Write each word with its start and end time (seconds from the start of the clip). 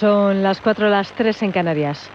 Son 0.00 0.42
las 0.42 0.62
4 0.62 0.86
o 0.86 0.88
las 0.88 1.12
3 1.12 1.42
en 1.42 1.52
Canarias. 1.52 2.08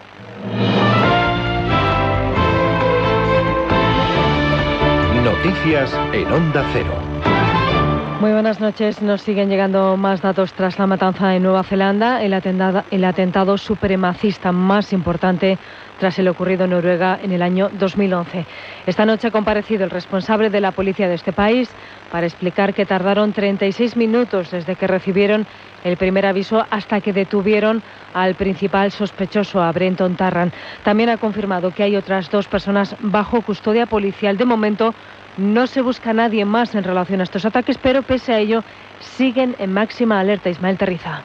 Noticias 5.22 5.94
en 6.12 6.32
Onda 6.32 6.68
Cero. 6.72 7.05
Muy 8.20 8.32
buenas 8.32 8.60
noches. 8.60 9.02
Nos 9.02 9.20
siguen 9.20 9.50
llegando 9.50 9.98
más 9.98 10.22
datos 10.22 10.54
tras 10.54 10.78
la 10.78 10.86
matanza 10.86 11.36
en 11.36 11.42
Nueva 11.42 11.62
Zelanda, 11.62 12.22
el 12.22 12.32
atentado, 12.32 12.82
el 12.90 13.04
atentado 13.04 13.58
supremacista 13.58 14.52
más 14.52 14.94
importante 14.94 15.58
tras 15.98 16.18
el 16.18 16.28
ocurrido 16.28 16.64
en 16.64 16.70
Noruega 16.70 17.18
en 17.22 17.32
el 17.32 17.42
año 17.42 17.68
2011. 17.78 18.46
Esta 18.86 19.04
noche 19.04 19.28
ha 19.28 19.30
comparecido 19.30 19.84
el 19.84 19.90
responsable 19.90 20.48
de 20.48 20.62
la 20.62 20.72
policía 20.72 21.08
de 21.08 21.14
este 21.14 21.34
país 21.34 21.68
para 22.10 22.26
explicar 22.26 22.72
que 22.72 22.86
tardaron 22.86 23.34
36 23.34 23.96
minutos 23.96 24.50
desde 24.50 24.76
que 24.76 24.86
recibieron 24.86 25.46
el 25.84 25.98
primer 25.98 26.24
aviso 26.24 26.64
hasta 26.70 27.02
que 27.02 27.12
detuvieron 27.12 27.82
al 28.14 28.34
principal 28.34 28.92
sospechoso, 28.92 29.62
a 29.62 29.70
Brenton 29.72 30.16
Tarran. 30.16 30.52
También 30.82 31.10
ha 31.10 31.18
confirmado 31.18 31.70
que 31.70 31.82
hay 31.82 31.96
otras 31.96 32.30
dos 32.30 32.48
personas 32.48 32.96
bajo 33.00 33.42
custodia 33.42 33.86
policial. 33.86 34.38
De 34.38 34.46
momento 34.46 34.94
no 35.36 35.66
se 35.66 35.82
busca 35.82 36.12
nadie 36.12 36.44
más 36.44 36.74
en 36.74 36.84
relación 36.84 37.20
a 37.20 37.24
estos 37.24 37.44
ataques, 37.44 37.78
pero 37.78 38.02
pese 38.02 38.32
a 38.32 38.38
ello 38.38 38.62
siguen 39.00 39.56
en 39.58 39.72
máxima 39.72 40.20
alerta. 40.20 40.50
Ismael 40.50 40.78
Terriza. 40.78 41.22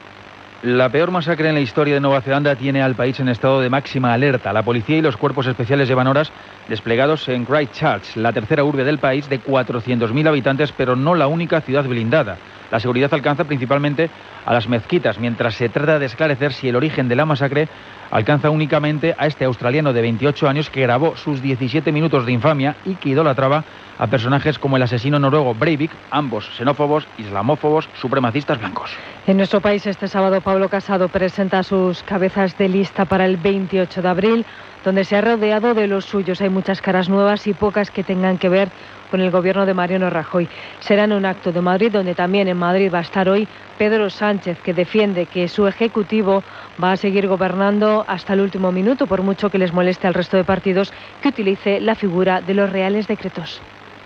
La 0.62 0.90
peor 0.90 1.10
masacre 1.10 1.48
en 1.48 1.56
la 1.56 1.60
historia 1.60 1.94
de 1.94 2.00
Nueva 2.00 2.20
Zelanda 2.20 2.54
tiene 2.54 2.82
al 2.82 2.94
país 2.94 3.18
en 3.18 3.28
estado 3.28 3.60
de 3.60 3.68
máxima 3.68 4.12
alerta. 4.12 4.52
La 4.52 4.62
policía 4.62 4.96
y 4.96 5.02
los 5.02 5.16
cuerpos 5.16 5.48
especiales 5.48 5.88
llevan 5.88 6.06
horas 6.06 6.30
desplegados 6.68 7.28
en 7.28 7.44
Christchurch, 7.44 8.14
la 8.14 8.32
tercera 8.32 8.62
urbe 8.62 8.84
del 8.84 8.98
país 8.98 9.28
de 9.28 9.42
400.000 9.42 10.28
habitantes, 10.28 10.70
pero 10.70 10.94
no 10.94 11.16
la 11.16 11.26
única 11.26 11.60
ciudad 11.62 11.84
blindada. 11.84 12.36
La 12.70 12.78
seguridad 12.78 13.12
alcanza 13.12 13.42
principalmente 13.42 14.08
a 14.46 14.52
las 14.52 14.68
mezquitas, 14.68 15.18
mientras 15.18 15.56
se 15.56 15.68
trata 15.68 15.98
de 15.98 16.06
esclarecer 16.06 16.52
si 16.52 16.68
el 16.68 16.76
origen 16.76 17.08
de 17.08 17.16
la 17.16 17.26
masacre 17.26 17.68
alcanza 18.12 18.48
únicamente 18.48 19.16
a 19.18 19.26
este 19.26 19.44
australiano 19.44 19.92
de 19.92 20.00
28 20.00 20.48
años 20.48 20.70
que 20.70 20.82
grabó 20.82 21.16
sus 21.16 21.42
17 21.42 21.90
minutos 21.90 22.24
de 22.24 22.32
infamia 22.32 22.76
y 22.84 22.94
que 22.94 23.08
idolatraba 23.08 23.64
a 24.02 24.08
personajes 24.08 24.58
como 24.58 24.76
el 24.76 24.82
asesino 24.82 25.20
noruego 25.20 25.54
Breivik, 25.54 25.92
ambos 26.10 26.50
xenófobos, 26.56 27.06
islamófobos, 27.18 27.88
supremacistas 27.94 28.58
blancos. 28.58 28.90
En 29.28 29.36
nuestro 29.36 29.60
país 29.60 29.86
este 29.86 30.08
sábado 30.08 30.40
Pablo 30.40 30.68
Casado 30.68 31.08
presenta 31.08 31.62
sus 31.62 32.02
cabezas 32.02 32.58
de 32.58 32.68
lista 32.68 33.04
para 33.04 33.26
el 33.26 33.36
28 33.36 34.02
de 34.02 34.08
abril, 34.08 34.46
donde 34.84 35.04
se 35.04 35.14
ha 35.14 35.20
rodeado 35.20 35.74
de 35.74 35.86
los 35.86 36.04
suyos. 36.04 36.40
Hay 36.40 36.48
muchas 36.48 36.82
caras 36.82 37.08
nuevas 37.08 37.46
y 37.46 37.54
pocas 37.54 37.92
que 37.92 38.02
tengan 38.02 38.38
que 38.38 38.48
ver 38.48 38.70
con 39.12 39.20
el 39.20 39.30
gobierno 39.30 39.66
de 39.66 39.74
Mariano 39.74 40.10
Rajoy. 40.10 40.48
Será 40.80 41.04
en 41.04 41.12
un 41.12 41.24
acto 41.24 41.52
de 41.52 41.60
Madrid 41.60 41.92
donde 41.92 42.16
también 42.16 42.48
en 42.48 42.56
Madrid 42.56 42.90
va 42.92 42.98
a 42.98 43.02
estar 43.02 43.28
hoy 43.28 43.46
Pedro 43.78 44.10
Sánchez, 44.10 44.58
que 44.64 44.74
defiende 44.74 45.26
que 45.26 45.46
su 45.46 45.68
ejecutivo 45.68 46.42
va 46.82 46.90
a 46.90 46.96
seguir 46.96 47.28
gobernando 47.28 48.04
hasta 48.08 48.32
el 48.32 48.40
último 48.40 48.72
minuto, 48.72 49.06
por 49.06 49.22
mucho 49.22 49.48
que 49.48 49.58
les 49.58 49.72
moleste 49.72 50.08
al 50.08 50.14
resto 50.14 50.36
de 50.36 50.42
partidos 50.42 50.92
que 51.22 51.28
utilice 51.28 51.80
la 51.80 51.94
figura 51.94 52.40
de 52.40 52.54
los 52.54 52.68
reales 52.68 53.06
decretos. 53.06 53.62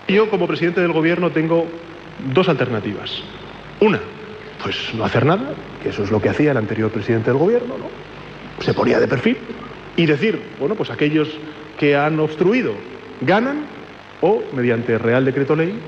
Yo 0.09 0.31
como 0.31 0.47
presidente 0.47 0.81
del 0.81 0.93
gobierno 0.93 1.31
tengo 1.31 1.67
dos 2.33 2.49
alternativas. 2.49 3.23
Una, 3.81 4.01
pues 4.63 4.95
no 4.95 5.05
hacer 5.05 5.27
nada, 5.27 5.55
que 5.83 5.89
eso 5.89 6.05
es 6.05 6.11
lo 6.11 6.21
que 6.21 6.29
hacía 6.29 6.53
el 6.53 6.57
anterior 6.57 6.91
presidente 6.91 7.31
del 7.31 7.39
gobierno, 7.39 7.77
¿no? 7.77 8.65
Se 8.65 8.73
ponía 8.73 9.01
de 9.01 9.09
perfil 9.09 9.37
y 9.97 10.07
decir, 10.07 10.41
bueno, 10.59 10.75
pues 10.75 10.91
aquellos 10.91 11.29
que 11.79 11.97
han 11.97 12.19
obstruido 12.21 12.73
ganan 13.21 13.67
o, 14.21 14.43
mediante 14.55 14.97
Real 14.99 15.25
Decreto 15.25 15.57
Ley, 15.57 15.79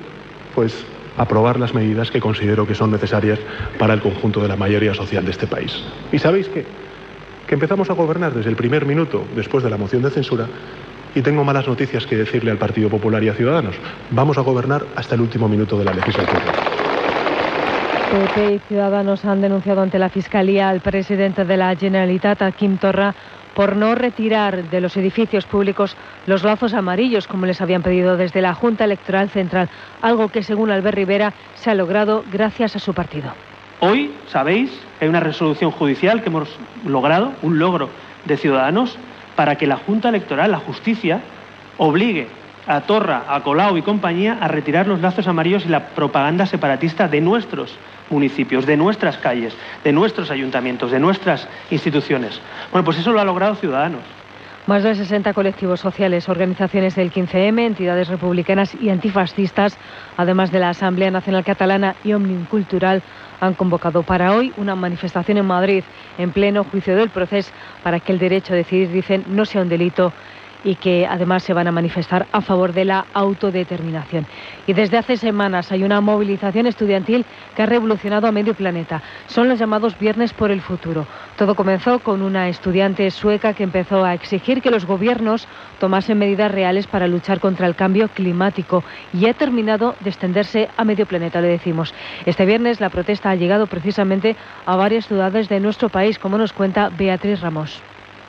pues 0.55 0.85
aprobar 1.17 1.59
las 1.59 1.75
medidas 1.75 2.11
que 2.11 2.21
considero 2.21 2.67
que 2.67 2.75
son 2.75 2.91
necesarias 2.91 3.39
para 3.79 3.95
el 3.95 4.01
conjunto 4.01 4.41
de 4.41 4.49
la 4.49 4.57
mayoría 4.57 4.95
social 4.95 5.25
de 5.25 5.31
este 5.31 5.47
país. 5.47 5.83
¿Y 6.13 6.19
sabéis 6.19 6.49
qué? 6.49 6.65
Que 7.47 7.55
empezamos 7.55 7.89
a 7.91 7.95
gobernar 7.95 8.35
desde 8.35 8.51
el 8.51 8.57
primer 8.57 8.85
minuto 8.85 9.25
después 9.35 9.65
de 9.65 9.71
la 9.71 9.77
moción 9.77 10.03
de 10.03 10.11
censura 10.11 10.47
y 11.15 11.23
tengo 11.23 11.45
malas 11.45 11.67
noticias 11.67 12.07
que 12.07 12.17
decirle 12.17 12.51
al 12.51 12.59
Partido 12.59 12.89
Popular 12.89 13.23
y 13.23 13.29
a 13.29 13.35
Ciudadanos. 13.35 13.75
Vamos 14.11 14.39
a 14.39 14.43
gobernar 14.43 14.85
hasta 14.97 15.15
el 15.15 15.21
último 15.21 15.49
minuto 15.49 15.79
de 15.79 15.85
la 15.85 15.95
legislatura. 15.95 16.43
PP 18.11 18.55
y 18.55 18.59
Ciudadanos 18.69 19.25
han 19.25 19.43
denunciado 19.43 19.83
ante 19.83 19.99
la 19.99 20.09
Fiscalía 20.09 20.71
al 20.71 20.81
presidente 20.81 21.45
de 21.45 21.57
la 21.57 21.77
Generalitat, 21.77 22.41
a 22.41 22.53
Kim 22.53 22.79
Torra, 22.79 23.15
por 23.55 23.77
no 23.77 23.95
retirar 23.95 24.71
de 24.71 24.81
los 24.81 24.97
edificios 24.97 25.45
públicos 25.45 25.97
los 26.27 26.43
lazos 26.43 26.73
amarillos, 26.75 27.27
como 27.27 27.45
les 27.45 27.61
habían 27.61 27.83
pedido 27.83 28.17
desde 28.17 28.41
la 28.41 28.55
Junta 28.55 28.85
Electoral 28.85 29.29
Central, 29.31 29.69
algo 30.01 30.29
que, 30.29 30.43
según 30.43 30.71
Albert 30.71 30.97
Rivera, 30.97 31.33
se 31.55 31.71
ha 31.71 31.75
logrado 31.75 32.25
gracias 32.33 32.77
a 32.77 32.79
su 32.79 32.95
partido. 32.95 33.33
Hoy, 33.81 34.13
sabéis, 34.29 34.71
hay 35.01 35.09
una 35.09 35.21
resolución 35.21 35.71
judicial 35.71 36.23
que 36.23 36.29
hemos 36.29 36.49
logrado, 36.87 37.33
un 37.43 37.59
logro 37.59 37.91
de 38.25 38.37
Ciudadanos, 38.37 38.97
para 39.39 39.55
que 39.55 39.69
la 39.69 39.77
Junta 39.77 40.09
Electoral, 40.09 40.51
la 40.51 40.59
justicia, 40.59 41.21
obligue 41.77 42.27
a 42.67 42.81
Torra, 42.81 43.23
a 43.29 43.41
Colau 43.45 43.77
y 43.77 43.83
compañía 43.83 44.37
a 44.41 44.49
retirar 44.49 44.89
los 44.89 45.01
lazos 45.01 45.29
amarillos 45.29 45.65
y 45.65 45.69
la 45.69 45.91
propaganda 45.91 46.45
separatista 46.45 47.07
de 47.07 47.21
nuestros 47.21 47.79
municipios, 48.11 48.67
de 48.67 48.77
nuestras 48.77 49.17
calles, 49.19 49.55
de 49.85 49.93
nuestros 49.93 50.33
ayuntamientos, 50.33 50.91
de 50.91 50.99
nuestras 50.99 51.47
instituciones. 51.71 52.41
Bueno, 52.73 52.85
pues 52.85 52.99
eso 52.99 53.13
lo 53.13 53.21
ha 53.21 53.25
logrado 53.25 53.55
Ciudadanos. 53.55 54.01
Más 54.67 54.83
de 54.83 54.97
60 54.97 55.33
colectivos 55.35 55.79
sociales, 55.79 56.29
organizaciones 56.29 56.97
del 56.97 57.13
15M, 57.13 57.61
entidades 57.61 58.09
republicanas 58.09 58.75
y 58.75 58.91
antifascistas, 58.91 59.79
además 60.17 60.51
de 60.51 60.59
la 60.59 60.71
Asamblea 60.71 61.13
Nacional 61.13 61.45
Catalana 61.45 61.95
y 62.03 62.13
Omnium 62.13 62.45
Cultural, 62.47 63.03
han 63.41 63.55
convocado 63.55 64.03
para 64.03 64.35
hoy 64.35 64.53
una 64.57 64.75
manifestación 64.75 65.39
en 65.39 65.47
Madrid 65.47 65.85
en 66.19 66.33
pleno 66.33 66.65
juicio 66.65 66.97
del 66.97 67.11
proceso 67.11 67.53
para 67.83 68.01
que 68.01 68.13
el 68.13 68.19
derecho 68.19 68.53
a 68.53 68.57
decidir, 68.57 68.91
dicen, 68.91 69.25
no 69.29 69.45
sea 69.45 69.63
un 69.63 69.69
delito 69.69 70.13
y 70.65 70.75
que 70.75 71.07
además 71.07 71.43
se 71.43 71.53
van 71.53 71.69
a 71.69 71.73
manifestar 71.73 72.27
a 72.33 72.41
favor 72.41 72.73
de 72.73 72.85
la 72.85 73.07
autodeterminación. 73.13 74.27
Y 74.67 74.73
desde 74.73 74.99
hace 74.99 75.17
semanas 75.17 75.73
hay 75.73 75.85
una 75.85 76.01
movilización 76.01 76.67
estudiantil 76.67 77.25
que 77.55 77.63
ha 77.63 77.67
revolucionado 77.67 78.27
a 78.27 78.33
medio 78.33 78.55
planeta. 78.55 79.03
Son 79.27 79.49
los 79.49 79.59
llamados 79.59 79.99
Viernes 79.99 80.33
por 80.33 80.51
el 80.51 80.61
Futuro. 80.61 81.07
Todo 81.37 81.55
comenzó 81.55 82.01
con 82.01 82.23
una 82.23 82.49
estudiante 82.49 83.11
sueca 83.11 83.55
que 83.55 83.63
empezó 83.63 84.05
a 84.05 84.15
exigir 84.15 84.63
que 84.63 84.71
los 84.71 84.87
gobiernos 84.87 85.47
tomasen 85.79 86.19
medidas 86.19 86.51
reales 86.51 86.87
para 86.87 87.07
luchar 87.07 87.41
contra 87.41 87.67
el 87.67 87.77
cambio 87.77 88.09
climático 88.09 88.83
y 89.13 89.27
ha 89.27 89.35
terminado 89.35 89.95
de 90.01 90.11
extenderse 90.11 90.69
a 90.77 90.85
medio 90.85 91.07
planeta, 91.07 91.41
le 91.41 91.49
decimos. 91.49 91.95
Este 92.27 92.47
viernes 92.47 92.81
la 92.81 92.91
protesta 92.91 93.31
ha 93.31 93.37
llegado 93.37 93.67
precisamente 93.67 94.37
a 94.67 94.77
varias 94.77 95.07
ciudades 95.07 95.49
de 95.49 95.61
nuestro 95.61 95.89
país, 95.89 96.19
como 96.19 96.39
nos 96.39 96.53
cuenta 96.53 96.91
Beatriz 96.91 97.41
Ramos. 97.41 97.83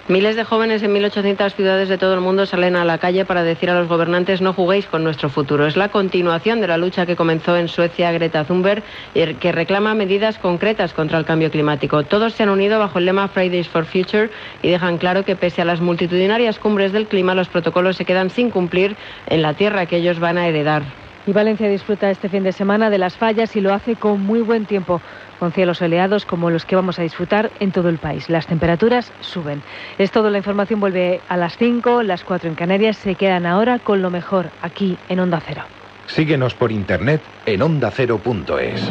Miles 0.10 0.36
de 0.36 0.44
jóvenes 0.44 0.82
en 0.82 0.92
1.800 0.96 1.54
ciudades 1.54 1.88
de 1.88 2.00
todo 2.00 2.16
el 2.16 2.20
mundo 2.20 2.48
salen 2.48 2.76
a 2.76 2.84
la 2.84 2.98
calle 2.98 3.26
para 3.26 3.44
decir 3.44 3.70
a 3.70 3.80
los 3.80 3.88
gobernantes 3.88 4.42
no 4.42 4.54
juguéis 4.54 4.88
con 4.88 5.04
nuestro 5.04 5.30
futuro. 5.30 5.68
Es 5.68 5.78
la 5.78 5.90
continuación 5.90 6.62
de 6.62 6.68
la 6.68 6.80
lucha 6.80 7.06
que 7.06 7.16
comenzó 7.16 7.56
en 7.56 7.68
Suecia 7.68 8.12
Greta 8.12 8.44
Thunberg 8.44 8.82
y 9.14 9.36
que 9.36 9.52
reclama 9.52 9.94
medidas 9.94 10.40
concretas 10.40 10.94
contra 10.94 11.20
el 11.20 11.26
cambio 11.26 11.52
climático. 11.52 12.02
Todos 12.02 12.34
se 12.34 12.42
han 12.42 12.50
unido 12.50 12.80
bajo 12.80 12.98
el 12.98 13.06
lema 13.06 13.28
Fridays 13.28 13.70
for 13.70 13.86
Future 13.86 14.32
y 14.64 14.72
dejan 14.72 14.98
claro 14.98 15.26
que 15.26 15.36
pese 15.36 15.62
a 15.62 15.66
las 15.66 15.80
multitudinarias 15.80 16.58
cumbres 16.58 16.92
del 16.92 17.06
clima, 17.06 17.36
los 17.36 17.48
protocolos 17.48 17.96
se 17.96 18.06
quedan 18.06 18.32
sin 18.32 18.50
cumplir 18.50 18.96
en 19.28 19.44
la 19.44 19.54
tierra 19.54 19.86
que 19.86 19.98
ellos 19.98 20.20
van 20.20 20.40
a 20.40 20.48
heredar. 20.48 21.09
Y 21.30 21.32
Valencia 21.32 21.70
disfruta 21.70 22.10
este 22.10 22.28
fin 22.28 22.42
de 22.42 22.52
semana 22.52 22.90
de 22.90 22.98
las 22.98 23.16
fallas 23.16 23.56
y 23.56 23.62
lo 23.62 23.72
hace 23.72 23.96
con 23.96 24.20
muy 24.20 24.42
buen 24.42 24.66
tiempo 24.66 25.00
con 25.38 25.52
cielos 25.52 25.78
soleados 25.78 26.26
como 26.26 26.50
los 26.50 26.66
que 26.66 26.76
vamos 26.76 26.98
a 26.98 27.04
disfrutar 27.04 27.52
en 27.60 27.72
todo 27.72 27.88
el 27.90 28.00
país. 28.00 28.32
Las 28.32 28.48
temperaturas 28.48 29.14
suben. 29.20 29.62
Es 30.00 30.10
todo, 30.10 30.32
la 30.32 30.40
información 30.40 30.80
vuelve 30.80 31.22
a 31.30 31.38
las 31.38 31.56
5, 31.56 32.02
las 32.02 32.24
4 32.24 32.50
en 32.50 32.56
Canarias. 32.56 32.98
Se 32.98 33.14
quedan 33.14 33.46
ahora 33.46 33.78
con 33.78 34.02
lo 34.02 34.10
mejor 34.10 34.50
aquí 34.64 34.98
en 35.08 35.20
Onda 35.20 35.40
Cero. 35.46 35.62
Síguenos 36.08 36.56
por 36.56 36.72
internet 36.72 37.22
en 37.46 37.62
ondacero.es. 37.62 38.90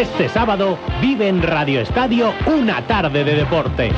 Este 0.00 0.30
sábado 0.30 0.78
vive 1.02 1.28
en 1.28 1.42
Radio 1.42 1.82
Estadio 1.82 2.32
una 2.46 2.80
tarde 2.86 3.22
de 3.22 3.34
deporte. 3.34 3.92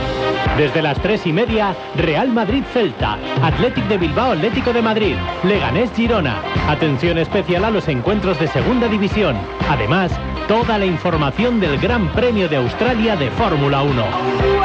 Desde 0.57 0.83
las 0.83 1.01
tres 1.01 1.25
y 1.29 1.33
media, 1.33 1.77
Real 1.95 2.29
Madrid 2.29 2.65
Celta, 2.73 3.17
Athletic 3.41 3.87
de 3.87 3.99
Bilbao 3.99 4.33
Atlético 4.33 4.73
de 4.73 4.83
Madrid, 4.83 5.15
Leganés 5.45 5.93
Girona. 5.95 6.43
Atención 6.69 7.19
especial 7.19 7.65
a 7.65 7.71
los 7.71 7.87
encuentros 7.87 8.37
de 8.41 8.49
Segunda 8.49 8.89
División. 8.89 9.37
Además, 9.71 10.11
toda 10.49 10.77
la 10.77 10.87
información 10.87 11.61
del 11.61 11.79
Gran 11.79 12.09
Premio 12.13 12.49
de 12.49 12.57
Australia 12.57 13.17
de 13.17 13.31
Fórmula 13.31 13.83
1. 13.83 14.05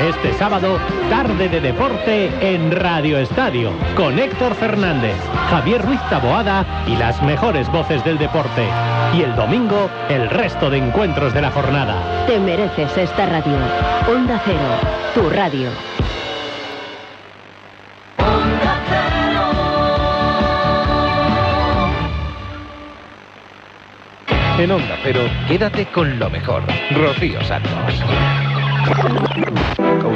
Este 0.10 0.34
sábado, 0.34 0.80
tarde 1.10 1.50
de 1.50 1.62
deporte 1.62 2.30
en 2.42 2.72
Radio 2.72 3.18
Estadio, 3.20 3.72
con 3.96 4.18
Héctor 4.20 4.56
Fernández, 4.56 5.16
Javier 5.50 5.86
Ruiz 5.86 6.02
Taboada 6.10 6.66
y 6.88 6.96
las 6.96 7.22
mejores 7.24 7.72
voces 7.72 8.04
del 8.04 8.18
deporte. 8.18 8.68
Y 9.16 9.22
el 9.22 9.36
domingo, 9.36 9.90
el 10.10 10.30
resto 10.30 10.70
de 10.70 10.78
encuentros 10.78 11.27
de 11.34 11.42
la 11.42 11.52
jornada. 11.52 12.26
Te 12.28 12.40
mereces 12.40 12.98
esta 12.98 13.26
radio. 13.26 13.58
Onda 14.08 14.42
Cero, 14.46 14.60
tu 15.14 15.30
radio. 15.30 15.70
En 24.58 24.72
Onda 24.72 24.98
Cero, 25.04 25.22
quédate 25.48 25.86
con 25.88 26.18
lo 26.18 26.30
mejor. 26.30 26.64
Rocío 26.92 27.44
Santos. 27.44 28.04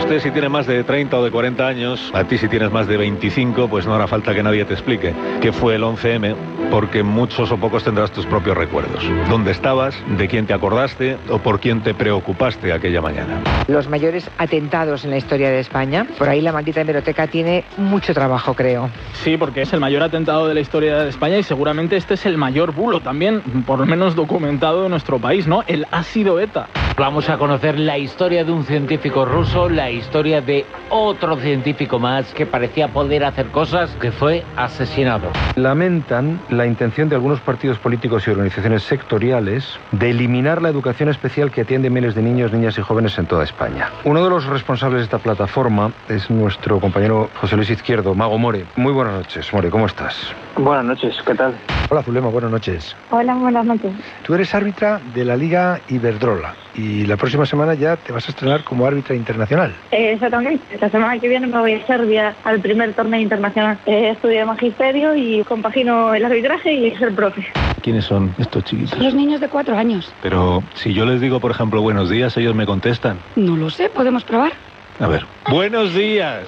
Usted 0.01 0.19
si 0.19 0.31
tiene 0.31 0.49
más 0.49 0.65
de 0.65 0.83
30 0.83 1.15
o 1.15 1.23
de 1.23 1.29
40 1.29 1.65
años, 1.65 2.11
a 2.13 2.23
ti 2.23 2.37
si 2.37 2.49
tienes 2.49 2.71
más 2.71 2.87
de 2.87 2.97
25, 2.97 3.69
pues 3.69 3.85
no 3.85 3.93
hará 3.93 4.07
falta 4.07 4.33
que 4.33 4.41
nadie 4.41 4.65
te 4.65 4.73
explique 4.73 5.13
qué 5.41 5.53
fue 5.53 5.75
el 5.75 5.83
11M, 5.83 6.35
porque 6.71 7.03
muchos 7.03 7.51
o 7.51 7.57
pocos 7.57 7.83
tendrás 7.83 8.11
tus 8.11 8.25
propios 8.25 8.57
recuerdos. 8.57 9.03
¿Dónde 9.29 9.51
estabas? 9.51 9.95
¿De 10.17 10.27
quién 10.27 10.47
te 10.47 10.53
acordaste? 10.53 11.17
¿O 11.29 11.37
por 11.37 11.59
quién 11.59 11.81
te 11.81 11.93
preocupaste 11.93 12.73
aquella 12.73 12.99
mañana? 12.99 13.41
Los 13.67 13.87
mayores 13.87 14.29
atentados 14.39 15.05
en 15.05 15.11
la 15.11 15.17
historia 15.17 15.49
de 15.51 15.59
España. 15.59 16.07
Por 16.17 16.27
ahí 16.27 16.41
la 16.41 16.51
maldita 16.51 16.81
hemeroteca 16.81 17.27
tiene 17.27 17.63
mucho 17.77 18.13
trabajo, 18.13 18.55
creo. 18.55 18.89
Sí, 19.13 19.37
porque 19.37 19.61
es 19.61 19.71
el 19.71 19.79
mayor 19.79 20.01
atentado 20.01 20.47
de 20.47 20.55
la 20.55 20.61
historia 20.61 20.97
de 20.97 21.09
España 21.09 21.37
y 21.37 21.43
seguramente 21.43 21.95
este 21.95 22.15
es 22.15 22.25
el 22.25 22.37
mayor 22.37 22.73
bulo 22.73 23.01
también, 23.01 23.41
por 23.65 23.79
lo 23.79 23.85
menos 23.85 24.15
documentado 24.15 24.83
de 24.83 24.89
nuestro 24.89 25.19
país, 25.19 25.47
¿no? 25.47 25.63
El 25.67 25.85
ácido 25.91 26.39
ETA. 26.39 26.67
Vamos 26.97 27.29
a 27.29 27.37
conocer 27.37 27.79
la 27.79 27.97
historia 27.97 28.43
de 28.43 28.51
un 28.51 28.65
científico 28.65 29.25
ruso, 29.25 29.69
la 29.69 29.90
historia 29.91 30.41
de 30.41 30.65
otro 30.89 31.37
científico 31.37 31.99
más 31.99 32.33
que 32.33 32.45
parecía 32.45 32.89
poder 32.89 33.23
hacer 33.23 33.47
cosas, 33.47 33.95
que 34.01 34.11
fue 34.11 34.43
asesinado. 34.55 35.29
Lamentan 35.55 36.39
la 36.49 36.65
intención 36.65 37.09
de 37.09 37.15
algunos 37.15 37.39
partidos 37.39 37.77
políticos 37.77 38.27
y 38.27 38.31
organizaciones 38.31 38.83
sectoriales 38.83 39.79
de 39.91 40.11
eliminar 40.11 40.61
la 40.61 40.69
educación 40.69 41.09
especial 41.09 41.51
que 41.51 41.61
atiende 41.61 41.89
miles 41.89 42.15
de 42.15 42.21
niños, 42.21 42.51
niñas 42.51 42.77
y 42.77 42.81
jóvenes 42.81 43.17
en 43.17 43.25
toda 43.25 43.43
España. 43.43 43.89
Uno 44.03 44.23
de 44.23 44.29
los 44.29 44.45
responsables 44.45 44.99
de 44.99 45.03
esta 45.03 45.19
plataforma 45.19 45.91
es 46.09 46.29
nuestro 46.29 46.79
compañero 46.79 47.29
José 47.39 47.55
Luis 47.55 47.69
Izquierdo, 47.69 48.15
Mago 48.15 48.37
More. 48.37 48.65
Muy 48.75 48.93
buenas 48.93 49.15
noches, 49.15 49.51
More, 49.53 49.69
¿cómo 49.69 49.85
estás? 49.85 50.33
Buenas 50.55 50.85
noches, 50.85 51.15
¿qué 51.25 51.35
tal? 51.35 51.55
Hola 51.89 52.03
Zulema, 52.03 52.29
buenas 52.29 52.51
noches. 52.51 52.95
Hola, 53.09 53.35
buenas 53.35 53.65
noches. 53.65 53.91
Tú 54.23 54.33
eres 54.33 54.53
árbitra 54.53 54.99
de 55.13 55.25
la 55.25 55.35
Liga 55.35 55.79
Iberdrola 55.89 56.55
y 56.73 57.05
la 57.05 57.17
próxima 57.17 57.45
semana 57.45 57.73
ya 57.73 57.97
te 57.97 58.13
vas 58.13 58.27
a 58.27 58.31
estrenar 58.31 58.63
como 58.63 58.85
árbitra 58.85 59.15
internacional. 59.15 59.73
Eh, 59.91 60.13
exactamente. 60.13 60.77
La 60.79 60.89
semana 60.89 61.19
que 61.19 61.27
viene 61.27 61.47
me 61.47 61.59
voy 61.59 61.73
a 61.73 61.85
Serbia 61.85 62.35
al 62.43 62.59
primer 62.59 62.93
torneo 62.93 63.19
internacional. 63.19 63.77
Eh, 63.85 64.11
estudio 64.11 64.45
magisterio 64.45 65.15
y 65.15 65.43
compagino 65.43 66.13
el 66.13 66.23
arbitraje 66.23 66.71
y 66.73 66.95
ser 66.95 67.13
profe. 67.13 67.45
¿Quiénes 67.81 68.05
son 68.05 68.33
estos 68.37 68.63
chiquitos? 68.63 68.97
Los 68.99 69.13
niños 69.13 69.41
de 69.41 69.49
cuatro 69.49 69.75
años. 69.77 70.13
Pero 70.21 70.63
si 70.75 70.93
yo 70.93 71.05
les 71.05 71.19
digo, 71.19 71.39
por 71.39 71.51
ejemplo, 71.51 71.81
buenos 71.81 72.09
días, 72.09 72.37
ellos 72.37 72.55
me 72.55 72.65
contestan. 72.65 73.17
No 73.35 73.57
lo 73.57 73.69
sé, 73.69 73.89
podemos 73.89 74.23
probar. 74.23 74.53
A 74.99 75.07
ver. 75.07 75.25
Buenos 75.49 75.93
días. 75.93 76.47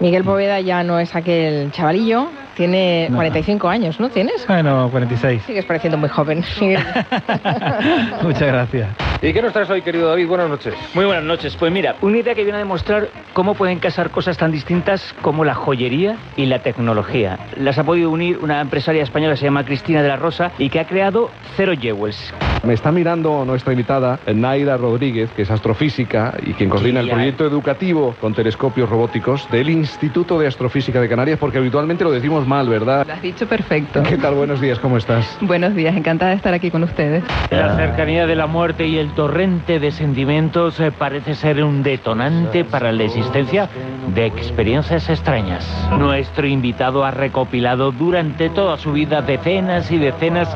Miguel 0.00 0.22
Poveda 0.22 0.60
ya 0.60 0.84
no 0.84 1.00
es 1.00 1.16
aquel 1.16 1.72
chavalillo, 1.72 2.30
tiene 2.58 3.08
45 3.14 3.68
años, 3.68 4.00
¿no 4.00 4.10
tienes? 4.10 4.44
Bueno, 4.48 4.88
46. 4.90 5.42
Sigues 5.46 5.64
pareciendo 5.64 5.96
muy 5.96 6.08
joven. 6.08 6.44
Muchas 8.22 8.48
gracias. 8.48 8.88
¿Y 9.22 9.32
qué 9.32 9.40
nos 9.40 9.52
traes 9.52 9.70
hoy, 9.70 9.82
querido 9.82 10.08
David? 10.08 10.26
Buenas 10.26 10.50
noches. 10.50 10.74
Muy 10.92 11.04
buenas 11.04 11.22
noches. 11.22 11.56
Pues 11.56 11.72
mira, 11.72 11.94
una 12.02 12.18
idea 12.18 12.34
que 12.34 12.42
viene 12.42 12.56
a 12.56 12.58
demostrar 12.58 13.08
cómo 13.32 13.54
pueden 13.54 13.78
casar 13.78 14.10
cosas 14.10 14.36
tan 14.38 14.50
distintas 14.50 15.14
como 15.22 15.44
la 15.44 15.54
joyería 15.54 16.16
y 16.36 16.46
la 16.46 16.58
tecnología. 16.58 17.38
Las 17.56 17.78
ha 17.78 17.84
podido 17.84 18.10
unir 18.10 18.38
una 18.38 18.60
empresaria 18.60 19.04
española 19.04 19.34
que 19.34 19.38
se 19.38 19.44
llama 19.44 19.64
Cristina 19.64 20.02
de 20.02 20.08
la 20.08 20.16
Rosa 20.16 20.50
y 20.58 20.68
que 20.68 20.80
ha 20.80 20.86
creado 20.86 21.30
Zero 21.56 21.74
Jewels. 21.80 22.34
Me 22.64 22.74
está 22.74 22.90
mirando 22.90 23.44
nuestra 23.44 23.72
invitada, 23.72 24.18
Naida 24.26 24.76
Rodríguez, 24.76 25.30
que 25.30 25.42
es 25.42 25.50
astrofísica 25.50 26.34
y 26.44 26.54
quien 26.54 26.68
coordina 26.68 27.00
el 27.00 27.08
proyecto 27.08 27.46
educativo 27.46 28.16
con 28.20 28.34
telescopios 28.34 28.90
robóticos 28.90 29.48
del 29.50 29.70
Instituto 29.70 30.40
de 30.40 30.48
Astrofísica 30.48 31.00
de 31.00 31.08
Canarias, 31.08 31.38
porque 31.38 31.58
habitualmente 31.58 32.02
lo 32.02 32.10
decimos 32.10 32.47
mal, 32.48 32.68
¿verdad? 32.68 33.06
Lo 33.06 33.12
has 33.12 33.22
dicho 33.22 33.46
perfecto. 33.46 34.02
¿Qué 34.02 34.16
tal? 34.16 34.34
Buenos 34.34 34.60
días, 34.60 34.78
¿cómo 34.78 34.96
estás? 34.96 35.38
Buenos 35.40 35.74
días, 35.74 35.94
encantada 35.96 36.30
de 36.30 36.36
estar 36.38 36.54
aquí 36.54 36.70
con 36.70 36.82
ustedes. 36.82 37.22
La 37.50 37.76
cercanía 37.76 38.26
de 38.26 38.34
la 38.34 38.46
muerte 38.46 38.86
y 38.86 38.98
el 38.98 39.12
torrente 39.12 39.78
de 39.78 39.92
sentimientos 39.92 40.80
eh, 40.80 40.90
parece 40.90 41.34
ser 41.34 41.62
un 41.62 41.82
detonante 41.82 42.64
para 42.64 42.90
la 42.90 43.04
existencia 43.04 43.68
de 44.14 44.26
experiencias 44.26 45.08
extrañas. 45.10 45.66
Nuestro 45.98 46.46
invitado 46.46 47.04
ha 47.04 47.10
recopilado 47.10 47.92
durante 47.92 48.48
toda 48.48 48.78
su 48.78 48.92
vida 48.92 49.20
decenas 49.20 49.90
y 49.90 49.98
decenas 49.98 50.48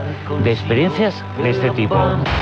de 0.42 0.52
experiencias 0.52 1.22
de 1.42 1.50
este 1.50 1.70
tipo. 1.70 1.96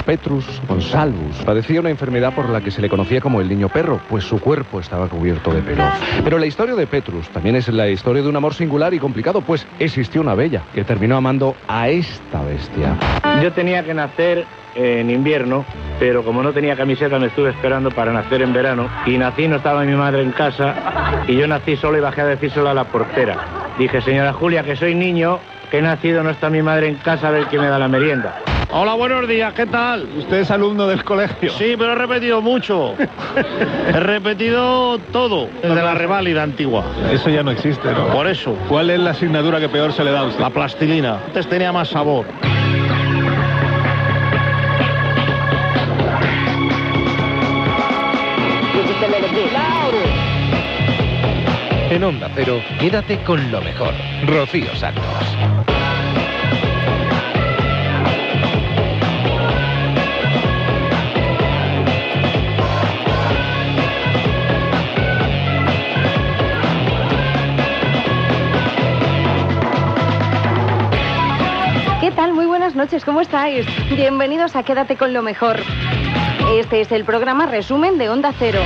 Petrus 0.06 0.62
Gonsalvus 0.68 1.36
padecía 1.44 1.80
una 1.80 1.90
enfermedad 1.90 2.32
por 2.34 2.48
la 2.48 2.60
que 2.60 2.70
se 2.70 2.80
le 2.80 2.88
conocía 2.88 3.20
como 3.20 3.40
el 3.40 3.48
niño 3.48 3.68
perro, 3.68 4.00
pues 4.08 4.24
su 4.24 4.38
cuerpo 4.38 4.78
estaba 4.78 5.08
cubierto 5.08 5.52
de 5.52 5.62
pelo. 5.62 5.84
Pero 6.22 6.38
la 6.38 6.46
historia 6.46 6.74
de 6.74 6.86
Petrus 6.86 7.28
también 7.30 7.56
es 7.56 7.68
la 7.68 7.88
historia 7.88 8.22
de 8.22 8.28
un 8.28 8.36
amor 8.36 8.54
singular 8.54 8.94
y 8.94 8.98
complicado, 8.98 9.39
pues 9.42 9.66
existió 9.78 10.20
una 10.20 10.34
bella 10.34 10.62
que 10.74 10.84
terminó 10.84 11.16
amando 11.16 11.56
a 11.68 11.88
esta 11.88 12.42
bestia. 12.42 12.96
Yo 13.42 13.52
tenía 13.52 13.84
que 13.84 13.94
nacer 13.94 14.44
en 14.74 15.10
invierno, 15.10 15.64
pero 15.98 16.24
como 16.24 16.42
no 16.42 16.52
tenía 16.52 16.76
camiseta 16.76 17.18
me 17.18 17.26
estuve 17.26 17.50
esperando 17.50 17.90
para 17.90 18.12
nacer 18.12 18.42
en 18.42 18.52
verano 18.52 18.88
y 19.06 19.18
nací, 19.18 19.48
no 19.48 19.56
estaba 19.56 19.84
mi 19.84 19.94
madre 19.94 20.22
en 20.22 20.32
casa 20.32 21.24
y 21.26 21.36
yo 21.36 21.46
nací 21.46 21.76
solo 21.76 21.98
y 21.98 22.00
bajé 22.00 22.22
a 22.22 22.26
decírselo 22.26 22.68
a 22.68 22.74
la 22.74 22.84
portera. 22.84 23.36
Dije, 23.78 24.00
señora 24.00 24.32
Julia, 24.32 24.62
que 24.62 24.76
soy 24.76 24.94
niño, 24.94 25.38
que 25.70 25.78
he 25.78 25.82
nacido, 25.82 26.22
no 26.22 26.30
está 26.30 26.50
mi 26.50 26.62
madre 26.62 26.88
en 26.88 26.96
casa, 26.96 27.28
a 27.28 27.30
ver 27.30 27.46
quién 27.46 27.62
me 27.62 27.68
da 27.68 27.78
la 27.78 27.88
merienda. 27.88 28.36
Hola, 28.72 28.94
buenos 28.94 29.26
días, 29.26 29.52
¿qué 29.54 29.66
tal? 29.66 30.08
Usted 30.16 30.38
es 30.38 30.50
alumno 30.52 30.86
del 30.86 31.02
colegio. 31.02 31.50
Sí, 31.54 31.74
pero 31.76 31.92
he 31.92 31.94
repetido 31.96 32.40
mucho. 32.40 32.94
he 33.88 33.98
repetido 33.98 34.96
todo, 35.12 35.48
desde 35.60 35.82
la 35.82 35.94
reválida 35.94 36.44
antigua. 36.44 36.84
Eso 37.10 37.30
ya 37.30 37.42
no 37.42 37.50
existe, 37.50 37.92
¿no? 37.92 38.06
Por 38.08 38.28
eso. 38.28 38.56
¿Cuál 38.68 38.90
es 38.90 39.00
la 39.00 39.10
asignatura 39.10 39.58
que 39.58 39.68
peor 39.68 39.92
se 39.92 40.04
le 40.04 40.12
da 40.12 40.20
a 40.20 40.24
usted? 40.24 40.40
La 40.40 40.50
plastilina. 40.50 41.18
Antes 41.26 41.48
tenía 41.48 41.72
más 41.72 41.88
sabor. 41.88 42.26
En 51.90 52.04
Onda 52.04 52.30
Cero, 52.36 52.62
quédate 52.78 53.18
con 53.24 53.50
lo 53.50 53.60
mejor. 53.62 53.92
Rocío 54.26 54.72
Santos. 54.76 55.02
Noches, 72.80 73.04
¿cómo 73.04 73.20
estáis? 73.20 73.66
Bienvenidos 73.94 74.56
a 74.56 74.62
Quédate 74.62 74.96
con 74.96 75.12
lo 75.12 75.20
mejor. 75.20 75.60
Este 76.58 76.80
es 76.80 76.90
el 76.92 77.04
programa 77.04 77.44
resumen 77.44 77.98
de 77.98 78.08
Onda 78.08 78.32
Cero. 78.38 78.62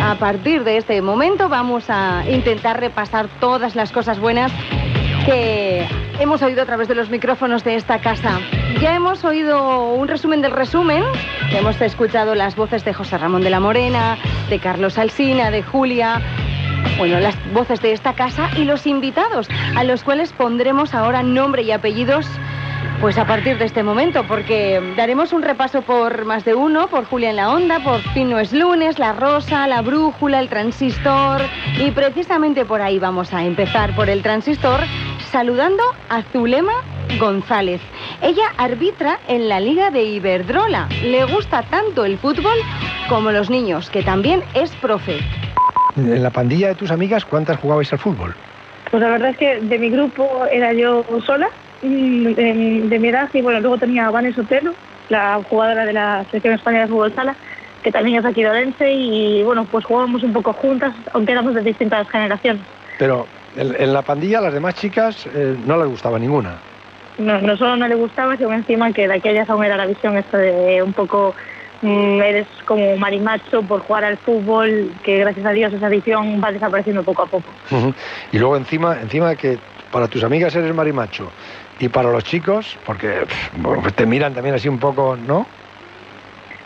A 0.00 0.14
partir 0.20 0.62
de 0.62 0.76
este 0.76 1.02
momento 1.02 1.48
vamos 1.48 1.86
a 1.88 2.22
intentar 2.30 2.78
repasar 2.78 3.26
todas 3.40 3.74
las 3.74 3.90
cosas 3.90 4.20
buenas 4.20 4.52
que 5.26 5.84
hemos 6.20 6.42
oído 6.42 6.62
a 6.62 6.64
través 6.64 6.86
de 6.86 6.94
los 6.94 7.10
micrófonos 7.10 7.64
de 7.64 7.74
esta 7.74 8.00
casa. 8.00 8.38
Ya 8.80 8.94
hemos 8.94 9.24
oído 9.24 9.94
un 9.94 10.06
resumen 10.06 10.42
del 10.42 10.52
resumen, 10.52 11.02
hemos 11.50 11.80
escuchado 11.80 12.36
las 12.36 12.54
voces 12.54 12.84
de 12.84 12.94
José 12.94 13.18
Ramón 13.18 13.42
de 13.42 13.50
la 13.50 13.58
Morena, 13.58 14.16
de 14.48 14.60
Carlos 14.60 14.96
Alsina, 14.96 15.50
de 15.50 15.64
Julia, 15.64 16.22
bueno, 16.98 17.18
las 17.18 17.34
voces 17.52 17.80
de 17.80 17.90
esta 17.90 18.12
casa 18.12 18.48
y 18.56 18.64
los 18.64 18.86
invitados, 18.86 19.48
a 19.74 19.82
los 19.82 20.04
cuales 20.04 20.32
pondremos 20.32 20.94
ahora 20.94 21.24
nombre 21.24 21.62
y 21.62 21.72
apellidos, 21.72 22.26
pues 23.00 23.16
a 23.16 23.24
partir 23.24 23.56
de 23.56 23.64
este 23.64 23.82
momento, 23.82 24.24
porque 24.24 24.92
daremos 24.94 25.32
un 25.32 25.42
repaso 25.42 25.80
por 25.80 26.26
más 26.26 26.44
de 26.44 26.54
uno, 26.54 26.88
por 26.88 27.06
Julia 27.06 27.30
en 27.30 27.36
la 27.36 27.50
Onda, 27.50 27.80
por 27.80 28.00
Fin 28.12 28.28
no 28.28 28.38
es 28.38 28.52
lunes, 28.52 28.98
La 28.98 29.14
Rosa, 29.14 29.66
La 29.66 29.80
Brújula, 29.80 30.38
El 30.38 30.50
Transistor, 30.50 31.40
y 31.78 31.90
precisamente 31.92 32.66
por 32.66 32.82
ahí 32.82 32.98
vamos 32.98 33.32
a 33.32 33.42
empezar 33.44 33.94
por 33.94 34.10
El 34.10 34.22
Transistor, 34.22 34.80
saludando 35.30 35.82
a 36.10 36.22
Zulema 36.22 36.74
González. 37.18 37.80
Ella 38.20 38.52
arbitra 38.58 39.18
en 39.28 39.48
la 39.48 39.60
Liga 39.60 39.90
de 39.90 40.02
Iberdrola. 40.02 40.86
Le 41.02 41.24
gusta 41.24 41.62
tanto 41.62 42.04
el 42.04 42.18
fútbol 42.18 42.58
como 43.08 43.32
los 43.32 43.48
niños, 43.48 43.88
que 43.88 44.02
también 44.02 44.42
es 44.52 44.72
profe. 44.72 45.20
En 45.96 46.22
la 46.22 46.30
pandilla 46.30 46.68
de 46.68 46.74
tus 46.74 46.90
amigas, 46.90 47.24
¿cuántas 47.24 47.58
jugabais 47.58 47.90
al 47.94 47.98
fútbol? 47.98 48.34
Pues 48.90 49.02
la 49.02 49.08
verdad 49.08 49.30
es 49.30 49.38
que 49.38 49.60
de 49.60 49.78
mi 49.78 49.88
grupo 49.88 50.44
era 50.50 50.72
yo 50.74 51.04
sola, 51.24 51.48
de, 51.82 52.82
de 52.88 52.98
mi 52.98 53.08
edad, 53.08 53.28
y 53.32 53.42
bueno, 53.42 53.60
luego 53.60 53.78
tenía 53.78 54.06
a 54.06 54.10
Vanessa 54.10 54.40
Otero, 54.42 54.74
la 55.08 55.40
jugadora 55.48 55.84
de 55.84 55.92
la 55.92 56.24
selección 56.30 56.54
española 56.54 56.84
de 56.84 56.90
fútbol 56.90 57.14
sala, 57.14 57.34
que 57.82 57.90
también 57.90 58.18
es 58.18 58.24
aquí 58.24 58.42
de 58.42 58.50
Orense, 58.50 58.92
y 58.92 59.42
bueno, 59.42 59.64
pues 59.64 59.84
jugábamos 59.84 60.22
un 60.22 60.32
poco 60.32 60.52
juntas, 60.52 60.94
aunque 61.12 61.32
éramos 61.32 61.54
de 61.54 61.62
distintas 61.62 62.08
generaciones. 62.10 62.62
Pero 62.98 63.26
en, 63.56 63.74
en 63.78 63.92
la 63.92 64.02
pandilla, 64.02 64.40
las 64.40 64.52
demás 64.52 64.74
chicas 64.74 65.26
eh, 65.34 65.56
no 65.66 65.78
les 65.78 65.88
gustaba 65.88 66.18
ninguna. 66.18 66.56
No, 67.18 67.40
no 67.40 67.56
solo 67.56 67.76
no 67.76 67.88
le 67.88 67.94
gustaba, 67.94 68.36
sino 68.36 68.52
encima 68.52 68.92
que 68.92 69.08
de 69.08 69.14
aquellas 69.14 69.48
aún 69.50 69.64
era 69.64 69.76
la 69.76 69.86
visión 69.86 70.16
esto 70.16 70.36
de 70.36 70.82
un 70.82 70.92
poco 70.92 71.34
mm, 71.82 72.20
eres 72.22 72.46
como 72.64 72.96
marimacho 72.96 73.62
por 73.62 73.80
jugar 73.80 74.04
al 74.04 74.16
fútbol, 74.16 74.92
que 75.02 75.18
gracias 75.18 75.44
a 75.44 75.50
Dios 75.50 75.72
esa 75.72 75.86
adicción 75.86 76.40
va 76.42 76.52
desapareciendo 76.52 77.02
poco 77.02 77.22
a 77.22 77.26
poco. 77.26 77.48
Y 78.32 78.38
luego 78.38 78.56
encima, 78.56 78.98
encima 79.00 79.34
que 79.34 79.58
para 79.90 80.06
tus 80.08 80.22
amigas 80.22 80.54
eres 80.54 80.74
marimacho 80.74 81.30
Y 81.80 81.88
para 81.88 82.10
los 82.12 82.22
chicos, 82.24 82.76
porque 82.84 83.08
pff, 83.08 83.92
te 83.94 84.04
miran 84.04 84.34
también 84.34 84.54
así 84.54 84.68
un 84.68 84.78
poco, 84.78 85.16
¿no? 85.16 85.46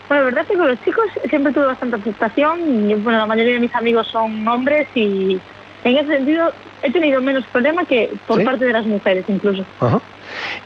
Bueno, 0.09 0.25
la 0.25 0.31
verdad 0.31 0.43
es 0.43 0.49
que 0.49 0.57
con 0.59 0.69
los 0.69 0.85
chicos 0.85 1.05
siempre 1.31 1.53
tuve 1.53 1.67
bastante 1.67 1.97
aceptación 1.97 2.91
y 2.91 2.95
bueno, 2.95 3.19
la 3.19 3.27
mayoría 3.27 3.55
de 3.55 3.61
mis 3.61 3.75
amigos 3.75 4.09
son 4.09 4.47
hombres 4.47 4.89
y 4.95 5.41
en 5.85 5.97
ese 5.97 6.09
sentido 6.09 6.53
he 6.83 6.91
tenido 6.91 7.23
menos 7.23 7.45
problema 7.47 7.85
que 7.85 8.13
por 8.27 8.39
¿Sí? 8.39 8.45
parte 8.45 8.65
de 8.65 8.73
las 8.73 8.85
mujeres 8.85 9.25
incluso. 9.29 9.65
Ajá. 9.81 10.01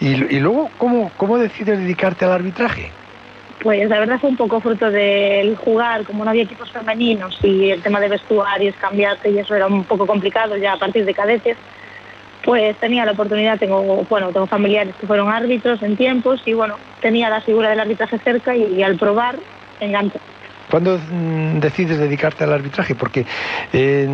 Y, 0.01 0.35
y 0.35 0.41
luego, 0.41 0.71
¿cómo, 0.79 1.11
¿cómo 1.17 1.39
decides 1.39 1.79
dedicarte 1.79 2.25
al 2.25 2.33
arbitraje? 2.33 2.91
Pues 3.63 3.89
la 3.89 3.99
verdad 3.99 4.19
fue 4.19 4.31
un 4.31 4.37
poco 4.37 4.61
fruto 4.61 4.91
del 4.91 5.57
jugar, 5.57 6.05
como 6.05 6.25
no 6.25 6.31
había 6.31 6.45
equipos 6.45 6.71
femeninos 6.71 7.39
y 7.43 7.71
el 7.71 7.83
tema 7.83 8.01
de 8.01 8.09
vestuarios, 8.09 8.75
cambiarte 8.81 9.31
y 9.31 9.39
eso 9.39 9.55
era 9.55 9.67
un 9.67 9.85
poco 9.85 10.07
complicado 10.07 10.57
ya 10.57 10.73
a 10.73 10.79
partir 10.79 11.05
de 11.05 11.13
cadetes, 11.13 11.57
pues 12.45 12.77
tenía 12.79 13.05
la 13.05 13.13
oportunidad, 13.13 13.59
tengo, 13.59 14.05
bueno, 14.09 14.33
tengo 14.33 14.47
familiares 14.47 14.95
que 15.01 15.07
fueron 15.07 15.31
árbitros 15.31 15.83
en 15.83 15.97
tiempos 15.97 16.41
y 16.47 16.53
bueno, 16.55 16.77
tenía 17.01 17.29
la 17.29 17.41
figura 17.41 17.71
del 17.71 17.81
arbitraje 17.81 18.19
cerca 18.19 18.55
y, 18.57 18.83
al 18.83 18.97
probar 18.97 19.37
engancha. 19.81 20.19
¿Cuándo 20.71 20.99
mm, 20.99 21.61
decides 21.61 21.99
dedicarte 21.99 22.45
al 22.45 22.53
arbitraje? 22.53 22.95
Porque 22.95 23.25
eh, 23.73 24.09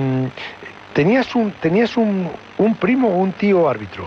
tenías 0.95 1.35
un 1.35 1.51
tenías 1.61 1.97
un, 1.97 2.31
un 2.59 2.75
primo 2.77 3.09
o 3.09 3.17
un 3.17 3.33
tío 3.33 3.69
árbitro. 3.69 4.05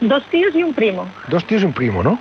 Dos 0.00 0.24
tíos 0.30 0.54
y 0.54 0.62
un 0.62 0.74
primo, 0.74 1.06
Dos 1.28 1.44
tíos 1.44 1.62
y 1.62 1.66
un 1.66 1.72
primo, 1.72 2.02
¿no? 2.02 2.18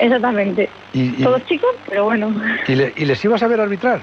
exactamente. 0.00 0.68
Y, 0.92 1.20
y- 1.20 1.24
Todos 1.24 1.44
chicos, 1.46 1.70
pero 1.88 2.04
bueno. 2.04 2.32
y 2.68 2.74
le- 2.76 2.92
y 2.96 3.04
les 3.04 3.22
ibas 3.24 3.42
a 3.42 3.48
ver 3.48 3.60
arbitrar. 3.60 4.00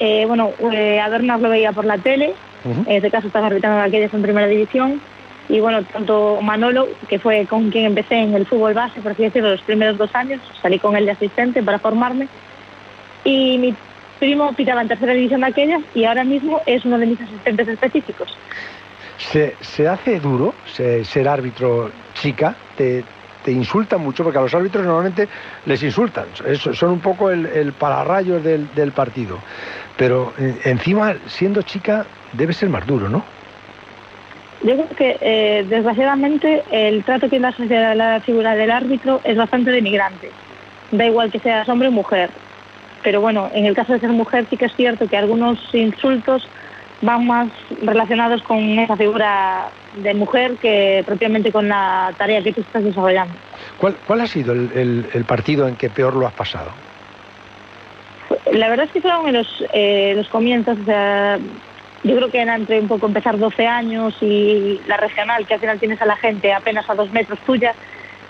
Eh, 0.00 0.24
bueno, 0.26 0.50
eh, 0.72 0.98
Abernas 0.98 1.40
lo 1.42 1.50
veía 1.50 1.72
por 1.72 1.84
la 1.84 1.98
tele, 1.98 2.32
en 2.64 2.86
este 2.96 3.10
caso 3.10 3.26
estaba 3.26 3.48
arbitrando 3.48 3.82
aquellas 3.82 4.12
en 4.14 4.22
primera 4.22 4.46
división. 4.46 5.00
Y 5.50 5.58
bueno, 5.58 5.84
tanto 5.84 6.38
Manolo, 6.40 6.86
que 7.08 7.18
fue 7.18 7.44
con 7.48 7.70
quien 7.70 7.86
empecé 7.86 8.14
en 8.14 8.34
el 8.34 8.46
fútbol 8.46 8.72
base, 8.72 9.00
por 9.00 9.12
así 9.12 9.24
decirlo, 9.24 9.50
los 9.50 9.62
primeros 9.62 9.98
dos 9.98 10.14
años, 10.14 10.40
salí 10.62 10.78
con 10.78 10.94
él 10.96 11.06
de 11.06 11.10
asistente 11.10 11.60
para 11.62 11.80
formarme. 11.80 12.28
Y 13.24 13.58
mi 13.58 13.74
primo 14.20 14.52
pitaba 14.54 14.82
en 14.82 14.88
tercera 14.88 15.12
división 15.12 15.40
de 15.40 15.48
aquellas 15.48 15.80
y 15.92 16.04
ahora 16.04 16.22
mismo 16.22 16.60
es 16.66 16.84
uno 16.84 16.98
de 16.98 17.06
mis 17.06 17.20
asistentes 17.20 17.66
específicos. 17.66 18.38
Se, 19.18 19.88
hace 19.88 20.20
duro 20.20 20.54
se- 20.66 21.04
ser 21.04 21.28
árbitro 21.28 21.90
chica, 22.14 22.54
te, 22.76 23.02
te 23.44 23.50
insultan 23.50 24.00
mucho, 24.02 24.22
porque 24.22 24.38
a 24.38 24.42
los 24.42 24.54
árbitros 24.54 24.84
normalmente 24.86 25.28
les 25.66 25.82
insultan, 25.82 26.26
son 26.72 26.90
un 26.92 27.00
poco 27.00 27.30
el, 27.30 27.46
el 27.46 27.72
pararrayos 27.72 28.42
del, 28.44 28.72
del 28.74 28.92
partido. 28.92 29.36
Pero 29.96 30.32
eh, 30.38 30.54
encima, 30.64 31.16
siendo 31.26 31.62
chica, 31.62 32.06
debe 32.34 32.52
ser 32.52 32.68
más 32.68 32.86
duro, 32.86 33.08
¿no? 33.08 33.24
Yo 34.62 34.74
creo 34.76 34.88
que, 34.90 35.16
eh, 35.20 35.64
desgraciadamente, 35.68 36.62
el 36.70 37.02
trato 37.04 37.28
que 37.30 37.40
da 37.40 37.50
la 37.50 37.56
sociedad 37.56 37.90
a 37.92 37.94
la 37.94 38.20
figura 38.20 38.54
del 38.54 38.70
árbitro 38.70 39.20
es 39.24 39.36
bastante 39.36 39.70
denigrante. 39.70 40.30
Da 40.92 41.06
igual 41.06 41.30
que 41.30 41.38
seas 41.40 41.68
hombre 41.68 41.88
o 41.88 41.92
mujer. 41.92 42.30
Pero 43.02 43.22
bueno, 43.22 43.48
en 43.54 43.64
el 43.64 43.74
caso 43.74 43.94
de 43.94 44.00
ser 44.00 44.10
mujer 44.10 44.46
sí 44.50 44.56
que 44.58 44.66
es 44.66 44.76
cierto 44.76 45.08
que 45.08 45.16
algunos 45.16 45.58
insultos 45.72 46.46
van 47.00 47.26
más 47.26 47.48
relacionados 47.82 48.42
con 48.42 48.58
esa 48.78 48.94
figura 48.96 49.68
de 49.96 50.12
mujer 50.12 50.52
que 50.60 51.02
propiamente 51.06 51.50
con 51.50 51.66
la 51.66 52.12
tarea 52.18 52.42
que 52.42 52.52
tú 52.52 52.60
estás 52.60 52.84
desarrollando. 52.84 53.32
¿Cuál, 53.78 53.94
cuál 54.06 54.20
ha 54.20 54.26
sido 54.26 54.52
el, 54.52 54.70
el- 54.74 55.06
el 55.14 55.24
partido 55.24 55.66
en 55.66 55.76
que 55.76 55.88
peor 55.88 56.14
lo 56.14 56.26
has 56.26 56.34
pasado? 56.34 56.70
La 58.52 58.68
verdad 58.68 58.84
es 58.86 58.92
que 58.92 59.00
fueron 59.00 59.26
en 59.28 59.34
los, 59.34 59.64
eh, 59.72 60.12
los 60.14 60.28
comienzos, 60.28 60.76
o 60.78 60.84
sea, 60.84 61.38
yo 62.02 62.16
creo 62.16 62.30
que 62.30 62.40
era 62.40 62.54
entre 62.56 62.80
un 62.80 62.88
poco 62.88 63.06
empezar 63.06 63.38
12 63.38 63.66
años 63.66 64.16
y 64.20 64.80
la 64.86 64.96
regional, 64.96 65.46
que 65.46 65.54
al 65.54 65.60
final 65.60 65.78
tienes 65.78 66.00
a 66.00 66.06
la 66.06 66.16
gente 66.16 66.52
apenas 66.52 66.88
a 66.88 66.94
dos 66.94 67.10
metros 67.12 67.38
tuya, 67.44 67.74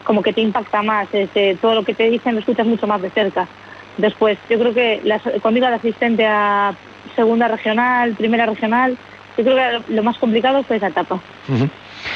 como 0.05 0.23
que 0.23 0.33
te 0.33 0.41
impacta 0.41 0.83
más, 0.83 1.09
este, 1.13 1.57
todo 1.57 1.75
lo 1.75 1.85
que 1.85 1.95
te 1.95 2.05
dicen 2.11 2.35
lo 2.35 2.41
escuchas 2.41 2.67
mucho 2.67 2.87
más 2.87 3.01
de 3.03 3.11
cerca. 3.11 3.49
Después, 3.97 4.39
yo 4.49 4.59
creo 4.59 4.75
que 4.75 5.01
las, 5.05 5.23
cuando 5.43 5.59
iba 5.59 5.69
de 5.69 5.77
asistente 5.77 6.27
a 6.27 6.75
segunda 7.15 7.49
regional, 7.49 8.15
primera 8.15 8.47
regional, 8.47 8.97
yo 9.37 9.45
creo 9.45 9.57
que 9.87 9.93
lo- 9.95 10.03
más 10.03 10.19
complicado 10.19 10.63
fue 10.65 10.77
esa 10.77 10.89
etapa. 10.89 11.21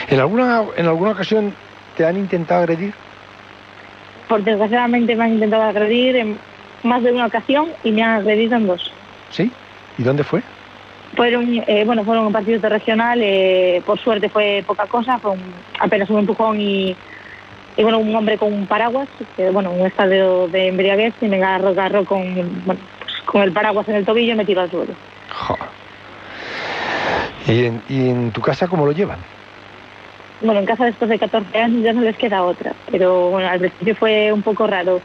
¿En, 0.08 0.20
alguna, 0.20 0.62
¿En 0.76 0.86
alguna 0.86 1.12
ocasión 1.12 1.52
te 1.96 2.04
han 2.04 2.16
intentado 2.16 2.62
agredir? 2.62 2.92
Por 4.28 4.42
desgraciadamente 4.42 5.14
me 5.14 5.24
han 5.24 5.34
intentado 5.34 5.62
agredir 5.62 6.16
en 6.16 6.38
más 6.82 7.02
de 7.02 7.12
una 7.12 7.26
ocasión 7.26 7.68
y 7.82 7.92
me 7.92 8.02
han 8.02 8.20
agredido 8.20 8.56
en 8.56 8.66
dos. 8.66 8.92
¿Sí? 9.30 9.50
¿Y 9.98 10.02
dónde 10.02 10.24
fue? 10.24 10.42
Fueron, 11.16 11.62
eh, 11.66 11.84
bueno, 11.84 12.04
fueron 12.04 12.32
partidos 12.32 12.62
de 12.62 12.68
regional, 12.68 13.20
eh, 13.22 13.82
por 13.84 13.98
suerte 14.00 14.28
fue 14.28 14.64
poca 14.66 14.86
cosa, 14.86 15.18
fue 15.18 15.32
un- 15.32 15.54
apenas 15.78 16.08
un 16.10 16.20
empujón 16.20 16.60
y, 16.60 16.96
y, 17.76 17.82
bueno, 17.82 17.98
un 17.98 18.14
hombre 18.16 18.38
con 18.38 18.52
un 18.52 18.66
paraguas, 18.66 19.08
que, 19.36 19.50
bueno, 19.50 19.70
un 19.70 19.86
estadio 19.86 20.48
de 20.48 20.68
embriaguez 20.68 21.14
y 21.20 21.26
me 21.26 21.36
agarró, 21.36 21.68
agarró 21.68 22.04
con, 22.04 22.22
bueno, 22.64 22.80
pues, 23.00 23.14
con 23.26 23.42
el 23.42 23.52
paraguas 23.52 23.86
en 23.88 23.96
el 23.96 24.04
tobillo 24.04 24.32
y 24.32 24.36
me 24.36 24.44
tiró 24.44 24.62
al 24.62 24.70
suelo. 24.70 24.92
¿Y 27.46 27.66
en, 27.66 27.82
y 27.88 28.08
en 28.08 28.30
tu 28.32 28.40
casa 28.40 28.66
cómo 28.66 28.86
lo 28.86 28.92
llevan? 28.92 29.18
Bueno, 30.40 30.60
en 30.60 30.66
casa 30.66 30.86
después 30.86 31.08
de 31.10 31.18
14 31.18 31.58
años 31.58 31.82
ya 31.82 31.92
no 31.92 32.00
les 32.00 32.16
queda 32.16 32.42
otra, 32.42 32.72
pero 32.90 33.30
bueno, 33.30 33.48
al 33.48 33.60
principio 33.60 33.94
fue 33.96 34.32
un 34.32 34.42
poco 34.42 34.66
raro 34.66 35.00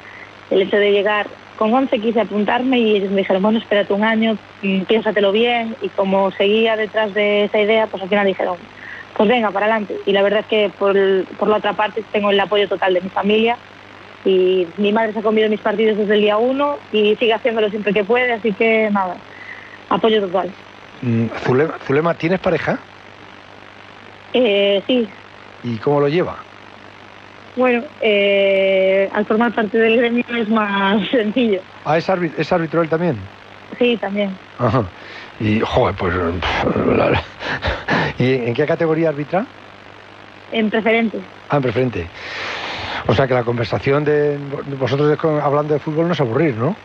el 0.49 0.61
hecho 0.61 0.77
de 0.77 0.91
llegar. 0.91 1.27
Con 1.59 1.73
11 1.73 1.99
quise 1.99 2.21
apuntarme 2.21 2.79
y 2.79 2.95
ellos 2.95 3.11
me 3.11 3.17
dijeron, 3.17 3.43
bueno, 3.43 3.59
espérate 3.59 3.91
un 3.91 4.05
año, 4.05 4.37
mm, 4.61 4.83
piénsatelo 4.83 5.33
bien. 5.33 5.75
Y 5.81 5.89
como 5.89 6.31
seguía 6.31 6.77
detrás 6.77 7.13
de 7.13 7.43
esa 7.43 7.59
idea, 7.59 7.85
pues 7.87 8.01
al 8.01 8.07
final 8.07 8.25
dijeron, 8.25 8.55
pues 9.17 9.27
venga, 9.27 9.51
para 9.51 9.65
adelante. 9.65 9.97
Y 10.05 10.13
la 10.13 10.21
verdad 10.21 10.39
es 10.39 10.45
que 10.45 10.71
por, 10.79 10.95
por 11.37 11.49
la 11.49 11.57
otra 11.57 11.73
parte 11.73 12.01
tengo 12.13 12.29
el 12.29 12.39
apoyo 12.39 12.69
total 12.69 12.93
de 12.93 13.01
mi 13.01 13.09
familia. 13.09 13.57
Y 14.23 14.67
mi 14.77 14.93
madre 14.93 15.11
se 15.11 15.19
ha 15.19 15.21
comido 15.21 15.49
mis 15.49 15.59
partidos 15.59 15.97
desde 15.97 16.15
el 16.15 16.21
día 16.21 16.37
uno 16.37 16.77
y 16.93 17.17
sigue 17.17 17.33
haciéndolo 17.33 17.69
siempre 17.69 17.93
que 17.93 18.05
puede, 18.05 18.31
así 18.31 18.53
que 18.53 18.89
nada, 18.89 19.17
apoyo 19.89 20.21
total. 20.21 20.49
Mm, 21.01 21.25
Zulema, 21.85 22.13
¿tienes 22.13 22.39
pareja? 22.39 22.79
Eh, 24.31 24.81
sí, 24.87 25.09
¿Y 25.63 25.75
cómo 25.77 25.99
lo 25.99 26.07
lleva? 26.07 26.37
Bueno, 27.59 27.83
eh, 28.01 29.09
al 29.13 29.25
formar 29.25 29.53
parte 29.53 29.77
del 29.77 29.97
gremio 29.97 30.23
es 30.29 30.47
más 30.47 31.05
sencillo. 31.11 31.59
Ah, 31.83 31.97
¿es, 31.97 32.07
árbit- 32.09 32.31
es 32.37 32.49
árbitro 32.53 32.81
él 32.81 32.87
también? 32.87 33.17
Sí, 33.77 33.97
también. 33.97 34.29
Ajá. 34.57 34.83
Y, 35.41 35.59
joder, 35.59 35.93
pues... 35.95 36.13
¿Y 38.17 38.33
en 38.33 38.53
qué 38.53 38.65
categoría 38.65 39.09
arbitra? 39.09 39.45
En 40.53 40.69
preferente. 40.69 41.19
Ah, 41.49 41.57
en 41.57 41.61
preferente. 41.63 42.07
O 43.07 43.13
sea 43.13 43.27
que 43.27 43.33
la 43.33 43.43
conversación 43.43 44.05
de 44.05 44.37
vosotros 44.79 45.17
hablando 45.43 45.73
de 45.73 45.79
fútbol 45.81 46.07
no 46.07 46.13
es 46.13 46.21
aburrir, 46.21 46.55
¿no? 46.55 46.77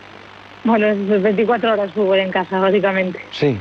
Bueno, 0.64 0.86
es 0.86 1.22
24 1.22 1.72
horas 1.72 1.92
fútbol 1.92 2.18
en 2.18 2.30
casa, 2.30 2.58
básicamente. 2.58 3.20
Sí. 3.30 3.58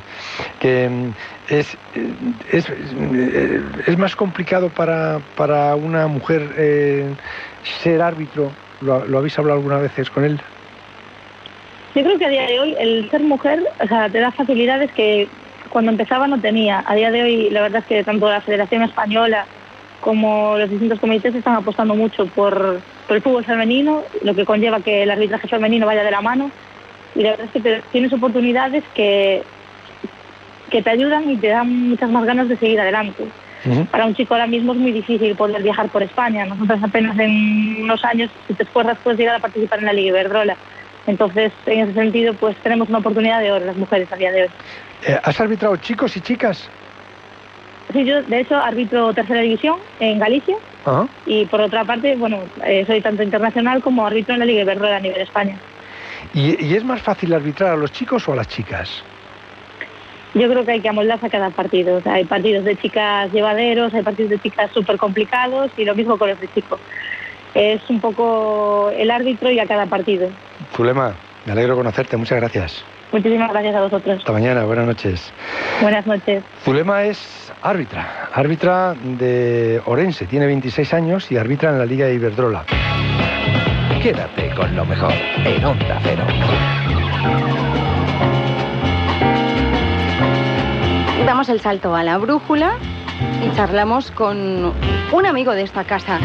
Que 0.59 0.87
mm, 0.89 1.13
es, 1.49 1.77
eh, 1.95 2.13
es, 2.51 2.69
eh, 2.69 3.61
es 3.87 3.97
más 3.97 4.15
complicado 4.15 4.69
para, 4.69 5.19
para 5.35 5.75
una 5.75 6.07
mujer 6.07 6.49
eh, 6.57 7.13
ser 7.81 8.01
árbitro. 8.01 8.51
¿Lo, 8.81 9.05
lo 9.05 9.17
habéis 9.17 9.37
hablado 9.37 9.59
alguna 9.59 9.77
vez 9.79 10.09
con 10.09 10.23
él? 10.23 10.39
Yo 11.95 12.01
creo 12.03 12.17
que 12.17 12.25
a 12.25 12.29
día 12.29 12.47
de 12.47 12.59
hoy 12.59 12.75
el 12.79 13.09
ser 13.11 13.21
mujer 13.21 13.63
o 13.79 13.87
sea, 13.87 14.09
te 14.09 14.19
da 14.19 14.31
facilidades 14.31 14.91
que 14.93 15.27
cuando 15.69 15.91
empezaba 15.91 16.27
no 16.27 16.39
tenía. 16.39 16.83
A 16.87 16.95
día 16.95 17.11
de 17.11 17.21
hoy 17.21 17.49
la 17.49 17.61
verdad 17.61 17.81
es 17.81 17.85
que 17.85 18.03
tanto 18.03 18.29
la 18.29 18.41
Federación 18.41 18.81
Española 18.81 19.45
como 19.99 20.57
los 20.57 20.69
distintos 20.69 20.99
comités 20.99 21.33
están 21.35 21.55
apostando 21.55 21.95
mucho 21.95 22.27
por, 22.27 22.81
por 23.07 23.15
el 23.15 23.21
fútbol 23.21 23.45
femenino, 23.45 24.03
lo 24.21 24.35
que 24.35 24.45
conlleva 24.45 24.81
que 24.81 25.03
el 25.03 25.11
arbitraje 25.11 25.47
femenino 25.47 25.85
vaya 25.85 26.03
de 26.03 26.11
la 26.11 26.21
mano. 26.21 26.51
Y 27.15 27.21
la 27.23 27.31
verdad 27.31 27.45
es 27.47 27.51
que 27.53 27.61
te- 27.61 27.81
tienes 27.91 28.13
oportunidades 28.13 28.83
que, 28.93 29.41
que 30.69 30.81
te 30.81 30.89
ayudan 30.89 31.29
y 31.29 31.37
te 31.37 31.47
dan 31.47 31.89
muchas 31.89 32.09
más 32.09 32.25
ganas 32.25 32.47
de 32.49 32.57
seguir 32.57 32.79
adelante. 32.79 33.23
Para 33.91 34.05
un 34.07 34.13
chico 34.15 34.33
ahora 34.33 34.47
mismo 34.47 34.73
es 34.73 34.79
muy 34.79 34.91
difícil 34.91 35.35
poder 35.35 35.61
viajar 35.63 35.89
por 35.89 36.03
España. 36.03 36.45
Nosotros 36.45 36.79
apenas 36.83 37.17
en 37.19 37.83
unos 37.83 38.03
años, 38.03 38.29
si 38.47 38.53
te 38.55 38.63
esfuerzas, 38.63 38.97
puedes 39.03 39.19
llegar 39.19 39.35
a 39.35 39.39
participar 39.39 39.79
en 39.79 39.85
la 39.85 39.93
Liga 39.93 40.09
Iberdrola. 40.09 40.57
Entonces, 41.05 41.53
en 41.65 41.79
ese 41.81 41.93
sentido, 41.93 42.33
pues 42.35 42.57
tenemos 42.61 42.89
una 42.89 42.99
oportunidad 42.99 43.39
de 43.41 43.51
oro 43.51 43.65
las 43.65 43.77
mujeres 43.77 44.11
a 44.11 44.15
día 44.17 44.31
de 44.31 44.43
hoy. 44.43 44.49
Eh, 45.07 45.17
¿Has 45.23 45.39
arbitrado 45.39 45.75
chicos 45.77 46.15
y 46.17 46.21
chicas? 46.21 46.69
Sí, 47.93 48.05
yo, 48.05 48.23
de 48.23 48.39
hecho, 48.39 48.55
arbitro 48.55 49.13
tercera 49.13 49.41
división 49.41 49.75
en 49.99 50.19
Galicia 50.19 50.55
y, 51.25 51.45
por 51.45 51.61
otra 51.61 51.85
parte, 51.85 52.15
bueno, 52.15 52.43
eh, 52.65 52.85
soy 52.87 53.01
tanto 53.01 53.21
internacional 53.23 53.81
como 53.81 54.05
árbitro 54.05 54.33
en 54.33 54.39
la 54.39 54.45
Liga 54.45 54.61
Iberdrola 54.63 54.97
a 54.97 54.99
nivel 54.99 55.21
España. 55.21 55.61
¿Y, 56.33 56.65
y 56.65 56.75
es 56.75 56.83
más 56.83 57.01
fácil 57.01 57.33
arbitrar 57.33 57.71
a 57.71 57.75
los 57.75 57.91
chicos 57.91 58.27
o 58.27 58.33
a 58.33 58.35
las 58.35 58.47
chicas? 58.47 59.03
Yo 60.33 60.49
creo 60.49 60.65
que 60.65 60.71
hay 60.71 60.81
que 60.81 60.89
amoldarse 60.89 61.27
a 61.27 61.29
cada 61.29 61.49
partido. 61.51 61.97
O 61.97 62.01
sea, 62.01 62.13
hay 62.13 62.25
partidos 62.25 62.65
de 62.65 62.75
chicas 62.75 63.31
llevaderos, 63.31 63.93
hay 63.93 64.01
partidos 64.01 64.31
de 64.31 64.39
chicas 64.39 64.71
súper 64.73 64.97
complicados 64.97 65.71
y 65.77 65.85
lo 65.85 65.93
mismo 65.93 66.17
con 66.17 66.29
los 66.29 66.39
de 66.39 66.47
chicos. 66.53 66.79
Es 67.53 67.87
un 67.89 67.99
poco 68.01 68.91
el 68.97 69.11
árbitro 69.11 69.51
y 69.51 69.59
a 69.59 69.67
cada 69.67 69.85
partido. 69.85 70.27
Zulema, 70.75 71.13
me 71.45 71.51
alegro 71.51 71.75
conocerte. 71.75 72.17
Muchas 72.17 72.39
gracias. 72.39 72.83
Muchísimas 73.11 73.51
gracias 73.51 73.75
a 73.75 73.81
vosotros. 73.81 74.17
Hasta 74.17 74.31
mañana, 74.31 74.63
buenas 74.63 74.87
noches. 74.87 75.31
Buenas 75.81 76.07
noches. 76.07 76.43
Zulema 76.63 77.03
es 77.03 77.53
árbitra, 77.61 78.29
árbitra 78.33 78.95
de 79.03 79.79
Orense, 79.85 80.25
tiene 80.25 80.47
26 80.47 80.93
años 80.95 81.31
y 81.31 81.37
arbitra 81.37 81.69
en 81.69 81.77
la 81.77 81.85
Liga 81.85 82.07
de 82.07 82.15
Iberdrola. 82.15 82.65
Quédate 84.03 84.53
con 84.53 84.75
lo 84.75 84.83
mejor 84.83 85.13
en 85.45 85.63
Onda 85.63 85.97
Cero. 86.03 86.25
Damos 91.25 91.47
el 91.47 91.61
salto 91.61 91.95
a 91.95 92.03
la 92.03 92.17
brújula 92.17 92.73
y 93.41 93.55
charlamos 93.55 94.11
con 94.11 94.73
un 95.13 95.25
amigo 95.25 95.53
de 95.53 95.61
esta 95.61 95.85
casa. 95.85 96.19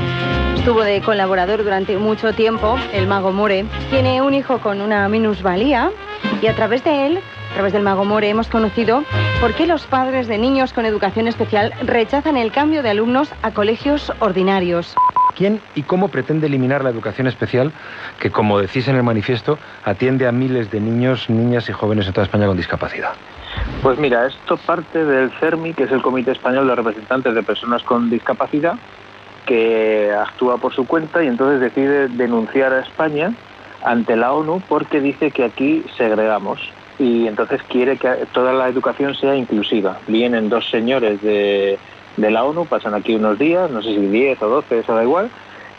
Estuvo 0.56 0.82
de 0.82 1.00
colaborador 1.02 1.62
durante 1.62 1.96
mucho 1.98 2.32
tiempo, 2.32 2.76
el 2.92 3.06
mago 3.06 3.30
More. 3.30 3.64
Tiene 3.90 4.22
un 4.22 4.34
hijo 4.34 4.58
con 4.58 4.80
una 4.80 5.08
minusvalía 5.08 5.92
y 6.42 6.48
a 6.48 6.56
través 6.56 6.82
de 6.82 7.06
él, 7.06 7.20
a 7.52 7.54
través 7.54 7.72
del 7.72 7.84
mago 7.84 8.04
More, 8.04 8.28
hemos 8.28 8.48
conocido 8.48 9.04
por 9.40 9.54
qué 9.54 9.68
los 9.68 9.86
padres 9.86 10.26
de 10.26 10.36
niños 10.36 10.72
con 10.72 10.84
educación 10.84 11.28
especial 11.28 11.72
rechazan 11.82 12.36
el 12.36 12.50
cambio 12.50 12.82
de 12.82 12.90
alumnos 12.90 13.32
a 13.42 13.52
colegios 13.52 14.12
ordinarios. 14.18 14.96
¿Quién 15.38 15.60
y 15.76 15.84
cómo 15.84 16.08
pretende 16.08 16.48
eliminar 16.48 16.82
la 16.82 16.90
educación 16.90 17.28
especial 17.28 17.70
que, 18.18 18.32
como 18.32 18.58
decís 18.58 18.88
en 18.88 18.96
el 18.96 19.04
manifiesto, 19.04 19.56
atiende 19.84 20.26
a 20.26 20.32
miles 20.32 20.68
de 20.72 20.80
niños, 20.80 21.30
niñas 21.30 21.68
y 21.68 21.72
jóvenes 21.72 22.08
en 22.08 22.12
toda 22.12 22.24
España 22.24 22.48
con 22.48 22.56
discapacidad? 22.56 23.12
Pues 23.80 24.00
mira, 24.00 24.26
esto 24.26 24.56
parte 24.56 25.04
del 25.04 25.30
CERMI, 25.38 25.74
que 25.74 25.84
es 25.84 25.92
el 25.92 26.02
Comité 26.02 26.32
Español 26.32 26.66
de 26.66 26.74
Representantes 26.74 27.36
de 27.36 27.42
Personas 27.44 27.84
con 27.84 28.10
Discapacidad, 28.10 28.74
que 29.46 30.12
actúa 30.12 30.58
por 30.58 30.74
su 30.74 30.88
cuenta 30.88 31.22
y 31.22 31.28
entonces 31.28 31.60
decide 31.60 32.08
denunciar 32.08 32.72
a 32.72 32.80
España 32.80 33.32
ante 33.84 34.16
la 34.16 34.32
ONU 34.32 34.60
porque 34.68 35.00
dice 35.00 35.30
que 35.30 35.44
aquí 35.44 35.84
segregamos 35.96 36.58
y 36.98 37.28
entonces 37.28 37.62
quiere 37.68 37.96
que 37.96 38.26
toda 38.32 38.52
la 38.52 38.66
educación 38.66 39.14
sea 39.14 39.36
inclusiva. 39.36 39.98
Vienen 40.08 40.48
dos 40.48 40.68
señores 40.68 41.22
de, 41.22 41.78
de 42.18 42.30
la 42.30 42.44
ONU, 42.44 42.66
pasan 42.66 42.94
aquí 42.94 43.14
unos 43.14 43.38
días, 43.38 43.70
no 43.70 43.82
sé 43.82 43.94
si 43.94 43.98
10 43.98 44.42
o 44.42 44.48
12, 44.48 44.80
eso 44.80 44.94
da 44.94 45.02
igual, 45.02 45.30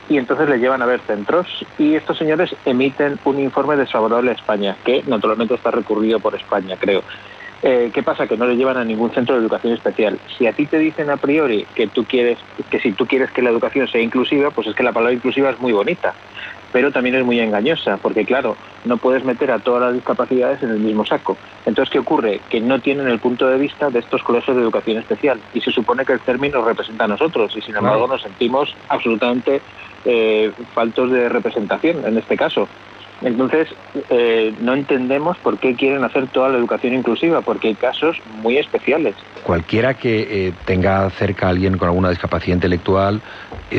y 0.10 0.17
entonces 0.17 0.50
le 0.50 0.58
llevan 0.58 0.81
a 0.81 0.86
ver 0.86 1.01
centros 1.01 1.48
y 1.77 1.96
estos 1.96 2.17
señores 2.17 2.55
emiten 2.65 3.19
un 3.25 3.39
informe 3.39 3.75
desfavorable 3.75 4.31
a 4.31 4.34
España, 4.34 4.75
que 4.84 5.03
naturalmente 5.05 5.53
está 5.53 5.69
recurrido 5.69 6.19
por 6.19 6.36
España, 6.36 6.75
creo. 6.79 7.03
Eh, 7.62 7.91
¿Qué 7.93 8.03
pasa? 8.03 8.25
Que 8.25 8.38
no 8.38 8.46
le 8.46 8.55
llevan 8.55 8.77
a 8.77 8.86
ningún 8.86 9.12
centro 9.12 9.36
de 9.36 9.41
educación 9.41 9.74
especial. 9.74 10.17
Si 10.38 10.48
a 10.48 10.53
ti 10.53 10.65
te 10.65 10.79
dicen 10.79 11.10
a 11.10 11.17
priori 11.17 11.67
que 11.75 11.88
tú 11.88 12.05
quieres, 12.05 12.39
que 12.72 12.79
si 12.79 12.93
tú 12.93 13.05
quieres 13.05 13.31
que 13.31 13.41
la 13.41 13.50
educación 13.50 13.88
sea 13.89 14.01
inclusiva, 14.01 14.50
pues 14.50 14.67
es 14.67 14.75
que 14.75 14.84
la 14.84 14.93
palabra 14.93 15.13
inclusiva 15.13 15.50
es 15.50 15.60
muy 15.60 15.74
bonita, 15.74 16.13
pero 16.71 16.91
también 16.91 17.15
es 17.15 17.25
muy 17.25 17.39
engañosa, 17.39 17.97
porque 17.97 18.25
claro, 18.25 18.55
no 18.85 18.97
puedes 18.97 19.23
meter 19.23 19.51
a 19.51 19.59
todas 19.59 19.83
las 19.83 19.93
discapacidades 19.93 20.61
en 20.63 20.69
el 20.69 20.79
mismo 20.79 21.05
saco. 21.05 21.38
Entonces, 21.65 21.91
¿qué 21.91 21.99
ocurre? 21.99 22.41
Que 22.49 22.61
no 22.61 22.79
tienen 22.79 23.07
el 23.07 23.19
punto 23.19 23.47
de 23.47 23.57
vista 23.57 23.89
de 23.89 23.99
estos 23.99 24.23
colegios 24.23 24.55
de 24.55 24.63
educación 24.63 24.97
especial 24.97 25.39
y 25.53 25.61
se 25.61 25.71
supone 25.71 26.05
que 26.05 26.13
el 26.13 26.19
término 26.19 26.59
nos 26.59 26.67
representa 26.67 27.05
a 27.05 27.07
nosotros 27.07 27.55
y 27.55 27.61
sin 27.61 27.75
embargo 27.75 28.07
nos 28.07 28.21
sentimos 28.21 28.75
absolutamente 28.88 29.61
eh, 30.05 30.51
faltos 30.73 31.11
de 31.11 31.29
representación 31.29 32.05
en 32.05 32.17
este 32.17 32.38
caso. 32.38 32.67
Entonces, 33.21 33.67
eh, 34.09 34.53
no 34.61 34.73
entendemos 34.73 35.38
por 35.39 35.57
qué 35.57 35.75
quieren 35.75 36.03
hacer 36.03 36.27
toda 36.27 36.49
la 36.49 36.57
educación 36.57 36.93
inclusiva, 36.93 37.41
porque 37.41 37.69
hay 37.69 37.75
casos 37.75 38.17
muy 38.41 38.57
especiales. 38.57 39.15
Cualquiera 39.43 39.93
que 39.93 40.47
eh, 40.47 40.53
tenga 40.65 41.09
cerca 41.09 41.47
a 41.47 41.49
alguien 41.49 41.77
con 41.77 41.89
alguna 41.89 42.09
discapacidad 42.09 42.55
intelectual 42.55 43.21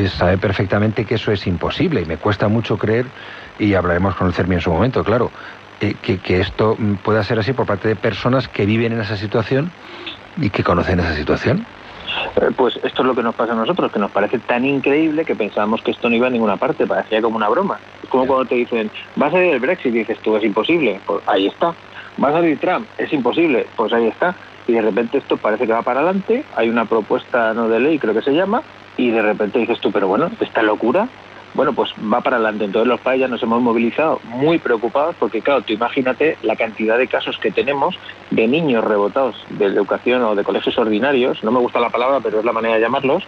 sabe 0.09 0.37
perfectamente 0.37 1.05
que 1.05 1.15
eso 1.15 1.31
es 1.31 1.47
imposible 1.47 2.01
y 2.01 2.05
me 2.05 2.17
cuesta 2.17 2.47
mucho 2.47 2.77
creer, 2.77 3.05
y 3.59 3.73
hablaremos 3.73 4.15
con 4.15 4.27
el 4.27 4.33
CERMI 4.33 4.55
en 4.55 4.61
su 4.61 4.71
momento, 4.71 5.03
claro, 5.03 5.31
eh, 5.79 5.95
que, 6.01 6.19
que 6.19 6.39
esto 6.39 6.75
mm, 6.77 6.95
pueda 6.95 7.23
ser 7.23 7.39
así 7.39 7.53
por 7.53 7.65
parte 7.65 7.87
de 7.87 7.95
personas 7.95 8.47
que 8.47 8.65
viven 8.65 8.93
en 8.93 9.01
esa 9.01 9.17
situación 9.17 9.71
y 10.37 10.49
que 10.49 10.63
conocen 10.63 10.99
esa 10.99 11.15
situación. 11.15 11.65
Eh, 12.35 12.51
Pues 12.55 12.75
esto 12.83 13.01
es 13.01 13.07
lo 13.07 13.15
que 13.15 13.23
nos 13.23 13.35
pasa 13.35 13.53
a 13.53 13.55
nosotros, 13.55 13.91
que 13.91 13.99
nos 13.99 14.11
parece 14.11 14.39
tan 14.39 14.65
increíble 14.65 15.25
que 15.25 15.35
pensábamos 15.35 15.81
que 15.81 15.91
esto 15.91 16.09
no 16.09 16.15
iba 16.15 16.27
a 16.27 16.29
ninguna 16.29 16.57
parte, 16.57 16.85
parecía 16.85 17.21
como 17.21 17.37
una 17.37 17.49
broma. 17.49 17.79
Es 18.03 18.09
como 18.09 18.27
cuando 18.27 18.45
te 18.45 18.55
dicen, 18.55 18.91
va 19.21 19.27
a 19.27 19.31
salir 19.31 19.53
el 19.53 19.59
Brexit 19.59 19.93
y 19.93 19.99
dices 19.99 20.17
tú, 20.19 20.35
es 20.35 20.43
imposible, 20.43 20.99
pues 21.05 21.21
ahí 21.27 21.47
está. 21.47 21.73
Va 22.21 22.29
a 22.29 22.33
salir 22.33 22.59
Trump, 22.59 22.87
es 22.97 23.11
imposible, 23.13 23.65
pues 23.75 23.93
ahí 23.93 24.07
está. 24.07 24.35
Y 24.67 24.73
de 24.73 24.81
repente 24.81 25.17
esto 25.17 25.37
parece 25.37 25.65
que 25.65 25.73
va 25.73 25.81
para 25.81 26.01
adelante, 26.01 26.43
hay 26.55 26.69
una 26.69 26.85
propuesta 26.85 27.53
no 27.53 27.67
de 27.67 27.79
ley, 27.79 27.97
creo 27.97 28.13
que 28.13 28.21
se 28.21 28.31
llama, 28.31 28.61
y 29.01 29.09
de 29.09 29.21
repente 29.23 29.57
dices 29.57 29.79
tú, 29.79 29.91
pero 29.91 30.07
bueno, 30.07 30.29
esta 30.39 30.61
locura, 30.61 31.09
bueno, 31.55 31.73
pues 31.73 31.91
va 32.13 32.21
para 32.21 32.35
adelante. 32.35 32.65
Entonces 32.65 32.87
los 32.87 33.01
padres 33.01 33.21
ya 33.21 33.27
nos 33.27 33.41
hemos 33.41 33.59
movilizado 33.59 34.19
muy 34.25 34.59
preocupados 34.59 35.15
porque, 35.19 35.41
claro, 35.41 35.61
tú 35.61 35.73
imagínate 35.73 36.37
la 36.43 36.55
cantidad 36.55 36.99
de 36.99 37.07
casos 37.07 37.39
que 37.39 37.49
tenemos 37.49 37.97
de 38.29 38.47
niños 38.47 38.83
rebotados 38.83 39.35
de 39.49 39.65
educación 39.65 40.21
o 40.21 40.35
de 40.35 40.43
colegios 40.43 40.77
ordinarios, 40.77 41.43
no 41.43 41.51
me 41.51 41.59
gusta 41.59 41.79
la 41.79 41.89
palabra, 41.89 42.19
pero 42.21 42.39
es 42.39 42.45
la 42.45 42.51
manera 42.51 42.75
de 42.75 42.81
llamarlos, 42.81 43.23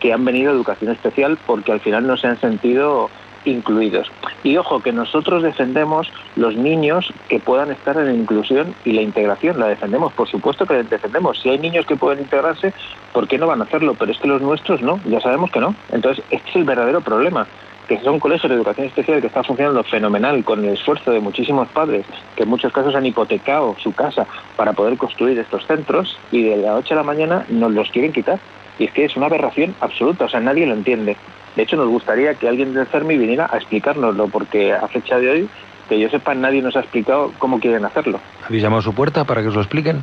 que 0.00 0.12
han 0.12 0.24
venido 0.24 0.50
a 0.50 0.54
educación 0.54 0.90
especial 0.90 1.38
porque 1.46 1.70
al 1.70 1.78
final 1.78 2.04
no 2.04 2.16
se 2.16 2.26
han 2.26 2.40
sentido 2.40 3.08
incluidos. 3.44 4.10
Y 4.42 4.56
ojo, 4.56 4.80
que 4.80 4.92
nosotros 4.92 5.42
defendemos 5.42 6.10
los 6.36 6.56
niños 6.56 7.12
que 7.28 7.38
puedan 7.38 7.70
estar 7.70 7.96
en 7.96 8.06
la 8.06 8.14
inclusión 8.14 8.74
y 8.84 8.92
la 8.92 9.02
integración. 9.02 9.58
La 9.58 9.68
defendemos, 9.68 10.12
por 10.12 10.28
supuesto 10.28 10.66
que 10.66 10.74
la 10.74 10.82
defendemos. 10.82 11.40
Si 11.40 11.48
hay 11.48 11.58
niños 11.58 11.86
que 11.86 11.96
pueden 11.96 12.20
integrarse, 12.20 12.72
¿por 13.12 13.28
qué 13.28 13.38
no 13.38 13.46
van 13.46 13.60
a 13.60 13.64
hacerlo? 13.64 13.94
Pero 13.98 14.12
es 14.12 14.18
que 14.18 14.28
los 14.28 14.42
nuestros 14.42 14.82
no, 14.82 15.00
ya 15.06 15.20
sabemos 15.20 15.50
que 15.50 15.60
no. 15.60 15.74
Entonces, 15.90 16.24
este 16.30 16.50
es 16.50 16.56
el 16.56 16.64
verdadero 16.64 17.00
problema 17.00 17.46
que 17.88 18.00
son 18.00 18.20
colegios 18.20 18.48
de 18.48 18.56
educación 18.56 18.86
especial 18.86 19.20
que 19.20 19.26
están 19.26 19.44
funcionando 19.44 19.82
fenomenal 19.82 20.44
con 20.44 20.64
el 20.64 20.74
esfuerzo 20.74 21.10
de 21.10 21.20
muchísimos 21.20 21.68
padres 21.68 22.06
que 22.36 22.44
en 22.44 22.48
muchos 22.48 22.72
casos 22.72 22.94
han 22.94 23.04
hipotecado 23.04 23.74
su 23.82 23.92
casa 23.92 24.26
para 24.56 24.72
poder 24.72 24.96
construir 24.96 25.38
estos 25.38 25.66
centros 25.66 26.16
y 26.30 26.42
de 26.44 26.56
la 26.56 26.72
noche 26.72 26.94
a 26.94 26.98
la 26.98 27.02
mañana 27.02 27.44
nos 27.48 27.72
los 27.72 27.90
quieren 27.90 28.12
quitar. 28.12 28.38
Y 28.78 28.84
es 28.84 28.92
que 28.92 29.04
es 29.04 29.16
una 29.16 29.26
aberración 29.26 29.74
absoluta, 29.80 30.24
o 30.24 30.28
sea, 30.28 30.40
nadie 30.40 30.66
lo 30.66 30.74
entiende. 30.74 31.16
De 31.56 31.62
hecho, 31.62 31.76
nos 31.76 31.88
gustaría 31.88 32.34
que 32.34 32.48
alguien 32.48 32.72
del 32.74 32.86
CERMI 32.86 33.18
viniera 33.18 33.48
a 33.50 33.58
explicárnoslo, 33.58 34.28
porque 34.28 34.72
a 34.72 34.88
fecha 34.88 35.18
de 35.18 35.30
hoy, 35.30 35.48
que 35.88 36.00
yo 36.00 36.08
sepa, 36.08 36.34
nadie 36.34 36.62
nos 36.62 36.76
ha 36.76 36.80
explicado 36.80 37.32
cómo 37.38 37.60
quieren 37.60 37.84
hacerlo. 37.84 38.20
¿Habéis 38.46 38.62
llamado 38.62 38.80
a 38.80 38.84
su 38.84 38.94
puerta 38.94 39.24
para 39.24 39.42
que 39.42 39.48
os 39.48 39.54
lo 39.54 39.60
expliquen? 39.60 40.02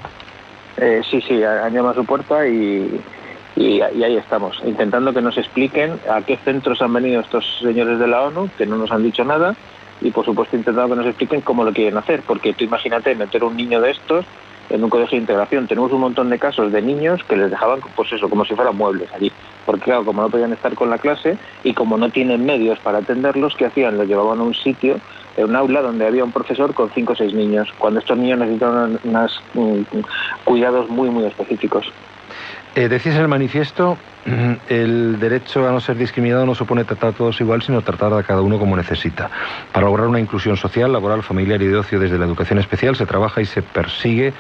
Eh, 0.77 1.01
sí, 1.09 1.21
sí, 1.21 1.43
han 1.43 1.73
llamado 1.73 1.91
a 1.91 1.95
su 1.95 2.05
puerta 2.05 2.47
y, 2.47 3.01
y, 3.55 3.81
y 3.81 4.03
ahí 4.03 4.15
estamos, 4.15 4.61
intentando 4.63 5.13
que 5.13 5.21
nos 5.21 5.37
expliquen 5.37 5.99
a 6.09 6.21
qué 6.21 6.37
centros 6.37 6.81
han 6.81 6.93
venido 6.93 7.21
estos 7.21 7.45
señores 7.61 7.99
de 7.99 8.07
la 8.07 8.21
ONU, 8.21 8.49
que 8.57 8.65
no 8.65 8.77
nos 8.77 8.91
han 8.91 9.03
dicho 9.03 9.23
nada, 9.23 9.55
y 10.01 10.11
por 10.11 10.25
supuesto 10.25 10.55
intentando 10.55 10.95
que 10.95 11.01
nos 11.01 11.07
expliquen 11.07 11.41
cómo 11.41 11.63
lo 11.63 11.73
quieren 11.73 11.97
hacer, 11.97 12.21
porque 12.25 12.53
tú 12.53 12.63
imagínate 12.63 13.15
meter 13.15 13.43
un 13.43 13.57
niño 13.57 13.81
de 13.81 13.91
estos 13.91 14.25
en 14.69 14.83
un 14.83 14.89
colegio 14.89 15.17
de 15.17 15.21
integración. 15.21 15.67
Tenemos 15.67 15.91
un 15.91 16.01
montón 16.01 16.29
de 16.29 16.39
casos 16.39 16.71
de 16.71 16.81
niños 16.81 17.23
que 17.23 17.35
les 17.35 17.49
dejaban, 17.49 17.79
pues 17.95 18.11
eso, 18.11 18.29
como 18.29 18.45
si 18.45 18.55
fueran 18.55 18.77
muebles 18.77 19.11
allí. 19.13 19.31
Porque 19.65 19.85
claro, 19.85 20.05
como 20.05 20.21
no 20.21 20.29
podían 20.29 20.53
estar 20.53 20.73
con 20.75 20.89
la 20.89 20.97
clase 20.97 21.37
y 21.63 21.73
como 21.73 21.97
no 21.97 22.09
tienen 22.09 22.45
medios 22.45 22.79
para 22.79 22.99
atenderlos, 22.99 23.55
¿qué 23.55 23.65
hacían? 23.65 23.97
Los 23.97 24.07
llevaban 24.07 24.39
a 24.39 24.43
un 24.43 24.53
sitio, 24.53 24.99
en 25.37 25.45
un 25.45 25.55
aula 25.55 25.81
donde 25.81 26.05
había 26.05 26.23
un 26.23 26.31
profesor 26.31 26.73
con 26.73 26.89
cinco 26.91 27.13
o 27.13 27.15
seis 27.15 27.33
niños, 27.33 27.69
cuando 27.77 27.99
estos 27.99 28.17
niños 28.17 28.39
necesitaban 28.39 28.99
unos 29.03 29.41
cuidados 30.43 30.89
muy, 30.89 31.09
muy 31.09 31.25
específicos. 31.25 31.91
Eh, 32.75 32.87
decís 32.87 33.13
en 33.15 33.21
el 33.21 33.27
manifiesto, 33.27 33.97
el 34.69 35.19
derecho 35.19 35.67
a 35.67 35.71
no 35.71 35.79
ser 35.79 35.97
discriminado 35.97 36.45
no 36.45 36.53
supone 36.53 36.83
tratar 36.83 37.09
a 37.09 37.13
todos 37.13 37.41
igual, 37.41 37.61
sino 37.61 37.81
tratar 37.81 38.13
a 38.13 38.23
cada 38.23 38.41
uno 38.41 38.59
como 38.59 38.75
necesita. 38.77 39.29
Para 39.71 39.87
lograr 39.87 40.07
una 40.07 40.19
inclusión 40.19 40.55
social, 40.55 40.91
laboral, 40.91 41.23
familiar 41.23 41.61
y 41.61 41.67
de 41.67 41.77
ocio 41.77 41.99
desde 41.99 42.19
la 42.19 42.25
educación 42.25 42.59
especial 42.59 42.95
se 42.95 43.05
trabaja 43.05 43.41
y 43.41 43.45
se 43.45 43.61
persigue 43.61 44.33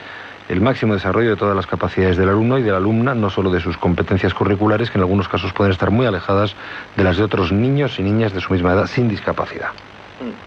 el 0.47 0.61
máximo 0.61 0.93
desarrollo 0.95 1.29
de 1.29 1.35
todas 1.35 1.55
las 1.55 1.67
capacidades 1.67 2.17
del 2.17 2.29
alumno 2.29 2.57
y 2.57 2.63
de 2.63 2.71
la 2.71 2.77
alumna, 2.77 3.13
no 3.13 3.29
solo 3.29 3.51
de 3.51 3.59
sus 3.59 3.77
competencias 3.77 4.33
curriculares, 4.33 4.89
que 4.89 4.97
en 4.97 5.03
algunos 5.03 5.27
casos 5.27 5.53
pueden 5.53 5.71
estar 5.71 5.91
muy 5.91 6.07
alejadas 6.07 6.55
de 6.97 7.03
las 7.03 7.17
de 7.17 7.23
otros 7.23 7.51
niños 7.51 7.99
y 7.99 8.03
niñas 8.03 8.33
de 8.33 8.41
su 8.41 8.53
misma 8.53 8.73
edad 8.73 8.87
sin 8.87 9.09
discapacidad. 9.09 9.69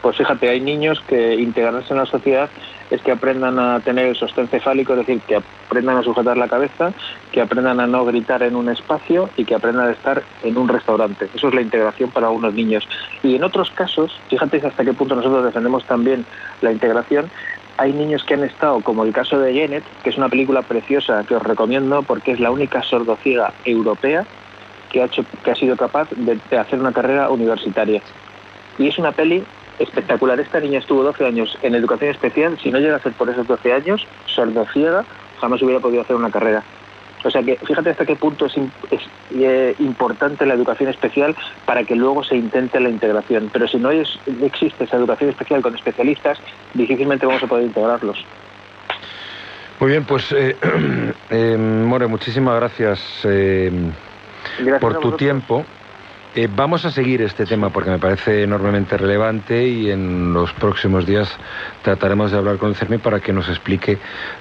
Pues 0.02 0.16
fíjate, 0.16 0.48
hay 0.48 0.60
niños 0.60 1.00
que 1.06 1.34
integrarse 1.34 1.92
en 1.92 1.98
la 1.98 2.06
sociedad 2.06 2.50
es 2.90 3.00
que 3.00 3.10
aprendan 3.10 3.58
a 3.58 3.80
tener 3.80 4.08
el 4.08 4.16
sostén 4.16 4.48
cefálico, 4.48 4.92
es 4.92 4.98
decir, 4.98 5.20
que 5.22 5.36
aprendan 5.36 5.96
a 5.96 6.02
sujetar 6.02 6.36
la 6.36 6.46
cabeza, 6.46 6.92
que 7.32 7.40
aprendan 7.40 7.80
a 7.80 7.86
no 7.86 8.04
gritar 8.04 8.42
en 8.42 8.54
un 8.54 8.68
espacio 8.68 9.30
y 9.38 9.46
que 9.46 9.54
aprendan 9.54 9.88
a 9.88 9.92
estar 9.92 10.22
en 10.42 10.58
un 10.58 10.68
restaurante. 10.68 11.28
Eso 11.34 11.48
es 11.48 11.54
la 11.54 11.62
integración 11.62 12.10
para 12.10 12.28
unos 12.28 12.52
niños. 12.52 12.86
Y 13.22 13.34
en 13.34 13.44
otros 13.44 13.70
casos, 13.70 14.14
fíjate 14.28 14.58
hasta 14.66 14.84
qué 14.84 14.92
punto 14.92 15.14
nosotros 15.14 15.42
defendemos 15.42 15.86
también 15.86 16.26
la 16.60 16.70
integración, 16.70 17.30
hay 17.78 17.94
niños 17.94 18.22
que 18.24 18.34
han 18.34 18.44
estado, 18.44 18.82
como 18.82 19.04
el 19.04 19.12
caso 19.14 19.38
de 19.38 19.58
Janet, 19.58 19.84
que 20.04 20.10
es 20.10 20.18
una 20.18 20.28
película 20.28 20.60
preciosa 20.60 21.24
que 21.24 21.34
os 21.34 21.42
recomiendo 21.42 22.02
porque 22.02 22.32
es 22.32 22.40
la 22.40 22.50
única 22.50 22.82
sordociega 22.82 23.54
europea 23.64 24.26
que 24.90 25.00
ha, 25.00 25.06
hecho, 25.06 25.24
que 25.42 25.50
ha 25.50 25.54
sido 25.54 25.78
capaz 25.78 26.10
de, 26.10 26.38
de 26.50 26.58
hacer 26.58 26.78
una 26.78 26.92
carrera 26.92 27.30
universitaria. 27.30 28.02
Y 28.78 28.88
es 28.88 28.98
una 28.98 29.12
peli 29.12 29.42
espectacular. 29.78 30.38
Esta 30.40 30.60
niña 30.60 30.78
estuvo 30.78 31.02
12 31.02 31.26
años 31.26 31.58
en 31.62 31.74
educación 31.74 32.10
especial. 32.10 32.58
Si 32.62 32.70
no 32.70 32.78
llega 32.78 32.96
a 32.96 33.00
ser 33.00 33.12
por 33.12 33.28
esos 33.28 33.46
12 33.46 33.72
años, 33.72 34.06
sordociega, 34.26 35.04
jamás 35.40 35.62
hubiera 35.62 35.80
podido 35.80 36.02
hacer 36.02 36.16
una 36.16 36.30
carrera. 36.30 36.62
O 37.24 37.30
sea 37.30 37.42
que 37.42 37.56
fíjate 37.56 37.90
hasta 37.90 38.04
qué 38.04 38.16
punto 38.16 38.46
es, 38.46 38.56
es 38.90 39.00
eh, 39.34 39.74
importante 39.78 40.44
la 40.44 40.54
educación 40.54 40.90
especial 40.90 41.36
para 41.64 41.84
que 41.84 41.94
luego 41.94 42.24
se 42.24 42.36
intente 42.36 42.80
la 42.80 42.88
integración. 42.88 43.48
Pero 43.52 43.68
si 43.68 43.78
no 43.78 43.90
es, 43.90 44.08
existe 44.42 44.84
esa 44.84 44.96
educación 44.96 45.30
especial 45.30 45.62
con 45.62 45.74
especialistas, 45.74 46.38
difícilmente 46.74 47.26
vamos 47.26 47.42
a 47.42 47.46
poder 47.46 47.64
integrarlos. 47.66 48.24
Muy 49.78 49.90
bien, 49.90 50.04
pues 50.04 50.32
eh, 50.32 50.56
eh, 51.30 51.56
More, 51.56 52.06
muchísimas 52.08 52.56
gracias, 52.56 53.00
Gracias 53.22 54.80
por 54.80 54.98
tu 55.00 55.12
tiempo. 55.12 55.64
Eh, 56.34 56.48
vamos 56.50 56.84
a 56.86 56.90
seguir 56.90 57.20
este 57.20 57.44
tema 57.44 57.68
porque 57.70 57.90
me 57.90 57.98
parece 57.98 58.44
enormemente 58.44 58.96
relevante 58.96 59.66
y 59.68 59.90
en 59.90 60.32
los 60.32 60.50
próximos 60.54 61.04
días 61.04 61.28
trataremos 61.82 62.30
de 62.32 62.38
hablar 62.38 62.56
con 62.56 62.70
el 62.70 62.74
CERMI 62.76 62.98
para 62.98 63.20
que 63.20 63.34
nos 63.34 63.50
explique 63.50 63.98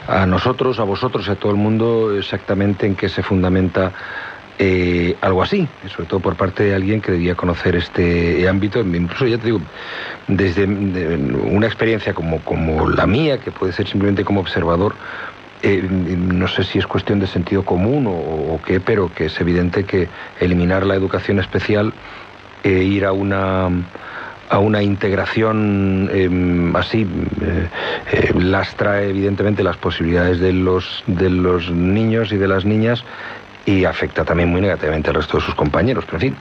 a 0.08 0.26
nosotros, 0.26 0.80
a 0.80 0.84
vosotros 0.84 1.28
y 1.28 1.32
a 1.32 1.36
todo 1.36 1.52
el 1.52 1.58
mundo 1.58 2.16
exactamente 2.18 2.86
en 2.88 2.96
qué 2.96 3.10
se 3.10 3.24
fundamenta 3.24 3.92
eh, 4.58 5.18
algo 5.22 5.42
así, 5.44 5.68
sobre 5.94 6.08
todo 6.08 6.20
por 6.22 6.36
parte 6.38 6.64
de 6.64 6.76
alguien 6.76 7.02
que 7.02 7.12
debía 7.12 7.36
conocer 7.36 7.76
este 7.76 8.48
ámbito, 8.48 8.80
incluso 8.82 9.26
ya 9.26 9.38
te 9.38 9.46
digo, 9.48 9.60
desde 10.28 10.68
de- 10.68 11.18
una 11.18 11.66
experiencia 11.66 12.14
como, 12.14 12.40
como 12.42 12.88
la 12.88 13.06
mía, 13.08 13.40
que 13.40 13.52
puede 13.52 13.74
ser 13.74 13.88
simplemente 13.88 14.24
como 14.24 14.40
observador, 14.40 14.94
no 15.64 16.48
sé 16.48 16.64
si 16.64 16.80
es 16.80 16.88
cuestión 16.88 17.20
de 17.20 17.28
sentido 17.28 17.64
común 17.64 18.08
o, 18.08 18.60
qué, 18.66 18.80
pero 18.80 19.14
que 19.14 19.26
es 19.26 19.40
evidente 19.40 19.84
que 19.84 20.08
eliminar 20.40 20.86
la 20.86 20.96
educación 20.96 21.40
especial 21.40 21.94
e 22.64 22.70
ir 22.70 23.06
a 23.06 23.12
una 23.12 23.70
a 24.50 24.60
una 24.60 24.84
integración 24.84 26.10
eh, 26.12 26.72
así 26.78 27.08
eh, 27.42 27.68
eh, 28.12 28.34
lastra 28.36 29.02
evidentemente 29.02 29.64
las 29.64 29.78
posibilidades 29.78 30.42
de 30.42 30.52
los 30.52 31.04
de 31.08 31.30
los 31.30 31.72
niños 31.72 32.34
y 32.34 32.38
de 32.38 32.50
las 32.50 32.66
niñas 32.66 33.02
y 33.66 33.86
afecta 33.86 34.26
también 34.26 34.50
muy 34.50 34.62
negativamente 34.62 35.10
al 35.10 35.16
resto 35.16 35.38
de 35.38 35.44
sus 35.44 35.56
compañeros, 35.56 36.06
pero 36.06 36.18
en 36.18 36.22
fin. 36.22 36.36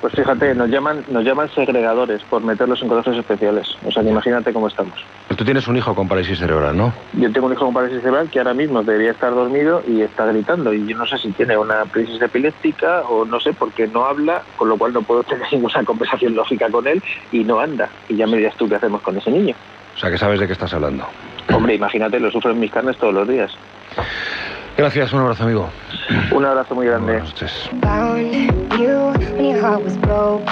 Pues 0.00 0.14
fíjate, 0.14 0.54
nos 0.54 0.70
llaman, 0.70 1.04
nos 1.08 1.24
llaman 1.24 1.48
segregadores 1.54 2.22
por 2.30 2.40
meterlos 2.42 2.80
en 2.82 2.88
colegios 2.88 3.16
especiales. 3.16 3.66
O 3.84 3.90
sea, 3.90 4.02
que 4.02 4.10
imagínate 4.10 4.52
cómo 4.52 4.68
estamos. 4.68 4.94
Tú 5.36 5.44
tienes 5.44 5.66
un 5.66 5.76
hijo 5.76 5.94
con 5.94 6.06
parálisis 6.06 6.38
cerebral, 6.38 6.76
¿no? 6.76 6.92
Yo 7.14 7.32
tengo 7.32 7.46
un 7.46 7.52
hijo 7.52 7.64
con 7.64 7.74
parálisis 7.74 8.02
cerebral 8.02 8.30
que 8.30 8.38
ahora 8.38 8.54
mismo 8.54 8.82
debería 8.84 9.10
estar 9.10 9.34
dormido 9.34 9.82
y 9.88 10.02
está 10.02 10.26
gritando. 10.26 10.72
Y 10.72 10.86
yo 10.86 10.96
no 10.96 11.06
sé 11.06 11.18
si 11.18 11.32
tiene 11.32 11.56
una 11.56 11.82
crisis 11.90 12.22
epiléptica 12.22 13.02
o 13.08 13.24
no 13.24 13.40
sé, 13.40 13.52
porque 13.54 13.88
no 13.88 14.04
habla, 14.04 14.42
con 14.56 14.68
lo 14.68 14.76
cual 14.76 14.92
no 14.92 15.02
puedo 15.02 15.22
tener 15.24 15.46
ninguna 15.50 15.84
conversación 15.84 16.34
lógica 16.36 16.68
con 16.70 16.86
él 16.86 17.02
y 17.32 17.42
no 17.42 17.58
anda. 17.58 17.88
Y 18.08 18.16
ya 18.16 18.26
me 18.26 18.36
dirás 18.36 18.54
tú 18.56 18.68
qué 18.68 18.76
hacemos 18.76 19.02
con 19.02 19.16
ese 19.16 19.30
niño. 19.30 19.56
O 19.96 19.98
sea, 19.98 20.10
que 20.10 20.18
sabes 20.18 20.38
de 20.38 20.46
qué 20.46 20.52
estás 20.52 20.72
hablando. 20.72 21.04
Hombre, 21.52 21.74
imagínate, 21.74 22.20
lo 22.20 22.30
sufro 22.30 22.52
en 22.52 22.60
mis 22.60 22.70
carnes 22.70 22.96
todos 22.98 23.14
los 23.14 23.26
días. 23.26 23.50
Gracias, 24.78 25.12
un 25.12 25.18
abrazo, 25.18 25.42
amigo. 25.42 25.68
Un 26.30 26.44
abrazo 26.44 26.72
muy 26.76 26.86
grande. 26.86 27.20
Found 27.82 28.32
you 28.78 29.12
when 29.34 29.44
your 29.46 29.60
heart 29.60 29.82
was 29.82 29.96
broke. 29.96 30.48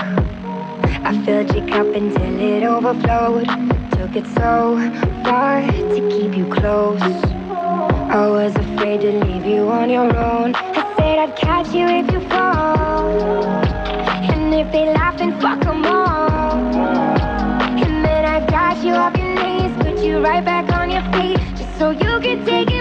I 1.04 1.16
filled 1.24 1.54
your 1.54 1.64
cup 1.68 1.86
until 1.94 2.40
it 2.40 2.64
overflowed. 2.64 3.46
Took 3.92 4.16
it 4.16 4.26
so 4.34 4.76
far 5.22 5.62
to 5.62 6.08
keep 6.10 6.36
you 6.36 6.44
close. 6.46 7.00
I 7.00 8.26
was 8.28 8.52
afraid 8.56 9.02
to 9.02 9.12
leave 9.12 9.46
you 9.46 9.68
on 9.68 9.90
your 9.90 10.10
own. 10.16 10.56
I 10.56 10.94
said 10.96 11.18
I'd 11.20 11.36
catch 11.36 11.72
you 11.72 11.86
if 11.86 12.10
you 12.10 12.20
fall. 12.28 13.44
And 14.28 14.52
if 14.52 14.72
they 14.72 14.92
laugh, 14.92 15.18
then 15.18 15.40
fuck 15.40 15.64
'em 15.64 15.86
all. 15.86 16.74
And 17.78 18.04
then 18.04 18.24
I 18.24 18.44
got 18.46 18.82
you 18.82 18.92
off 18.92 19.16
your 19.16 19.34
knees, 19.36 19.70
put 19.78 20.04
you 20.04 20.18
right 20.18 20.44
back 20.44 20.68
on 20.72 20.90
your 20.90 21.04
feet, 21.12 21.38
just 21.54 21.78
so 21.78 21.90
you 21.90 22.18
could 22.18 22.44
take 22.44 22.66
advantage 22.70 22.75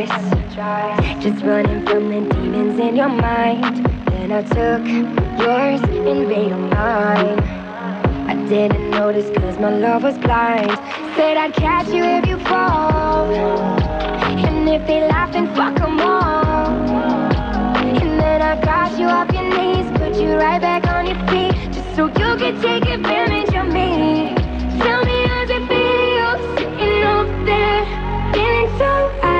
tries, 0.00 1.22
just 1.22 1.44
running 1.44 1.84
from 1.86 2.08
the 2.08 2.34
demons 2.34 2.78
in 2.80 2.96
your 2.96 3.08
mind. 3.10 3.84
Then 4.06 4.32
I 4.32 4.42
took 4.42 4.82
yours 5.40 5.80
and 5.82 6.28
made 6.28 6.50
them 6.50 6.70
mine. 6.70 7.38
I 8.32 8.34
didn't 8.48 8.90
notice 8.90 9.28
cause 9.36 9.58
my 9.58 9.70
love 9.70 10.02
was 10.02 10.16
blind. 10.18 10.70
Said 11.16 11.36
I'd 11.36 11.52
catch 11.54 11.88
you 11.88 12.04
if 12.04 12.26
you 12.26 12.38
fall. 12.38 13.26
And 14.46 14.68
if 14.68 14.86
they 14.86 15.00
laugh, 15.06 15.32
then 15.32 15.46
fuck 15.54 15.78
'em 15.80 16.00
all. 16.00 16.68
And 17.76 18.18
then 18.20 18.40
I 18.40 18.54
got 18.64 18.98
you 18.98 19.06
off 19.06 19.30
your 19.32 19.48
knees, 19.56 19.86
put 19.98 20.14
you 20.16 20.30
right 20.36 20.60
back 20.60 20.86
on 20.94 21.06
your 21.06 21.20
feet, 21.28 21.54
just 21.72 21.94
so 21.96 22.06
you 22.06 22.30
could 22.40 22.58
take 22.62 22.86
advantage 22.88 23.54
of 23.54 23.66
me. 23.78 24.34
Tell 24.80 25.04
me 25.04 25.16
how's 25.28 25.50
it 25.50 25.64
feel 25.70 26.32
sitting 26.56 27.02
up 27.14 27.28
there, 27.48 27.82
feeling 28.32 28.70
so 28.78 28.90
high, 29.20 29.31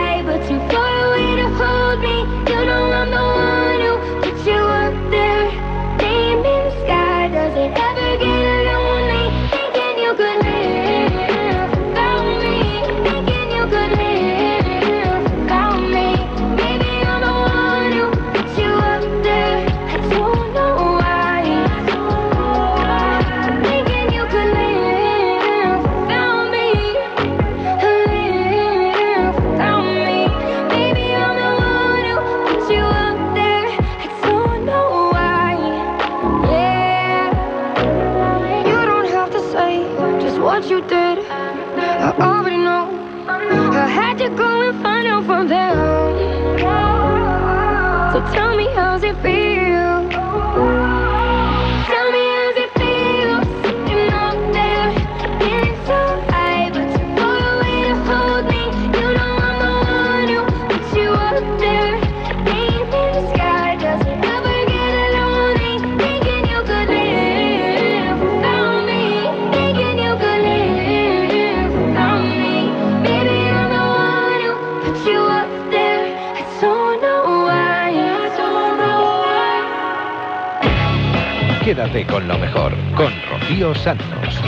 Con 81.93 82.27
lo 82.27 82.39
mejor, 82.39 82.73
con 82.97 83.13
Rocío 83.31 83.75
Santos. 83.75 84.41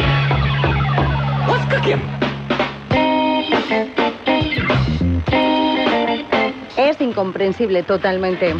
Es 6.78 7.00
incomprensible 7.02 7.82
totalmente. 7.82 8.54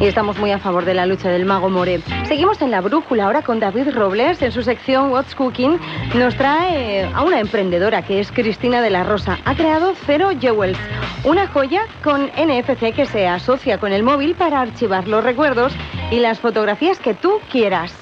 Y 0.00 0.06
estamos 0.06 0.36
muy 0.38 0.50
a 0.50 0.58
favor 0.58 0.84
de 0.84 0.94
la 0.94 1.06
lucha 1.06 1.28
del 1.28 1.44
mago 1.44 1.70
More. 1.70 2.00
Seguimos 2.26 2.60
en 2.62 2.72
la 2.72 2.80
brújula 2.80 3.26
ahora 3.26 3.42
con 3.42 3.60
David 3.60 3.90
Robles. 3.94 4.42
En 4.42 4.50
su 4.50 4.62
sección 4.62 5.12
What's 5.12 5.36
Cooking 5.36 5.78
nos 6.16 6.34
trae 6.34 7.08
a 7.14 7.22
una 7.22 7.38
emprendedora 7.38 8.02
que 8.02 8.18
es 8.18 8.32
Cristina 8.32 8.82
de 8.82 8.90
la 8.90 9.04
Rosa. 9.04 9.38
Ha 9.44 9.54
creado 9.54 9.94
Zero 10.04 10.30
Jewels, 10.38 10.78
una 11.22 11.46
joya 11.46 11.82
con 12.02 12.26
NFC 12.26 12.92
que 12.92 13.06
se 13.06 13.28
asocia 13.28 13.78
con 13.78 13.92
el 13.92 14.02
móvil 14.02 14.34
para 14.34 14.60
archivar 14.60 15.06
los 15.06 15.22
recuerdos 15.22 15.72
y 16.10 16.20
las 16.20 16.40
fotografías 16.40 16.98
que 16.98 17.14
tú 17.14 17.40
quieras. 17.50 17.92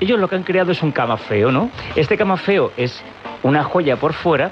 Ellos 0.00 0.18
lo 0.18 0.28
que 0.28 0.36
han 0.36 0.44
creado 0.44 0.72
es 0.72 0.82
un 0.82 0.92
camafeo, 0.92 1.52
¿no? 1.52 1.70
Este 1.94 2.16
camafeo 2.16 2.72
es 2.76 3.02
una 3.42 3.64
joya 3.64 3.96
por 3.96 4.12
fuera 4.12 4.50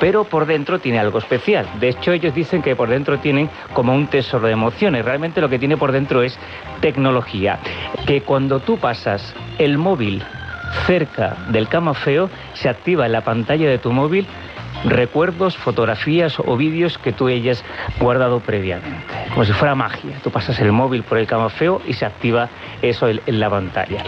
pero 0.00 0.24
por 0.24 0.46
dentro 0.46 0.80
tiene 0.80 0.98
algo 0.98 1.18
especial. 1.18 1.68
De 1.78 1.90
hecho, 1.90 2.10
ellos 2.10 2.34
dicen 2.34 2.60
que 2.60 2.74
por 2.74 2.88
dentro 2.88 3.20
tienen 3.20 3.48
como 3.72 3.94
un 3.94 4.08
tesoro 4.08 4.46
de 4.46 4.52
emociones. 4.52 5.04
Realmente 5.04 5.40
lo 5.40 5.48
que 5.48 5.60
tiene 5.60 5.76
por 5.76 5.92
dentro 5.92 6.22
es 6.22 6.36
tecnología. 6.80 7.60
Que 8.06 8.22
cuando 8.22 8.58
tú 8.58 8.78
pasas 8.78 9.32
el 9.58 9.78
móvil 9.78 10.22
cerca 10.86 11.36
del 11.50 11.68
camafeo, 11.68 12.30
se 12.54 12.68
activa 12.68 13.06
en 13.06 13.12
la 13.12 13.20
pantalla 13.20 13.68
de 13.68 13.78
tu 13.78 13.92
móvil 13.92 14.26
recuerdos, 14.84 15.56
fotografías 15.56 16.38
o 16.38 16.56
vídeos 16.56 16.98
que 16.98 17.12
tú 17.12 17.28
hayas 17.28 17.64
guardado 18.00 18.40
previamente. 18.40 19.14
Como 19.30 19.44
si 19.44 19.52
fuera 19.52 19.74
magia. 19.74 20.18
Tú 20.22 20.30
pasas 20.30 20.58
el 20.60 20.72
móvil 20.72 21.02
por 21.04 21.18
el 21.18 21.26
camafeo 21.26 21.80
y 21.86 21.92
se 21.94 22.04
activa 22.04 22.48
eso 22.80 23.08
en, 23.08 23.20
en 23.26 23.40
la 23.40 23.48
pantalla. 23.50 24.02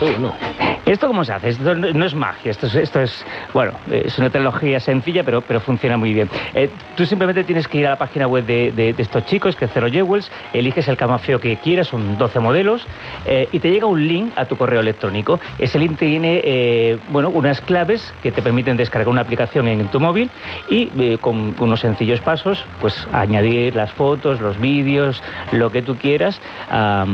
¿Esto 0.86 1.06
cómo 1.06 1.24
se 1.24 1.32
hace? 1.32 1.48
Esto 1.48 1.74
no 1.74 2.04
es 2.04 2.14
magia, 2.14 2.50
esto 2.50 2.66
es, 2.66 2.74
esto 2.74 3.00
es 3.00 3.24
bueno, 3.54 3.72
es 3.90 4.18
una 4.18 4.28
tecnología 4.28 4.78
sencilla, 4.80 5.24
pero, 5.24 5.40
pero 5.40 5.60
funciona 5.60 5.96
muy 5.96 6.12
bien. 6.12 6.28
Eh, 6.52 6.68
tú 6.94 7.06
simplemente 7.06 7.42
tienes 7.44 7.66
que 7.68 7.78
ir 7.78 7.86
a 7.86 7.90
la 7.90 7.96
página 7.96 8.26
web 8.26 8.44
de, 8.44 8.70
de- 8.72 8.92
de 8.92 9.02
estos 9.02 9.24
chicos, 9.24 9.56
que 9.56 9.64
es 9.64 9.70
Zero 9.72 9.88
Jewels, 9.90 10.30
eliges 10.52 10.86
el 10.88 10.98
camafeo 10.98 11.40
que 11.40 11.56
quieras, 11.56 11.86
son 11.88 12.18
12 12.18 12.38
modelos, 12.38 12.86
eh, 13.24 13.48
y 13.50 13.60
te 13.60 13.70
llega 13.70 13.86
un 13.86 14.06
link 14.06 14.32
a 14.36 14.44
tu 14.44 14.58
correo 14.58 14.80
electrónico. 14.80 15.40
Ese 15.58 15.78
link 15.78 15.98
tiene, 15.98 16.42
eh, 16.44 16.98
bueno, 17.08 17.30
unas 17.30 17.62
claves 17.62 18.12
que 18.22 18.30
te 18.30 18.42
permiten 18.42 18.76
descargar 18.76 19.08
una 19.08 19.22
aplicación 19.22 19.66
en 19.68 19.88
tu 19.88 20.00
móvil 20.00 20.30
y 20.68 20.90
eh, 20.98 21.18
con 21.20 21.54
unos 21.58 21.80
sencillos 21.80 22.20
pasos, 22.20 22.64
pues 22.80 23.06
añadir 23.12 23.74
las 23.74 23.92
fotos, 23.92 24.40
los 24.40 24.58
vídeos, 24.58 25.22
lo 25.52 25.70
que 25.70 25.82
tú 25.82 25.96
quieras 25.96 26.40
a, 26.70 27.04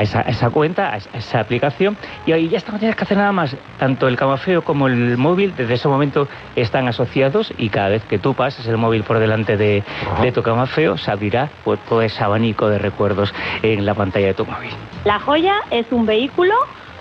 esa, 0.00 0.20
a 0.20 0.30
esa 0.30 0.50
cuenta, 0.50 0.92
a 0.92 0.96
esa, 0.96 1.10
a 1.12 1.18
esa 1.18 1.40
aplicación 1.40 1.96
y 2.26 2.32
ahí 2.32 2.48
ya 2.48 2.58
está, 2.58 2.72
no 2.72 2.78
tienes 2.78 2.96
que 2.96 3.04
hacer 3.04 3.16
nada 3.16 3.32
más. 3.32 3.56
Tanto 3.78 4.08
el 4.08 4.16
camafeo 4.16 4.62
como 4.62 4.86
el 4.86 5.16
móvil 5.16 5.54
desde 5.56 5.74
ese 5.74 5.88
momento 5.88 6.28
están 6.56 6.88
asociados 6.88 7.52
y 7.58 7.68
cada 7.68 7.88
vez 7.88 8.04
que 8.04 8.18
tú 8.18 8.34
pases 8.34 8.66
el 8.66 8.76
móvil 8.76 9.02
por 9.02 9.18
delante 9.18 9.56
de, 9.56 9.82
de 10.22 10.32
tu 10.32 10.42
camafeo 10.42 10.96
se 10.96 11.10
abrirá 11.10 11.50
pues, 11.64 11.80
todo 11.88 12.02
ese 12.02 12.22
abanico 12.22 12.68
de 12.68 12.78
recuerdos 12.78 13.32
en 13.62 13.84
la 13.84 13.94
pantalla 13.94 14.28
de 14.28 14.34
tu 14.34 14.46
móvil. 14.46 14.70
La 15.04 15.18
joya 15.18 15.54
es 15.70 15.86
un 15.90 16.06
vehículo 16.06 16.54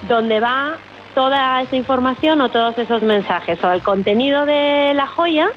donde 0.07 0.39
va 0.39 0.77
toda 1.19 1.61
esa 1.61 1.75
información 1.75 2.39
o 2.39 2.47
todos 2.47 2.77
esos 2.77 3.01
mensajes 3.01 3.61
o 3.61 3.69
el 3.73 3.81
contenido 3.81 4.45
de 4.45 4.93
la 4.93 5.05
joya. 5.05 5.49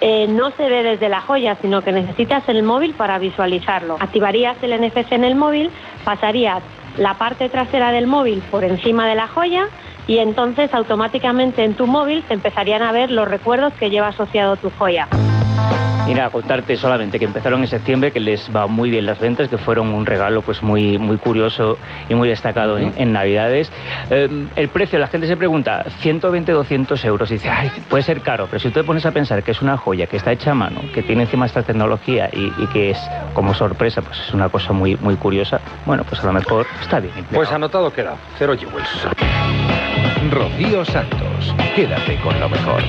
eh, 0.00 0.28
no 0.28 0.52
se 0.52 0.68
ve 0.68 0.84
desde 0.84 1.08
la 1.08 1.20
joya, 1.20 1.56
sino 1.60 1.82
que 1.82 1.90
necesitas 1.90 2.48
el 2.48 2.62
móvil 2.62 2.94
para 2.94 3.18
visualizarlo. 3.18 3.96
Activarías 3.98 4.56
el 4.62 4.70
NFC 4.80 5.10
en 5.10 5.24
el 5.24 5.34
móvil, 5.34 5.70
pasarías 6.04 6.62
la 6.96 7.14
parte 7.14 7.48
trasera 7.48 7.90
del 7.90 8.06
móvil 8.06 8.40
por 8.52 8.62
encima 8.62 9.08
de 9.08 9.16
la 9.16 9.26
joya 9.26 9.66
y 10.06 10.18
entonces 10.18 10.72
automáticamente 10.72 11.64
en 11.64 11.74
tu 11.74 11.88
móvil 11.88 12.22
te 12.22 12.34
empezarían 12.34 12.82
a 12.82 12.92
ver 12.92 13.10
los 13.10 13.26
recuerdos 13.28 13.72
que 13.74 13.90
lleva 13.90 14.08
asociado 14.08 14.56
tu 14.56 14.70
joya. 14.78 15.08
Y 16.08 16.14
nada, 16.14 16.30
contarte 16.30 16.76
solamente 16.76 17.20
que 17.20 17.24
empezaron 17.24 17.60
en 17.60 17.68
septiembre, 17.68 18.10
que 18.10 18.18
les 18.18 18.50
va 18.54 18.66
muy 18.66 18.90
bien 18.90 19.06
las 19.06 19.20
ventas, 19.20 19.48
que 19.48 19.58
fueron 19.58 19.94
un 19.94 20.06
regalo 20.06 20.42
pues 20.42 20.60
muy, 20.60 20.98
muy 20.98 21.18
curioso 21.18 21.78
y 22.08 22.14
muy 22.16 22.28
destacado 22.28 22.78
en, 22.78 22.92
en 22.96 23.12
Navidades. 23.12 23.70
Eh, 24.10 24.28
el 24.56 24.68
precio, 24.70 24.98
la 24.98 25.06
gente 25.06 25.28
se 25.28 25.36
pregunta, 25.36 25.84
120, 26.00 26.50
200 26.50 27.04
euros. 27.04 27.30
Y 27.30 27.34
dice, 27.34 27.48
ay, 27.48 27.70
puede 27.88 28.02
ser 28.02 28.22
caro, 28.22 28.48
pero 28.50 28.58
si 28.58 28.70
tú 28.70 28.80
te 28.80 28.84
pones 28.84 29.06
a 29.06 29.12
pensar 29.12 29.44
que 29.44 29.52
es 29.52 29.62
una 29.62 29.76
joya, 29.76 30.08
que 30.08 30.16
está 30.16 30.32
hecha 30.32 30.50
a 30.50 30.54
mano, 30.54 30.80
que 30.92 31.02
tiene 31.04 31.22
encima 31.22 31.46
esta 31.46 31.62
tecnología 31.62 32.28
y, 32.32 32.52
y 32.60 32.66
que 32.72 32.90
es 32.90 32.98
como 33.32 33.54
sorpresa, 33.54 34.02
pues 34.02 34.18
es 34.18 34.34
una 34.34 34.48
cosa 34.48 34.72
muy, 34.72 34.96
muy 34.96 35.14
curiosa, 35.14 35.60
bueno, 35.86 36.02
pues 36.02 36.20
a 36.24 36.26
lo 36.26 36.32
mejor 36.32 36.66
está 36.80 36.98
bien. 36.98 37.12
empleado. 37.16 37.36
Pues 37.36 37.52
anotado 37.52 37.92
queda. 37.92 38.16
Cero 38.36 38.56
Jewels. 38.58 38.88
Rocío 40.28 40.84
Santos. 40.84 41.54
Quédate 41.76 42.16
con 42.16 42.38
lo 42.40 42.48
mejor. 42.48 42.82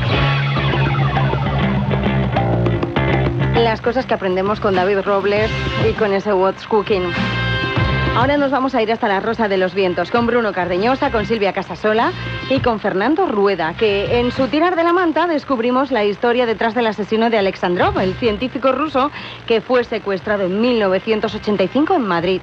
Las 3.55 3.81
cosas 3.81 4.05
que 4.05 4.13
aprendemos 4.13 4.59
con 4.59 4.75
David 4.75 4.99
Robles 5.05 5.51
y 5.87 5.93
con 5.93 6.13
ese 6.13 6.33
What's 6.33 6.65
Cooking. 6.67 7.03
Ahora 8.15 8.37
nos 8.37 8.51
vamos 8.51 8.75
a 8.75 8.81
ir 8.81 8.91
hasta 8.91 9.07
la 9.07 9.19
Rosa 9.19 9.47
de 9.47 9.57
los 9.57 9.73
Vientos 9.73 10.09
con 10.09 10.25
Bruno 10.25 10.51
Cardeñosa, 10.51 11.11
con 11.11 11.25
Silvia 11.25 11.53
Casasola 11.53 12.11
y 12.49 12.59
con 12.59 12.79
Fernando 12.79 13.27
Rueda, 13.27 13.73
que 13.73 14.19
en 14.19 14.31
su 14.31 14.47
tirar 14.47 14.75
de 14.75 14.83
la 14.83 14.93
manta 14.93 15.27
descubrimos 15.27 15.91
la 15.91 16.03
historia 16.03 16.45
detrás 16.45 16.73
del 16.75 16.87
asesino 16.87 17.29
de 17.29 17.37
Alexandrov, 17.37 17.99
el 17.99 18.13
científico 18.15 18.71
ruso 18.71 19.11
que 19.45 19.61
fue 19.61 19.83
secuestrado 19.83 20.43
en 20.43 20.59
1985 20.59 21.95
en 21.95 22.07
Madrid. 22.07 22.41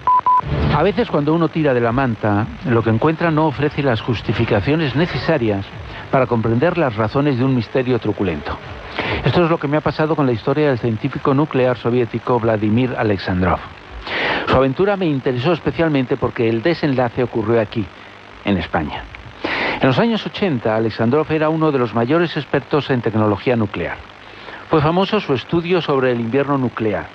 A 0.76 0.82
veces 0.82 1.08
cuando 1.10 1.34
uno 1.34 1.48
tira 1.48 1.74
de 1.74 1.80
la 1.80 1.92
manta, 1.92 2.46
lo 2.66 2.82
que 2.82 2.90
encuentra 2.90 3.30
no 3.30 3.46
ofrece 3.46 3.82
las 3.82 4.00
justificaciones 4.00 4.94
necesarias 4.94 5.66
para 6.10 6.26
comprender 6.26 6.78
las 6.78 6.96
razones 6.96 7.38
de 7.38 7.44
un 7.44 7.54
misterio 7.54 7.98
truculento. 7.98 8.56
Esto 9.24 9.44
es 9.44 9.50
lo 9.50 9.58
que 9.58 9.68
me 9.68 9.76
ha 9.76 9.80
pasado 9.80 10.16
con 10.16 10.26
la 10.26 10.32
historia 10.32 10.68
del 10.68 10.78
científico 10.78 11.34
nuclear 11.34 11.76
soviético 11.76 12.40
Vladimir 12.40 12.94
Alexandrov. 12.96 13.58
Su 14.46 14.56
aventura 14.56 14.96
me 14.96 15.06
interesó 15.06 15.52
especialmente 15.52 16.16
porque 16.16 16.48
el 16.48 16.62
desenlace 16.62 17.22
ocurrió 17.22 17.60
aquí, 17.60 17.84
en 18.44 18.56
España. 18.56 19.04
En 19.80 19.86
los 19.86 19.98
años 19.98 20.24
80, 20.26 20.74
Alexandrov 20.74 21.30
era 21.30 21.48
uno 21.48 21.70
de 21.70 21.78
los 21.78 21.94
mayores 21.94 22.36
expertos 22.36 22.90
en 22.90 23.00
tecnología 23.00 23.56
nuclear. 23.56 23.98
Fue 24.68 24.80
famoso 24.80 25.20
su 25.20 25.34
estudio 25.34 25.80
sobre 25.80 26.12
el 26.12 26.20
invierno 26.20 26.58
nuclear. 26.58 27.06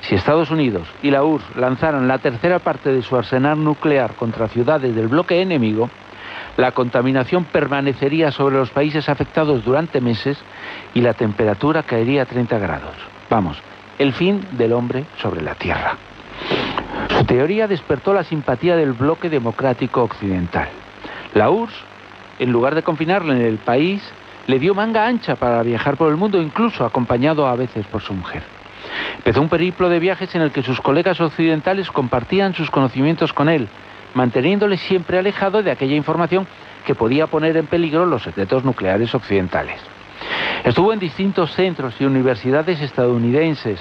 Si 0.00 0.14
Estados 0.14 0.50
Unidos 0.50 0.88
y 1.02 1.10
la 1.10 1.24
URSS 1.24 1.56
lanzaran 1.56 2.08
la 2.08 2.18
tercera 2.18 2.58
parte 2.58 2.92
de 2.92 3.02
su 3.02 3.16
arsenal 3.16 3.62
nuclear 3.62 4.14
contra 4.14 4.48
ciudades 4.48 4.94
del 4.94 5.08
bloque 5.08 5.40
enemigo, 5.40 5.90
la 6.58 6.72
contaminación 6.72 7.44
permanecería 7.44 8.32
sobre 8.32 8.56
los 8.56 8.70
países 8.70 9.08
afectados 9.08 9.64
durante 9.64 10.00
meses 10.00 10.36
y 10.92 11.00
la 11.00 11.14
temperatura 11.14 11.84
caería 11.84 12.22
a 12.22 12.26
30 12.26 12.58
grados. 12.58 12.96
Vamos, 13.30 13.62
el 13.96 14.12
fin 14.12 14.44
del 14.52 14.72
hombre 14.72 15.04
sobre 15.22 15.40
la 15.40 15.54
Tierra. 15.54 15.96
Su 17.16 17.24
teoría 17.24 17.68
despertó 17.68 18.12
la 18.12 18.24
simpatía 18.24 18.74
del 18.74 18.92
bloque 18.92 19.30
democrático 19.30 20.02
occidental. 20.02 20.68
La 21.32 21.48
URSS, 21.48 21.74
en 22.40 22.50
lugar 22.50 22.74
de 22.74 22.82
confinarlo 22.82 23.32
en 23.32 23.42
el 23.42 23.58
país, 23.58 24.02
le 24.48 24.58
dio 24.58 24.74
manga 24.74 25.06
ancha 25.06 25.36
para 25.36 25.62
viajar 25.62 25.96
por 25.96 26.10
el 26.10 26.16
mundo, 26.16 26.42
incluso 26.42 26.84
acompañado 26.84 27.46
a 27.46 27.54
veces 27.54 27.86
por 27.86 28.02
su 28.02 28.14
mujer. 28.14 28.42
Empezó 29.18 29.40
un 29.40 29.48
periplo 29.48 29.88
de 29.88 30.00
viajes 30.00 30.34
en 30.34 30.42
el 30.42 30.50
que 30.50 30.64
sus 30.64 30.80
colegas 30.80 31.20
occidentales 31.20 31.88
compartían 31.92 32.54
sus 32.54 32.68
conocimientos 32.68 33.32
con 33.32 33.48
él, 33.48 33.68
manteniéndole 34.14 34.76
siempre 34.76 35.18
alejado 35.18 35.62
de 35.62 35.70
aquella 35.70 35.96
información 35.96 36.46
que 36.86 36.94
podía 36.94 37.26
poner 37.26 37.56
en 37.56 37.66
peligro 37.66 38.06
los 38.06 38.22
secretos 38.22 38.64
nucleares 38.64 39.14
occidentales. 39.14 39.80
Estuvo 40.64 40.92
en 40.92 40.98
distintos 40.98 41.52
centros 41.54 41.94
y 42.00 42.04
universidades 42.04 42.80
estadounidenses, 42.80 43.80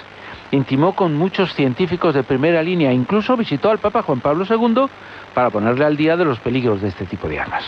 intimó 0.51 0.93
con 0.93 1.15
muchos 1.15 1.53
científicos 1.53 2.13
de 2.13 2.23
primera 2.23 2.61
línea, 2.61 2.93
incluso 2.93 3.35
visitó 3.35 3.69
al 3.69 3.79
Papa 3.79 4.01
Juan 4.03 4.19
Pablo 4.19 4.45
II 4.49 4.85
para 5.33 5.49
ponerle 5.49 5.85
al 5.85 5.97
día 5.97 6.15
de 6.15 6.25
los 6.25 6.39
peligros 6.39 6.81
de 6.81 6.89
este 6.89 7.05
tipo 7.05 7.27
de 7.27 7.39
armas. 7.39 7.63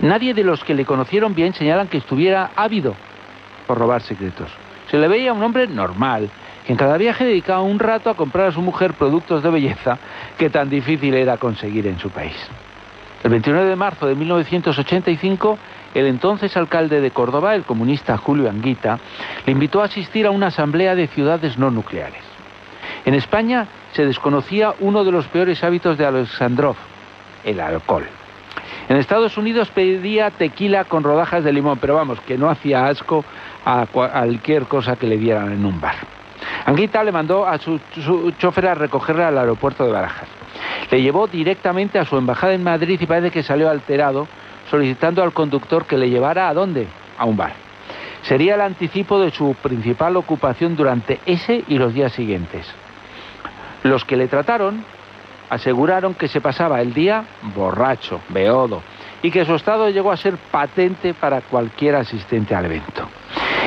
Nadie 0.00 0.34
de 0.34 0.44
los 0.44 0.62
que 0.64 0.74
le 0.74 0.84
conocieron 0.84 1.34
bien 1.34 1.54
señalan 1.54 1.88
que 1.88 1.98
estuviera 1.98 2.50
ávido 2.56 2.94
por 3.66 3.78
robar 3.78 4.02
secretos. 4.02 4.50
Se 4.90 4.98
le 4.98 5.08
veía 5.08 5.32
un 5.32 5.42
hombre 5.42 5.66
normal, 5.66 6.30
que 6.64 6.72
en 6.72 6.78
cada 6.78 6.96
viaje 6.96 7.24
dedicaba 7.24 7.62
un 7.62 7.78
rato 7.78 8.10
a 8.10 8.14
comprar 8.14 8.48
a 8.48 8.52
su 8.52 8.62
mujer 8.62 8.94
productos 8.94 9.42
de 9.42 9.50
belleza 9.50 9.98
que 10.38 10.50
tan 10.50 10.70
difícil 10.70 11.14
era 11.14 11.36
conseguir 11.36 11.86
en 11.86 11.98
su 11.98 12.10
país. 12.10 12.36
El 13.22 13.30
29 13.30 13.68
de 13.68 13.76
marzo 13.76 14.06
de 14.06 14.14
1985, 14.14 15.58
el 15.94 16.06
entonces 16.06 16.56
alcalde 16.56 17.00
de 17.00 17.10
Córdoba, 17.10 17.54
el 17.54 17.64
comunista 17.64 18.18
Julio 18.18 18.50
Anguita, 18.50 18.98
le 19.46 19.52
invitó 19.52 19.80
a 19.80 19.86
asistir 19.86 20.26
a 20.26 20.30
una 20.30 20.48
asamblea 20.48 20.94
de 20.94 21.06
ciudades 21.06 21.56
no 21.56 21.70
nucleares. 21.70 22.22
En 23.06 23.14
España 23.14 23.66
se 23.92 24.04
desconocía 24.04 24.74
uno 24.80 25.04
de 25.04 25.12
los 25.12 25.26
peores 25.26 25.62
hábitos 25.64 25.96
de 25.96 26.06
Alexandrov, 26.06 26.76
el 27.44 27.60
alcohol. 27.60 28.04
En 28.88 28.96
Estados 28.96 29.38
Unidos 29.38 29.70
pedía 29.70 30.30
tequila 30.30 30.84
con 30.84 31.02
rodajas 31.02 31.44
de 31.44 31.52
limón, 31.52 31.78
pero 31.78 31.94
vamos, 31.94 32.20
que 32.20 32.36
no 32.36 32.50
hacía 32.50 32.86
asco 32.86 33.24
a 33.64 33.86
cualquier 33.90 34.64
cosa 34.64 34.96
que 34.96 35.06
le 35.06 35.16
dieran 35.16 35.52
en 35.52 35.64
un 35.64 35.80
bar. 35.80 36.13
Anguita 36.66 37.04
le 37.04 37.12
mandó 37.12 37.46
a 37.46 37.58
su, 37.58 37.80
su 37.94 38.32
chofer 38.38 38.68
a 38.68 38.74
recogerle 38.74 39.24
al 39.24 39.38
aeropuerto 39.38 39.84
de 39.84 39.92
Barajas. 39.92 40.28
Le 40.90 41.02
llevó 41.02 41.26
directamente 41.26 41.98
a 41.98 42.04
su 42.04 42.16
embajada 42.16 42.54
en 42.54 42.62
Madrid 42.62 43.00
y 43.00 43.06
parece 43.06 43.30
que 43.30 43.42
salió 43.42 43.68
alterado, 43.68 44.28
solicitando 44.70 45.22
al 45.22 45.32
conductor 45.32 45.86
que 45.86 45.98
le 45.98 46.08
llevara 46.08 46.48
a 46.48 46.54
dónde? 46.54 46.86
A 47.18 47.24
un 47.24 47.36
bar. 47.36 47.52
Sería 48.22 48.54
el 48.54 48.62
anticipo 48.62 49.20
de 49.20 49.30
su 49.30 49.54
principal 49.54 50.16
ocupación 50.16 50.76
durante 50.76 51.20
ese 51.26 51.64
y 51.68 51.76
los 51.76 51.92
días 51.92 52.12
siguientes. 52.12 52.66
Los 53.82 54.04
que 54.04 54.16
le 54.16 54.28
trataron 54.28 54.84
aseguraron 55.50 56.14
que 56.14 56.28
se 56.28 56.40
pasaba 56.40 56.80
el 56.80 56.94
día 56.94 57.24
borracho, 57.54 58.20
beodo, 58.30 58.82
y 59.22 59.30
que 59.30 59.44
su 59.44 59.54
estado 59.54 59.90
llegó 59.90 60.10
a 60.10 60.16
ser 60.16 60.36
patente 60.50 61.12
para 61.12 61.42
cualquier 61.42 61.96
asistente 61.96 62.54
al 62.54 62.64
evento. 62.64 63.08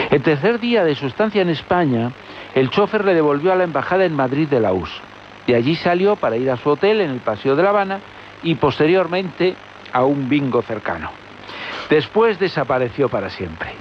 El 0.10 0.22
tercer 0.22 0.60
día 0.60 0.84
de 0.84 0.96
su 0.96 1.08
estancia 1.08 1.42
en 1.42 1.50
España, 1.50 2.12
el 2.60 2.72
chofer 2.72 3.06
le 3.06 3.14
devolvió 3.14 3.54
a 3.54 3.56
la 3.56 3.66
embajada 3.66 4.06
en 4.06 4.16
Madrid 4.16 4.48
de 4.48 4.60
la 4.60 4.74
URSS. 4.74 5.02
De 5.46 5.56
allí 5.56 5.76
salió 5.76 6.16
para 6.16 6.38
ir 6.38 6.50
a 6.50 6.58
su 6.58 6.70
hotel 6.70 7.02
en 7.02 7.12
el 7.12 7.20
Paseo 7.20 7.56
de 7.56 7.62
La 7.62 7.70
Habana 7.70 8.00
y 8.42 8.56
posteriormente 8.56 9.56
a 9.94 10.04
un 10.06 10.28
bingo 10.28 10.64
cercano. 10.64 11.12
Después 11.88 12.40
desapareció 12.40 13.10
para 13.10 13.30
siempre. 13.30 13.74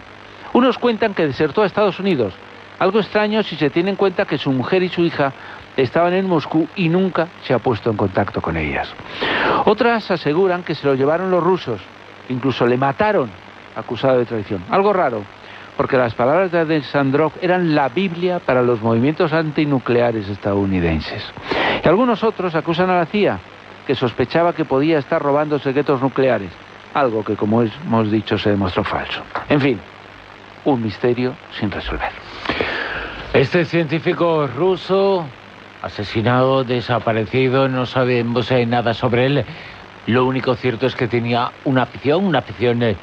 Unos 0.52 0.76
cuentan 0.76 1.14
que 1.14 1.26
desertó 1.26 1.62
a 1.62 1.66
Estados 1.66 1.98
Unidos, 1.98 2.34
algo 2.78 3.00
extraño 3.00 3.42
si 3.42 3.56
se 3.56 3.70
tiene 3.70 3.90
en 3.90 3.96
cuenta 3.96 4.26
que 4.26 4.36
su 4.36 4.52
mujer 4.52 4.82
y 4.82 4.90
su 4.90 5.02
hija 5.02 5.32
estaban 5.76 6.12
en 6.12 6.28
Moscú 6.28 6.68
y 6.76 6.90
nunca 6.90 7.28
se 7.44 7.54
ha 7.54 7.58
puesto 7.58 7.90
en 7.90 7.96
contacto 7.96 8.42
con 8.42 8.58
ellas. 8.58 8.88
Otras 9.64 10.10
aseguran 10.10 10.62
que 10.62 10.74
se 10.74 10.86
lo 10.86 10.94
llevaron 10.94 11.30
los 11.30 11.42
rusos, 11.42 11.80
incluso 12.28 12.66
le 12.66 12.76
mataron 12.76 13.30
acusado 13.74 14.18
de 14.18 14.26
traición. 14.26 14.64
Algo 14.70 14.92
raro, 14.92 15.22
porque 15.76 15.96
las 15.96 16.14
palabras 16.14 16.50
de 16.50 16.60
Alexandrov 16.60 17.32
eran 17.40 17.74
la 17.74 17.88
Biblia 17.88 18.38
para 18.38 18.62
los 18.62 18.80
movimientos 18.80 19.32
antinucleares 19.32 20.28
estadounidenses. 20.28 21.22
Y 21.84 21.88
algunos 21.88 22.24
otros 22.24 22.54
acusan 22.54 22.90
a 22.90 22.96
la 22.96 23.06
CIA, 23.06 23.38
que 23.86 23.94
sospechaba 23.94 24.54
que 24.54 24.64
podía 24.64 24.98
estar 24.98 25.20
robando 25.22 25.58
secretos 25.58 26.00
nucleares, 26.00 26.50
algo 26.94 27.22
que, 27.22 27.36
como 27.36 27.62
hemos 27.62 28.10
dicho, 28.10 28.38
se 28.38 28.50
demostró 28.50 28.84
falso. 28.84 29.22
En 29.48 29.60
fin, 29.60 29.78
un 30.64 30.82
misterio 30.82 31.34
sin 31.58 31.70
resolver. 31.70 32.10
Este 33.34 33.66
científico 33.66 34.46
ruso, 34.46 35.26
asesinado, 35.82 36.64
desaparecido, 36.64 37.68
no 37.68 37.84
sabemos 37.84 38.50
nada 38.66 38.94
sobre 38.94 39.26
él. 39.26 39.44
Lo 40.06 40.24
único 40.24 40.54
cierto 40.54 40.86
es 40.86 40.94
que 40.94 41.06
tenía 41.06 41.50
una 41.64 41.82
afición, 41.82 42.24
una 42.24 42.38
afición 42.38 42.82
eh, 42.82 42.96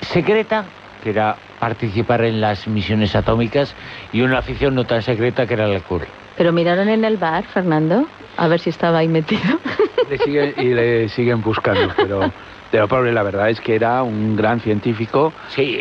secreta, 0.00 0.64
que 1.02 1.10
era 1.10 1.36
participar 1.60 2.24
en 2.24 2.40
las 2.40 2.66
misiones 2.68 3.14
atómicas, 3.16 3.74
y 4.12 4.20
una 4.22 4.38
afición 4.38 4.74
no 4.74 4.84
tan 4.84 5.02
secreta 5.02 5.46
que 5.46 5.54
era 5.54 5.66
el 5.66 5.74
alcohol. 5.76 6.06
Pero 6.36 6.52
miraron 6.52 6.88
en 6.88 7.04
el 7.04 7.16
bar, 7.16 7.44
Fernando, 7.44 8.06
a 8.36 8.46
ver 8.48 8.60
si 8.60 8.70
estaba 8.70 8.98
ahí 8.98 9.08
metido. 9.08 9.58
Le 10.08 10.18
siguen- 10.18 10.54
y 10.56 10.74
le 10.74 11.08
siguen 11.08 11.42
buscando, 11.42 11.92
pero, 11.96 12.32
pero 12.70 12.86
Pablo, 12.88 13.10
la 13.12 13.22
verdad 13.22 13.48
es 13.50 13.60
que 13.60 13.74
era 13.74 14.02
un 14.02 14.36
gran 14.36 14.60
científico 14.60 15.34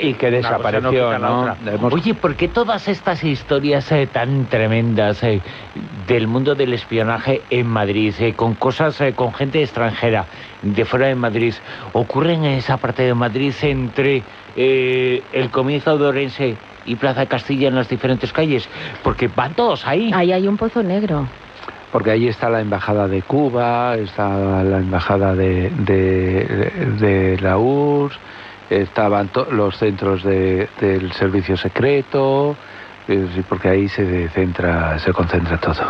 y 0.09 0.13
que 0.13 0.31
desapareció, 0.31 1.19
¿no? 1.19 1.57
Hemos- 1.73 1.93
Oye, 1.93 2.13
¿por 2.15 2.35
qué 2.35 2.47
todas 2.47 2.87
estas 2.87 3.23
historias 3.23 3.91
eh, 3.91 4.07
tan 4.07 4.47
tremendas 4.47 5.21
eh, 5.23 5.41
del 5.75 6.27
mundo 6.27 6.55
del 6.55 6.73
espionaje 6.73 7.41
en 7.49 7.67
Madrid, 7.67 8.13
eh, 8.19 8.33
con 8.35 8.55
cosas, 8.55 8.99
eh, 9.01 9.13
con 9.13 9.33
gente 9.33 9.61
extranjera 9.61 10.27
de 10.61 10.85
fuera 10.85 11.07
de 11.07 11.15
Madrid, 11.15 11.53
ocurren 11.93 12.45
en 12.45 12.53
esa 12.57 12.77
parte 12.77 13.03
de 13.03 13.13
Madrid 13.13 13.53
entre 13.63 14.23
eh, 14.55 15.23
el 15.33 15.49
comienzo 15.49 15.97
de 15.97 16.05
Orense 16.05 16.55
y 16.85 16.95
Plaza 16.95 17.21
de 17.21 17.27
Castilla 17.27 17.67
en 17.67 17.75
las 17.75 17.89
diferentes 17.89 18.31
calles? 18.31 18.69
Porque 19.03 19.27
van 19.27 19.53
todos 19.55 19.85
ahí. 19.85 20.11
Ahí 20.13 20.31
hay 20.31 20.47
un 20.47 20.55
pozo 20.57 20.81
negro. 20.83 21.27
Porque 21.91 22.11
ahí 22.11 22.27
está 22.27 22.49
la 22.49 22.59
embajada 22.61 23.07
de 23.07 23.21
Cuba, 23.21 23.95
está 23.95 24.29
la 24.63 24.77
embajada 24.77 25.33
de, 25.35 25.69
de, 25.69 26.71
de 26.99 27.37
la 27.41 27.57
URSS, 27.57 28.19
estaban 28.69 29.29
los 29.51 29.77
centros 29.77 30.23
de- 30.23 30.67
del 30.81 31.11
servicio 31.13 31.55
secreto, 31.55 32.55
porque 33.47 33.69
ahí 33.69 33.87
se 33.87 34.27
centra, 34.29 34.99
se 34.99 35.13
concentra 35.13 35.57
todo. 35.57 35.83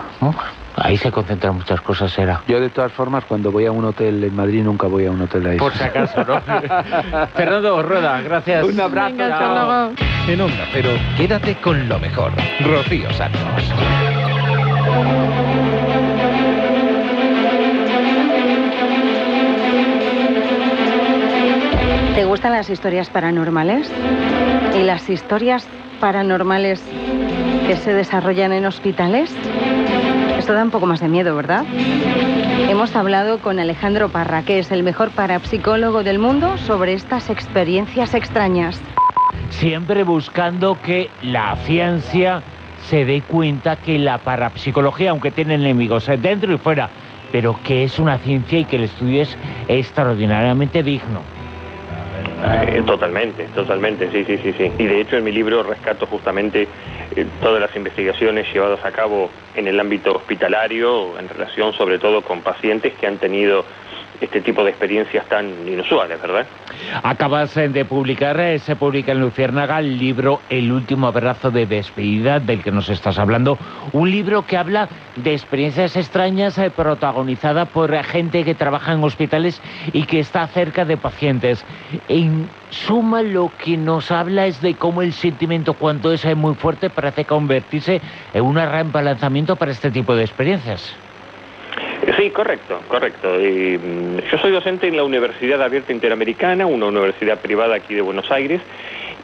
Ahí 0.76 0.96
se 0.98 1.12
concentran 1.12 1.56
muchas 1.56 1.82
cosas, 1.82 2.16
era. 2.20 2.44
Yo 2.48 2.60
de 2.60 2.70
todas 2.70 2.92
formas, 2.92 3.26
cuando 3.26 3.52
voy 3.52 3.66
a 3.66 3.72
un 3.72 3.84
hotel 3.84 4.24
en 4.24 4.36
Madrid, 4.36 4.62
nunca 4.64 4.86
voy 4.86 5.08
a 5.08 5.12
un 5.12 5.20
hotel 5.22 5.48
ahí. 5.48 5.58
Por 5.58 5.74
si 5.74 5.84
acaso, 5.84 6.24
¿no? 6.24 6.40
Fernando 7.34 7.82
Rueda, 7.82 8.22
gracias. 8.22 8.64
Un 8.64 8.80
abrazo. 8.80 9.08
Venga, 9.18 9.34
hasta 9.34 9.66
luego. 9.66 9.94
En 10.28 10.42
Onda 10.42 10.68
Cero, 10.72 10.92
quédate 11.18 11.56
con 11.56 11.90
lo 11.90 11.98
mejor. 12.00 12.32
Rocío 12.64 13.12
Santos. 13.14 13.42
¿Te 22.17 22.25
gustan 22.25 22.53
las 22.53 22.67
historias 22.71 23.12
paranormales? 23.12 23.91
¿Y 24.75 24.82
las 24.82 25.08
historias 25.08 25.67
paranormales 25.99 26.84
que 27.67 27.75
se 27.75 27.93
desarrollan 27.93 28.53
en 28.53 28.65
hospitales? 28.65 29.32
Esto 30.36 30.53
da 30.53 30.63
un 30.63 30.71
poco 30.71 30.88
más 30.88 30.99
de 30.99 31.10
miedo, 31.10 31.36
¿verdad? 31.36 31.63
Hemos 32.67 32.95
hablado 32.95 33.38
con 33.38 33.60
Alejandro 33.60 34.10
Parra, 34.10 34.41
que 34.41 34.58
es 34.58 34.71
el 34.71 34.82
mejor 34.82 35.12
parapsicólogo 35.12 36.01
del 36.01 36.17
mundo, 36.17 36.58
sobre 36.58 36.93
estas 36.93 37.30
experiencias 37.30 38.15
extrañas. 38.15 38.82
siempre 39.51 40.03
buscando 40.03 40.82
que 40.82 41.12
la 41.21 41.56
ciencia 41.67 42.41
se 42.89 43.06
dé 43.06 43.21
cuenta 43.21 43.75
que 43.75 43.99
la 43.99 44.17
parapsicología, 44.17 45.12
aunque 45.12 45.30
tiene 45.30 45.53
enemigos 45.53 46.10
dentro 46.19 46.51
y 46.51 46.58
fuera, 46.58 46.89
pero 47.32 47.60
que 47.63 47.84
es 47.84 47.99
una 47.99 48.17
ciencia 48.17 48.58
y 48.58 48.65
que 48.65 48.77
el 48.77 48.86
estudio 48.86 49.21
es 49.21 49.38
extraordinariamente 49.67 50.82
digno. 50.82 51.37
Eh, 52.39 52.84
totalmente, 52.86 53.45
totalmente, 53.56 54.12
sí, 54.12 54.23
sí, 54.26 54.38
sí, 54.38 54.54
sí. 54.58 54.71
Y 54.78 54.86
de 54.86 55.02
hecho 55.02 55.17
en 55.17 55.23
mi 55.23 55.32
libro 55.32 55.63
rescato 55.63 56.06
justamente 56.06 56.67
eh, 57.15 57.26
todas 57.41 57.60
las 57.60 57.76
investigaciones 57.76 58.45
llevadas 58.54 58.84
a 58.86 58.91
cabo 58.91 59.30
en 59.56 59.67
el 59.67 59.80
ámbito 59.80 60.15
hospitalario, 60.15 61.17
en 61.17 61.28
relación 61.28 61.73
sobre 61.73 61.97
todo 61.97 62.21
con 62.21 62.41
pacientes 62.41 62.93
que 62.93 63.08
han 63.08 63.17
tenido 63.17 63.65
este 64.21 64.41
tipo 64.41 64.63
de 64.63 64.71
experiencias 64.71 65.25
tan 65.27 65.67
inusuales, 65.67 66.21
¿verdad? 66.21 66.45
Acabas 67.03 67.56
eh, 67.58 67.69
de 67.69 67.86
publicar, 67.86 68.39
eh, 68.39 68.60
se 68.60 68.75
publica 68.75 69.12
en 69.12 69.21
Luciérnaga 69.21 69.80
el 69.80 69.97
libro 69.97 70.41
El 70.49 70.71
último 70.71 71.08
abrazo 71.08 71.51
de 71.51 71.65
despedida 71.65 72.39
del 72.39 72.63
que 72.63 72.71
nos 72.71 72.89
estás 72.89 73.19
hablando. 73.19 73.58
Un 73.93 74.12
libro 74.12 74.45
que 74.45 74.58
habla 74.58 74.89
de 75.15 75.34
experiencias 75.34 75.95
extrañas 75.95 76.58
eh, 76.58 76.69
protagonizada 76.69 77.65
por 77.65 77.95
gente 78.03 78.43
que 78.43 78.56
trabaja 78.56 78.93
en 78.93 79.03
hospitales 79.03 79.62
y 79.93 80.03
que 80.03 80.19
está 80.19 80.47
cerca 80.47 80.86
de 80.86 80.97
pacientes. 80.97 81.65
En 82.08 82.49
suma, 82.69 83.21
lo 83.21 83.51
que 83.63 83.77
nos 83.77 84.12
habla 84.12 84.45
es 84.47 84.62
de 84.62 84.75
cómo 84.75 85.01
el 85.01 85.13
sentimiento, 85.13 85.73
cuando 85.73 86.12
es 86.12 86.25
eh, 86.25 86.36
muy 86.36 86.56
fuerte, 86.56 86.89
parece 86.89 87.25
convertirse 87.25 88.01
en 88.34 88.43
un 88.43 88.56
rampa 88.56 89.01
lanzamiento 89.01 89.56
para 89.56 89.71
este 89.71 89.91
tipo 89.91 90.15
de 90.15 90.23
experiencias. 90.23 90.95
Sí, 92.15 92.30
correcto, 92.30 92.80
correcto. 92.88 93.28
Mm, 93.34 94.20
yo 94.32 94.38
soy 94.38 94.52
docente 94.52 94.88
en 94.88 94.96
la 94.96 95.04
Universidad 95.04 95.62
Abierta 95.62 95.91
Interamericana, 95.91 96.65
una 96.65 96.86
universidad 96.86 97.39
privada 97.39 97.76
aquí 97.76 97.93
de 97.93 98.02
Buenos 98.02 98.32
Aires, 98.32 98.62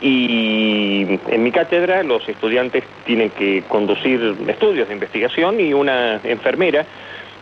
y 0.02 1.18
en 1.30 1.44
mi 1.44 1.52
cátedra 1.52 2.04
los 2.04 2.28
estudiantes 2.28 2.84
tienen 3.06 3.30
que 3.30 3.64
conducir 3.70 4.36
estudios 4.48 4.90
de 4.90 4.94
investigación 4.94 5.62
y 5.62 5.74
una 5.74 6.20
enfermera 6.26 6.86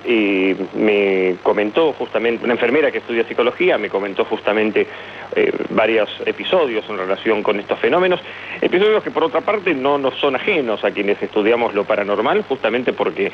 eh, 0.05 0.55
me 0.75 1.35
comentó 1.43 1.93
justamente, 1.93 2.43
una 2.43 2.53
enfermera 2.53 2.91
que 2.91 2.99
estudia 2.99 3.23
psicología 3.27 3.77
me 3.77 3.89
comentó 3.89 4.25
justamente 4.25 4.87
eh, 5.35 5.53
varios 5.69 6.09
episodios 6.25 6.83
en 6.89 6.97
relación 6.97 7.43
con 7.43 7.59
estos 7.59 7.79
fenómenos, 7.79 8.19
episodios 8.61 9.03
que 9.03 9.11
por 9.11 9.23
otra 9.23 9.41
parte 9.41 9.73
no 9.73 9.97
nos 9.97 10.15
son 10.15 10.35
ajenos 10.35 10.83
a 10.83 10.91
quienes 10.91 11.21
estudiamos 11.21 11.73
lo 11.73 11.83
paranormal, 11.83 12.43
justamente 12.43 12.93
porque 12.93 13.27
eh, 13.27 13.31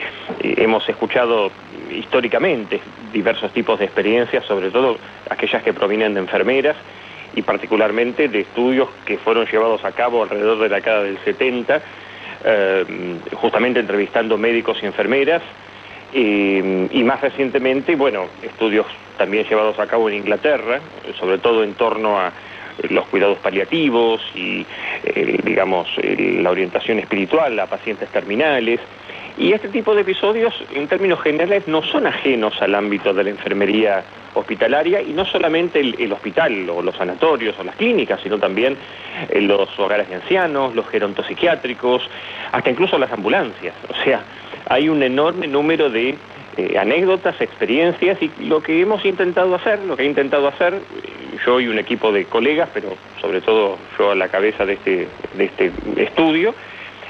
hemos 0.58 0.88
escuchado 0.90 1.52
históricamente 1.92 2.82
diversos 3.14 3.52
tipos 3.54 3.80
de 3.80 3.86
experiencias, 3.86 4.46
sobre 4.46 4.70
todo 4.70 4.98
aquellas 5.30 5.64
que 5.64 5.74
provienen 5.74 6.14
de 6.14 6.20
enfermeras 6.20 6.76
y 7.36 7.42
particularmente 7.44 8.28
de 8.28 8.42
estudios 8.42 8.90
que 9.06 9.18
fueron 9.18 9.46
llevados 9.46 9.86
a 9.86 9.92
cabo 9.92 10.24
alrededor 10.24 10.60
de 10.60 10.70
la 10.70 10.76
década 10.78 11.04
del 11.04 11.18
70, 11.20 11.82
eh, 12.46 12.86
justamente 13.34 13.80
entrevistando 13.80 14.38
médicos 14.38 14.78
y 14.82 14.86
enfermeras, 14.86 15.42
eh, 16.14 16.88
y 16.92 17.04
más 17.04 17.22
recientemente, 17.22 17.96
bueno, 17.96 18.26
estudios 18.42 18.86
también 19.18 19.46
llevados 19.48 19.78
a 19.80 19.88
cabo 19.88 20.10
en 20.10 20.16
Inglaterra, 20.16 20.80
sobre 21.20 21.38
todo 21.38 21.64
en 21.64 21.74
torno 21.74 22.18
a 22.18 22.28
eh, 22.28 22.88
los 22.90 23.08
cuidados 23.08 23.38
paliativos 23.40 24.22
y, 24.34 24.66
eh, 25.04 25.40
digamos, 25.44 25.88
la 25.98 26.52
orientación 26.52 27.00
espiritual 27.00 27.60
a 27.60 27.66
pacientes 27.66 28.10
terminales. 28.10 28.80
Y 29.38 29.54
este 29.54 29.68
tipo 29.68 29.94
de 29.94 30.02
episodios, 30.02 30.54
en 30.74 30.88
términos 30.88 31.22
generales, 31.22 31.68
no 31.68 31.84
son 31.84 32.08
ajenos 32.08 32.60
al 32.62 32.74
ámbito 32.74 33.14
de 33.14 33.24
la 33.24 33.30
enfermería 33.30 34.04
hospitalaria 34.34 35.02
y 35.02 35.14
no 35.14 35.26
solamente 35.26 35.80
el, 35.80 35.96
el 36.00 36.12
hospital 36.12 36.68
o 36.70 36.82
los 36.82 36.96
sanatorios 36.96 37.56
o 37.60 37.64
las 37.64 37.76
clínicas, 37.76 38.20
sino 38.22 38.40
también 38.40 38.78
los 39.34 39.68
hogares 39.78 40.10
de 40.10 40.16
ancianos, 40.16 40.74
los 40.74 40.88
gerontopsiquiátricos, 40.88 42.10
hasta 42.52 42.70
incluso 42.72 42.98
las 42.98 43.12
ambulancias. 43.12 43.76
O 43.90 44.04
sea, 44.04 44.24
hay 44.70 44.90
un 44.90 45.04
enorme 45.04 45.48
número 45.48 45.90
de 45.90 46.16
eh, 46.58 46.78
anécdotas, 46.78 47.40
experiencias 47.40 48.18
y 48.22 48.32
lo 48.46 48.62
que 48.62 48.82
hemos 48.82 49.06
intentado 49.06 49.54
hacer, 49.56 49.80
lo 49.84 49.96
que 49.96 50.04
he 50.04 50.08
intentado 50.08 50.48
hacer, 50.48 50.74
eh, 50.74 51.38
yo 51.46 51.60
y 51.60 51.68
un 51.68 51.78
equipo 51.78 52.12
de 52.12 52.26
colegas, 52.26 52.70
pero 52.74 52.96
sobre 53.22 53.42
todo 53.42 53.78
yo 53.98 54.12
a 54.12 54.16
la 54.16 54.28
cabeza 54.30 54.66
de 54.66 54.74
este, 54.74 55.08
de 55.36 55.46
este 55.46 55.72
estudio, 55.98 56.56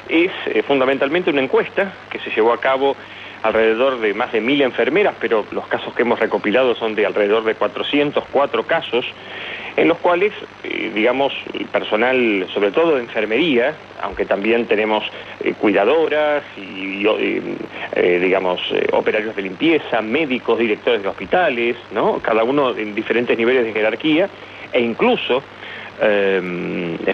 es 0.09 0.31
eh, 0.47 0.63
fundamentalmente 0.63 1.29
una 1.29 1.41
encuesta 1.41 1.93
que 2.09 2.19
se 2.19 2.29
llevó 2.31 2.51
a 2.51 2.59
cabo 2.59 2.95
alrededor 3.43 3.99
de 3.99 4.13
más 4.13 4.31
de 4.31 4.41
mil 4.41 4.61
enfermeras, 4.61 5.15
pero 5.19 5.45
los 5.51 5.67
casos 5.67 5.93
que 5.93 6.01
hemos 6.01 6.19
recopilado 6.19 6.75
son 6.75 6.95
de 6.95 7.05
alrededor 7.05 7.43
de 7.43 7.55
404 7.55 8.63
casos, 8.63 9.05
en 9.77 9.87
los 9.87 9.99
cuales, 9.99 10.33
eh, 10.63 10.91
digamos, 10.93 11.33
personal, 11.71 12.47
sobre 12.51 12.71
todo 12.71 12.95
de 12.95 13.01
enfermería, 13.03 13.75
aunque 14.01 14.25
también 14.25 14.65
tenemos 14.65 15.03
eh, 15.39 15.53
cuidadoras 15.53 16.43
y, 16.57 17.05
eh, 17.05 17.41
eh, 17.95 18.19
digamos, 18.21 18.59
operarios 18.91 19.35
de 19.35 19.43
limpieza, 19.43 20.01
médicos, 20.01 20.57
directores 20.57 21.03
de 21.03 21.07
hospitales, 21.07 21.77
¿no? 21.91 22.19
Cada 22.19 22.43
uno 22.43 22.75
en 22.75 22.95
diferentes 22.95 23.37
niveles 23.37 23.65
de 23.65 23.73
jerarquía, 23.73 24.27
e 24.73 24.81
incluso 24.81 25.41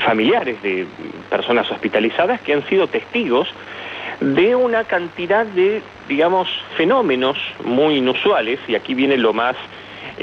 familiares 0.02 0.62
de 0.62 0.86
personas 1.30 1.72
hospitalizadas 1.72 2.42
que 2.42 2.52
han 2.52 2.68
sido 2.68 2.88
testigos 2.88 3.48
de 4.20 4.58
una 4.58 4.84
cantidad 4.84 5.46
de, 5.46 5.82
digamos, 6.10 6.50
fenómenos 6.76 7.38
muy 7.64 7.96
inusuales, 7.96 8.60
y 8.68 8.76
aquí 8.76 8.94
viene 8.94 9.16
lo 9.16 9.32
más 9.32 9.56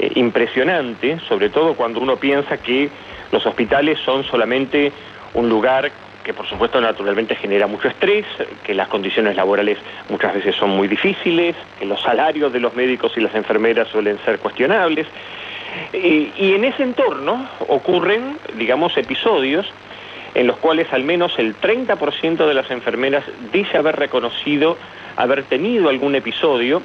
eh, 0.01 0.11
impresionante, 0.15 1.19
sobre 1.27 1.49
todo 1.49 1.75
cuando 1.75 1.99
uno 1.99 2.15
piensa 2.15 2.57
que 2.57 2.89
los 3.31 3.45
hospitales 3.45 3.99
son 4.03 4.23
solamente 4.23 4.91
un 5.35 5.47
lugar 5.47 5.91
que 6.23 6.33
por 6.33 6.47
supuesto 6.47 6.81
naturalmente 6.81 7.35
genera 7.35 7.67
mucho 7.67 7.87
estrés, 7.87 8.25
que 8.63 8.73
las 8.73 8.87
condiciones 8.87 9.35
laborales 9.35 9.77
muchas 10.09 10.33
veces 10.33 10.55
son 10.55 10.71
muy 10.71 10.87
difíciles, 10.87 11.55
que 11.77 11.85
los 11.85 12.01
salarios 12.01 12.51
de 12.51 12.59
los 12.59 12.75
médicos 12.75 13.11
y 13.15 13.21
las 13.21 13.35
enfermeras 13.35 13.89
suelen 13.89 14.17
ser 14.25 14.39
cuestionables. 14.39 15.05
Y, 15.93 16.31
y 16.35 16.53
en 16.55 16.63
ese 16.63 16.81
entorno 16.81 17.47
ocurren, 17.67 18.39
digamos, 18.57 18.97
episodios 18.97 19.71
en 20.33 20.47
los 20.47 20.57
cuales 20.57 20.91
al 20.93 21.03
menos 21.03 21.37
el 21.37 21.55
30% 21.55 22.47
de 22.47 22.53
las 22.55 22.71
enfermeras 22.71 23.23
dice 23.53 23.77
haber 23.77 23.97
reconocido 23.97 24.77
haber 25.15 25.43
tenido 25.43 25.89
algún 25.89 26.15
episodio 26.15 26.81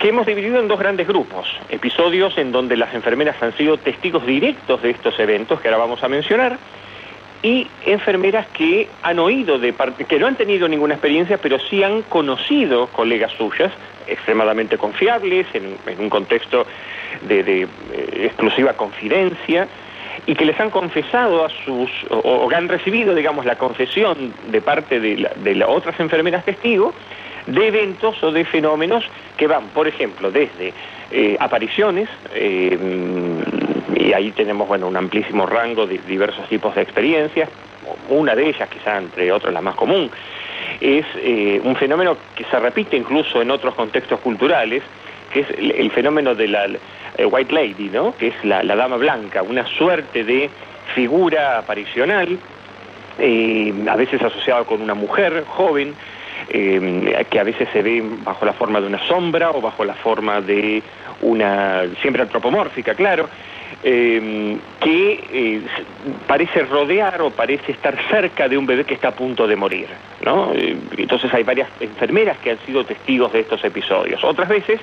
que 0.00 0.08
hemos 0.08 0.26
dividido 0.26 0.58
en 0.58 0.66
dos 0.66 0.78
grandes 0.80 1.06
grupos. 1.06 1.46
Episodios 1.68 2.36
en 2.38 2.50
donde 2.52 2.76
las 2.76 2.92
enfermeras 2.94 3.40
han 3.42 3.54
sido 3.56 3.76
testigos 3.76 4.24
directos 4.26 4.80
de 4.82 4.90
estos 4.90 5.18
eventos 5.20 5.60
que 5.60 5.68
ahora 5.68 5.78
vamos 5.78 6.02
a 6.02 6.08
mencionar 6.08 6.56
y 7.42 7.66
enfermeras 7.86 8.46
que 8.48 8.88
han 9.02 9.18
oído 9.18 9.58
de 9.58 9.72
parte, 9.74 10.04
que 10.06 10.18
no 10.18 10.26
han 10.26 10.36
tenido 10.36 10.68
ninguna 10.68 10.94
experiencia, 10.94 11.38
pero 11.38 11.58
sí 11.58 11.82
han 11.82 12.02
conocido 12.02 12.86
colegas 12.88 13.32
suyas 13.32 13.72
extremadamente 14.06 14.76
confiables 14.78 15.46
en, 15.54 15.76
un 15.98 16.10
contexto 16.10 16.66
de, 17.22 17.62
eh, 17.62 17.66
exclusiva 18.24 18.72
confidencia 18.74 19.68
y 20.26 20.34
que 20.34 20.44
les 20.44 20.58
han 20.60 20.70
confesado 20.70 21.44
a 21.44 21.48
sus, 21.64 21.90
o, 22.10 22.16
o 22.18 22.50
han 22.54 22.68
recibido, 22.68 23.14
digamos, 23.14 23.44
la 23.46 23.56
confesión 23.56 24.32
de 24.50 24.60
parte 24.62 24.98
de, 24.98 25.16
la- 25.18 25.32
de 25.36 25.54
las 25.54 25.68
otras 25.68 25.98
enfermeras 26.00 26.44
testigos 26.44 26.94
de 27.52 27.68
eventos 27.68 28.22
o 28.22 28.32
de 28.32 28.44
fenómenos 28.44 29.04
que 29.36 29.46
van, 29.46 29.68
por 29.68 29.88
ejemplo, 29.88 30.30
desde 30.30 30.72
eh, 31.10 31.36
apariciones, 31.38 32.08
eh, 32.34 32.78
y 33.96 34.12
ahí 34.12 34.30
tenemos, 34.32 34.68
bueno, 34.68 34.88
un 34.88 34.96
amplísimo 34.96 35.46
rango 35.46 35.86
de 35.86 35.98
diversos 35.98 36.48
tipos 36.48 36.74
de 36.74 36.82
experiencias, 36.82 37.48
una 38.08 38.34
de 38.34 38.48
ellas, 38.48 38.68
quizá 38.68 38.98
entre 38.98 39.32
otras 39.32 39.52
la 39.52 39.60
más 39.60 39.74
común, 39.74 40.10
es 40.80 41.04
eh, 41.16 41.60
un 41.62 41.76
fenómeno 41.76 42.16
que 42.34 42.44
se 42.44 42.58
repite 42.58 42.96
incluso 42.96 43.42
en 43.42 43.50
otros 43.50 43.74
contextos 43.74 44.20
culturales, 44.20 44.82
que 45.32 45.40
es 45.40 45.50
el, 45.50 45.90
fenómeno 45.90 46.34
de 46.34 46.48
la 46.48 46.66
eh, 47.16 47.24
White 47.24 47.52
Lady, 47.52 47.90
¿no? 47.92 48.16
que 48.16 48.28
es 48.28 48.44
la, 48.44 48.62
la 48.62 48.76
dama 48.76 48.96
blanca, 48.96 49.42
una 49.42 49.66
suerte 49.66 50.24
de 50.24 50.50
figura 50.94 51.58
aparicional, 51.58 52.38
eh, 53.18 53.74
a 53.88 53.96
veces 53.96 54.22
asociada 54.22 54.64
con 54.64 54.80
una 54.80 54.94
mujer 54.94 55.44
joven, 55.46 55.94
eh, 56.50 57.24
que 57.30 57.40
a 57.40 57.44
veces 57.44 57.68
se 57.72 57.82
ve 57.82 58.02
bajo 58.24 58.44
la 58.44 58.52
forma 58.52 58.80
de 58.80 58.86
una 58.86 59.06
sombra 59.06 59.50
o 59.50 59.60
bajo 59.60 59.84
la 59.84 59.94
forma 59.94 60.40
de 60.40 60.82
una, 61.22 61.84
siempre 62.00 62.22
antropomórfica, 62.22 62.94
claro, 62.94 63.28
eh, 63.82 64.58
que 64.80 65.24
eh, 65.32 65.62
parece 66.26 66.64
rodear 66.64 67.22
o 67.22 67.30
parece 67.30 67.72
estar 67.72 67.96
cerca 68.10 68.48
de 68.48 68.58
un 68.58 68.66
bebé 68.66 68.84
que 68.84 68.94
está 68.94 69.08
a 69.08 69.14
punto 69.14 69.46
de 69.46 69.56
morir. 69.56 69.86
¿no? 70.24 70.52
Eh, 70.54 70.76
entonces 70.98 71.32
hay 71.32 71.44
varias 71.44 71.68
enfermeras 71.80 72.36
que 72.38 72.50
han 72.50 72.58
sido 72.66 72.84
testigos 72.84 73.32
de 73.32 73.40
estos 73.40 73.64
episodios. 73.64 74.22
Otras 74.22 74.48
veces 74.48 74.80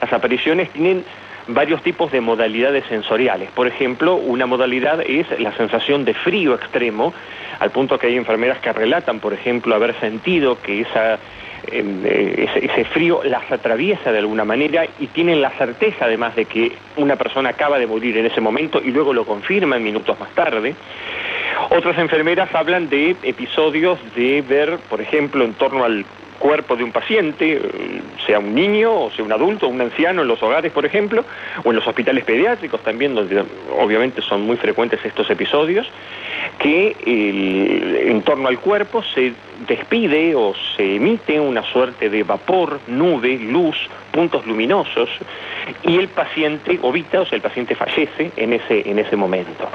las 0.00 0.12
apariciones 0.12 0.70
tienen 0.70 1.04
varios 1.46 1.82
tipos 1.82 2.10
de 2.10 2.20
modalidades 2.20 2.84
sensoriales. 2.86 3.50
Por 3.50 3.66
ejemplo, 3.66 4.16
una 4.16 4.46
modalidad 4.46 5.00
es 5.02 5.26
la 5.38 5.52
sensación 5.56 6.04
de 6.04 6.14
frío 6.14 6.54
extremo, 6.54 7.12
al 7.62 7.70
punto 7.70 7.96
que 7.96 8.08
hay 8.08 8.16
enfermeras 8.16 8.58
que 8.58 8.72
relatan, 8.72 9.20
por 9.20 9.32
ejemplo, 9.32 9.76
haber 9.76 9.94
sentido 10.00 10.60
que 10.60 10.80
esa, 10.80 11.14
eh, 11.70 12.48
ese, 12.50 12.66
ese 12.66 12.84
frío 12.86 13.22
las 13.22 13.52
atraviesa 13.52 14.10
de 14.10 14.18
alguna 14.18 14.44
manera 14.44 14.84
y 14.98 15.06
tienen 15.06 15.40
la 15.40 15.50
certeza 15.50 16.06
además 16.06 16.34
de 16.34 16.46
que 16.46 16.72
una 16.96 17.14
persona 17.14 17.50
acaba 17.50 17.78
de 17.78 17.86
morir 17.86 18.16
en 18.16 18.26
ese 18.26 18.40
momento 18.40 18.82
y 18.84 18.90
luego 18.90 19.12
lo 19.12 19.24
confirman 19.24 19.80
minutos 19.80 20.18
más 20.18 20.30
tarde. 20.34 20.74
Otras 21.70 21.98
enfermeras 21.98 22.54
hablan 22.54 22.88
de 22.88 23.16
episodios 23.22 23.98
de 24.14 24.42
ver, 24.42 24.78
por 24.88 25.00
ejemplo, 25.00 25.44
en 25.44 25.54
torno 25.54 25.84
al 25.84 26.04
cuerpo 26.42 26.74
de 26.74 26.82
un 26.82 26.90
paciente, 26.90 27.52
eh, 27.52 27.60
sea 28.26 28.40
un 28.40 28.52
niño 28.52 28.92
o 28.92 29.10
sea 29.12 29.24
un 29.24 29.32
adulto, 29.32 29.68
un 29.68 29.80
anciano 29.80 30.22
en 30.22 30.28
los 30.28 30.42
hogares, 30.42 30.72
por 30.72 30.84
ejemplo, 30.84 31.24
o 31.62 31.70
en 31.70 31.76
los 31.76 31.86
hospitales 31.86 32.24
pediátricos 32.24 32.82
también, 32.82 33.14
donde 33.14 33.44
obviamente 33.78 34.20
son 34.22 34.42
muy 34.42 34.56
frecuentes 34.56 34.98
estos 35.04 35.30
episodios, 35.30 35.86
que 36.58 36.96
en 37.06 38.22
torno 38.22 38.48
al 38.48 38.58
cuerpo 38.58 39.04
se 39.04 39.32
despide 39.68 40.34
o 40.34 40.52
se 40.76 40.96
emite 40.96 41.38
una 41.38 41.62
suerte 41.62 42.10
de 42.10 42.24
vapor, 42.24 42.80
nube, 42.88 43.38
luz, 43.38 43.76
puntos 44.10 44.44
luminosos, 44.44 45.08
y 45.84 45.96
el 45.96 46.08
paciente 46.08 46.78
ovita, 46.82 47.20
o 47.20 47.26
sea, 47.26 47.36
el 47.36 47.42
paciente 47.42 47.76
fallece 47.76 48.32
en 48.36 48.52
ese, 48.52 48.88
en 48.90 48.98
ese 48.98 49.14
momento. 49.14 49.68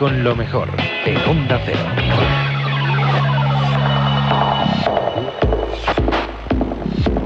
Con 0.00 0.24
lo 0.24 0.34
mejor 0.34 0.70
en 1.04 1.16
Onda 1.28 1.60
Cero. 1.62 1.78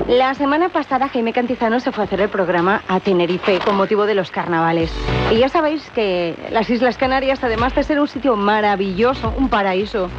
La 0.08 0.34
semana 0.34 0.68
pasada 0.70 1.08
Jaime 1.08 1.32
Cantizano 1.32 1.78
se 1.78 1.92
fue 1.92 2.02
a 2.02 2.06
hacer 2.06 2.20
el 2.20 2.30
programa 2.30 2.82
a 2.88 2.98
Tenerife 2.98 3.60
con 3.60 3.76
motivo 3.76 4.06
de 4.06 4.16
los 4.16 4.32
carnavales. 4.32 4.92
Y 5.30 5.36
ya 5.36 5.48
sabéis 5.48 5.88
que 5.94 6.34
las 6.50 6.68
Islas 6.68 6.98
Canarias, 6.98 7.44
además 7.44 7.76
de 7.76 7.84
ser 7.84 8.00
un 8.00 8.08
sitio 8.08 8.34
maravilloso, 8.34 9.32
un 9.38 9.48
paraíso, 9.48 10.10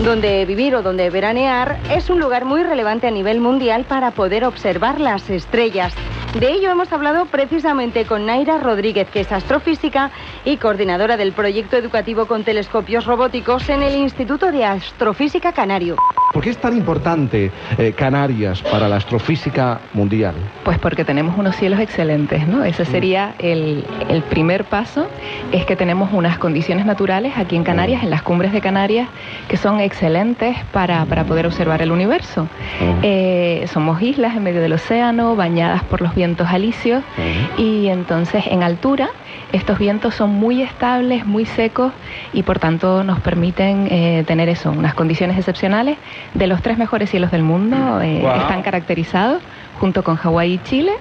donde 0.00 0.44
vivir 0.46 0.74
o 0.74 0.82
donde 0.82 1.10
veranear, 1.10 1.78
es 1.90 2.10
un 2.10 2.18
lugar 2.18 2.44
muy 2.44 2.64
relevante 2.64 3.06
a 3.06 3.12
nivel 3.12 3.40
mundial 3.40 3.84
para 3.84 4.10
poder 4.10 4.44
observar 4.44 4.98
las 4.98 5.30
estrellas. 5.30 5.94
De 6.38 6.52
ello 6.52 6.70
hemos 6.70 6.92
hablado 6.92 7.26
precisamente 7.26 8.04
con 8.04 8.24
Naira 8.24 8.58
Rodríguez, 8.58 9.10
que 9.10 9.20
es 9.20 9.32
astrofísica 9.32 10.12
y 10.44 10.56
coordinadora 10.56 11.16
del 11.16 11.32
proyecto 11.32 11.76
educativo 11.76 12.26
con 12.26 12.44
telescopios 12.44 13.04
robóticos 13.04 13.68
en 13.68 13.82
el 13.82 13.94
Instituto 13.96 14.50
de 14.52 14.64
Astrofísica 14.64 15.52
Canario. 15.52 15.96
¿Por 16.32 16.44
qué 16.44 16.50
es 16.50 16.58
tan 16.58 16.76
importante 16.76 17.50
eh, 17.76 17.92
Canarias 17.92 18.62
para 18.62 18.88
la 18.88 18.96
astrofísica 18.96 19.80
mundial? 19.92 20.34
Pues 20.64 20.78
porque 20.78 21.04
tenemos 21.04 21.36
unos 21.36 21.56
cielos 21.56 21.80
excelentes, 21.80 22.46
¿no? 22.46 22.62
Ese 22.62 22.84
sería 22.84 23.34
el, 23.40 23.84
el 24.08 24.22
primer 24.22 24.64
paso, 24.64 25.08
es 25.50 25.66
que 25.66 25.74
tenemos 25.74 26.10
unas 26.12 26.38
condiciones 26.38 26.86
naturales 26.86 27.32
aquí 27.36 27.56
en 27.56 27.64
Canarias, 27.64 28.04
en 28.04 28.10
las 28.10 28.22
cumbres 28.22 28.52
de 28.52 28.60
Canarias, 28.60 29.08
que 29.48 29.56
son 29.56 29.80
excelentes 29.80 30.56
para, 30.72 31.04
para 31.06 31.24
poder 31.24 31.46
observar 31.46 31.82
el 31.82 31.90
universo. 31.90 32.46
Eh, 33.02 33.66
somos 33.72 34.00
islas 34.00 34.36
en 34.36 34.44
medio 34.44 34.60
del 34.60 34.72
océano, 34.74 35.34
bañadas 35.34 35.82
por 35.82 36.00
los 36.00 36.14
vientos 36.14 36.48
alisios, 36.48 37.02
y 37.58 37.88
entonces 37.88 38.44
en 38.46 38.62
altura 38.62 39.10
estos 39.52 39.78
vientos 39.78 40.14
son 40.14 40.30
muy 40.30 40.62
estables, 40.62 41.26
muy 41.26 41.46
secos, 41.46 41.92
y 42.32 42.42
por 42.42 42.58
tanto 42.58 43.04
nos 43.04 43.20
permiten 43.20 43.88
eh, 43.90 44.24
tener 44.26 44.48
eso, 44.48 44.70
unas 44.70 44.94
condiciones 44.94 45.36
excepcionales. 45.38 45.98
De 46.34 46.46
los 46.46 46.62
tres 46.62 46.78
mejores 46.78 47.10
cielos 47.10 47.30
del 47.30 47.42
mundo 47.42 48.00
eh, 48.00 48.18
están 48.18 48.62
caracterizados 48.62 49.42
junto 49.78 50.04
con 50.04 50.16
Hawái 50.16 50.54
y 50.54 50.58
Chile 50.58 50.92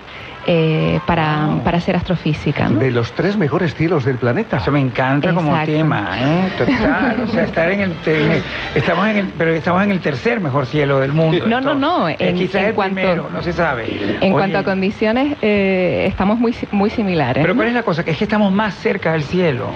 eh, 0.47 0.99
para, 1.05 1.47
para 1.63 1.77
hacer 1.77 1.95
astrofísica. 1.95 2.69
¿no? 2.69 2.79
De 2.79 2.91
los 2.91 3.11
tres 3.13 3.37
mejores 3.37 3.75
cielos 3.75 4.05
del 4.05 4.17
planeta. 4.17 4.57
Eso 4.57 4.71
me 4.71 4.79
encanta 4.79 5.33
como 5.33 5.57
tema, 5.65 6.09
¿eh? 6.19 6.49
Total. 6.57 7.21
O 7.23 7.27
sea, 7.27 7.43
estar 7.43 7.71
en 7.71 7.81
el, 7.81 7.93
en 8.05 8.31
el- 8.31 8.43
estamos 8.75 9.07
en 9.07 9.17
el, 9.17 9.25
pero 9.37 9.51
estamos 9.53 9.83
en 9.83 9.91
el 9.91 9.99
tercer 9.99 10.39
mejor 10.39 10.65
cielo 10.65 10.99
del 10.99 11.11
mundo. 11.13 11.45
No, 11.47 11.61
no, 11.61 11.75
no, 11.75 12.09
Eh, 12.09 12.15
en- 12.19 12.35
quizás 12.35 12.61
en 12.61 12.67
el 12.69 12.73
cuanto- 12.73 12.95
primero, 12.95 13.29
no 13.31 13.41
se 13.43 13.53
sabe. 13.53 13.85
En 13.91 14.17
Oye, 14.23 14.31
cuanto 14.31 14.57
a 14.57 14.63
condiciones, 14.63 15.37
eh, 15.41 16.05
estamos 16.07 16.39
muy, 16.39 16.55
muy 16.71 16.89
similares. 16.89 17.41
Pero. 17.41 17.55
¿cuál 17.55 17.67
es 17.67 17.73
la 17.73 17.83
cosa? 17.83 18.03
Que 18.03 18.11
es 18.11 18.17
que 18.17 18.23
estamos 18.23 18.51
más 18.51 18.75
cerca 18.75 19.11
del 19.13 19.23
cielo. 19.23 19.67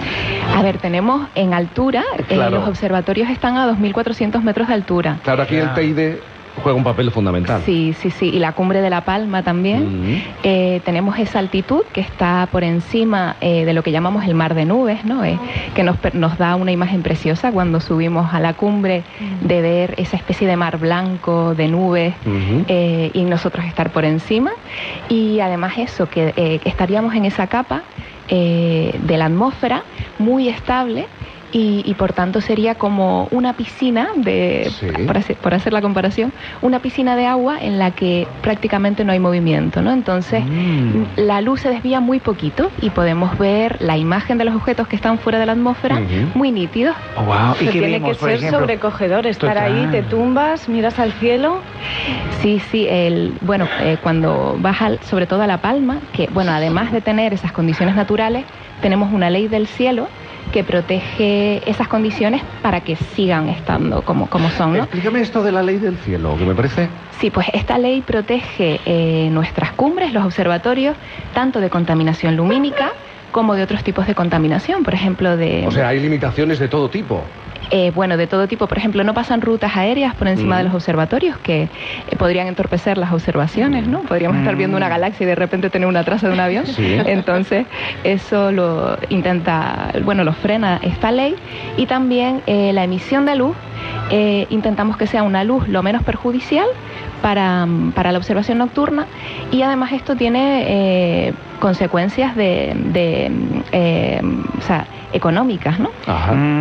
A 0.56 0.62
ver, 0.62 0.78
tenemos 0.78 1.28
en 1.34 1.52
altura, 1.54 2.02
eh, 2.18 2.22
Claro. 2.34 2.58
los 2.60 2.68
observatorios 2.68 3.28
están 3.30 3.56
a 3.56 3.66
2.400 3.66 4.42
metros 4.42 4.68
de 4.68 4.74
altura. 4.74 5.18
Claro, 5.22 5.42
aquí 5.42 5.56
el 5.56 5.72
TID 5.74 6.14
juega 6.62 6.76
un 6.76 6.84
papel 6.84 7.10
fundamental. 7.10 7.62
Sí, 7.64 7.94
sí, 8.00 8.10
sí. 8.10 8.30
Y 8.32 8.38
la 8.38 8.52
cumbre 8.52 8.80
de 8.80 8.90
La 8.90 9.04
Palma 9.04 9.42
también. 9.42 10.22
Eh, 10.42 10.80
tenemos 10.84 11.18
esa 11.18 11.38
altitud 11.38 11.82
que 11.92 12.00
está 12.00 12.48
por 12.50 12.64
encima 12.64 13.36
eh, 13.40 13.64
de 13.64 13.72
lo 13.72 13.82
que 13.82 13.90
llamamos 13.90 14.24
el 14.24 14.34
mar 14.34 14.54
de 14.54 14.64
nubes, 14.64 15.04
¿no? 15.04 15.24
Eh, 15.24 15.38
que 15.74 15.82
nos, 15.82 15.96
nos 16.14 16.38
da 16.38 16.56
una 16.56 16.72
imagen 16.72 17.02
preciosa 17.02 17.52
cuando 17.52 17.80
subimos 17.80 18.32
a 18.32 18.40
la 18.40 18.54
cumbre 18.54 19.02
de 19.40 19.62
ver 19.62 19.94
esa 19.96 20.16
especie 20.16 20.46
de 20.46 20.56
mar 20.56 20.78
blanco, 20.78 21.54
de 21.54 21.68
nubes, 21.68 22.14
y 22.66 23.24
nosotros 23.24 23.64
estar 23.66 23.90
por 23.90 24.04
encima. 24.04 24.52
Y 25.08 25.40
además 25.40 25.74
eso, 25.78 26.08
que 26.08 26.60
estaríamos 26.64 27.14
en 27.14 27.24
esa 27.24 27.46
capa 27.46 27.82
de 28.28 29.16
la 29.16 29.26
atmósfera 29.26 29.82
muy 30.18 30.48
estable. 30.48 31.06
Y, 31.56 31.82
y 31.86 31.94
por 31.94 32.12
tanto 32.12 32.40
sería 32.40 32.74
como 32.74 33.28
una 33.30 33.52
piscina 33.54 34.08
de, 34.16 34.68
por, 35.06 35.16
hacer, 35.18 35.36
por 35.36 35.54
hacer 35.54 35.72
la 35.72 35.80
comparación, 35.80 36.32
una 36.62 36.80
piscina 36.80 37.14
de 37.14 37.26
agua 37.26 37.58
en 37.60 37.78
la 37.78 37.92
que 37.92 38.26
prácticamente 38.40 39.04
no 39.04 39.12
hay 39.12 39.20
movimiento, 39.20 39.80
¿no? 39.80 39.92
Entonces 39.92 40.42
la 41.16 41.40
luz 41.42 41.60
se 41.60 41.70
desvía 41.70 42.00
muy 42.00 42.18
poquito 42.18 42.72
y 42.80 42.90
podemos 42.90 43.38
ver 43.38 43.76
la 43.80 43.96
imagen 43.96 44.36
de 44.36 44.44
los 44.46 44.56
objetos 44.56 44.88
que 44.88 44.96
están 44.96 45.18
fuera 45.20 45.38
de 45.38 45.46
la 45.46 45.52
atmósfera 45.52 46.00
muy 46.34 46.50
nítidos. 46.50 46.96
wow. 47.24 47.54
Que 47.56 47.66
tiene 47.70 48.02
que 48.02 48.14
ser 48.14 48.50
sobrecogedor, 48.50 49.26
estar 49.28 49.56
ahí, 49.56 49.86
te 49.92 50.02
tumbas, 50.02 50.68
miras 50.68 50.98
al 50.98 51.12
cielo. 51.12 51.60
Sí, 52.42 52.58
sí, 52.72 52.88
el, 52.90 53.32
bueno, 53.42 53.68
eh, 53.80 53.96
cuando 54.02 54.56
vas 54.58 54.82
al- 54.82 54.98
sobre 55.04 55.26
todo 55.28 55.42
a 55.42 55.46
La 55.46 55.58
Palma, 55.58 56.00
que 56.12 56.28
bueno, 56.32 56.50
además 56.50 56.90
de 56.90 57.00
tener 57.00 57.32
esas 57.32 57.52
condiciones 57.52 57.94
naturales, 57.94 58.44
tenemos 58.80 59.12
una 59.12 59.30
ley 59.30 59.46
del 59.46 59.68
cielo 59.68 60.08
que 60.52 60.64
protege 60.64 61.68
esas 61.68 61.88
condiciones 61.88 62.42
para 62.62 62.80
que 62.80 62.96
sigan 62.96 63.48
estando 63.48 64.02
como, 64.02 64.28
como 64.28 64.50
son, 64.50 64.74
¿no? 64.74 64.84
Explícame 64.84 65.20
esto 65.20 65.42
de 65.42 65.52
la 65.52 65.62
ley 65.62 65.78
del 65.78 65.96
cielo, 65.98 66.36
que 66.38 66.44
me 66.44 66.54
parece... 66.54 66.88
Sí, 67.20 67.30
pues 67.30 67.46
esta 67.52 67.78
ley 67.78 68.02
protege 68.02 68.80
eh, 68.84 69.28
nuestras 69.30 69.72
cumbres, 69.72 70.12
los 70.12 70.24
observatorios, 70.24 70.96
tanto 71.32 71.60
de 71.60 71.70
contaminación 71.70 72.36
lumínica 72.36 72.92
como 73.32 73.54
de 73.54 73.62
otros 73.64 73.82
tipos 73.82 74.06
de 74.06 74.14
contaminación, 74.14 74.84
por 74.84 74.94
ejemplo, 74.94 75.36
de... 75.36 75.66
O 75.66 75.72
sea, 75.72 75.88
hay 75.88 76.00
limitaciones 76.00 76.58
de 76.58 76.68
todo 76.68 76.88
tipo. 76.88 77.24
Eh, 77.70 77.92
bueno, 77.94 78.16
de 78.16 78.26
todo 78.26 78.46
tipo. 78.48 78.66
Por 78.66 78.78
ejemplo, 78.78 79.02
no 79.04 79.14
pasan 79.14 79.40
rutas 79.40 79.76
aéreas 79.76 80.14
por 80.14 80.28
encima 80.28 80.56
Mm. 80.56 80.58
de 80.58 80.64
los 80.64 80.74
observatorios 80.74 81.38
que 81.38 81.62
eh, 81.62 81.68
podrían 82.18 82.46
entorpecer 82.46 82.98
las 82.98 83.12
observaciones, 83.12 83.86
¿no? 83.88 84.00
Podríamos 84.02 84.38
estar 84.38 84.54
viendo 84.56 84.76
una 84.76 84.88
galaxia 84.88 85.24
y 85.24 85.26
de 85.26 85.34
repente 85.34 85.70
tener 85.70 85.88
una 85.88 86.04
traza 86.04 86.28
de 86.28 86.34
un 86.34 86.40
avión. 86.40 86.66
Sí. 86.66 86.96
Entonces, 87.06 87.66
eso 88.04 88.52
lo 88.52 88.96
intenta, 89.08 89.92
bueno, 90.04 90.24
lo 90.24 90.32
frena 90.32 90.78
esta 90.82 91.10
ley. 91.10 91.34
Y 91.76 91.86
también 91.86 92.42
eh, 92.46 92.72
la 92.72 92.84
emisión 92.84 93.24
de 93.26 93.36
luz, 93.36 93.56
intentamos 94.50 94.96
que 94.96 95.06
sea 95.06 95.22
una 95.22 95.44
luz 95.44 95.66
lo 95.68 95.82
menos 95.82 96.02
perjudicial 96.02 96.66
para, 97.24 97.64
mm, 97.64 97.92
para 97.92 98.12
la 98.12 98.18
observación 98.18 98.58
nocturna 98.58 99.06
y 99.50 99.62
además 99.62 99.92
esto 99.92 100.14
tiene 100.14 100.64
eh, 101.28 101.32
consecuencias 101.58 102.36
de, 102.36 102.74
de, 102.92 103.30
mm, 103.30 103.60
eh, 103.72 104.20
o 104.58 104.60
sea, 104.60 104.86
económicas, 105.14 105.80
¿no? 105.80 105.88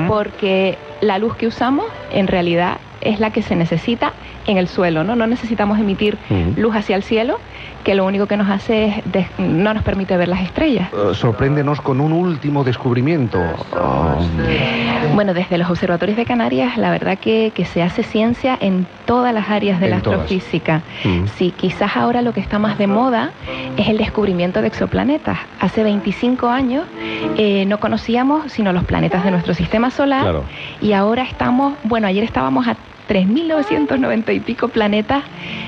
Porque 0.08 0.78
la 1.02 1.18
luz 1.18 1.36
que 1.36 1.48
usamos 1.48 1.88
en 2.14 2.28
realidad 2.28 2.78
es 3.02 3.20
la 3.20 3.32
que 3.32 3.42
se 3.42 3.58
necesita 3.58 4.14
en 4.48 4.58
el 4.58 4.68
suelo, 4.68 5.04
¿no? 5.04 5.16
No 5.16 5.28
necesitamos 5.28 5.80
emitir 5.80 6.18
luz 6.58 6.76
hacia 6.76 6.96
el 6.96 7.04
cielo, 7.04 7.40
que 7.84 7.96
lo 7.96 8.06
único 8.06 8.28
que 8.28 8.38
nos 8.38 8.50
hace 8.50 8.86
es 8.88 8.96
des- 9.12 9.28
no 9.38 9.74
nos 9.74 9.84
permite 9.84 10.16
ver 10.18 10.28
las 10.28 10.42
estrellas. 10.42 10.90
Eh, 10.94 11.14
sorpréndenos 11.14 11.82
con 11.82 12.00
un 12.02 12.12
último 12.14 12.64
descubrimiento. 12.64 13.40
Oh, 13.74 14.16
Bueno, 15.16 15.34
desde 15.34 15.58
los 15.58 15.70
observatorios 15.70 16.18
de 16.18 16.26
Canarias, 16.26 16.78
la 16.78 16.90
verdad 16.92 17.18
que, 17.18 17.52
que 17.54 17.66
se 17.66 17.82
hace 17.84 18.04
ciencia 18.04 18.58
en 18.60 18.88
todas 19.06 19.34
las 19.34 19.50
áreas 19.50 19.80
de 19.80 19.90
la 19.90 20.00
todas. 20.00 20.22
astrofísica. 20.22 20.82
Mm. 21.04 21.26
Sí, 21.38 21.54
quizás 21.56 21.96
ahora 21.96 22.22
lo 22.22 22.34
que 22.34 22.40
está 22.40 22.58
más 22.60 22.78
de 22.78 22.88
moda 22.88 23.32
es 23.78 23.88
el 23.90 23.98
descubrimiento 23.98 24.62
de 24.62 24.68
exoplanetas. 24.68 25.38
Hace 25.60 25.84
25 25.84 26.50
años 26.50 26.86
eh, 27.38 27.66
no 27.68 27.80
conocíamos 27.80 28.52
sino 28.52 28.74
los 28.74 28.84
planetas 28.86 29.24
de 29.24 29.32
nuestro 29.32 29.54
sistema 29.54 29.90
solar 29.92 30.24
Claro. 30.24 30.44
y 30.82 30.94
ahora 30.94 31.24
estamos, 31.24 31.74
bueno, 31.84 32.08
ayer 32.08 32.24
estábamos 32.24 32.68
a 32.68 32.76
3.990 33.14 34.34
y 34.36 34.40
pico 34.40 34.70
planetas 34.70 35.24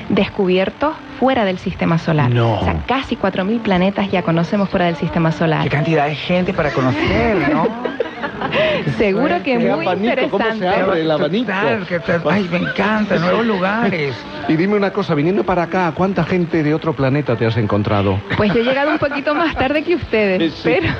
descubiertos 0.10 0.96
fuera 1.20 1.45
del 1.45 1.57
sistema 1.59 1.97
solar. 1.97 2.30
No. 2.32 2.59
O 2.59 2.63
sea, 2.63 2.84
casi 2.88 3.16
4.000 3.16 3.59
planetas 3.61 4.09
ya 4.11 4.22
conocemos 4.22 4.70
fuera 4.70 4.86
del 4.88 4.95
sistema 4.95 5.32
solar. 5.32 5.63
Qué 5.63 5.70
cantidad 5.70 6.07
de 6.07 6.16
gente 6.16 6.53
para 6.53 6.72
conocer, 6.72 7.49
¿no? 7.53 7.68
Seguro 8.97 9.41
que 9.43 9.57
muy 9.57 9.70
abanico, 9.70 10.30
¿cómo 10.30 10.45
se 10.45 10.55
interesante. 10.55 10.68
abre 10.68 11.01
el 11.01 11.11
abanico? 11.11 11.45
Total, 11.51 11.86
que 11.88 11.99
tal- 11.99 12.22
ay, 12.30 12.47
me 12.51 12.57
encanta, 12.59 13.18
nuevos 13.18 13.45
lugares. 13.45 14.16
Y 14.47 14.55
dime 14.57 14.76
una 14.76 14.91
cosa, 14.91 15.16
viniendo 15.16 15.43
para 15.43 15.63
acá, 15.63 15.91
¿cuánta 15.95 16.24
gente 16.24 16.61
de 16.61 16.72
otro 16.76 16.93
planeta 16.93 17.36
te 17.36 17.47
has 17.47 17.57
encontrado? 17.57 18.20
Pues 18.38 18.53
yo 18.53 18.59
he 18.59 18.63
llegado 18.63 18.91
un 18.91 18.99
poquito 18.99 19.34
más 19.34 19.55
tarde 19.55 19.82
que 19.82 19.95
ustedes, 19.95 20.53
Sí. 20.53 20.70
pero 20.76 20.93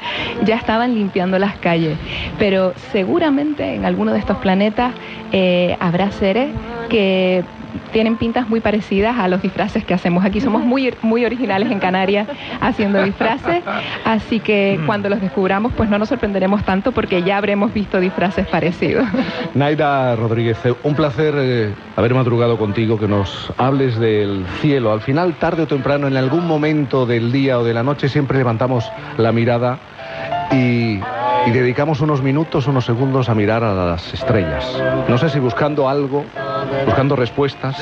ya 0.46 0.56
estaban 0.56 0.94
limpiando 0.94 1.38
las 1.38 1.54
calles. 1.58 1.98
Pero 2.38 2.72
seguramente 2.90 3.74
en 3.74 3.84
alguno 3.84 4.14
de 4.14 4.20
estos 4.20 4.38
planetas 4.38 4.94
eh, 5.32 5.76
habrá 5.80 6.10
seres 6.12 6.48
que 6.88 7.44
tienen 7.92 8.16
pintas 8.16 8.48
muy 8.48 8.60
parecidas 8.60 9.18
a 9.18 9.28
los 9.28 9.42
disfraces 9.42 9.84
que 9.84 9.94
hacemos 9.94 10.24
aquí. 10.24 10.40
Somos 10.40 10.62
muy, 10.62 10.94
muy 11.02 11.24
originales 11.24 11.70
en 11.70 11.78
Canarias 11.78 12.28
haciendo 12.60 13.02
disfraces, 13.02 13.62
así 14.04 14.40
que 14.40 14.80
cuando 14.86 15.08
los 15.08 15.20
descubramos 15.20 15.72
pues 15.72 15.88
no 15.88 15.98
nos 15.98 16.08
sorprenderemos 16.08 16.64
tanto 16.64 16.92
porque 16.92 17.22
ya 17.22 17.36
habremos 17.36 17.72
visto 17.72 18.00
disfraces 18.00 18.46
parecidos. 18.46 19.06
Naira 19.54 20.16
Rodríguez, 20.16 20.58
eh, 20.64 20.74
un 20.82 20.94
placer 20.94 21.34
eh, 21.38 21.74
haber 21.96 22.14
madrugado 22.14 22.58
contigo, 22.58 22.98
que 22.98 23.08
nos 23.08 23.52
hables 23.56 23.98
del 23.98 24.44
cielo. 24.60 24.92
Al 24.92 25.00
final, 25.00 25.34
tarde 25.34 25.62
o 25.62 25.66
temprano, 25.66 26.06
en 26.06 26.16
algún 26.16 26.46
momento 26.46 27.06
del 27.06 27.32
día 27.32 27.58
o 27.58 27.64
de 27.64 27.74
la 27.74 27.82
noche, 27.82 28.08
siempre 28.08 28.38
levantamos 28.38 28.90
la 29.16 29.32
mirada 29.32 29.78
y, 30.52 31.00
y 31.46 31.50
dedicamos 31.50 32.00
unos 32.00 32.22
minutos, 32.22 32.66
unos 32.66 32.84
segundos 32.84 33.28
a 33.28 33.34
mirar 33.34 33.64
a 33.64 33.74
las 33.74 34.12
estrellas. 34.14 34.66
No 35.08 35.18
sé 35.18 35.28
si 35.28 35.38
buscando 35.38 35.88
algo, 35.88 36.24
buscando 36.86 37.16
respuestas 37.16 37.76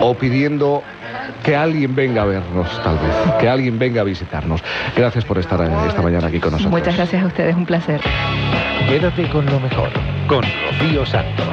o 0.00 0.14
pidiendo 0.14 0.82
que 1.42 1.56
alguien 1.56 1.94
venga 1.94 2.22
a 2.22 2.24
vernos, 2.24 2.68
tal 2.82 2.98
vez, 2.98 3.14
que 3.40 3.48
alguien 3.48 3.78
venga 3.78 4.00
a 4.00 4.04
visitarnos. 4.04 4.62
Gracias 4.96 5.24
por 5.24 5.38
estar 5.38 5.60
esta 5.86 6.02
mañana 6.02 6.26
aquí 6.28 6.40
con 6.40 6.52
nosotros. 6.52 6.72
Muchas 6.72 6.96
gracias 6.96 7.22
a 7.22 7.26
ustedes, 7.26 7.54
un 7.54 7.66
placer. 7.66 8.00
Quédate 8.88 9.28
con 9.30 9.46
lo 9.46 9.60
mejor, 9.60 9.90
con 10.26 10.42
Rocío 10.42 11.06
Santos. 11.06 11.46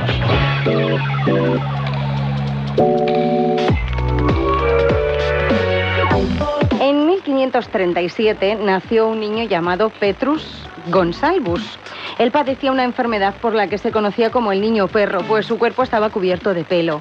1537 7.43 8.55
nació 8.55 9.07
un 9.09 9.19
niño 9.19 9.43
llamado 9.43 9.89
Petrus 9.89 10.45
Gonsalvus. 10.87 11.77
Él 12.17 12.31
padecía 12.31 12.71
una 12.71 12.85
enfermedad 12.85 13.35
por 13.41 13.53
la 13.53 13.67
que 13.67 13.77
se 13.77 13.91
conocía 13.91 14.29
como 14.29 14.51
el 14.51 14.61
niño 14.61 14.87
perro, 14.87 15.21
pues 15.27 15.45
su 15.45 15.57
cuerpo 15.57 15.83
estaba 15.83 16.09
cubierto 16.09 16.53
de 16.53 16.63
pelo. 16.63 16.99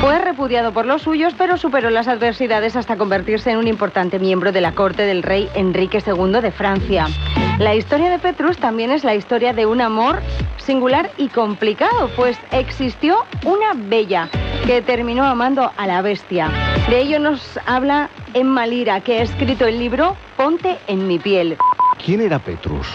Fue 0.00 0.18
repudiado 0.18 0.72
por 0.72 0.86
los 0.86 1.02
suyos, 1.02 1.34
pero 1.36 1.56
superó 1.56 1.90
las 1.90 2.06
adversidades 2.06 2.76
hasta 2.76 2.96
convertirse 2.96 3.50
en 3.50 3.58
un 3.58 3.66
importante 3.66 4.18
miembro 4.18 4.52
de 4.52 4.60
la 4.60 4.72
corte 4.72 5.02
del 5.02 5.22
rey 5.22 5.48
Enrique 5.54 6.02
II 6.06 6.40
de 6.40 6.52
Francia. 6.52 7.06
La 7.60 7.74
historia 7.74 8.08
de 8.08 8.18
Petrus 8.18 8.56
también 8.56 8.90
es 8.90 9.04
la 9.04 9.14
historia 9.14 9.52
de 9.52 9.66
un 9.66 9.82
amor 9.82 10.22
singular 10.56 11.10
y 11.18 11.28
complicado, 11.28 12.08
pues 12.16 12.38
existió 12.52 13.18
una 13.44 13.74
bella 13.74 14.30
que 14.64 14.80
terminó 14.80 15.24
amando 15.24 15.70
a 15.76 15.86
la 15.86 16.00
bestia. 16.00 16.48
De 16.88 17.02
ello 17.02 17.18
nos 17.18 17.60
habla 17.66 18.08
Emma 18.32 18.66
Lira, 18.66 19.02
que 19.02 19.18
ha 19.18 19.22
escrito 19.22 19.66
el 19.66 19.78
libro 19.78 20.16
Ponte 20.38 20.78
en 20.86 21.06
mi 21.06 21.18
piel. 21.18 21.58
¿Quién 22.02 22.22
era 22.22 22.38
Petrus? 22.38 22.88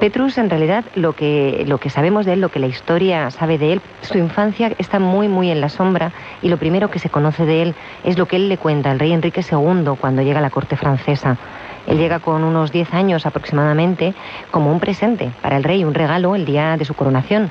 Petrus, 0.00 0.38
en 0.38 0.48
realidad, 0.48 0.86
lo 0.94 1.12
que, 1.12 1.64
lo 1.66 1.76
que 1.76 1.90
sabemos 1.90 2.24
de 2.24 2.32
él, 2.32 2.40
lo 2.40 2.48
que 2.48 2.60
la 2.60 2.66
historia 2.66 3.30
sabe 3.30 3.58
de 3.58 3.74
él, 3.74 3.82
su 4.00 4.16
infancia 4.16 4.72
está 4.78 4.98
muy, 4.98 5.28
muy 5.28 5.50
en 5.50 5.60
la 5.60 5.68
sombra 5.68 6.12
y 6.40 6.48
lo 6.48 6.56
primero 6.56 6.90
que 6.90 6.98
se 6.98 7.10
conoce 7.10 7.44
de 7.44 7.60
él 7.60 7.74
es 8.04 8.16
lo 8.16 8.24
que 8.24 8.36
él 8.36 8.48
le 8.48 8.56
cuenta 8.56 8.90
al 8.90 9.00
rey 9.00 9.12
Enrique 9.12 9.42
II 9.42 9.96
cuando 10.00 10.22
llega 10.22 10.38
a 10.38 10.42
la 10.42 10.48
corte 10.48 10.78
francesa. 10.78 11.36
Él 11.88 11.98
llega 11.98 12.18
con 12.20 12.44
unos 12.44 12.70
10 12.70 12.92
años 12.94 13.24
aproximadamente 13.26 14.14
como 14.50 14.70
un 14.70 14.78
presente 14.78 15.30
para 15.42 15.56
el 15.56 15.64
rey, 15.64 15.84
un 15.84 15.94
regalo 15.94 16.34
el 16.36 16.44
día 16.44 16.76
de 16.76 16.84
su 16.84 16.94
coronación, 16.94 17.50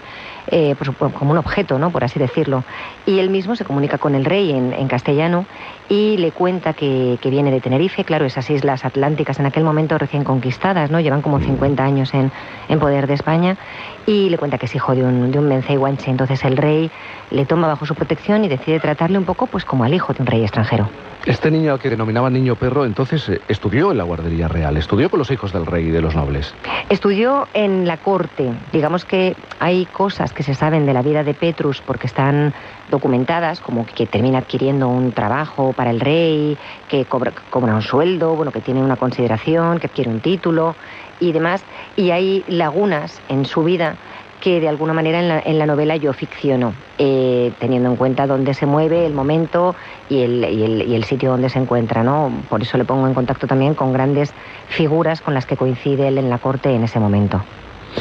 eh, 0.50 0.76
supu- 0.80 1.12
como 1.12 1.32
un 1.32 1.38
objeto, 1.38 1.80
¿no? 1.80 1.90
por 1.90 2.04
así 2.04 2.20
decirlo. 2.20 2.64
Y 3.06 3.20
él 3.20 3.30
mismo 3.30 3.56
se 3.56 3.66
comunica 3.66 3.98
con 3.98 4.16
el 4.16 4.26
rey 4.26 4.52
en 4.52 4.88
castellano 4.88 5.46
y 5.90 6.18
le 6.18 6.32
cuenta 6.32 6.74
que, 6.74 7.18
que 7.22 7.30
viene 7.30 7.52
de 7.52 7.62
Tenerife, 7.62 8.04
claro, 8.04 8.26
esas 8.26 8.50
islas 8.50 8.84
atlánticas 8.84 9.40
en 9.40 9.46
aquel 9.46 9.64
momento 9.64 9.98
recién 9.98 10.24
conquistadas, 10.24 10.92
¿no? 10.92 11.00
llevan 11.00 11.22
como 11.22 11.40
50 11.40 11.84
años 11.84 12.14
en, 12.14 12.32
en 12.68 12.80
poder 12.80 13.08
de 13.08 13.14
España, 13.14 13.58
y 14.06 14.30
le 14.30 14.38
cuenta 14.38 14.58
que 14.58 14.66
es 14.66 14.76
hijo 14.76 14.96
de 14.96 15.04
un, 15.04 15.32
de 15.32 15.40
un 15.40 15.48
Mencey 15.48 15.76
guanche. 15.76 16.10
Entonces 16.10 16.44
el 16.44 16.58
rey 16.58 16.90
le 17.32 17.46
toma 17.46 17.68
bajo 17.68 17.86
su 17.86 17.96
protección 17.96 18.44
y 18.46 18.48
decide 18.48 18.80
tratarle 18.80 19.18
un 19.18 19.26
poco 19.26 19.48
pues 19.48 19.66
como 19.66 19.84
al 19.84 19.94
hijo 19.94 20.14
de 20.14 20.22
un 20.22 20.28
rey 20.28 20.42
extranjero. 20.42 20.90
Este 21.26 21.52
niño 21.52 21.74
al 21.74 21.80
que 21.80 21.90
denominaban 21.90 22.32
niño 22.32 22.56
perro, 22.56 22.86
entonces 22.86 23.28
eh, 23.28 23.42
estudió 23.50 23.92
en 23.92 23.98
la 23.98 24.06
guardería 24.06 24.48
real, 24.48 24.78
estudió 24.78 25.10
con 25.10 25.20
los 25.20 25.30
hijos 25.30 25.52
del 25.52 25.66
rey 25.66 25.88
y 25.88 25.92
de 25.92 26.02
los 26.02 26.16
nobles. 26.16 26.56
Estudió 26.90 27.50
en 27.54 27.86
la 27.86 27.98
corte. 27.98 28.54
Digamos 28.72 29.04
que 29.04 29.36
hay 29.60 29.86
cosas 29.88 30.32
que 30.32 30.44
se 30.44 30.54
saben 30.54 30.86
de 30.86 30.94
la 30.94 31.02
vida 31.02 31.26
de 31.26 31.34
Petrus 31.34 31.82
porque 31.86 32.08
están 32.08 32.54
documentadas, 32.90 33.60
como 33.60 33.86
que 33.86 34.06
termina 34.06 34.40
adquiriendo 34.40 34.88
un 34.88 35.12
trabajo 35.12 35.74
para 35.74 35.92
el 35.92 36.00
rey, 36.00 36.58
que 36.90 37.06
cobra, 37.06 37.34
cobra 37.50 37.76
un 37.76 37.82
sueldo, 37.82 38.36
bueno, 38.36 38.52
que 38.52 38.62
tiene 38.62 38.82
una 38.82 38.96
consideración, 38.96 39.80
que 39.80 39.88
adquiere 39.88 40.10
un 40.10 40.20
título 40.20 40.76
y 41.20 41.32
demás. 41.32 41.64
Y 41.96 42.12
hay 42.12 42.44
lagunas 42.48 43.22
en 43.30 43.46
su 43.46 43.64
vida 43.64 43.96
que 44.42 44.60
de 44.60 44.70
alguna 44.70 44.94
manera 44.94 45.20
en 45.20 45.28
la, 45.28 45.40
en 45.40 45.58
la 45.58 45.66
novela 45.66 45.96
yo 45.96 46.14
ficciono, 46.14 46.74
eh, 46.98 47.52
teniendo 47.60 47.90
en 47.90 47.96
cuenta 47.96 48.28
dónde 48.28 48.54
se 48.54 48.66
mueve, 48.66 49.06
el 49.06 49.14
momento 49.14 49.76
y 50.10 50.22
el, 50.22 50.46
y, 50.46 50.64
el, 50.64 50.82
y 50.88 50.96
el 50.96 51.04
sitio 51.04 51.32
donde 51.32 51.50
se 51.50 51.60
encuentra. 51.60 52.04
¿no? 52.04 52.32
Por 52.50 52.62
eso 52.62 52.78
le 52.78 52.86
pongo 52.86 53.08
en 53.08 53.14
contacto 53.14 53.48
también 53.48 53.74
con 53.74 53.94
grandes 53.94 54.34
figuras 54.68 55.22
con 55.22 55.34
las 55.34 55.46
que 55.46 55.58
coincide 55.58 56.08
él 56.08 56.18
en 56.18 56.30
la 56.30 56.38
corte 56.38 56.72
en 56.72 56.84
ese 56.84 57.00
momento. 57.00 57.42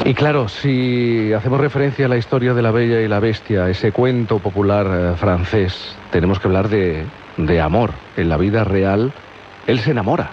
Y 0.05 0.15
claro, 0.15 0.49
si 0.49 1.33
hacemos 1.33 1.61
referencia 1.61 2.07
a 2.07 2.09
la 2.09 2.17
historia 2.17 2.55
de 2.55 2.63
la 2.63 2.71
Bella 2.71 3.01
y 3.01 3.09
la 3.09 3.19
Bestia, 3.19 3.69
ese 3.69 3.93
cuento 3.93 4.39
popular 4.39 4.87
eh, 4.87 5.17
francés, 5.17 5.97
tenemos 6.11 6.39
que 6.39 6.49
hablar 6.49 6.69
de, 6.69 7.05
de 7.37 7.61
amor. 7.61 7.91
En 8.17 8.29
la 8.29 8.37
vida 8.37 8.65
real, 8.65 9.13
él 9.67 9.79
se 9.81 9.91
enamora. 9.91 10.31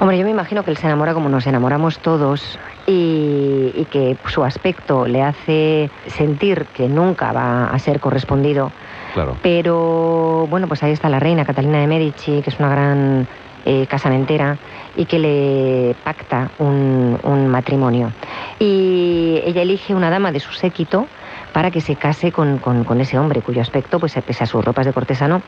Hombre, 0.00 0.16
yo 0.16 0.24
me 0.24 0.30
imagino 0.30 0.62
que 0.62 0.70
él 0.70 0.76
se 0.76 0.86
enamora 0.86 1.14
como 1.14 1.28
nos 1.28 1.46
enamoramos 1.48 1.98
todos 1.98 2.58
y, 2.86 3.72
y 3.74 3.86
que 3.90 4.16
su 4.28 4.44
aspecto 4.44 5.06
le 5.06 5.22
hace 5.22 5.90
sentir 6.06 6.66
que 6.66 6.88
nunca 6.88 7.32
va 7.32 7.66
a 7.66 7.78
ser 7.80 7.98
correspondido. 7.98 8.70
Claro. 9.14 9.36
Pero 9.42 10.46
bueno, 10.48 10.68
pues 10.68 10.84
ahí 10.84 10.92
está 10.92 11.08
la 11.08 11.18
reina 11.18 11.44
Catalina 11.44 11.80
de 11.80 11.88
Medici, 11.88 12.42
que 12.42 12.50
es 12.50 12.60
una 12.60 12.68
gran 12.68 13.26
eh, 13.64 13.86
casamentera 13.86 14.56
y 14.96 15.06
que 15.06 15.18
le 15.18 15.94
pacta 16.04 16.50
un, 16.58 17.18
un 17.22 17.48
matrimonio. 17.48 18.12
Y 18.58 19.40
ella 19.44 19.62
elige 19.62 19.94
una 19.94 20.10
dama 20.10 20.32
de 20.32 20.40
su 20.40 20.52
séquito 20.52 21.06
para 21.52 21.70
que 21.70 21.80
se 21.80 21.96
case 21.96 22.30
con, 22.32 22.58
con- 22.58 22.84
con 22.84 23.00
ese 23.00 23.18
hombre 23.18 23.40
cuyo 23.42 23.60
aspecto, 23.62 23.98
pues 23.98 24.14
pese 24.26 24.44
a 24.44 24.46
sus 24.46 24.64
ropas 24.64 24.86
de 24.86 24.92
cortesano, 24.92 25.42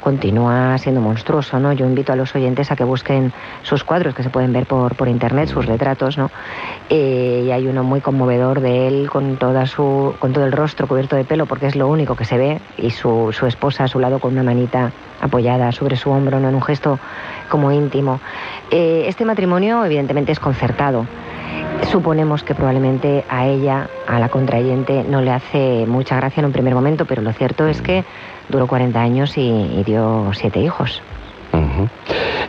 continúa 0.00 0.76
siendo 0.78 1.00
monstruoso, 1.00 1.58
¿no? 1.60 1.72
Yo 1.72 1.86
invito 1.86 2.12
a 2.12 2.16
los 2.16 2.34
oyentes 2.34 2.70
a 2.70 2.76
que 2.76 2.84
busquen 2.84 3.32
sus 3.62 3.84
cuadros 3.84 4.14
que 4.14 4.22
se 4.22 4.30
pueden 4.30 4.52
ver 4.52 4.66
por, 4.66 4.94
por 4.96 5.08
internet, 5.08 5.48
sus 5.48 5.66
retratos, 5.66 6.18
¿no? 6.18 6.30
Eh, 6.90 7.44
y 7.46 7.50
hay 7.50 7.66
uno 7.66 7.82
muy 7.84 8.00
conmovedor 8.00 8.60
de 8.60 8.88
él 8.88 9.10
con 9.10 9.36
toda 9.36 9.66
su, 9.66 10.14
con 10.18 10.32
todo 10.32 10.44
el 10.44 10.52
rostro 10.52 10.86
cubierto 10.86 11.16
de 11.16 11.24
pelo, 11.24 11.46
porque 11.46 11.66
es 11.66 11.76
lo 11.76 11.88
único 11.88 12.16
que 12.16 12.24
se 12.24 12.38
ve, 12.38 12.60
y 12.78 12.90
su, 12.90 13.30
su 13.32 13.46
esposa 13.46 13.84
a 13.84 13.88
su 13.88 13.98
lado 14.00 14.18
con 14.18 14.32
una 14.32 14.42
manita 14.42 14.90
apoyada 15.20 15.70
sobre 15.72 15.96
su 15.96 16.10
hombro, 16.10 16.40
¿no? 16.40 16.48
En 16.48 16.54
un 16.54 16.62
gesto 16.62 16.98
como 17.52 17.70
íntimo. 17.70 18.18
Eh, 18.70 19.04
este 19.08 19.26
matrimonio, 19.26 19.84
evidentemente, 19.84 20.32
es 20.32 20.40
concertado. 20.40 21.06
Suponemos 21.90 22.42
que 22.42 22.54
probablemente 22.54 23.26
a 23.28 23.46
ella, 23.46 23.90
a 24.06 24.18
la 24.18 24.30
contrayente, 24.30 25.04
no 25.06 25.20
le 25.20 25.32
hace 25.32 25.84
mucha 25.86 26.16
gracia 26.16 26.40
en 26.40 26.46
un 26.46 26.52
primer 26.52 26.74
momento, 26.74 27.04
pero 27.04 27.20
lo 27.20 27.30
cierto 27.34 27.68
es 27.68 27.82
que 27.82 28.04
duró 28.48 28.66
40 28.66 28.98
años 28.98 29.36
y, 29.36 29.42
y 29.42 29.84
dio 29.84 30.30
siete 30.32 30.60
hijos. 30.60 31.02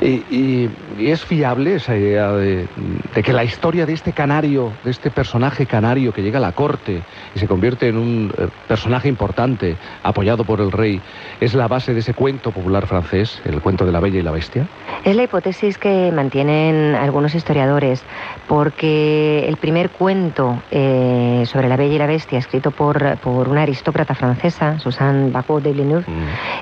Y, 0.02 0.26
y- 0.30 0.70
y 0.98 1.12
es 1.12 1.24
fiable 1.26 1.76
esa 1.76 1.96
idea 1.96 2.32
de, 2.34 2.68
de 3.16 3.24
que 3.24 3.34
la 3.34 3.44
historia 3.44 3.86
de 3.86 3.94
este 3.94 4.14
canario, 4.14 4.72
de 4.84 4.92
este 4.92 5.12
personaje 5.12 5.66
canario 5.66 6.12
que 6.14 6.22
llega 6.22 6.38
a 6.38 6.42
la 6.42 6.52
corte 6.52 7.02
y 7.34 7.40
se 7.40 7.48
convierte 7.48 7.88
en 7.88 7.98
un 7.98 8.34
eh, 8.38 8.48
personaje 8.68 9.08
importante, 9.08 9.78
apoyado 10.04 10.44
por 10.46 10.62
el 10.62 10.72
rey, 10.72 11.02
es 11.40 11.54
la 11.54 11.68
base 11.68 11.94
de 11.94 12.00
ese 12.02 12.14
cuento 12.14 12.52
popular 12.52 12.86
francés, 12.86 13.42
el 13.46 13.62
cuento 13.62 13.86
de 13.86 13.92
la 13.92 14.00
Bella 14.00 14.20
y 14.20 14.24
la 14.24 14.32
Bestia? 14.32 14.68
Es 15.04 15.16
la 15.16 15.24
hipótesis 15.24 15.78
que 15.78 16.12
mantienen 16.14 16.96
algunos 16.96 17.34
historiadores, 17.36 18.04
porque 18.48 19.46
el 19.48 19.58
primer 19.58 19.90
cuento 19.90 20.64
eh, 20.72 21.44
sobre 21.46 21.68
la 21.70 21.76
Bella 21.78 21.96
y 21.96 21.98
la 21.98 22.08
Bestia, 22.08 22.40
escrito 22.40 22.72
por, 22.72 23.18
por 23.20 23.48
una 23.50 23.64
aristócrata 23.64 24.16
francesa, 24.16 24.80
Suzanne 24.80 25.32
Bacot 25.32 25.64
de 25.64 25.72
Villeneuve, 25.72 26.06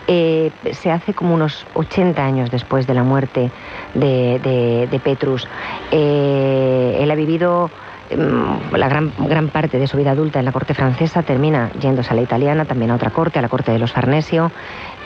eh, 0.08 0.52
se 0.72 0.92
hace 0.92 1.14
como 1.14 1.34
unos 1.34 1.66
80 1.74 2.24
años 2.24 2.31
después 2.36 2.88
de 2.88 2.94
la 2.94 3.04
muerte 3.04 3.52
de, 3.94 4.40
de- 4.40 4.88
de 4.90 5.00
Petrus. 5.00 5.48
Eh, 5.92 6.98
él 7.02 7.12
ha 7.12 7.16
vivido 7.16 7.70
mm, 8.16 8.76
la 8.76 8.88
gran, 8.88 9.12
gran 9.18 9.50
parte 9.50 9.78
de 9.78 9.88
su 9.88 9.98
vida 9.98 10.12
adulta 10.12 10.40
en 10.40 10.46
la 10.46 10.52
corte 10.52 10.74
francesa, 10.74 11.24
termina 11.24 11.70
yéndose 11.80 12.12
a 12.12 12.16
la 12.16 12.22
italiana, 12.22 12.66
también 12.66 12.92
a 12.92 12.96
otra 12.96 13.10
corte, 13.12 13.40
a 13.40 13.42
la 13.42 13.50
corte 13.50 13.72
de 13.72 13.80
los 13.80 13.92
Farnesio. 13.92 14.52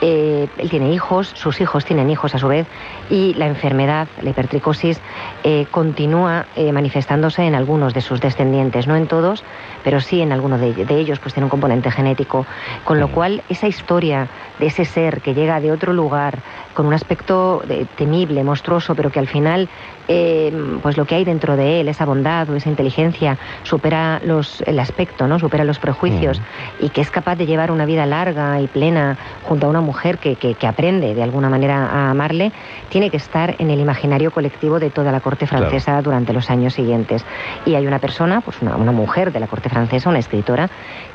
Eh, 0.02 0.48
él 0.58 0.70
tiene 0.70 0.92
hijos, 0.92 1.32
sus 1.36 1.62
hijos 1.62 1.86
tienen 1.86 2.10
hijos 2.10 2.36
a 2.36 2.38
su 2.38 2.48
vez, 2.48 2.68
y 3.10 3.34
la 3.36 3.48
enfermedad, 3.48 4.08
la 4.22 4.30
hipertricosis, 4.32 5.00
eh, 5.44 5.66
continúa 5.72 6.46
eh, 6.56 6.72
manifestándose 6.74 7.44
en 7.44 7.56
algunos 7.56 7.94
de 7.94 8.02
sus 8.02 8.20
descendientes, 8.20 8.88
no 8.88 8.96
en 8.98 9.08
todos, 9.08 9.44
pero 9.84 10.02
sí 10.02 10.22
en 10.22 10.32
algunos 10.34 10.60
de, 10.60 10.74
de 10.74 10.96
ellos, 11.00 11.20
pues 11.20 11.34
tiene 11.34 11.46
un 11.46 11.50
componente 11.50 11.90
genético, 11.92 12.46
con 12.84 13.00
lo 13.00 13.08
cual 13.08 13.42
esa 13.50 13.68
historia 13.68 14.28
de 14.60 14.66
ese 14.68 14.84
ser 14.84 15.22
que 15.22 15.34
llega 15.34 15.62
de 15.62 15.72
otro 15.72 15.94
lugar, 15.94 16.40
con 16.76 16.86
un 16.86 16.94
aspecto 16.94 17.64
eh, 17.68 17.88
temible, 17.96 18.44
monstruoso, 18.44 18.94
pero 18.94 19.10
que 19.10 19.18
al 19.20 19.28
final, 19.28 19.68
eh, 20.08 20.52
pues 20.84 20.98
lo 20.98 21.06
que 21.06 21.16
hay 21.16 21.24
dentro 21.26 21.56
de 21.56 21.80
él, 21.82 21.88
esa 21.88 22.06
bondad 22.06 22.48
o 22.50 22.56
esa 22.56 22.70
inteligencia, 22.70 23.40
supera 23.64 24.20
los, 24.24 24.62
el 24.68 24.78
aspecto, 24.80 25.28
¿no? 25.28 25.40
supera 25.40 25.64
los 25.64 25.80
prejuicios, 25.80 26.42
y 26.80 26.90
que 26.90 27.02
es 27.02 27.10
capaz 27.10 27.38
de 27.38 27.46
llevar 27.48 27.72
una 27.72 27.86
vida 27.86 28.06
larga 28.06 28.60
y 28.62 28.68
plena 28.68 29.18
junto 29.44 29.66
a 29.66 29.70
una 29.70 29.82
mujer 29.82 30.20
que, 30.20 30.36
que- 30.36 30.54
que 30.56 30.68
aprende 30.68 31.16
de 31.16 31.24
alguna 31.24 31.50
manera 31.50 31.88
a 31.88 32.12
amarle, 32.12 32.52
tiene 32.90 33.10
que 33.10 33.18
estar 33.18 33.56
en 33.58 33.72
el 33.72 33.80
imaginario 33.80 34.30
colectivo 34.32 34.78
de 34.80 34.90
toda 34.90 35.12
la 35.12 35.22
corte 35.22 35.48
francesa 35.48 36.02
durante 36.02 36.34
los 36.34 36.50
años 36.50 36.74
siguientes. 36.74 37.24
Y 37.66 37.76
hay 37.76 37.88
una 37.88 38.00
persona, 38.00 38.42
pues 38.42 38.62
una, 38.62 38.76
una 38.76 38.92
mujer 38.92 39.32
de 39.32 39.40
la 39.40 39.48
corte 39.48 39.70
francesa, 39.70 40.10
una 40.10 40.20
escritora, 40.20 40.70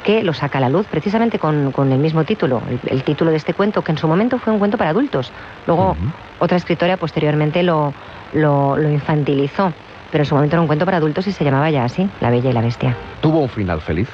que 0.05 0.23
lo 0.25 0.33
saca 0.33 0.57
a 0.59 0.63
la 0.63 0.69
luz 0.71 0.87
precisamente 0.91 1.39
con, 1.39 1.71
con 1.71 1.93
el 1.93 1.99
mismo 1.99 2.25
título, 2.25 2.63
el, 2.69 2.81
el 2.87 3.03
título 3.05 3.31
de 3.31 3.37
este 3.37 3.53
cuento, 3.53 3.83
que 3.83 3.93
en 3.93 3.99
su 3.99 4.09
momento 4.09 4.39
fue 4.39 4.53
un 4.53 4.59
cuento 4.59 4.79
para 4.79 4.91
adultos. 4.91 5.31
Luego, 5.67 5.97
otra 6.39 6.57
escritora 6.57 6.97
posteriormente 6.97 7.63
lo, 7.63 7.93
lo, 8.33 8.77
lo 8.77 8.91
infantilizó, 8.91 9.73
pero 10.11 10.23
en 10.23 10.27
su 10.27 10.35
momento 10.35 10.57
era 10.57 10.61
un 10.61 10.67
cuento 10.67 10.85
para 10.85 10.97
adultos 10.97 11.27
y 11.27 11.33
se 11.33 11.45
llamaba 11.45 11.71
ya 11.71 11.85
así, 11.85 12.09
La 12.21 12.31
Bella 12.31 12.51
y 12.51 12.53
la 12.53 12.63
Bestia. 12.63 12.97
¿Tuvo 13.21 13.41
un 13.41 13.49
final 13.49 13.81
feliz? 13.81 14.09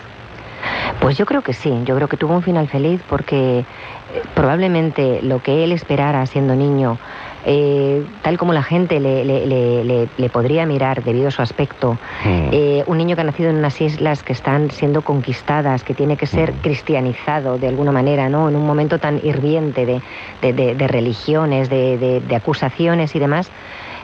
Pues 1.00 1.16
yo 1.16 1.26
creo 1.26 1.42
que 1.42 1.52
sí, 1.52 1.72
yo 1.84 1.94
creo 1.94 2.08
que 2.08 2.16
tuvo 2.16 2.34
un 2.34 2.42
final 2.42 2.68
feliz 2.68 3.00
porque 3.08 3.60
eh, 3.60 3.64
probablemente 4.34 5.20
lo 5.22 5.42
que 5.42 5.64
él 5.64 5.72
esperara 5.72 6.24
siendo 6.26 6.54
niño, 6.54 6.98
eh, 7.48 8.04
tal 8.22 8.36
como 8.38 8.52
la 8.52 8.64
gente 8.64 8.98
le, 8.98 9.24
le- 9.24 9.46
le- 9.46 9.84
le- 9.84 10.08
le 10.16 10.30
podría 10.30 10.66
mirar 10.66 11.04
debido 11.04 11.28
a 11.28 11.30
su 11.30 11.42
aspecto, 11.42 12.00
eh, 12.52 12.82
un 12.88 12.98
niño 12.98 13.14
que 13.14 13.22
ha 13.22 13.24
nacido 13.24 13.50
en 13.50 13.56
unas 13.56 13.80
islas 13.80 14.24
que 14.24 14.32
están 14.32 14.68
siendo 14.72 15.02
conquistadas, 15.02 15.84
que 15.84 15.94
tiene 15.94 16.16
que 16.16 16.26
ser 16.26 16.54
cristianizado 16.60 17.58
de 17.58 17.68
alguna 17.68 17.92
manera, 17.92 18.28
¿no? 18.28 18.48
En 18.48 18.56
un 18.56 18.66
momento 18.66 18.98
tan 18.98 19.18
hirviente 19.24 19.86
de, 19.86 20.02
de- 20.42 20.52
de- 20.52 20.74
de 20.74 20.88
religiones, 20.88 21.70
de, 21.70 21.98
de- 21.98 22.20
de 22.20 22.34
acusaciones 22.36 23.14
y 23.14 23.20
demás, 23.20 23.52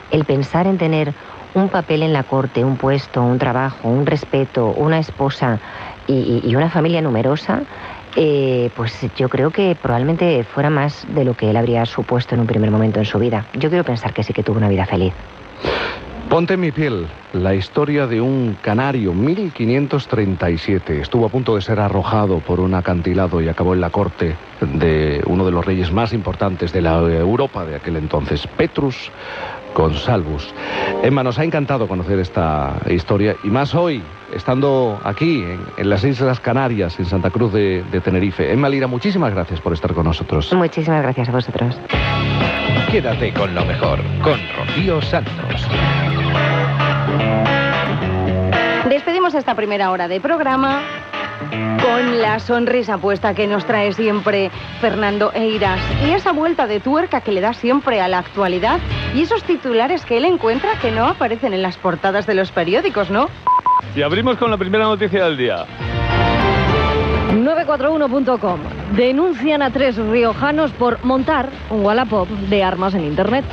el 0.09 0.23
pensar 0.23 0.65
en 0.65 0.77
tener 0.77 1.13
un 1.53 1.67
papel 1.69 2.01
en 2.01 2.13
la 2.13 2.23
corte, 2.23 2.63
un 2.63 2.77
puesto, 2.77 3.21
un 3.21 3.37
trabajo, 3.39 3.89
un 3.89 4.05
respeto, 4.05 4.73
una 4.73 4.99
esposa 4.99 5.59
y 6.07 6.55
una 6.55 6.69
familia 6.69 7.01
numerosa, 7.01 7.63
eh, 8.15 8.69
pues 8.75 8.93
yo 9.15 9.29
creo 9.29 9.51
que 9.51 9.75
probablemente 9.79 10.43
fuera 10.43 10.69
más 10.69 11.05
de 11.13 11.25
lo 11.25 11.35
que 11.35 11.49
él 11.49 11.57
habría 11.57 11.85
supuesto 11.85 12.35
en 12.35 12.41
un 12.41 12.47
primer 12.47 12.71
momento 12.71 12.99
en 12.99 13.05
su 13.05 13.19
vida. 13.19 13.45
Yo 13.53 13.69
quiero 13.69 13.83
pensar 13.83 14.13
que 14.13 14.23
sí 14.23 14.33
que 14.33 14.43
tuvo 14.43 14.57
una 14.57 14.69
vida 14.69 14.85
feliz. 14.85 15.13
Ponte 16.29 16.55
en 16.55 16.61
mi 16.61 16.71
piel, 16.71 17.05
la 17.33 17.53
historia 17.53 18.07
de 18.07 18.19
un 18.19 18.57
canario, 18.59 19.13
1537. 19.13 21.01
Estuvo 21.01 21.27
a 21.27 21.29
punto 21.29 21.53
de 21.55 21.61
ser 21.61 21.79
arrojado 21.79 22.39
por 22.39 22.59
un 22.59 22.73
acantilado 22.73 23.39
y 23.39 23.49
acabó 23.49 23.75
en 23.75 23.81
la 23.81 23.91
corte 23.91 24.35
de 24.61 25.21
uno 25.27 25.45
de 25.45 25.51
los 25.51 25.63
reyes 25.63 25.91
más 25.91 26.11
importantes 26.11 26.73
de 26.73 26.81
la 26.81 26.97
Europa 26.97 27.65
de 27.65 27.75
aquel 27.75 27.97
entonces, 27.97 28.47
Petrus 28.57 29.11
Consalvus. 29.73 30.53
Emma, 31.03 31.23
nos 31.23 31.37
ha 31.37 31.43
encantado 31.43 31.87
conocer 31.87 32.17
esta 32.17 32.77
historia 32.89 33.35
y 33.43 33.49
más 33.49 33.75
hoy, 33.75 34.01
estando 34.35 34.99
aquí 35.03 35.43
en, 35.43 35.61
en 35.77 35.89
las 35.89 36.03
Islas 36.03 36.39
Canarias, 36.39 36.99
en 36.99 37.05
Santa 37.05 37.29
Cruz 37.29 37.53
de, 37.53 37.83
de 37.91 38.01
Tenerife. 38.01 38.51
Emma 38.51 38.69
Lira, 38.69 38.87
muchísimas 38.87 39.33
gracias 39.33 39.59
por 39.59 39.73
estar 39.73 39.93
con 39.93 40.05
nosotros. 40.05 40.51
Muchísimas 40.53 41.01
gracias 41.01 41.29
a 41.29 41.31
vosotros. 41.31 41.77
Quédate 42.91 43.33
con 43.33 43.55
lo 43.55 43.65
mejor, 43.65 43.99
con 44.21 44.39
Rocío 44.55 45.01
Santos. 45.01 45.67
Despedimos 48.89 49.33
esta 49.33 49.55
primera 49.55 49.89
hora 49.91 50.07
de 50.07 50.21
programa 50.21 50.81
con 51.81 52.21
la 52.21 52.39
sonrisa 52.39 52.97
puesta 52.97 53.33
que 53.33 53.47
nos 53.47 53.65
trae 53.65 53.93
siempre 53.93 54.51
Fernando 54.79 55.31
Eiras 55.33 55.79
y 56.05 56.11
esa 56.11 56.31
vuelta 56.31 56.67
de 56.67 56.79
tuerca 56.79 57.21
que 57.21 57.31
le 57.31 57.41
da 57.41 57.53
siempre 57.53 57.99
a 58.01 58.07
la 58.07 58.19
actualidad 58.19 58.79
y 59.13 59.21
esos 59.21 59.43
titulares 59.43 60.05
que 60.05 60.17
él 60.17 60.25
encuentra 60.25 60.79
que 60.79 60.91
no 60.91 61.05
aparecen 61.05 61.53
en 61.53 61.61
las 61.61 61.77
portadas 61.77 62.25
de 62.25 62.35
los 62.35 62.51
periódicos, 62.51 63.09
¿no? 63.09 63.29
Y 63.95 64.01
abrimos 64.01 64.37
con 64.37 64.49
la 64.49 64.57
primera 64.57 64.85
noticia 64.85 65.25
del 65.25 65.37
día. 65.37 65.65
941.com. 67.33 68.59
Denuncian 68.95 69.61
a 69.61 69.71
tres 69.71 69.97
riojanos 69.97 70.71
por 70.71 71.03
montar 71.03 71.49
un 71.69 71.83
Wallapop 71.83 72.27
de 72.27 72.63
armas 72.63 72.93
en 72.93 73.05
Internet. 73.05 73.45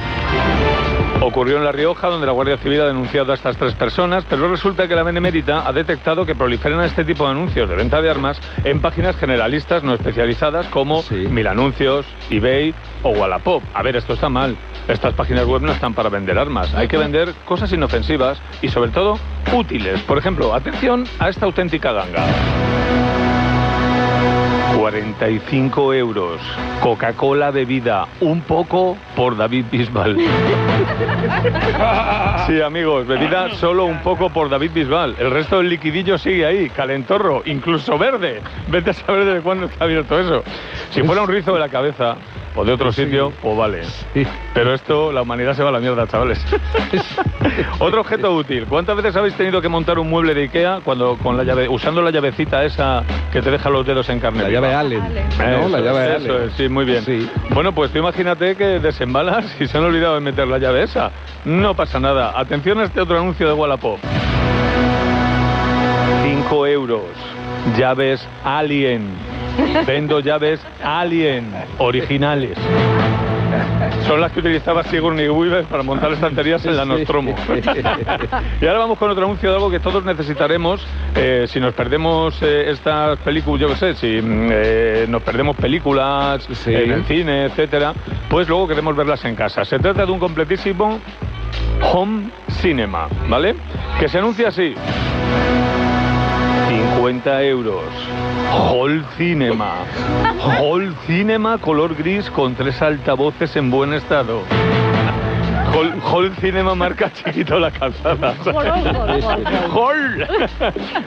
Ocurrió 1.23 1.59
en 1.59 1.65
La 1.65 1.73
Rioja, 1.73 2.09
donde 2.09 2.27
la 2.27 2.33
Guardia 2.33 2.57
Civil 2.57 2.81
ha 2.81 2.87
denunciado 2.87 3.33
a 3.33 3.35
estas 3.35 3.55
tres 3.59 3.75
personas, 3.75 4.25
pero 4.29 4.49
resulta 4.49 4.89
que 4.89 4.97
la 4.97 5.03
Benemérita 5.03 5.69
ha 5.69 5.73
detectado 5.73 6.25
que 6.25 6.35
proliferan 6.35 6.83
este 6.83 7.05
tipo 7.05 7.25
de 7.25 7.33
anuncios 7.33 7.69
de 7.69 7.77
venta 7.77 8.01
de 8.01 8.11
armas 8.11 8.41
en 8.65 8.81
páginas 8.81 9.17
generalistas 9.17 9.83
no 9.83 9.93
especializadas 9.93 10.67
como 10.69 11.05
Mil 11.11 11.47
Anuncios, 11.47 12.07
eBay 12.31 12.75
o 13.03 13.11
Wallapop. 13.11 13.63
A 13.75 13.83
ver, 13.83 13.97
esto 13.97 14.15
está 14.15 14.31
mal. 14.31 14.57
Estas 14.89 15.13
páginas 15.13 15.45
web 15.45 15.61
no 15.61 15.73
están 15.73 15.93
para 15.93 16.09
vender 16.09 16.39
armas. 16.39 16.75
Hay 16.75 16.89
que 16.89 16.97
vender 16.97 17.35
cosas 17.45 17.71
inofensivas 17.71 18.41
y 18.63 18.69
sobre 18.69 18.91
todo 18.91 19.19
útiles. 19.53 20.01
Por 20.03 20.17
ejemplo, 20.17 20.55
atención 20.55 21.05
a 21.19 21.29
esta 21.29 21.45
auténtica 21.45 21.93
ganga. 21.93 22.25
45 24.81 25.93
euros. 25.93 26.41
Coca-Cola 26.81 27.51
bebida. 27.51 28.09
Un 28.21 28.41
poco 28.41 28.97
por 29.15 29.37
David 29.37 29.67
Bisbal. 29.71 30.17
Sí, 32.47 32.61
amigos, 32.61 33.07
bebida 33.07 33.51
solo 33.57 33.85
un 33.85 34.01
poco 34.01 34.31
por 34.31 34.49
David 34.49 34.71
Bisbal. 34.73 35.15
El 35.19 35.31
resto 35.31 35.59
del 35.59 35.69
liquidillo 35.69 36.19
sigue 36.19 36.47
ahí, 36.47 36.71
calentorro, 36.71 37.43
incluso 37.45 37.99
verde. 37.99 38.41
Vete 38.69 38.91
a 38.91 38.95
saber 38.95 39.25
desde 39.25 39.41
cuándo 39.43 39.67
está 39.67 39.85
abierto 39.85 40.19
eso. 40.19 40.43
Si 40.91 41.03
fuera 41.03 41.23
un 41.23 41.29
rizo 41.29 41.53
de 41.55 41.61
la 41.61 41.69
cabeza 41.69 42.17
o 42.55 42.65
de 42.65 42.73
otro 42.73 42.91
sitio, 42.93 43.33
pues 43.41 43.57
vale. 43.57 43.83
Pero 44.53 44.75
esto, 44.75 45.13
la 45.13 45.23
humanidad 45.23 45.55
se 45.55 45.63
va 45.63 45.69
a 45.69 45.73
la 45.73 45.79
mierda, 45.79 46.07
chavales. 46.09 46.45
Otro 47.79 48.01
objeto 48.01 48.35
útil. 48.35 48.67
¿Cuántas 48.67 48.97
veces 48.97 49.15
habéis 49.15 49.35
tenido 49.35 49.63
que 49.63 49.69
montar 49.69 49.99
un 49.99 50.09
mueble 50.11 50.35
de 50.35 50.43
Ikea 50.43 50.81
cuando 50.85 51.17
con 51.17 51.37
la 51.37 51.45
llave, 51.45 51.69
usando 51.69 52.03
la 52.03 52.11
llavecita 52.11 52.65
esa 52.65 53.05
que 53.33 53.41
te 53.41 53.51
deja 53.53 53.71
los 53.71 53.87
dedos 53.87 54.09
en 54.09 54.19
carne? 54.19 54.43
La 54.43 54.49
viva? 54.49 54.61
llave 54.63 54.75
Allen, 54.75 55.03
¿no? 55.39 55.69
La 55.69 55.81
llave 55.81 56.17
eso 56.17 56.33
Allen. 56.35 56.49
es, 56.49 56.55
sí, 56.55 56.69
muy 56.69 56.85
bien. 56.85 57.31
Bueno, 57.51 57.73
pues 57.73 57.93
tú 57.93 57.99
imagínate 57.99 58.57
que 58.57 58.81
desembalas 58.81 59.45
y 59.61 59.69
se 59.69 59.79
han 59.79 59.85
olvidado 59.85 60.15
de 60.15 60.21
meter 60.21 60.49
la 60.49 60.59
llave 60.59 60.83
esa. 60.83 61.13
No 61.45 61.75
pasa 61.75 62.01
nada. 62.01 62.39
Atención 62.39 62.81
a 62.81 62.85
este 62.85 63.01
otro 63.01 63.17
anuncio 63.17 63.47
de 63.47 63.53
Wallapop. 63.55 63.99
5 66.25 66.67
euros. 66.67 67.03
Llaves 67.79 68.27
Alien. 68.45 69.40
Vendo 69.87 70.21
llaves 70.21 70.61
Alien. 70.83 71.53
Originales. 71.79 72.57
Son 74.07 74.21
las 74.21 74.33
que 74.33 74.41
utilizaba 74.41 74.83
Sigourney 74.85 75.29
Weaver 75.29 75.65
para 75.65 75.83
montar 75.83 76.13
estanterías 76.13 76.65
en 76.67 76.77
la 76.77 76.85
Nostromo. 76.85 77.35
y 78.61 78.67
ahora 78.67 78.79
vamos 78.79 78.99
con 78.99 79.11
otro 79.11 79.25
anuncio 79.25 79.51
de 79.51 79.57
algo 79.57 79.71
que 79.71 79.81
todos 79.81 80.05
necesitaremos 80.05 80.85
eh, 81.15 81.47
si 81.49 81.61
nos 81.61 81.75
perdemos 81.75 82.41
eh, 82.43 82.71
estas 82.71 83.19
películas, 83.21 83.61
yo 83.61 83.69
qué 83.69 83.77
sé, 83.77 83.95
si 83.95 84.23
mm, 84.23 84.49
eh, 84.51 85.07
nos 85.09 85.23
perdemos 85.23 85.57
películas 85.57 86.47
en 86.67 86.93
el 86.93 87.05
cine, 87.05 87.45
etcétera, 87.47 87.93
pues 88.29 88.49
luego 88.49 88.69
queremos 88.69 88.97
verlas 88.97 89.25
en 89.25 89.35
casa. 89.35 89.65
Se 89.65 89.79
trata 89.79 90.07
de 90.07 90.13
un 90.13 90.19
completísimo 90.19 91.01
home 91.93 92.31
cinema, 92.61 93.09
¿vale? 93.29 93.55
Que 93.99 94.09
se 94.09 94.19
anuncia 94.19 94.49
así. 94.49 94.75
50 97.01 97.43
euros. 97.45 97.85
Hall 98.53 99.03
Cinema. 99.17 99.87
Hall 100.61 100.95
Cinema 101.07 101.57
color 101.57 101.95
gris 101.95 102.29
con 102.29 102.55
tres 102.55 102.83
altavoces 102.83 103.57
en 103.57 103.71
buen 103.71 103.95
estado. 103.95 104.43
Hall, 105.73 105.95
Hall 106.03 106.31
Cinema 106.43 106.75
marca 106.75 107.11
chiquito 107.25 107.59
la 107.59 107.71
calzada. 107.71 108.35
Hall. 109.73 110.29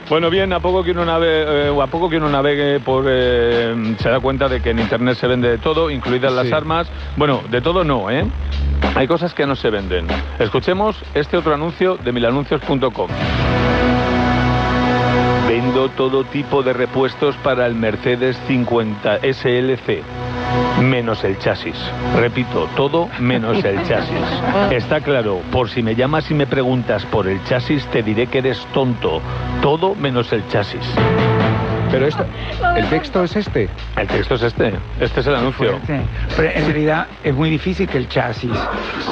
Bueno, 0.08 0.30
bien, 0.30 0.52
a 0.52 0.58
poco 0.58 0.82
que 0.82 0.90
uno 0.90 1.04
nave, 1.04 1.68
eh, 1.68 1.78
a 1.80 1.86
poco 1.86 2.10
que 2.10 2.16
uno 2.16 2.28
navegue 2.28 2.80
por 2.80 3.04
eh, 3.06 3.94
se 4.00 4.08
da 4.08 4.18
cuenta 4.18 4.48
de 4.48 4.60
que 4.60 4.70
en 4.70 4.80
internet 4.80 5.16
se 5.16 5.28
vende 5.28 5.48
de 5.48 5.58
todo, 5.58 5.90
incluidas 5.90 6.32
las 6.32 6.50
armas. 6.50 6.90
Bueno, 7.16 7.40
de 7.48 7.60
todo 7.60 7.84
no, 7.84 8.10
¿eh? 8.10 8.26
Hay 8.96 9.06
cosas 9.06 9.32
que 9.32 9.46
no 9.46 9.54
se 9.54 9.70
venden. 9.70 10.08
Escuchemos 10.40 11.00
este 11.14 11.36
otro 11.36 11.54
anuncio 11.54 11.96
de 11.98 12.10
milanuncios.com. 12.10 13.08
Todo 15.74 16.22
tipo 16.22 16.62
de 16.62 16.72
repuestos 16.72 17.34
para 17.38 17.66
el 17.66 17.74
Mercedes 17.74 18.38
50 18.46 19.18
SLC. 19.18 20.04
Menos 20.80 21.24
el 21.24 21.36
chasis. 21.40 21.74
Repito, 22.14 22.68
todo 22.76 23.08
menos 23.18 23.64
el 23.64 23.82
chasis. 23.82 24.16
Está 24.70 25.00
claro, 25.00 25.40
por 25.50 25.68
si 25.68 25.82
me 25.82 25.96
llamas 25.96 26.30
y 26.30 26.34
me 26.34 26.46
preguntas 26.46 27.04
por 27.06 27.26
el 27.26 27.42
chasis, 27.42 27.84
te 27.88 28.04
diré 28.04 28.28
que 28.28 28.38
eres 28.38 28.64
tonto. 28.72 29.20
Todo 29.62 29.96
menos 29.96 30.32
el 30.32 30.46
chasis. 30.46 30.86
Pero 31.94 32.06
esto, 32.06 32.26
¿el 32.76 32.88
texto 32.88 33.22
es 33.22 33.36
este? 33.36 33.68
El 33.96 34.06
texto 34.08 34.34
es 34.34 34.42
este. 34.42 34.74
Este 34.98 35.20
es 35.20 35.26
el 35.28 35.34
anuncio. 35.36 35.78
Pero 36.36 36.50
en 36.50 36.64
realidad 36.66 37.06
es 37.22 37.32
muy 37.34 37.50
difícil 37.50 37.88
que 37.88 37.98
el 37.98 38.08
chasis 38.08 38.50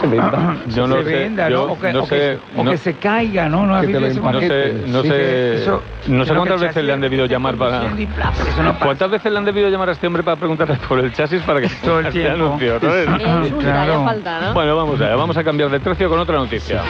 se 0.01 0.07
venda. 0.09 0.57
Yo 0.67 0.87
no 0.89 0.97
se 0.97 1.05
sé, 1.05 1.11
venda, 1.15 1.49
yo 1.49 1.67
¿no? 1.69 1.73
O 1.75 1.79
que, 1.79 1.93
no 1.93 2.03
o 2.03 2.09
que- 2.09 2.17
sé, 2.19 2.39
o 2.57 2.65
no- 2.65 2.71
que 2.73 2.77
se 2.79 2.95
caiga, 2.95 3.49
¿no? 3.49 3.67
No, 3.67 3.81
Que 3.81 3.87
ese 3.93 4.21
no 4.21 4.41
sé, 4.41 4.75
no 4.89 5.03
Sí, 5.03 5.09
sé, 5.09 5.55
eso- 5.63 5.83
no 6.09 6.25
cuántas 6.27 6.61
veces 6.61 6.85
le 6.85 6.93
han 6.93 7.01
debido 7.01 7.27
llamar 7.27 7.55
para. 7.57 7.83
no 7.83 8.79
¿Cuántas 8.81 9.11
veces 9.11 9.31
le 9.31 9.39
han 9.39 9.45
debido 9.45 9.69
llamar 9.69 9.89
a 9.91 9.93
este 9.93 10.07
hombre 10.09 10.23
para 10.25 10.37
preguntarle 10.37 10.77
por 10.89 10.99
el 10.99 11.13
chasis 11.13 11.41
para 11.43 11.61
que 11.61 11.69
Todo 11.85 12.01
el 12.01 12.07
este 12.07 12.21
tiempo. 12.21 12.47
anuncio? 12.47 12.81
falta, 14.05 14.41
¿no? 14.41 14.55
Bueno, 14.55 14.77
vamos 14.77 15.01
allá, 15.01 15.15
vamos 15.15 15.37
a 15.37 15.45
cambiar 15.45 15.71
de 15.71 15.79
tercio 15.81 16.09
con 16.09 16.19
otra 16.19 16.37
noticia. 16.37 16.83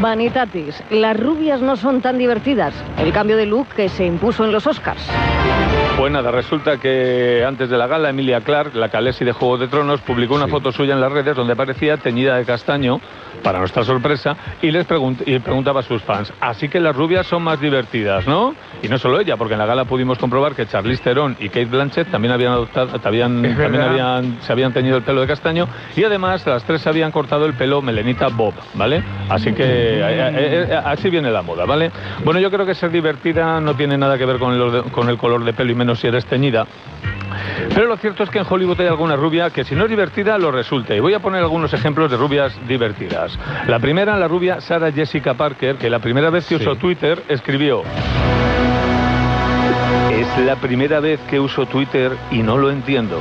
Vanitatis, 0.00 0.82
las 0.90 1.18
rubias 1.18 1.60
no 1.60 1.76
son 1.76 2.02
tan 2.02 2.18
divertidas. 2.18 2.74
El 2.98 3.12
cambio 3.12 3.36
de 3.36 3.46
look 3.46 3.68
que 3.74 3.88
se 3.88 4.04
impuso 4.04 4.44
en 4.44 4.52
los 4.52 4.66
Oscars. 4.66 5.06
Pues 5.96 6.12
nada, 6.12 6.30
resulta 6.30 6.76
que 6.76 7.42
antes 7.46 7.70
de 7.70 7.78
la 7.78 7.86
gala, 7.86 8.10
Emilia 8.10 8.42
Clark, 8.42 8.74
la 8.74 8.90
Calesi 8.90 9.24
de 9.24 9.32
Juego 9.32 9.56
de 9.56 9.66
Tronos, 9.66 10.02
publicó 10.02 10.34
una 10.34 10.46
foto 10.46 10.70
suya 10.70 10.92
en 10.92 11.00
las 11.00 11.10
redes 11.10 11.34
donde 11.34 11.54
aparecía 11.54 11.96
teñida 11.96 12.36
de 12.36 12.44
castaño, 12.44 13.00
para 13.42 13.58
nuestra 13.60 13.84
sorpresa, 13.84 14.36
y 14.62 14.70
les 14.70 14.86
pregunt- 14.88 15.22
y 15.24 15.38
preguntaba 15.38 15.80
a 15.80 15.82
sus 15.82 16.02
fans, 16.02 16.32
así 16.40 16.68
que 16.68 16.80
las 16.80 16.96
rubias 16.96 17.26
son 17.26 17.42
más 17.44 17.60
divertidas, 17.60 18.26
¿no? 18.26 18.54
Y 18.82 18.88
no 18.88 18.98
solo 18.98 19.20
ella, 19.20 19.36
porque 19.36 19.54
en 19.54 19.58
la 19.60 19.66
gala 19.66 19.84
pudimos 19.84 20.18
comprobar 20.18 20.54
que 20.54 20.66
Charlize 20.66 21.02
Theron 21.02 21.36
y 21.38 21.48
Kate 21.48 21.66
Blanchett 21.66 22.10
también 22.10 22.32
habían 22.32 22.52
adoptado, 22.52 22.98
habían, 23.04 23.42
también 23.42 23.82
habían, 23.82 24.38
se 24.40 24.52
habían 24.52 24.72
teñido 24.72 24.96
el 24.96 25.02
pelo 25.02 25.20
de 25.20 25.26
castaño, 25.28 25.66
y 25.94 26.02
además 26.04 26.46
las 26.46 26.64
tres 26.64 26.86
habían 26.86 27.12
cortado 27.12 27.46
el 27.46 27.54
pelo 27.54 27.80
melenita 27.82 28.28
bob, 28.28 28.54
¿vale? 28.74 29.02
Así 29.28 29.52
que 29.52 29.62
eh, 29.64 30.00
eh, 30.02 30.66
eh, 30.70 30.80
así 30.84 31.08
viene 31.10 31.30
la 31.30 31.42
moda, 31.42 31.64
¿vale? 31.66 31.90
Bueno, 32.24 32.40
yo 32.40 32.50
creo 32.50 32.66
que 32.66 32.74
ser 32.74 32.90
divertida 32.90 33.60
no 33.60 33.74
tiene 33.76 33.96
nada 33.98 34.18
que 34.18 34.26
ver 34.26 34.38
con 34.38 34.54
el, 34.54 34.82
con 34.90 35.08
el 35.08 35.16
color 35.18 35.44
de 35.44 35.52
pelo 35.52 35.72
y 35.72 35.74
menos 35.86 36.00
si 36.00 36.08
eres 36.08 36.26
teñida. 36.26 36.66
Pero 37.72 37.86
lo 37.86 37.96
cierto 37.96 38.24
es 38.24 38.30
que 38.30 38.40
en 38.40 38.46
Hollywood 38.48 38.80
hay 38.80 38.88
alguna 38.88 39.14
rubia 39.14 39.50
que 39.50 39.62
si 39.62 39.76
no 39.76 39.84
es 39.84 39.90
divertida 39.90 40.36
lo 40.36 40.50
resulte. 40.50 40.96
Y 40.96 41.00
voy 41.00 41.14
a 41.14 41.20
poner 41.20 41.42
algunos 41.42 41.72
ejemplos 41.72 42.10
de 42.10 42.16
rubias 42.16 42.52
divertidas. 42.66 43.38
La 43.68 43.78
primera, 43.78 44.16
la 44.18 44.26
rubia 44.26 44.60
Sarah 44.60 44.90
Jessica 44.90 45.34
Parker, 45.34 45.76
que 45.76 45.88
la 45.88 46.00
primera 46.00 46.28
vez 46.30 46.46
que 46.48 46.56
usó 46.56 46.74
Twitter 46.74 47.22
escribió... 47.28 47.82
Es 50.10 50.44
la 50.44 50.56
primera 50.56 50.98
vez 50.98 51.20
que 51.28 51.38
uso 51.38 51.66
Twitter 51.66 52.12
y 52.30 52.38
no 52.38 52.56
lo 52.56 52.70
entiendo. 52.70 53.20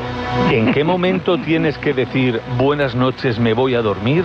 ¿En 0.49 0.73
qué 0.73 0.83
momento 0.83 1.37
tienes 1.37 1.77
que 1.77 1.93
decir 1.93 2.39
buenas 2.57 2.95
noches, 2.95 3.37
me 3.37 3.53
voy 3.53 3.75
a 3.75 3.81
dormir? 3.81 4.23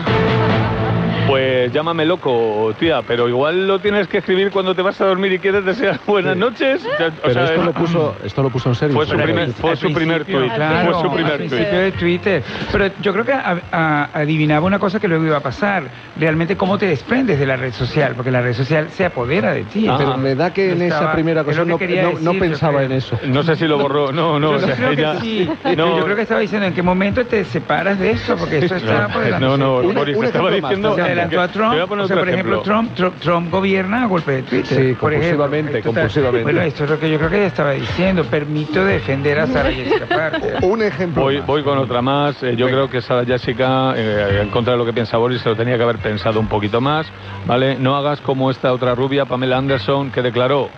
Pues 1.27 1.73
llámame 1.73 2.05
loco, 2.07 2.75
tía, 2.79 3.03
pero 3.03 3.29
igual 3.29 3.67
lo 3.69 3.79
tienes 3.79 4.09
que 4.09 4.19
escribir 4.19 4.51
cuando 4.51 4.75
te 4.75 4.83
vas 4.83 5.01
a 5.01 5.07
dormir 5.07 5.33
y 5.33 5.39
quieres 5.39 5.65
desear 5.65 6.01
buenas 6.07 6.37
noches. 6.37 6.85
O 6.85 6.89
Pero 7.23 7.33
sea, 7.33 7.45
esto 7.45 7.63
lo 7.65 7.73
puso, 7.73 8.17
esto 8.25 8.43
lo 8.43 8.51
puso 8.51 8.69
en 8.71 8.75
serio. 8.75 8.95
Fue 8.97 9.07
su 9.07 9.17
primer, 9.17 9.51
fue 9.53 9.71
Al 9.71 9.77
su 9.77 9.93
primer 9.93 10.25
principio, 10.25 10.41
tuit. 10.41 10.55
claro, 10.55 10.93
fue 10.93 11.03
su 11.09 11.15
primer 11.15 11.39
tuit. 11.49 11.51
de 11.53 11.93
Twitter. 11.93 12.43
Pero 12.73 12.91
yo 13.01 13.13
creo 13.13 13.25
que 13.25 13.33
a- 13.33 13.61
a- 13.71 14.09
adivinaba 14.15 14.67
una 14.67 14.79
cosa 14.79 14.99
que 14.99 15.07
luego 15.09 15.25
iba 15.25 15.37
a 15.37 15.41
pasar. 15.43 15.85
Realmente 16.19 16.57
cómo 16.57 16.77
te 16.79 16.87
desprendes 16.87 17.39
de 17.39 17.47
la 17.47 17.57
red 17.57 17.73
social, 17.73 18.15
porque 18.17 18.31
la 18.31 18.41
red 18.43 18.55
social 18.55 18.89
se 18.91 19.05
apodera 19.05 19.53
de 19.53 19.65
ti. 19.65 19.87
Pero 19.97 20.17
me 20.17 20.35
da 20.35 20.53
que 20.53 20.73
en 20.73 20.83
esa 20.83 21.13
primera 21.13 21.45
que 21.45 21.55
no, 21.55 21.77
decir, 21.79 22.39
pensaba 22.41 22.83
en 22.83 22.93
eso. 22.93 23.19
No 23.27 23.43
sé 23.43 23.57
si 23.57 23.67
lo 23.67 23.79
borró. 23.79 24.13
No, 24.13 24.39
no. 24.41 24.51
Yo 24.53 24.57
o 24.57 24.61
sea, 24.61 24.75
creo 24.75 24.91
que 24.91 25.01
ella- 25.01 25.21
sí. 25.21 25.49
no. 25.77 25.99
Yo 25.99 26.05
creo 26.05 26.17
que 26.17 26.23
estaba 26.23 26.41
diciendo 26.41 26.67
en 26.67 26.75
qué 26.75 26.83
momento 26.83 27.25
te 27.27 27.45
separas 27.45 27.99
de 27.99 28.11
esto, 28.13 28.37
porque 28.37 28.59
esto 28.59 28.75
está 28.77 29.09
No, 29.39 29.57
no, 29.57 29.83
Boris, 29.83 30.17
estaba 30.23 30.51
diciendo- 30.51 30.97
adelantó 31.11 31.41
a 31.41 31.49
Te 31.49 31.59
voy 31.59 31.69
a 31.69 31.71
Trump. 31.77 31.89
poner 31.89 32.05
O 32.05 32.07
sea, 32.09 32.17
otro 32.17 32.19
por 32.25 32.29
ejemplo, 32.29 32.55
ejemplo. 32.57 32.63
Trump, 32.63 32.95
Trump, 32.95 33.15
Trump 33.21 33.51
gobierna 33.51 34.03
a 34.05 34.07
golpe 34.07 34.33
de 34.33 34.43
Twitter. 34.43 34.65
Sí, 34.89 34.95
por 34.95 35.13
ejemplo. 35.13 35.39
compulsivamente, 35.45 35.83
compulsivamente. 35.83 36.43
Bueno, 36.43 36.61
esto 36.63 36.85
es 36.85 36.91
lo 36.91 36.99
que 36.99 37.11
yo 37.11 37.19
creo 37.19 37.31
que 37.31 37.37
ella 37.39 37.47
estaba 37.47 37.71
diciendo. 37.73 38.25
Permito 38.25 38.85
defender 38.85 39.39
a 39.41 39.47
Sara 39.47 39.71
Jessica 39.73 40.07
Parker. 40.07 40.59
Un 40.63 40.83
ejemplo. 40.83 41.23
Voy, 41.23 41.41
voy 41.41 41.63
con 41.63 41.79
otra 41.79 42.01
más. 42.03 42.43
Eh, 42.43 42.55
yo 42.57 42.67
creo 42.67 42.89
que 42.89 43.01
Sara 43.01 43.25
Jessica, 43.25 43.93
eh, 43.97 44.41
en 44.43 44.51
contra 44.51 44.73
de 44.75 44.79
lo 44.79 44.85
que 44.85 44.93
piensa 44.93 45.17
Boris, 45.17 45.41
se 45.41 45.49
lo 45.49 45.57
tenía 45.57 45.77
que 45.77 45.83
haber 45.83 45.99
pensado 45.99 46.41
un 46.41 46.47
poquito 46.49 46.81
más. 46.81 47.07
¿Vale? 47.47 47.77
No 47.79 47.97
hagas 47.97 48.21
como 48.21 48.51
esta 48.51 48.73
otra 48.73 48.95
rubia, 48.95 49.25
Pamela 49.25 49.59
Anderson, 49.59 50.11
que 50.11 50.23
declaró: 50.23 50.69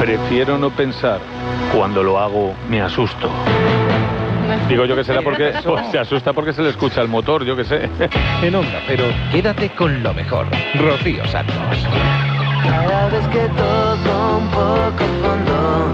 Prefiero 0.00 0.58
no 0.58 0.70
pensar. 0.70 1.20
Cuando 1.74 2.02
lo 2.02 2.18
hago, 2.18 2.54
me 2.70 2.80
asusto. 2.80 3.30
Digo 4.68 4.84
yo 4.84 4.96
que 4.96 5.04
será 5.04 5.22
porque 5.22 5.52
pues, 5.64 5.86
se 5.90 5.98
asusta 5.98 6.32
porque 6.32 6.52
se 6.52 6.62
le 6.62 6.70
escucha 6.70 7.00
el 7.00 7.08
motor, 7.08 7.44
yo 7.44 7.56
que 7.56 7.64
sé. 7.64 7.88
En 8.42 8.54
Onda 8.54 8.80
Cero, 8.86 9.04
quédate 9.32 9.70
con 9.70 10.02
lo 10.02 10.14
mejor. 10.14 10.46
Rocío 10.74 11.26
Santos. 11.26 11.54
Cada 12.62 13.08
vez 13.08 13.26
que 13.28 13.48
toco 13.48 14.38
un 14.38 14.48
poco 14.50 15.04
fondo, 15.22 15.92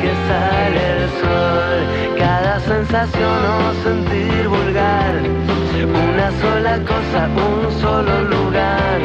que 0.00 0.12
sale 0.28 0.82
el 0.96 1.04
sol. 1.20 1.78
Cada 2.18 2.60
sensación 2.60 3.38
o 3.56 3.72
sentir 3.84 4.48
vulgar, 4.48 5.14
una 6.06 6.28
sola 6.42 6.74
cosa, 6.90 7.20
un 7.48 7.72
solo 7.80 8.22
lugar, 8.24 8.98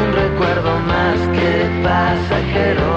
un 0.00 0.06
recuerdo 0.12 0.72
más 0.92 1.18
que 1.36 1.52
pasajero. 1.82 2.90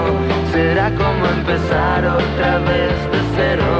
Será 0.52 0.90
como 0.94 1.26
empezar 1.26 2.06
otra 2.06 2.58
vez 2.70 2.96
de 3.12 3.20
cero. 3.36 3.70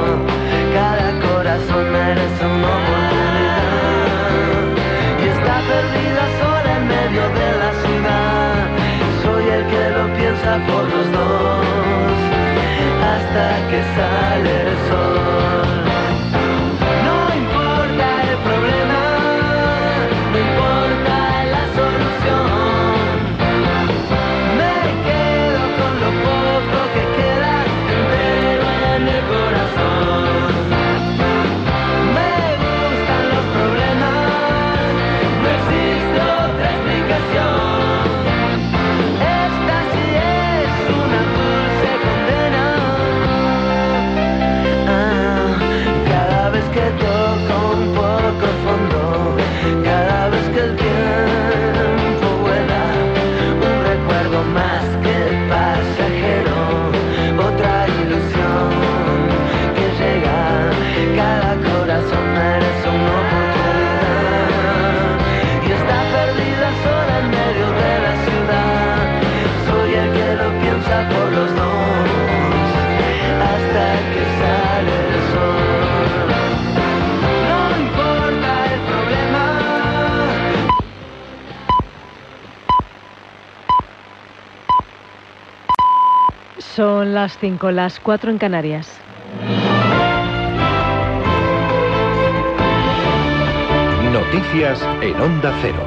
Cada 0.73 1.07
corazón 1.27 1.91
merece 1.91 2.45
una 2.45 2.71
oportunidad 2.79 3.67
y 5.21 5.27
está 5.35 5.55
perdida 5.71 6.23
sola 6.39 6.71
en 6.77 6.87
medio 6.87 7.23
de 7.39 7.49
la 7.61 7.71
ciudad. 7.83 8.55
Soy 9.23 9.45
el 9.49 9.63
que 9.71 9.83
lo 9.97 10.03
piensa 10.15 10.51
por 10.67 10.83
los 10.83 11.11
dos 11.11 11.66
hasta 13.07 13.69
que 13.69 13.81
sale 13.95 14.61
el 14.63 14.77
sol. 14.89 15.66
Son 86.59 87.13
las 87.13 87.37
5, 87.37 87.71
las 87.71 87.99
4 87.99 88.31
en 88.31 88.37
Canarias. 88.37 88.99
Noticias 94.11 94.81
en 95.01 95.21
Onda 95.21 95.53
Cero. 95.61 95.83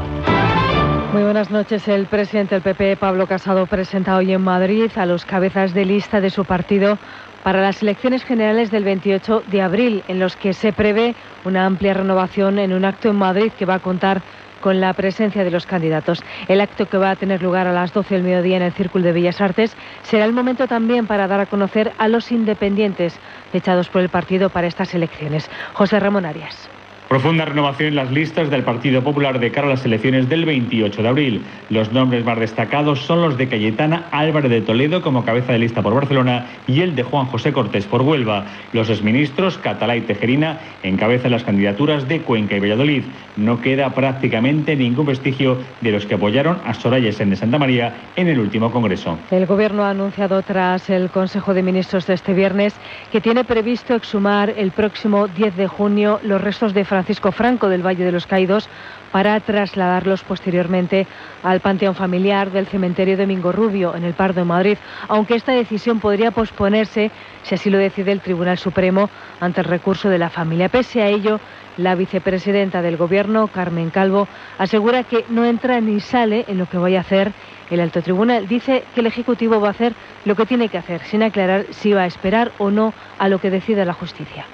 Muy 1.12 1.24
buenas 1.24 1.50
noches. 1.50 1.88
El 1.88 2.06
presidente 2.06 2.54
del 2.54 2.62
PP, 2.62 2.96
Pablo 2.96 3.26
Casado, 3.26 3.66
presenta 3.66 4.16
hoy 4.16 4.32
en 4.32 4.42
Madrid 4.42 4.90
a 4.94 5.06
los 5.06 5.24
cabezas 5.24 5.74
de 5.74 5.84
lista 5.84 6.20
de 6.20 6.30
su 6.30 6.44
partido 6.44 6.98
para 7.42 7.60
las 7.60 7.82
elecciones 7.82 8.22
generales 8.22 8.70
del 8.70 8.84
28 8.84 9.42
de 9.48 9.62
abril, 9.62 10.04
en 10.06 10.20
los 10.20 10.36
que 10.36 10.52
se 10.52 10.72
prevé 10.72 11.16
una 11.44 11.66
amplia 11.66 11.94
renovación 11.94 12.60
en 12.60 12.72
un 12.72 12.84
acto 12.84 13.08
en 13.08 13.16
Madrid 13.16 13.50
que 13.58 13.64
va 13.64 13.74
a 13.74 13.78
contar 13.80 14.22
con 14.60 14.80
la 14.80 14.92
presencia 14.94 15.44
de 15.44 15.50
los 15.50 15.66
candidatos. 15.66 16.22
El 16.48 16.60
acto 16.60 16.86
que 16.86 16.98
va 16.98 17.10
a 17.10 17.16
tener 17.16 17.42
lugar 17.42 17.66
a 17.66 17.72
las 17.72 17.92
12 17.92 18.14
del 18.14 18.24
mediodía 18.24 18.56
en 18.56 18.62
el 18.62 18.72
Círculo 18.72 19.04
de 19.04 19.12
Bellas 19.12 19.40
Artes 19.40 19.76
será 20.02 20.24
el 20.24 20.32
momento 20.32 20.66
también 20.68 21.06
para 21.06 21.26
dar 21.26 21.40
a 21.40 21.46
conocer 21.46 21.92
a 21.98 22.08
los 22.08 22.30
independientes 22.32 23.18
echados 23.52 23.88
por 23.88 24.02
el 24.02 24.08
partido 24.08 24.50
para 24.50 24.66
estas 24.66 24.94
elecciones. 24.94 25.50
José 25.72 25.98
Ramón 26.00 26.26
Arias. 26.26 26.70
Profunda 27.10 27.44
renovación 27.44 27.88
en 27.88 27.96
las 27.96 28.12
listas 28.12 28.50
del 28.50 28.62
Partido 28.62 29.02
Popular 29.02 29.40
de 29.40 29.50
cara 29.50 29.66
a 29.66 29.70
las 29.70 29.84
elecciones 29.84 30.28
del 30.28 30.44
28 30.44 31.02
de 31.02 31.08
abril. 31.08 31.42
Los 31.68 31.90
nombres 31.90 32.24
más 32.24 32.38
destacados 32.38 33.00
son 33.00 33.20
los 33.20 33.36
de 33.36 33.48
Cayetana 33.48 34.04
Álvarez 34.12 34.48
de 34.48 34.60
Toledo 34.60 35.02
como 35.02 35.24
cabeza 35.24 35.52
de 35.52 35.58
lista 35.58 35.82
por 35.82 35.92
Barcelona 35.92 36.46
y 36.68 36.82
el 36.82 36.94
de 36.94 37.02
Juan 37.02 37.26
José 37.26 37.52
Cortés 37.52 37.84
por 37.86 38.02
Huelva. 38.02 38.44
Los 38.72 38.90
exministros 38.90 39.58
Catalá 39.58 39.96
y 39.96 40.02
Tejerina 40.02 40.60
encabezan 40.84 41.32
las 41.32 41.42
candidaturas 41.42 42.06
de 42.06 42.20
Cuenca 42.20 42.54
y 42.54 42.60
Valladolid. 42.60 43.02
No 43.36 43.60
queda 43.60 43.90
prácticamente 43.92 44.76
ningún 44.76 45.06
vestigio 45.06 45.58
de 45.80 45.90
los 45.90 46.06
que 46.06 46.14
apoyaron 46.14 46.58
a 46.64 46.74
Soraya 46.74 47.10
Sen 47.10 47.30
de 47.30 47.34
Santa 47.34 47.58
María 47.58 47.92
en 48.14 48.28
el 48.28 48.38
último 48.38 48.70
congreso. 48.70 49.18
El 49.32 49.46
Gobierno 49.46 49.82
ha 49.82 49.90
anunciado 49.90 50.42
tras 50.42 50.88
el 50.88 51.10
Consejo 51.10 51.54
de 51.54 51.64
Ministros 51.64 52.06
de 52.06 52.14
este 52.14 52.34
viernes 52.34 52.76
que 53.10 53.20
tiene 53.20 53.42
previsto 53.42 53.96
exhumar 53.96 54.54
el 54.56 54.70
próximo 54.70 55.26
10 55.26 55.56
de 55.56 55.66
junio 55.66 56.20
los 56.22 56.40
restos 56.40 56.72
de 56.72 56.84
Francisco 57.00 57.32
Franco 57.32 57.70
del 57.70 57.84
Valle 57.84 58.04
de 58.04 58.12
los 58.12 58.26
Caídos 58.26 58.68
para 59.10 59.40
trasladarlos 59.40 60.22
posteriormente 60.22 61.06
al 61.42 61.60
panteón 61.60 61.94
familiar 61.94 62.50
del 62.50 62.66
cementerio 62.66 63.16
Domingo 63.16 63.52
Rubio 63.52 63.96
en 63.96 64.04
el 64.04 64.12
Pardo 64.12 64.40
de 64.42 64.44
Madrid, 64.44 64.76
aunque 65.08 65.34
esta 65.34 65.52
decisión 65.52 65.98
podría 65.98 66.30
posponerse 66.30 67.10
si 67.42 67.54
así 67.54 67.70
lo 67.70 67.78
decide 67.78 68.12
el 68.12 68.20
Tribunal 68.20 68.58
Supremo 68.58 69.08
ante 69.40 69.62
el 69.62 69.66
recurso 69.66 70.10
de 70.10 70.18
la 70.18 70.28
familia. 70.28 70.68
Pese 70.68 71.00
a 71.02 71.08
ello, 71.08 71.40
la 71.78 71.94
vicepresidenta 71.94 72.82
del 72.82 72.98
Gobierno, 72.98 73.48
Carmen 73.48 73.88
Calvo, 73.88 74.28
asegura 74.58 75.02
que 75.02 75.24
no 75.30 75.46
entra 75.46 75.80
ni 75.80 76.00
sale 76.00 76.44
en 76.48 76.58
lo 76.58 76.66
que 76.66 76.76
vaya 76.76 76.98
a 76.98 77.00
hacer 77.00 77.32
el 77.70 77.80
alto 77.80 78.02
tribunal. 78.02 78.46
Dice 78.46 78.84
que 78.94 79.00
el 79.00 79.06
Ejecutivo 79.06 79.58
va 79.58 79.68
a 79.68 79.70
hacer 79.70 79.94
lo 80.26 80.36
que 80.36 80.44
tiene 80.44 80.68
que 80.68 80.76
hacer, 80.76 81.00
sin 81.04 81.22
aclarar 81.22 81.64
si 81.70 81.94
va 81.94 82.02
a 82.02 82.06
esperar 82.06 82.52
o 82.58 82.70
no 82.70 82.92
a 83.18 83.28
lo 83.28 83.38
que 83.38 83.48
decida 83.48 83.86
la 83.86 83.94
justicia. 83.94 84.44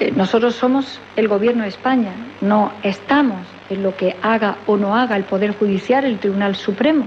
Eh, 0.00 0.12
Nosotros 0.14 0.54
somos 0.54 1.00
el 1.16 1.28
Gobierno 1.28 1.62
de 1.62 1.70
España, 1.70 2.12
no 2.40 2.72
estamos 2.82 3.46
en 3.70 3.82
lo 3.82 3.96
que 3.96 4.16
haga 4.22 4.56
o 4.66 4.76
no 4.76 4.94
haga 4.96 5.16
el 5.16 5.24
Poder 5.24 5.56
Judicial, 5.56 6.04
el 6.04 6.18
Tribunal 6.18 6.56
Supremo. 6.56 7.06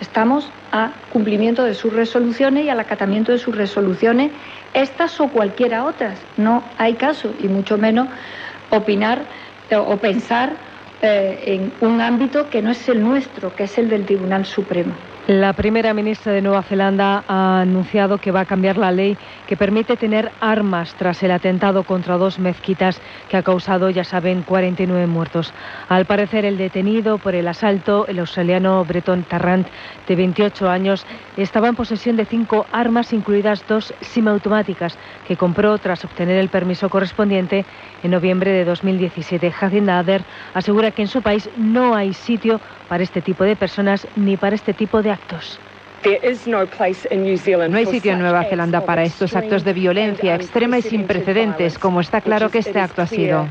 Estamos 0.00 0.50
a 0.72 0.90
cumplimiento 1.12 1.64
de 1.64 1.74
sus 1.74 1.92
resoluciones 1.92 2.64
y 2.64 2.68
al 2.68 2.80
acatamiento 2.80 3.32
de 3.32 3.38
sus 3.38 3.54
resoluciones, 3.54 4.32
estas 4.74 5.20
o 5.20 5.28
cualquiera 5.28 5.84
otras. 5.84 6.18
No 6.36 6.62
hay 6.78 6.94
caso, 6.94 7.32
y 7.40 7.48
mucho 7.48 7.78
menos 7.78 8.08
opinar 8.70 9.22
eh, 9.70 9.76
o 9.76 9.96
pensar 9.98 10.54
eh, 11.02 11.42
en 11.46 11.88
un 11.88 12.00
ámbito 12.00 12.48
que 12.50 12.62
no 12.62 12.70
es 12.70 12.88
el 12.88 13.02
nuestro, 13.02 13.54
que 13.54 13.64
es 13.64 13.78
el 13.78 13.88
del 13.88 14.06
Tribunal 14.06 14.44
Supremo. 14.44 14.94
La 15.28 15.52
primera 15.52 15.94
ministra 15.94 16.32
de 16.32 16.42
Nueva 16.42 16.64
Zelanda 16.64 17.22
ha 17.28 17.60
anunciado 17.60 18.18
que 18.18 18.32
va 18.32 18.40
a 18.40 18.44
cambiar 18.44 18.76
la 18.76 18.90
ley 18.90 19.16
que 19.46 19.56
permite 19.56 19.96
tener 19.96 20.32
armas 20.40 20.96
tras 20.98 21.22
el 21.22 21.30
atentado 21.30 21.84
contra 21.84 22.16
dos 22.16 22.40
mezquitas 22.40 23.00
que 23.28 23.36
ha 23.36 23.44
causado, 23.44 23.88
ya 23.88 24.02
saben, 24.02 24.42
49 24.42 25.06
muertos. 25.06 25.54
Al 25.88 26.06
parecer, 26.06 26.44
el 26.44 26.58
detenido 26.58 27.18
por 27.18 27.36
el 27.36 27.46
asalto, 27.46 28.04
el 28.08 28.18
australiano 28.18 28.84
Breton 28.84 29.22
Tarrant, 29.22 29.68
de 30.08 30.16
28 30.16 30.68
años, 30.68 31.06
estaba 31.36 31.68
en 31.68 31.76
posesión 31.76 32.16
de 32.16 32.24
cinco 32.24 32.66
armas, 32.72 33.12
incluidas 33.12 33.64
dos 33.68 33.94
semiautomáticas, 34.00 34.98
que 35.28 35.36
compró 35.36 35.78
tras 35.78 36.04
obtener 36.04 36.36
el 36.40 36.48
permiso 36.48 36.90
correspondiente 36.90 37.64
en 38.02 38.10
noviembre 38.10 38.50
de 38.50 38.64
2017. 38.64 39.50
Jacinda 39.50 39.98
Ader 39.98 40.22
asegura 40.54 40.90
que 40.90 41.02
en 41.02 41.08
su 41.08 41.22
país 41.22 41.48
no 41.56 41.94
hay 41.94 42.12
sitio 42.12 42.60
para 42.88 43.02
este 43.02 43.22
tipo 43.22 43.44
de 43.44 43.56
personas 43.56 44.06
ni 44.16 44.36
para 44.36 44.54
este 44.54 44.74
tipo 44.74 45.02
de 45.02 45.10
actos. 45.12 45.58
No 47.70 47.78
hay 47.78 47.86
sitio 47.86 48.12
en 48.12 48.18
Nueva 48.18 48.44
Zelanda 48.44 48.84
para 48.84 49.04
estos 49.04 49.36
actos 49.36 49.62
de 49.62 49.72
violencia 49.72 50.34
extrema 50.34 50.78
y 50.78 50.82
sin 50.82 51.06
precedentes, 51.06 51.78
como 51.78 52.00
está 52.00 52.20
claro 52.20 52.50
que 52.50 52.58
este 52.58 52.80
acto 52.80 53.02
ha 53.02 53.06
sido. 53.06 53.46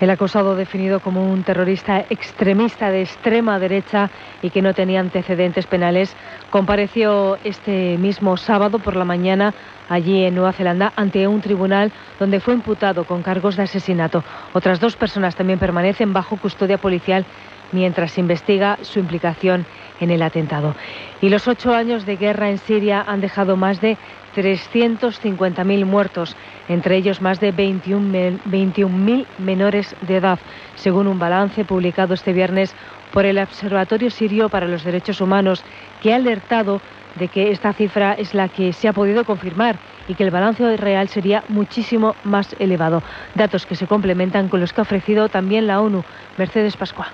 El 0.00 0.08
acusado 0.08 0.56
definido 0.56 1.00
como 1.00 1.30
un 1.30 1.42
terrorista 1.42 2.06
extremista 2.08 2.90
de 2.90 3.02
extrema 3.02 3.58
derecha 3.58 4.08
y 4.40 4.48
que 4.48 4.62
no 4.62 4.72
tenía 4.72 4.98
antecedentes 4.98 5.66
penales, 5.66 6.16
compareció 6.48 7.36
este 7.44 7.98
mismo 7.98 8.38
sábado 8.38 8.78
por 8.78 8.96
la 8.96 9.04
mañana 9.04 9.52
allí 9.90 10.24
en 10.24 10.34
Nueva 10.34 10.54
Zelanda 10.54 10.94
ante 10.96 11.28
un 11.28 11.42
tribunal 11.42 11.92
donde 12.18 12.40
fue 12.40 12.54
imputado 12.54 13.04
con 13.04 13.22
cargos 13.22 13.56
de 13.56 13.64
asesinato. 13.64 14.24
Otras 14.54 14.80
dos 14.80 14.96
personas 14.96 15.36
también 15.36 15.58
permanecen 15.58 16.14
bajo 16.14 16.38
custodia 16.38 16.78
policial 16.78 17.26
mientras 17.72 18.12
se 18.12 18.20
investiga 18.20 18.78
su 18.80 19.00
implicación 19.00 19.66
en 20.00 20.10
el 20.10 20.22
atentado. 20.22 20.74
Y 21.20 21.28
los 21.28 21.46
ocho 21.46 21.74
años 21.74 22.06
de 22.06 22.16
guerra 22.16 22.48
en 22.48 22.58
Siria 22.58 23.04
han 23.06 23.20
dejado 23.20 23.56
más 23.56 23.82
de 23.82 23.98
350.000 24.34 25.84
muertos, 25.84 26.36
entre 26.68 26.96
ellos 26.96 27.20
más 27.20 27.40
de 27.40 27.54
21.000 27.54 28.40
21 28.44 29.26
menores 29.38 29.94
de 30.02 30.16
edad, 30.16 30.38
según 30.76 31.06
un 31.06 31.18
balance 31.18 31.64
publicado 31.64 32.14
este 32.14 32.32
viernes 32.32 32.74
por 33.12 33.24
el 33.24 33.38
Observatorio 33.38 34.10
Sirio 34.10 34.48
para 34.48 34.66
los 34.66 34.84
Derechos 34.84 35.20
Humanos, 35.20 35.64
que 36.00 36.12
ha 36.12 36.16
alertado 36.16 36.80
de 37.16 37.28
que 37.28 37.50
esta 37.50 37.72
cifra 37.72 38.12
es 38.14 38.34
la 38.34 38.48
que 38.48 38.72
se 38.72 38.88
ha 38.88 38.92
podido 38.92 39.24
confirmar 39.24 39.76
y 40.08 40.14
que 40.14 40.24
el 40.24 40.30
balance 40.30 40.76
real 40.76 41.08
sería 41.08 41.44
muchísimo 41.48 42.14
más 42.24 42.54
elevado. 42.58 43.02
Datos 43.34 43.66
que 43.66 43.76
se 43.76 43.86
complementan 43.86 44.48
con 44.48 44.60
los 44.60 44.72
que 44.72 44.80
ha 44.80 44.82
ofrecido 44.82 45.28
también 45.28 45.66
la 45.66 45.80
ONU. 45.80 46.04
Mercedes 46.36 46.76
Pascua. 46.76 47.08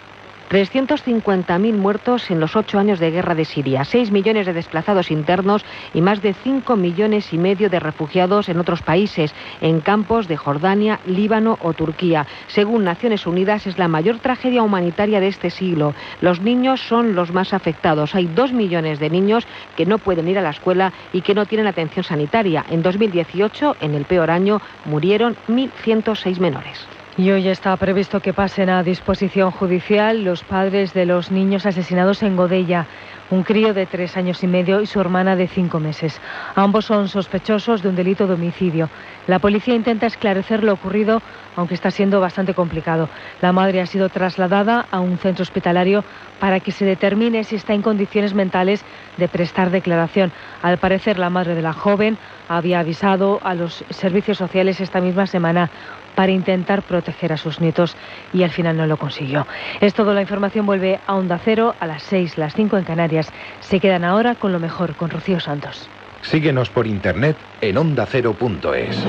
350.000 0.50 1.72
muertos 1.74 2.30
en 2.30 2.40
los 2.40 2.56
ocho 2.56 2.78
años 2.78 2.98
de 3.00 3.10
guerra 3.10 3.34
de 3.34 3.44
Siria, 3.44 3.84
6 3.84 4.10
millones 4.10 4.46
de 4.46 4.52
desplazados 4.52 5.10
internos 5.10 5.64
y 5.92 6.00
más 6.00 6.22
de 6.22 6.34
5 6.34 6.76
millones 6.76 7.32
y 7.32 7.38
medio 7.38 7.68
de 7.68 7.80
refugiados 7.80 8.48
en 8.48 8.58
otros 8.58 8.82
países, 8.82 9.34
en 9.60 9.80
campos 9.80 10.28
de 10.28 10.36
Jordania, 10.36 11.00
Líbano 11.06 11.58
o 11.62 11.72
Turquía. 11.72 12.26
Según 12.46 12.84
Naciones 12.84 13.26
Unidas, 13.26 13.66
es 13.66 13.78
la 13.78 13.88
mayor 13.88 14.18
tragedia 14.18 14.62
humanitaria 14.62 15.20
de 15.20 15.28
este 15.28 15.50
siglo. 15.50 15.94
Los 16.20 16.40
niños 16.40 16.80
son 16.80 17.14
los 17.14 17.32
más 17.32 17.52
afectados. 17.52 18.14
Hay 18.14 18.26
2 18.26 18.52
millones 18.52 18.98
de 18.98 19.10
niños 19.10 19.46
que 19.76 19.86
no 19.86 19.98
pueden 19.98 20.28
ir 20.28 20.38
a 20.38 20.42
la 20.42 20.50
escuela 20.50 20.92
y 21.12 21.22
que 21.22 21.34
no 21.34 21.46
tienen 21.46 21.66
atención 21.66 22.04
sanitaria. 22.04 22.64
En 22.70 22.82
2018, 22.82 23.76
en 23.80 23.94
el 23.94 24.04
peor 24.04 24.30
año, 24.30 24.60
murieron 24.84 25.36
1.106 25.48 26.38
menores. 26.38 26.95
Y 27.18 27.30
hoy 27.30 27.48
está 27.48 27.74
previsto 27.78 28.20
que 28.20 28.34
pasen 28.34 28.68
a 28.68 28.82
disposición 28.82 29.50
judicial 29.50 30.22
los 30.22 30.44
padres 30.44 30.92
de 30.92 31.06
los 31.06 31.30
niños 31.30 31.64
asesinados 31.64 32.22
en 32.22 32.36
Godella, 32.36 32.84
un 33.30 33.42
crío 33.42 33.72
de 33.72 33.86
tres 33.86 34.18
años 34.18 34.44
y 34.44 34.46
medio 34.46 34.82
y 34.82 34.86
su 34.86 35.00
hermana 35.00 35.34
de 35.34 35.48
cinco 35.48 35.80
meses. 35.80 36.20
Ambos 36.54 36.84
son 36.84 37.08
sospechosos 37.08 37.82
de 37.82 37.88
un 37.88 37.96
delito 37.96 38.26
de 38.26 38.34
homicidio. 38.34 38.90
La 39.26 39.38
policía 39.38 39.74
intenta 39.74 40.06
esclarecer 40.06 40.62
lo 40.62 40.74
ocurrido, 40.74 41.22
aunque 41.56 41.74
está 41.74 41.90
siendo 41.90 42.20
bastante 42.20 42.52
complicado. 42.52 43.08
La 43.40 43.50
madre 43.50 43.80
ha 43.80 43.86
sido 43.86 44.10
trasladada 44.10 44.84
a 44.90 45.00
un 45.00 45.16
centro 45.16 45.42
hospitalario 45.42 46.04
para 46.38 46.60
que 46.60 46.70
se 46.70 46.84
determine 46.84 47.44
si 47.44 47.56
está 47.56 47.72
en 47.72 47.80
condiciones 47.80 48.34
mentales 48.34 48.84
de 49.16 49.26
prestar 49.26 49.70
declaración. 49.70 50.32
Al 50.62 50.76
parecer, 50.76 51.18
la 51.18 51.30
madre 51.30 51.54
de 51.54 51.62
la 51.62 51.72
joven 51.72 52.18
había 52.48 52.80
avisado 52.80 53.40
a 53.42 53.54
los 53.54 53.84
servicios 53.88 54.36
sociales 54.36 54.80
esta 54.80 55.00
misma 55.00 55.26
semana 55.26 55.70
para 56.16 56.32
intentar 56.32 56.82
proteger 56.82 57.32
a 57.32 57.36
sus 57.36 57.60
nietos 57.60 57.94
y 58.32 58.42
al 58.42 58.50
final 58.50 58.76
no 58.76 58.86
lo 58.86 58.96
consiguió. 58.96 59.46
Es 59.80 59.94
todo, 59.94 60.12
la 60.12 60.22
información 60.22 60.66
vuelve 60.66 60.98
a 61.06 61.14
Onda 61.14 61.38
Cero 61.38 61.76
a 61.78 61.86
las 61.86 62.02
6, 62.02 62.38
las 62.38 62.54
5 62.54 62.78
en 62.78 62.84
Canarias. 62.84 63.30
Se 63.60 63.78
quedan 63.78 64.02
ahora 64.02 64.34
con 64.34 64.50
lo 64.50 64.58
mejor, 64.58 64.96
con 64.96 65.10
Rocío 65.10 65.38
Santos. 65.38 65.88
Síguenos 66.22 66.70
por 66.70 66.88
internet 66.88 67.36
en 67.60 67.78
ondacero.es. 67.78 69.04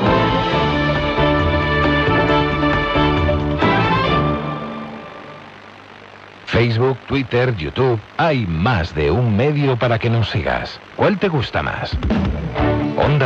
Facebook, 6.46 6.98
Twitter, 7.08 7.56
YouTube, 7.56 8.00
hay 8.18 8.48
más 8.48 8.96
de 8.96 9.12
un 9.12 9.36
medio 9.36 9.78
para 9.78 10.00
que 10.00 10.10
nos 10.10 10.30
sigas. 10.30 10.80
¿Cuál 10.96 11.20
te 11.20 11.28
gusta 11.28 11.62
más? 11.62 11.96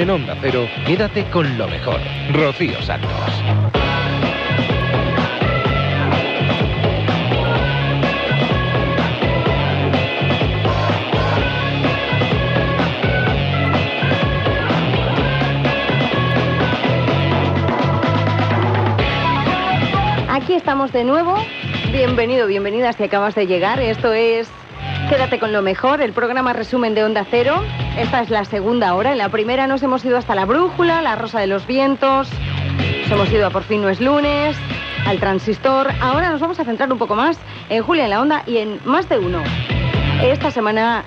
En 0.00 0.08
Onda 0.08 0.34
Cero, 0.40 0.66
quédate 0.86 1.26
con 1.26 1.58
lo 1.58 1.68
mejor. 1.68 2.00
Rocío 2.32 2.80
Santos. 2.80 3.10
Aquí 20.30 20.54
estamos 20.54 20.92
de 20.92 21.04
nuevo. 21.04 21.36
Bienvenido, 21.92 22.46
bienvenida 22.46 22.94
si 22.94 23.02
acabas 23.02 23.34
de 23.34 23.46
llegar. 23.46 23.80
Esto 23.80 24.14
es 24.14 24.50
Quédate 25.08 25.38
con 25.38 25.52
lo 25.52 25.62
mejor, 25.62 26.00
el 26.00 26.12
programa 26.12 26.52
resumen 26.52 26.94
de 26.94 27.04
Onda 27.04 27.26
Cero. 27.30 27.62
Esta 27.96 28.22
es 28.22 28.30
la 28.30 28.44
segunda 28.44 28.94
hora. 28.94 29.12
En 29.12 29.18
la 29.18 29.28
primera 29.28 29.66
nos 29.66 29.82
hemos 29.82 30.04
ido 30.04 30.16
hasta 30.16 30.34
la 30.34 30.44
Brújula, 30.44 31.02
la 31.02 31.16
Rosa 31.16 31.40
de 31.40 31.46
los 31.46 31.66
Vientos. 31.66 32.28
Hemos 33.10 33.30
ido 33.32 33.46
a 33.46 33.50
Por 33.50 33.64
fin 33.64 33.82
no 33.82 33.88
es 33.88 34.00
lunes, 34.00 34.56
al 35.06 35.18
Transistor. 35.18 35.88
Ahora 36.00 36.30
nos 36.30 36.40
vamos 36.40 36.60
a 36.60 36.64
centrar 36.64 36.92
un 36.92 36.98
poco 36.98 37.16
más 37.16 37.38
en 37.68 37.82
Julia 37.82 38.04
en 38.04 38.10
la 38.10 38.20
Onda 38.20 38.42
y 38.46 38.58
en 38.58 38.80
más 38.84 39.08
de 39.08 39.18
uno. 39.18 39.42
Esta 40.22 40.50
semana 40.50 41.04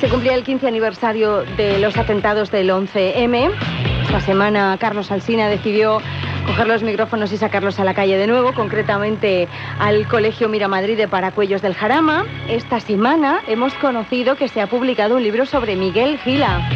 se 0.00 0.08
cumplía 0.08 0.34
el 0.34 0.42
15 0.42 0.66
aniversario 0.66 1.42
de 1.56 1.78
los 1.78 1.96
atentados 1.96 2.50
del 2.50 2.70
11M. 2.70 3.50
Esta 4.02 4.20
semana 4.20 4.76
Carlos 4.80 5.10
Alsina 5.10 5.48
decidió 5.48 6.00
coger 6.44 6.66
los 6.66 6.82
micrófonos 6.82 7.32
y 7.32 7.36
sacarlos 7.36 7.80
a 7.80 7.84
la 7.84 7.94
calle 7.94 8.16
de 8.16 8.26
nuevo, 8.26 8.52
concretamente 8.54 9.48
al 9.78 10.06
Colegio 10.08 10.48
Miramadrid 10.48 10.96
de 10.96 11.08
Paracuellos 11.08 11.62
del 11.62 11.74
Jarama. 11.74 12.24
Esta 12.48 12.80
semana 12.80 13.40
hemos 13.46 13.74
conocido 13.74 14.36
que 14.36 14.48
se 14.48 14.60
ha 14.60 14.66
publicado 14.66 15.16
un 15.16 15.22
libro 15.22 15.46
sobre 15.46 15.76
Miguel 15.76 16.18
Gila. 16.18 16.68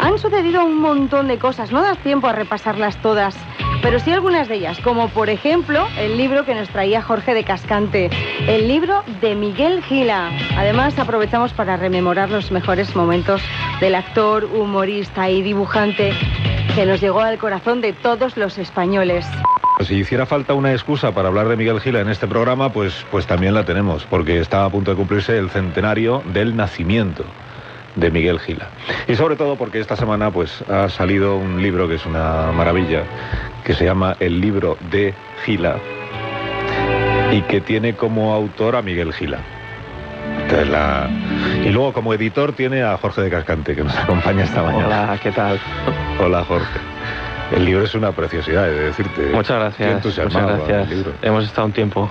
Han 0.00 0.18
sucedido 0.18 0.64
un 0.64 0.80
montón 0.80 1.28
de 1.28 1.38
cosas, 1.38 1.70
no 1.70 1.82
das 1.82 1.98
tiempo 1.98 2.26
a 2.26 2.32
repasarlas 2.32 2.96
todas, 3.00 3.36
pero 3.84 4.00
sí 4.00 4.10
algunas 4.10 4.48
de 4.48 4.54
ellas, 4.54 4.80
como 4.80 5.10
por 5.10 5.28
ejemplo 5.28 5.86
el 5.98 6.16
libro 6.16 6.46
que 6.46 6.54
nos 6.54 6.70
traía 6.70 7.02
Jorge 7.02 7.34
de 7.34 7.44
Cascante, 7.44 8.08
el 8.48 8.66
libro 8.66 9.04
de 9.20 9.34
Miguel 9.34 9.82
Gila. 9.82 10.30
Además, 10.56 10.98
aprovechamos 10.98 11.52
para 11.52 11.76
rememorar 11.76 12.30
los 12.30 12.50
mejores 12.50 12.96
momentos 12.96 13.42
del 13.80 13.94
actor, 13.94 14.46
humorista 14.46 15.28
y 15.28 15.42
dibujante 15.42 16.14
que 16.74 16.86
nos 16.86 17.02
llegó 17.02 17.20
al 17.20 17.36
corazón 17.36 17.82
de 17.82 17.92
todos 17.92 18.38
los 18.38 18.56
españoles. 18.56 19.26
Si 19.86 19.96
hiciera 19.96 20.24
falta 20.24 20.54
una 20.54 20.72
excusa 20.72 21.12
para 21.12 21.28
hablar 21.28 21.48
de 21.48 21.56
Miguel 21.56 21.78
Gila 21.78 22.00
en 22.00 22.08
este 22.08 22.26
programa, 22.26 22.72
pues, 22.72 23.04
pues 23.10 23.26
también 23.26 23.52
la 23.52 23.66
tenemos, 23.66 24.06
porque 24.06 24.38
está 24.38 24.64
a 24.64 24.70
punto 24.70 24.92
de 24.92 24.96
cumplirse 24.96 25.36
el 25.36 25.50
centenario 25.50 26.22
del 26.32 26.56
nacimiento 26.56 27.26
de 27.94 28.10
Miguel 28.10 28.38
Gila. 28.40 28.68
Y 29.08 29.14
sobre 29.14 29.36
todo 29.36 29.56
porque 29.56 29.78
esta 29.80 29.96
semana 29.96 30.30
pues 30.30 30.62
ha 30.68 30.88
salido 30.88 31.36
un 31.36 31.62
libro 31.62 31.88
que 31.88 31.94
es 31.96 32.06
una 32.06 32.50
maravilla, 32.52 33.02
que 33.64 33.74
se 33.74 33.84
llama 33.84 34.16
El 34.20 34.40
libro 34.40 34.76
de 34.90 35.14
Gila 35.44 35.76
y 37.32 37.42
que 37.42 37.60
tiene 37.60 37.94
como 37.94 38.32
autor 38.34 38.76
a 38.76 38.82
Miguel 38.82 39.12
Gila. 39.12 39.38
La- 40.70 41.08
Y 41.64 41.70
luego 41.70 41.92
como 41.92 42.12
editor 42.14 42.52
tiene 42.52 42.82
a 42.82 42.96
Jorge 42.98 43.22
de 43.22 43.30
Cascante, 43.30 43.74
que 43.74 43.82
nos 43.84 43.96
acompaña 43.98 44.44
esta 44.44 44.62
mañana. 44.62 44.86
Hola, 44.86 45.18
¿qué 45.22 45.32
tal? 45.32 45.58
Hola 46.20 46.44
Jorge. 46.44 46.78
El 47.52 47.64
libro 47.64 47.84
es 47.84 47.94
una 47.94 48.12
preciosidad, 48.12 48.68
he 48.68 48.72
de 48.72 48.84
decirte. 48.86 49.30
Muchas 49.32 49.58
gracias. 49.58 50.04
Muchas 50.04 50.32
gracias. 50.32 50.90
el 50.90 50.96
libro. 50.96 51.12
Hemos 51.22 51.44
estado 51.44 51.66
un 51.66 51.72
tiempo. 51.72 52.10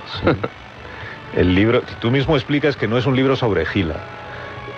El 1.35 1.55
libro, 1.55 1.81
tú 1.99 2.11
mismo 2.11 2.35
explicas 2.35 2.75
que 2.77 2.87
no 2.87 2.97
es 2.97 3.05
un 3.05 3.15
libro 3.15 3.35
sobre 3.35 3.65
Gila. 3.65 3.95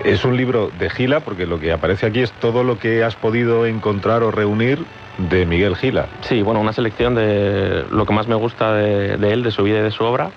Es 0.03 0.25
un 0.25 0.37
libro 0.37 0.71
de 0.77 0.89
Gila 0.89 1.21
porque 1.21 1.45
lo 1.45 1.59
que 1.59 1.71
aparece 1.71 2.05
aquí 2.05 2.21
es 2.21 2.31
todo 2.33 2.63
lo 2.63 2.77
que 2.77 3.03
has 3.03 3.15
podido 3.15 3.65
encontrar 3.65 4.23
o 4.23 4.31
reunir 4.31 4.85
de 5.17 5.45
Miguel 5.45 5.75
Gila. 5.75 6.07
Sí, 6.21 6.41
bueno, 6.41 6.59
una 6.59 6.73
selección 6.73 7.15
de 7.15 7.85
lo 7.89 8.05
que 8.05 8.13
más 8.13 8.27
me 8.27 8.35
gusta 8.35 8.73
de, 8.73 9.13
él, 9.13 9.43
de 9.43 9.51
su 9.51 9.63
vida 9.63 9.79
y 9.79 9.83
de 9.83 9.91
su 9.91 10.03
obra, 10.03 10.31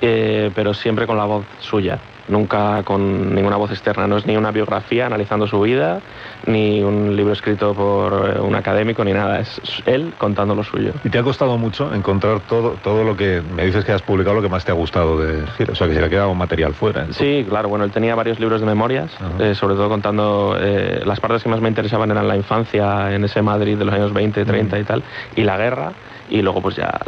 eh, 0.00 0.50
pero 0.54 0.74
siempre 0.74 1.06
con 1.06 1.16
la 1.16 1.24
voz 1.24 1.44
suya. 1.60 1.98
Nunca 2.28 2.82
con 2.84 3.34
ninguna 3.34 3.56
voz 3.56 3.70
externa. 3.70 4.06
No 4.06 4.16
es 4.16 4.26
ni 4.26 4.36
una 4.36 4.50
biografía 4.50 5.06
analizando 5.06 5.46
su 5.46 5.60
vida, 5.60 6.00
ni 6.46 6.82
un 6.82 7.16
libro 7.16 7.32
escrito 7.32 7.74
por 7.74 8.36
eh, 8.36 8.40
un 8.40 8.54
académico, 8.54 9.04
ni 9.04 9.12
nada. 9.12 9.40
Es 9.40 9.60
él 9.86 10.14
contando 10.18 10.54
lo 10.54 10.64
suyo. 10.64 10.92
¿Y 11.04 11.10
te 11.10 11.18
ha 11.18 11.22
costado 11.22 11.56
mucho 11.58 11.92
encontrar 11.94 12.40
todo, 12.40 12.76
todo 12.82 13.04
lo 13.04 13.16
que 13.16 13.42
me 13.54 13.66
dices 13.66 13.84
que 13.84 13.92
has 13.92 14.02
publicado, 14.02 14.36
lo 14.36 14.42
que 14.42 14.48
más 14.48 14.64
te 14.64 14.72
ha 14.72 14.74
gustado 14.74 15.18
de 15.18 15.46
Gila? 15.56 15.72
O 15.72 15.74
sea, 15.74 15.86
que 15.86 15.94
se 15.94 16.00
le 16.00 16.06
ha 16.06 16.10
quedado 16.10 16.34
material 16.34 16.74
fuera. 16.74 17.06
Sí, 17.12 17.44
claro, 17.48 17.68
bueno, 17.68 17.84
él 17.84 17.90
tenía 17.90 18.14
varios 18.14 18.40
libros 18.40 18.60
de 18.60 18.66
memorias, 18.66 19.10
eh, 19.38 19.54
sobre 19.54 19.74
todo 19.74 19.88
contando 19.88 20.56
eh, 20.60 21.02
las 21.04 21.20
partes 21.20 21.42
que 21.42 21.48
más 21.48 21.60
me 21.60 21.68
interesaban 21.68 22.10
eran 22.10 22.26
la 22.28 22.36
infancia 22.36 23.14
en 23.14 23.24
ese 23.24 23.42
Madrid 23.42 23.76
de 23.76 23.84
los 23.84 23.94
años 23.94 24.12
20, 24.12 24.44
30 24.44 24.78
y 24.78 24.84
tal, 24.84 25.02
y 25.34 25.42
la 25.42 25.56
guerra, 25.56 25.92
y 26.28 26.42
luego 26.42 26.60
pues 26.60 26.76
ya 26.76 26.98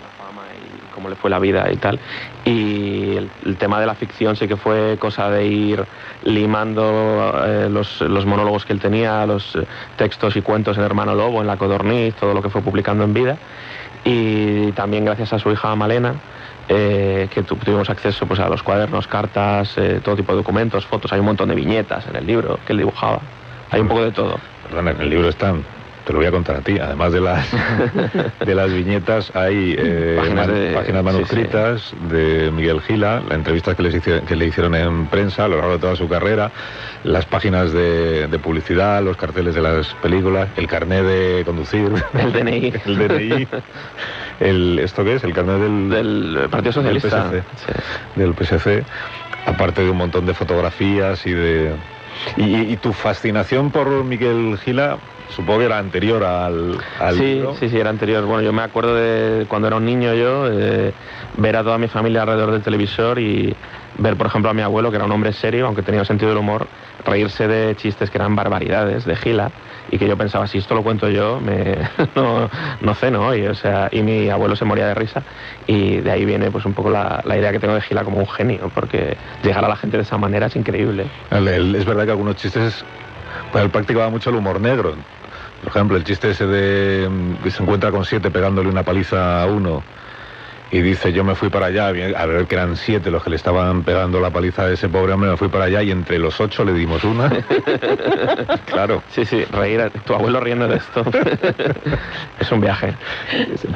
cómo 0.99 1.09
le 1.09 1.15
fue 1.15 1.31
la 1.31 1.39
vida 1.39 1.71
y 1.71 1.77
tal. 1.77 2.01
Y 2.45 3.17
el, 3.17 3.57
tema 3.57 3.79
de 3.79 3.87
la 3.87 3.95
ficción 3.95 4.35
sí 4.35 4.49
que 4.49 4.57
fue 4.57 4.97
cosa 4.99 5.31
de 5.31 5.47
ir 5.47 5.85
limando 6.25 7.41
eh, 7.47 7.69
los, 7.71 8.03
monólogos 8.27 8.65
que 8.65 8.73
él 8.73 8.81
tenía, 8.81 9.25
los 9.25 9.55
eh, 9.55 9.65
textos 9.97 10.35
y 10.35 10.43
cuentos 10.43 10.77
en 10.77 10.83
Hermano 10.83 11.15
Lobo, 11.15 11.41
en 11.41 11.47
La 11.47 11.57
Codorniz, 11.57 12.15
todo 12.17 12.35
lo 12.35 12.43
que 12.43 12.51
fue 12.51 12.63
publicando 12.63 13.05
en 13.05 13.15
vida. 13.15 13.37
Y 14.05 14.73
también 14.73 15.05
gracias 15.05 15.33
a 15.33 15.39
su 15.39 15.53
hija 15.53 15.73
Malena, 15.77 16.15
eh, 16.69 17.29
que 17.33 17.45
tu- 17.45 17.55
tuvimos 17.55 17.89
acceso 17.91 18.27
pues, 18.27 18.41
a 18.41 18.49
los 18.49 18.65
cuadernos, 18.65 19.07
cartas, 19.07 19.77
todo 20.03 20.17
tipo 20.17 20.33
de 20.33 20.39
documentos, 20.39 20.85
fotos. 20.85 21.13
Hay 21.13 21.21
un 21.21 21.27
montón 21.27 21.49
de 21.49 21.55
viñetas 21.55 22.09
en 22.09 22.17
el 22.17 22.27
libro 22.27 22.59
que 22.67 22.73
él 22.73 22.79
dibujaba. 22.79 23.21
Hay 23.71 23.81
un 23.81 23.89
poco 23.89 24.03
de 24.03 24.11
todo. 24.11 24.37
Perdona, 24.67 24.91
en 24.91 25.01
el 25.01 25.11
libro 25.11 25.29
están, 25.29 25.63
te 26.09 26.15
lo 26.15 26.21
voy 26.21 26.27
a 26.29 26.31
contar 26.31 26.57
a 26.57 26.61
ti, 26.63 26.79
además 26.79 27.13
de 27.13 27.21
las, 27.21 27.47
de 28.47 28.55
las 28.55 28.73
viñetas 28.73 29.31
hay 29.37 29.77
eh, 29.79 30.15
Páginas 30.19 30.47
man- 30.49 30.55
de- 30.57 30.73
páginas 30.73 31.01
sí, 31.01 31.05
manuscritas 31.05 31.95
de 32.09 32.51
Miguel 32.51 32.81
Gila, 32.81 33.21
las 33.29 33.37
entrevistas 33.37 33.77
que, 33.77 33.83
les 33.83 33.95
hice- 33.95 34.23
que 34.23 34.35
le 34.35 34.47
hicieron 34.47 34.75
en 34.75 35.07
prensa 35.09 35.45
a 35.45 35.49
lo 35.49 35.57
largo 35.59 35.73
de 35.73 35.79
toda 35.81 35.97
su 35.97 36.09
carrera, 36.09 36.51
las 37.05 37.27
páginas 37.27 37.75
de, 37.75 38.27
de 38.27 38.39
publicidad, 38.39 39.03
los 39.03 39.19
carteles 39.19 39.55
de 39.55 39.61
las 39.61 39.93
películas, 39.97 40.49
el 40.57 40.67
carnet 40.67 41.05
de 41.05 41.43
conducir, 41.45 41.93
El 42.15 42.33
DNI. 42.33 42.73
el 42.87 42.97
DNI, 43.09 43.49
el, 44.41 44.79
¿esto 44.79 45.05
qué 45.05 45.17
es? 45.17 45.25
El 45.25 45.35
carnet 45.35 45.59
del, 45.61 45.91
Del 45.91 46.49
Partido 46.51 46.73
Socialista. 46.73 47.29
Del 47.29 47.43
PSC, 47.43 48.19
del 48.19 48.35
PSC, 48.35 48.85
aparte 49.45 49.83
de 49.85 49.91
un 49.91 49.99
montón 49.99 50.25
de 50.25 50.33
fotografías 50.33 51.27
y 51.27 51.33
de... 51.33 51.75
Y, 52.37 52.73
y 52.73 52.77
tu 52.77 52.93
fascinación 52.93 53.71
por 53.71 54.05
Miguel 54.05 54.59
Gila, 54.65 54.99
supongo 55.29 55.61
que 55.61 55.65
era 55.67 55.79
anterior 55.79 56.25
al, 56.25 56.79
al 57.01 57.15
sí, 57.17 57.23
libro. 57.23 57.55
sí, 57.55 57.69
sí, 57.69 57.79
era 57.79 57.91
anterior. 57.91 58.25
Bueno, 58.25 58.43
yo 58.43 58.53
me 58.53 58.63
acuerdo 58.63 58.95
de 58.95 59.47
cuando 59.47 59.69
era 59.69 59.77
un 59.77 59.85
niño 59.85 60.15
yo, 60.15 60.47
eh, 60.51 60.93
ver 61.37 61.57
a 61.57 61.63
toda 61.63 61.79
mi 61.79 61.89
familia 61.89 62.23
alrededor 62.23 62.53
del 62.53 62.63
televisor 62.63 63.19
y 63.19 63.55
ver, 63.99 64.17
por 64.17 64.27
ejemplo, 64.27 64.51
a 64.51 64.55
mi 64.55 64.63
abuelo, 64.63 64.91
que 64.91 64.97
era 64.97 65.05
un 65.05 65.13
hombre 65.13 65.33
serio, 65.33 65.67
aunque 65.67 65.83
tenía 65.83 66.05
sentido 66.05 66.31
del 66.31 66.39
humor, 66.39 66.67
reírse 67.05 67.49
de 67.49 67.75
chistes 67.77 68.11
que 68.11 68.19
eran 68.19 68.35
barbaridades, 68.35 69.05
de 69.05 69.17
gila, 69.17 69.51
y 69.91 69.99
que 69.99 70.07
yo 70.07 70.17
pensaba, 70.17 70.47
si 70.47 70.59
esto 70.59 70.75
lo 70.75 70.83
cuento 70.83 71.09
yo, 71.09 71.41
me, 71.41 71.77
no, 72.15 72.49
no 72.81 72.95
ceno 72.95 73.27
hoy. 73.27 73.47
O 73.47 73.55
sea, 73.55 73.89
y 73.91 74.03
mi 74.03 74.29
abuelo 74.31 74.57
se 74.57 74.65
moría 74.65 74.87
de 74.87 74.95
risa, 74.95 75.23
y 75.67 75.97
de 75.99 76.11
ahí 76.11 76.25
viene 76.25 76.51
pues 76.51 76.65
un 76.65 76.75
poco 76.75 76.91
la, 76.91 77.23
idea 77.27 77.53
que 77.53 77.59
tengo 77.59 77.75
de 77.75 77.81
Gila 77.81 78.05
como 78.05 78.19
un 78.19 78.29
genio, 78.29 78.71
porque 78.75 79.17
llegar 79.43 79.65
a 79.65 79.69
la 79.69 79.77
gente 79.77 79.97
de 79.97 80.03
esa 80.03 80.19
manera 80.19 80.47
es 80.47 80.57
increíble. 80.57 81.07
Es 81.31 81.85
verdad 81.85 82.05
que 82.05 82.11
algunos 82.11 82.37
chistes, 82.37 82.85
pues 83.53 83.65
él 83.65 83.71
practicaba 83.71 84.11
mucho 84.11 84.31
el 84.31 84.37
humor 84.37 84.61
negro. 84.61 84.95
Por 85.61 85.71
ejemplo, 85.71 85.97
el 85.97 86.05
chiste 86.05 86.31
ese 86.31 86.47
de 86.47 87.09
mm, 87.09 87.43
que 87.43 87.51
se 87.51 87.63
encuentra 87.63 87.91
con 87.91 88.05
siete 88.05 88.31
pegándole 88.31 88.69
una 88.69 88.85
paliza 88.85 89.43
a 89.43 89.47
uno 89.47 89.83
y 90.71 90.81
dice 90.83 91.13
yo 91.13 91.25
me 91.25 91.35
fui 91.35 91.49
para 91.49 91.67
allá, 91.67 91.89
a 91.89 91.93
ver 92.27 92.47
que 92.47 92.55
eran 92.55 92.77
siete 92.77 93.11
los 93.11 93.23
que 93.23 93.31
le 93.31 93.37
estaban 93.37 93.83
pegando 93.85 94.21
la 94.21 94.31
paliza 94.31 94.65
a 94.65 94.71
ese 94.71 94.89
pobre 94.89 95.13
hombre, 95.15 95.31
me 95.31 95.37
fui 95.37 95.49
para 95.49 95.65
allá 95.65 95.83
y 95.83 95.91
entre 95.91 96.19
los 96.19 96.39
ocho 96.41 96.65
le 96.65 96.73
dimos 96.75 97.05
una. 97.05 97.31
claro. 98.67 99.03
Sí, 99.11 99.25
sí, 99.25 99.45
reír, 99.45 99.81
a- 99.81 99.91
tu 99.91 100.15
abuelo 100.15 100.41
riendo 100.41 100.69
de 100.69 100.77
esto. 100.77 101.05
es 102.41 102.53
un 102.53 102.61
viaje. 102.61 102.95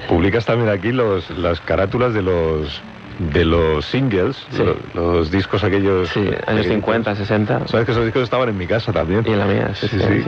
Publicas 0.08 0.44
también 0.44 0.68
aquí 0.70 0.92
los, 0.92 1.30
las 1.30 1.60
carátulas 1.60 2.14
de 2.14 2.22
los 2.22 2.82
de 3.18 3.44
los 3.44 3.84
singles, 3.84 4.36
Sí. 4.50 4.62
los, 4.94 5.30
discos 5.30 5.62
aquellos. 5.62 6.08
Sí, 6.08 6.28
años 6.46 6.66
50, 6.66 7.14
60. 7.14 7.68
Sabes 7.68 7.86
que 7.86 7.92
esos 7.92 8.04
discos 8.04 8.22
estaban 8.22 8.48
en 8.48 8.56
mi 8.56 8.66
casa 8.66 8.92
también. 8.92 9.22
Y 9.26 9.32
en 9.32 9.38
la 9.38 9.44
mía, 9.44 9.70
sí, 9.74 9.86
sí, 9.88 9.98
sí. 10.00 10.24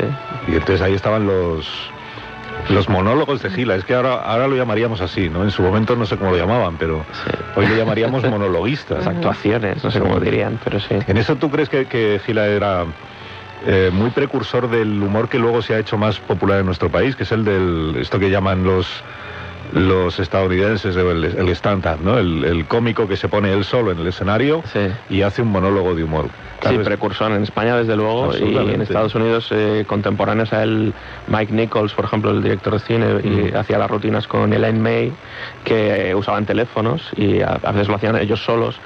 Y 0.49 0.53
entonces 0.53 0.81
ahí 0.81 0.95
estaban 0.95 1.27
los 1.27 1.67
los 2.71 2.89
monólogos 2.89 3.43
de 3.43 3.51
Gila. 3.51 3.77
Es 3.77 3.85
que 3.85 3.95
ahora, 3.95 4.15
ahora 4.23 4.47
lo 4.47 4.57
llamaríamos 4.57 5.01
así, 5.01 5.29
¿no? 5.29 5.45
En 5.45 5.51
su 5.51 5.63
momento 5.63 5.97
no 5.97 6.07
sé 6.07 6.17
cómo 6.17 6.31
lo 6.31 6.37
llamaban, 6.37 6.77
pero 6.77 7.05
hoy 7.57 7.67
lo 7.67 7.77
llamaríamos 7.77 8.23
monologuistas. 8.31 8.99
Las 8.99 9.09
actuaciones, 9.09 9.83
no 9.85 9.91
sé 9.91 10.01
cómo 10.01 10.21
dirían, 10.21 10.59
pero 10.63 10.81
sí. 10.81 10.97
¿En 11.07 11.17
eso 11.17 11.37
tú 11.37 11.51
crees 11.51 11.69
que, 11.69 11.87
que 11.87 12.21
Gila 12.25 12.47
era 12.47 12.87
eh, 13.67 13.91
muy 13.93 14.11
precursor 14.11 14.69
del 14.69 15.03
humor 15.03 15.29
que 15.29 15.39
luego 15.39 15.63
se 15.63 15.75
ha 15.75 15.79
hecho 15.79 15.97
más 15.97 16.19
popular 16.21 16.61
en 16.61 16.67
nuestro 16.67 16.91
país, 16.91 17.17
que 17.17 17.23
es 17.23 17.33
el 17.33 17.45
del 17.45 17.97
esto 17.99 18.19
que 18.19 18.31
llaman 18.31 18.63
los 18.65 18.87
los 19.73 20.19
estadounidenses 20.19 20.97
el, 20.97 21.25
el 21.25 21.49
stand-up, 21.51 22.01
¿no? 22.03 22.19
El, 22.19 22.45
el 22.45 22.67
cómico 22.67 23.09
que 23.09 23.17
se 23.17 23.29
pone 23.29 23.53
él 23.53 23.65
solo 23.65 23.93
en 23.93 23.99
el 23.99 24.07
escenario 24.07 24.63
y 25.09 25.23
hace 25.23 25.43
un 25.43 25.49
monólogo 25.49 25.95
de 25.95 26.05
humor. 26.05 26.29
Sí, 26.69 26.79
precursor 26.79 27.31
en 27.33 27.43
España, 27.43 27.77
desde 27.77 27.95
luego, 27.97 28.33
y 28.37 28.57
en 28.57 28.81
Estados 28.81 29.15
Unidos, 29.15 29.49
eh, 29.51 29.85
contemporáneos 29.87 30.53
a 30.53 30.63
él, 30.63 30.95
Mike 31.29 31.53
Nichols, 31.53 31.93
por 31.93 32.07
ejemplo, 32.07 32.31
el 32.31 32.43
director 32.43 32.73
de 32.75 32.79
cine, 32.79 33.07
y 33.23 33.53
Mm. 33.53 33.57
hacía 33.57 33.79
las 33.79 33.91
rutinas 33.91 34.27
con 34.27 34.53
Elaine 34.53 34.79
May, 34.81 35.13
que 35.65 36.11
eh, 36.11 36.15
usaban 36.15 36.47
teléfonos 36.47 37.11
y 37.17 37.43
a, 37.43 37.59
a 37.63 37.73
veces 37.73 37.89
lo 37.89 37.97
hacían 37.97 38.17
ellos 38.17 38.43
solos, 38.43 38.77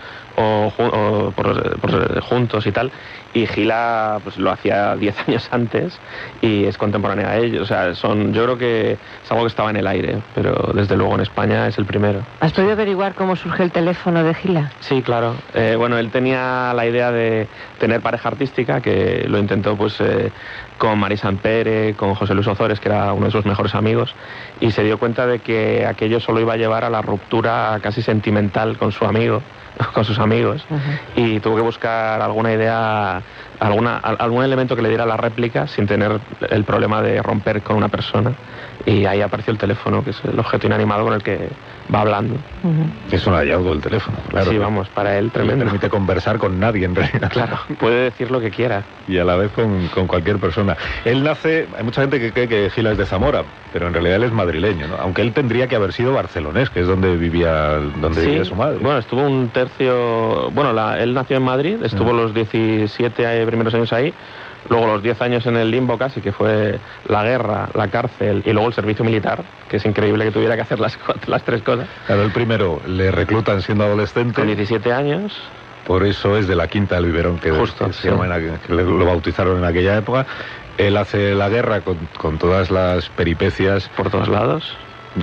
o, 0.41 0.73
por- 1.37 1.77
por- 1.81 2.21
juntos 2.21 2.67
y 2.67 2.73
tal. 2.73 2.91
Y 3.35 3.47
Gila 3.47 4.21
pues 4.25 4.39
lo 4.39 4.51
hacía 4.51 4.97
10 4.97 5.15
años 5.29 5.49
antes 5.51 5.99
y 6.41 6.65
es 6.65 6.79
contemporánea 6.79 7.31
a 7.31 7.37
ellos. 7.37 7.63
O 7.63 7.67
sea, 7.67 7.95
son, 7.95 8.33
yo 8.33 8.45
creo 8.45 8.59
que 8.59 8.93
es 8.93 9.31
algo 9.31 9.45
que 9.45 9.49
estaba 9.49 9.71
en 9.71 9.77
el 9.77 9.87
aire, 9.87 10.19
pero 10.35 10.73
desde 10.75 10.97
luego 10.97 11.15
en 11.15 11.21
España 11.21 11.67
es 11.67 11.79
el 11.79 11.85
primero. 11.85 12.21
¿Has 12.41 12.53
podido 12.53 12.73
averiguar 12.73 13.15
cómo 13.15 13.37
surge 13.37 13.63
el 13.63 13.71
teléfono 13.71 14.23
de 14.25 14.35
Gila? 14.35 14.71
Sí, 14.81 15.03
claro. 15.03 15.35
Eh, 15.55 15.75
bueno, 15.77 15.99
él 15.99 16.11
tenía 16.11 16.73
la 16.75 16.87
idea 16.87 17.13
de 17.13 17.47
tener 17.79 18.01
pareja 18.01 18.29
artística, 18.29 18.81
que 18.81 19.25
lo 19.29 19.39
intentó 19.39 19.77
pues 19.77 20.01
eh, 20.01 20.31
con 20.79 20.99
Marisa 20.99 21.31
Pere, 21.33 21.95
con 21.95 22.15
José 22.15 22.35
Luis 22.35 22.47
Ozores, 22.47 22.81
que 22.81 22.89
era 22.89 23.13
uno 23.13 23.27
de 23.27 23.33
sus 23.33 23.45
mejores 23.47 23.75
amigos, 23.75 24.15
y 24.61 24.71
se 24.71 24.83
dio 24.85 24.99
cuenta 24.99 25.27
de 25.27 25.39
que 25.41 25.87
aquello 25.87 26.21
solo 26.21 26.41
iba 26.41 26.55
a 26.55 26.57
llevar 26.57 26.85
a 26.85 26.91
la 26.91 27.03
ruptura 27.03 27.79
casi 27.83 28.03
sentimental 28.03 28.77
con 28.79 28.93
su 28.93 29.05
amigo, 29.05 29.43
con 29.95 30.05
sus 30.05 30.19
amigos, 30.19 30.67
y 31.17 31.41
tuvo 31.41 31.57
que 31.57 31.63
buscar 31.63 32.21
alguna 32.21 32.53
idea, 32.53 33.23
alguna, 33.61 33.99
al- 33.99 34.17
algún 34.19 34.45
elemento 34.45 34.75
que 34.77 34.83
le 34.83 34.89
diera 34.89 35.07
la 35.07 35.17
réplica 35.17 35.67
sin 35.67 35.87
tener 35.87 36.21
el 36.51 36.65
problema 36.65 37.01
de 37.03 37.23
romper 37.23 37.63
con 37.63 37.77
una 37.77 37.89
persona. 37.89 38.33
Y 38.89 39.05
ahí 39.05 39.21
apareció 39.21 39.53
el 39.53 39.59
teléfono, 39.59 40.03
que 40.03 40.11
es 40.11 40.25
el 40.25 40.39
objeto 40.39 40.67
inanimado 40.67 41.05
con 41.05 41.13
el 41.13 41.23
que 41.23 41.51
va 41.95 42.01
hablando. 42.01 42.37
Es 43.13 43.27
un 43.27 43.35
hallazgo 43.35 43.73
el 43.75 43.83
teléfono, 43.83 44.17
claro. 44.31 44.51
Sí, 44.51 44.57
vamos, 44.57 44.89
para 44.89 45.19
él 45.19 45.27
Le 45.27 45.31
tremendo. 45.31 45.65
permite 45.67 45.91
conversar 45.91 46.39
con 46.39 46.59
nadie 46.59 46.87
en 46.87 46.95
realidad. 46.95 47.31
Claro, 47.31 47.59
puede 47.79 48.05
decir 48.05 48.31
lo 48.31 48.41
que 48.41 48.51
quiera. 48.51 48.83
Y 49.07 49.19
a 49.19 49.25
la 49.25 49.37
vez 49.37 49.53
con, 49.53 49.89
con 49.89 50.07
cualquier 50.07 50.39
persona. 50.39 50.77
Él 51.05 51.23
nace, 51.23 51.69
hay 51.77 51.85
mucha 51.85 52.01
gente 52.01 52.19
que 52.19 52.33
cree 52.33 52.49
que 52.49 52.71
Gila 52.71 52.93
es 52.93 52.99
de 52.99 53.05
Zamora, 53.07 53.45
pero 53.73 53.87
en 53.89 53.93
realidad 53.93 54.17
él 54.17 54.23
es 54.25 54.33
madrileño, 54.33 54.87
¿no? 54.89 54.97
Aunque 54.97 55.21
él 55.23 55.33
tendría 55.33 55.67
que 55.67 55.77
haber 55.77 55.93
sido 55.93 56.13
barcelonés, 56.15 56.71
que 56.71 56.81
es 56.81 56.87
donde 56.87 57.15
vivía, 57.17 57.75
donde 58.01 58.21
Sí, 58.23 58.27
vivía 58.27 58.45
su 58.47 58.55
madre. 58.55 58.79
Bueno, 58.79 58.99
estuvo 58.99 59.23
un 59.23 59.51
tercio. 59.51 60.51
Bueno, 60.53 60.73
la- 60.73 60.99
él 60.99 61.13
nació 61.15 61.37
en 61.37 61.43
Madrid, 61.45 61.77
estuvo 61.83 62.13
los 62.15 62.33
17 62.33 63.45
primeros 63.47 63.75
años 63.75 63.93
ahí, 63.93 64.13
luego 64.69 64.87
los 64.87 65.03
10 65.03 65.21
años 65.23 65.47
en 65.47 65.57
el 65.57 65.71
limbo 65.71 65.99
casi, 65.99 66.21
que 66.21 66.33
fue 66.33 66.79
la 67.07 67.25
guerra, 67.25 67.69
la 67.75 67.89
cárcel 67.89 68.43
y 68.45 68.53
luego 68.53 68.69
el 68.69 68.75
servicio 68.75 69.05
militar, 69.05 69.43
que 69.69 69.77
es 69.79 69.85
increíble 69.85 70.25
que 70.25 70.31
tuviera 70.31 70.55
que 70.57 70.63
hacer 70.63 70.81
las, 70.81 70.99
las 71.27 71.43
tres 71.43 71.63
cosas. 71.63 71.89
Claro, 72.07 72.23
el 72.23 72.33
primero 72.33 72.81
le 72.87 73.11
reclutan 73.11 73.63
siendo 73.63 73.85
adolescente. 73.85 74.35
Con 74.35 74.47
17 74.47 74.93
años. 74.93 75.33
Por 75.87 76.05
eso 76.05 76.37
es 76.37 76.47
de 76.47 76.55
la 76.55 76.69
quinta 76.69 76.97
del 76.97 77.07
biberón, 77.07 77.39
que, 77.39 77.51
Justo, 77.51 77.87
que 77.87 77.93
se 77.95 78.03
sí. 78.03 78.09
en 78.09 78.59
que 78.67 78.75
lo 78.75 79.07
bautizaron 79.07 79.59
en 79.59 79.65
aquella 79.65 79.97
época. 79.97 80.27
Él 80.77 80.97
hace 80.97 81.35
la 81.35 81.49
guerra 81.49 81.81
con, 81.81 81.97
con 82.19 82.39
todas 82.39 82.71
las 82.71 83.09
peripecias. 83.09 83.89
Por 83.97 84.11
todos 84.11 84.29
lados. 84.29 84.77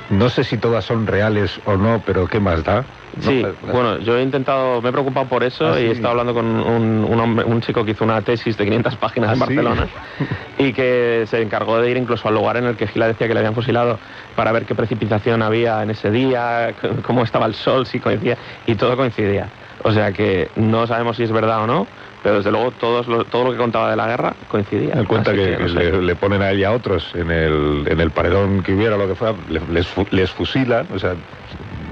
No 0.10 0.30
sé 0.30 0.44
si 0.44 0.58
todas 0.58 0.84
son 0.84 1.08
reales 1.08 1.62
o 1.64 1.78
no, 1.78 2.04
pero 2.04 2.28
¿qué 2.28 2.40
más 2.40 2.64
da? 2.64 2.88
No, 3.16 3.22
Sí, 3.22 3.44
bueno, 3.62 3.98
yo 4.00 4.18
he 4.18 4.24
intentado, 4.24 4.82
me 4.82 4.90
he 4.90 4.92
preocupado 4.92 5.30
por 5.30 5.44
eso 5.44 5.72
Ah, 5.72 5.80
y 5.80 5.84
sí. 5.84 5.88
he 5.88 5.92
estado 5.92 6.12
hablando 6.12 6.34
con 6.34 6.46
un, 6.48 7.06
un 7.06 7.20
hombre, 7.20 7.46
un 7.46 7.62
chico 7.62 7.86
que 7.86 7.92
hizo 7.92 8.04
una 8.04 8.22
tesis 8.24 8.58
de 8.58 8.66
500 8.66 8.98
páginas 8.98 9.30
en 9.30 9.42
Ah, 9.42 9.46
sí. 9.48 9.56
Barcelona 9.56 9.90
y 10.58 10.74
que 10.74 11.24
se 11.28 11.42
encargó 11.42 11.80
de 11.80 11.92
ir 11.92 11.98
incluso 11.98 12.28
al 12.28 12.34
lugar 12.34 12.58
en 12.58 12.66
el 12.66 12.76
que 12.76 12.88
Gila 12.88 13.08
decía 13.08 13.28
que 13.28 13.34
le 13.34 13.40
habían 13.40 13.56
fusilado 13.56 14.02
para 14.34 14.52
ver 14.52 14.66
qué 14.66 14.76
precipitación 14.76 15.42
había 15.44 15.82
en 15.82 15.92
ese 15.92 16.12
día, 16.12 16.76
cómo 17.04 17.24
estaba 17.24 17.46
el 17.46 17.54
sol, 17.54 17.86
si 17.86 18.00
coincidía, 18.02 18.38
y 18.66 18.76
todo 18.76 18.98
coincidía. 18.98 19.54
O 19.80 19.92
sea 19.92 20.12
que 20.12 20.52
no 20.56 20.86
sabemos 20.88 21.16
si 21.16 21.24
es 21.24 21.32
verdad 21.32 21.64
o 21.64 21.68
no, 21.68 21.92
pero 22.26 22.38
desde 22.38 22.50
luego 22.52 22.72
todos 22.72 23.08
lo- 23.08 23.24
todo 23.26 23.44
lo 23.44 23.52
que 23.52 23.58
contaba 23.58 23.92
de 23.92 23.96
la 23.96 24.08
guerra 24.08 24.34
coincidía. 24.48 24.96
Él 24.96 25.08
cuenta 25.08 25.32
que, 25.32 25.52
no 25.52 25.58
que 25.60 25.70
sé. 25.70 25.92
le, 25.92 26.02
le 26.02 26.16
ponen 26.16 26.42
a 26.42 26.50
él 26.50 26.60
y 26.60 26.64
a 26.64 26.72
otros 26.72 27.14
en 27.14 27.30
el, 27.30 27.86
en 27.88 28.00
el 28.00 28.10
paredón 28.10 28.64
que 28.64 28.74
hubiera, 28.74 28.98
lo 28.98 29.08
que 29.08 29.14
fuera, 29.14 29.36
le- 29.48 29.62
les, 29.72 29.88
les 30.12 30.32
fusilan, 30.32 30.88
o 30.92 30.98
sea, 30.98 31.14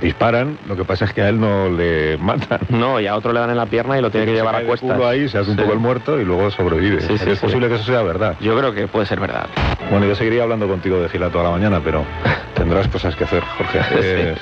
disparan, 0.03 0.57
lo 0.67 0.75
que 0.75 0.84
pasa 0.85 1.05
es 1.05 1.13
que 1.13 1.21
a 1.21 1.30
él 1.30 1.39
no 1.39 1.69
le 1.69 2.17
matan. 2.21 2.59
No, 2.69 2.99
y 2.99 3.07
a 3.07 3.15
otro 3.15 3.34
le 3.34 3.39
dan 3.39 3.49
en 3.49 3.57
la 3.57 3.65
pierna 3.65 3.97
y 3.97 4.01
lo 4.01 4.11
tiene 4.11 4.25
que 4.27 4.34
llevar 4.34 4.55
a 4.55 4.61
cuestas. 4.63 4.99
ahí, 5.01 5.27
se 5.30 5.38
hace 5.39 5.49
un 5.51 5.55
Sí. 5.57 5.61
poco 5.61 5.73
el 5.73 5.80
muerto 5.80 6.19
y 6.19 6.25
luego 6.25 6.51
sobrevive. 6.51 7.01
Sí, 7.01 7.17
sí, 7.17 7.30
es 7.30 7.39
sí. 7.39 7.45
posible 7.45 7.67
que 7.69 7.75
eso 7.75 7.84
sea 7.85 8.01
verdad. 8.03 8.35
Yo 8.39 8.57
creo 8.57 8.73
que 8.73 8.88
puede 8.88 9.05
ser 9.05 9.19
verdad. 9.19 9.47
Bueno, 9.89 10.05
yo 10.05 10.15
seguiría 10.15 10.43
hablando 10.43 10.67
contigo 10.67 10.99
de 10.99 11.09
Gila 11.09 11.30
toda 11.30 11.45
la 11.45 11.51
mañana, 11.51 11.81
pero 11.84 12.03
tendrás 12.55 12.88
cosas 12.88 13.15
que 13.15 13.23
hacer, 13.23 13.43
Jorge. 13.57 13.80
Eh, 13.95 14.35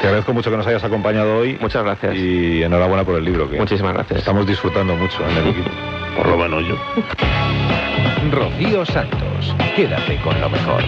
te 0.00 0.06
agradezco 0.06 0.32
mucho 0.32 0.50
que 0.50 0.56
nos 0.56 0.66
hayas 0.66 0.84
acompañado 0.84 1.38
hoy. 1.38 1.58
Muchas 1.60 1.82
gracias. 1.84 2.14
Y 2.16 2.62
enhorabuena 2.62 3.04
por 3.04 3.16
el 3.16 3.24
libro. 3.24 3.50
Que 3.50 3.58
Muchísimas 3.58 3.94
gracias. 3.94 4.20
Estamos 4.20 4.46
disfrutando 4.46 4.94
mucho 4.96 5.18
en 5.28 5.36
el 5.38 5.48
equipo. 5.48 5.70
Por 6.16 6.26
lo 6.28 6.36
menos 6.38 6.64
yo. 6.66 6.76
Rocío 8.30 8.84
Santos, 8.84 9.54
quédate 9.76 10.16
con 10.22 10.38
lo 10.40 10.50
mejor. 10.50 10.82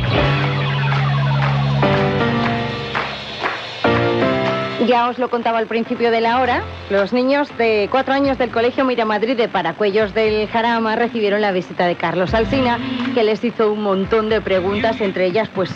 Ya 4.91 5.09
os 5.09 5.21
lo 5.21 5.31
contaba 5.31 5.59
al 5.59 5.69
principio 5.69 6.11
de 6.11 6.21
la 6.21 6.41
hora, 6.41 6.65
los 6.91 7.13
niños 7.13 7.49
de 7.57 7.87
cuatro 7.93 8.13
años 8.13 8.39
del 8.39 8.51
Colegio 8.51 8.85
Miramadrid 8.85 9.37
de 9.37 9.47
Paracuellos 9.47 10.13
del 10.15 10.49
Jarama 10.49 10.97
recibieron 10.97 11.41
la 11.41 11.53
visita 11.53 11.87
de 11.87 11.95
Carlos 11.95 12.35
Alsina, 12.35 12.77
que 13.15 13.23
les 13.23 13.45
hizo 13.45 13.71
un 13.71 13.85
montón 13.85 14.29
de 14.29 14.41
preguntas, 14.41 15.01
entre 15.01 15.27
ellas 15.27 15.49
pues 15.55 15.71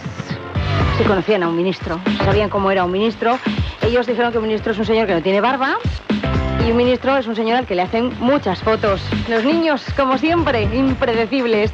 si 0.99 1.05
conocían 1.05 1.45
a 1.45 1.49
un 1.49 1.57
ministro, 1.57 2.01
sabían 2.24 2.51
cómo 2.51 2.73
era 2.73 2.82
un 2.82 2.91
ministro. 2.91 3.39
Ellos 3.82 4.05
dijeron 4.09 4.32
que 4.32 4.39
un 4.39 4.49
ministro 4.49 4.73
es 4.73 4.78
un 4.81 4.85
señor 4.85 5.07
que 5.07 5.15
no 5.15 5.23
tiene 5.23 5.41
barba 5.41 5.77
y 6.66 6.73
un 6.73 6.77
ministro 6.77 7.16
es 7.16 7.28
un 7.28 7.36
señor 7.36 7.59
al 7.59 7.66
que 7.66 7.77
le 7.77 7.82
hacen 7.82 8.12
muchas 8.19 8.65
fotos. 8.65 9.01
Los 9.28 9.45
niños, 9.45 9.86
como 9.97 10.19
siempre, 10.19 10.65
impredecibles. 10.65 11.73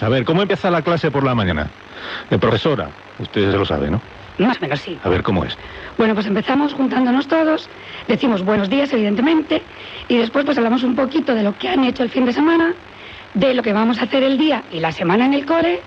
A 0.00 0.08
ver, 0.08 0.24
¿cómo 0.24 0.42
empieza 0.42 0.72
la 0.72 0.82
clase 0.82 1.12
por 1.12 1.22
la 1.22 1.36
mañana? 1.36 1.68
De 2.30 2.38
profesora, 2.40 2.88
usted 3.20 3.52
se 3.52 3.56
lo 3.56 3.64
sabe, 3.64 3.92
¿no? 3.92 4.00
Más 4.38 4.56
o 4.58 4.60
menos 4.60 4.80
sí. 4.80 4.98
A 5.04 5.08
ver, 5.08 5.22
¿cómo 5.22 5.44
es? 5.44 5.56
Bueno, 5.96 6.14
pues 6.14 6.26
empezamos 6.26 6.72
juntándonos 6.74 7.28
todos, 7.28 7.68
decimos 8.08 8.42
buenos 8.44 8.68
días, 8.68 8.92
evidentemente, 8.92 9.62
y 10.08 10.16
después 10.16 10.44
pues 10.44 10.58
hablamos 10.58 10.82
un 10.82 10.96
poquito 10.96 11.34
de 11.34 11.42
lo 11.42 11.56
que 11.56 11.68
han 11.68 11.84
hecho 11.84 12.02
el 12.02 12.10
fin 12.10 12.24
de 12.24 12.32
semana, 12.32 12.74
de 13.34 13.54
lo 13.54 13.62
que 13.62 13.72
vamos 13.72 13.98
a 13.98 14.04
hacer 14.04 14.22
el 14.22 14.36
día 14.38 14.64
y 14.72 14.80
la 14.80 14.92
semana 14.92 15.26
en 15.26 15.34
el 15.34 15.46
cole, 15.46 15.80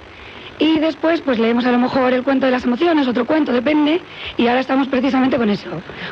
y 0.60 0.80
después 0.80 1.22
pues 1.22 1.40
leemos 1.40 1.65
a 1.65 1.72
lo 1.72 1.78
mejor 1.78 2.14
el 2.14 2.24
cuento 2.24 2.45
de 2.45 2.52
las 2.52 2.64
emociones, 2.64 3.07
otro 3.07 3.26
cuento, 3.26 3.52
depende, 3.52 4.02
y 4.38 4.48
ahora 4.48 4.61
estamos 4.61 4.88
precisamente 4.88 5.38
con 5.38 5.49
eso, 5.49 5.69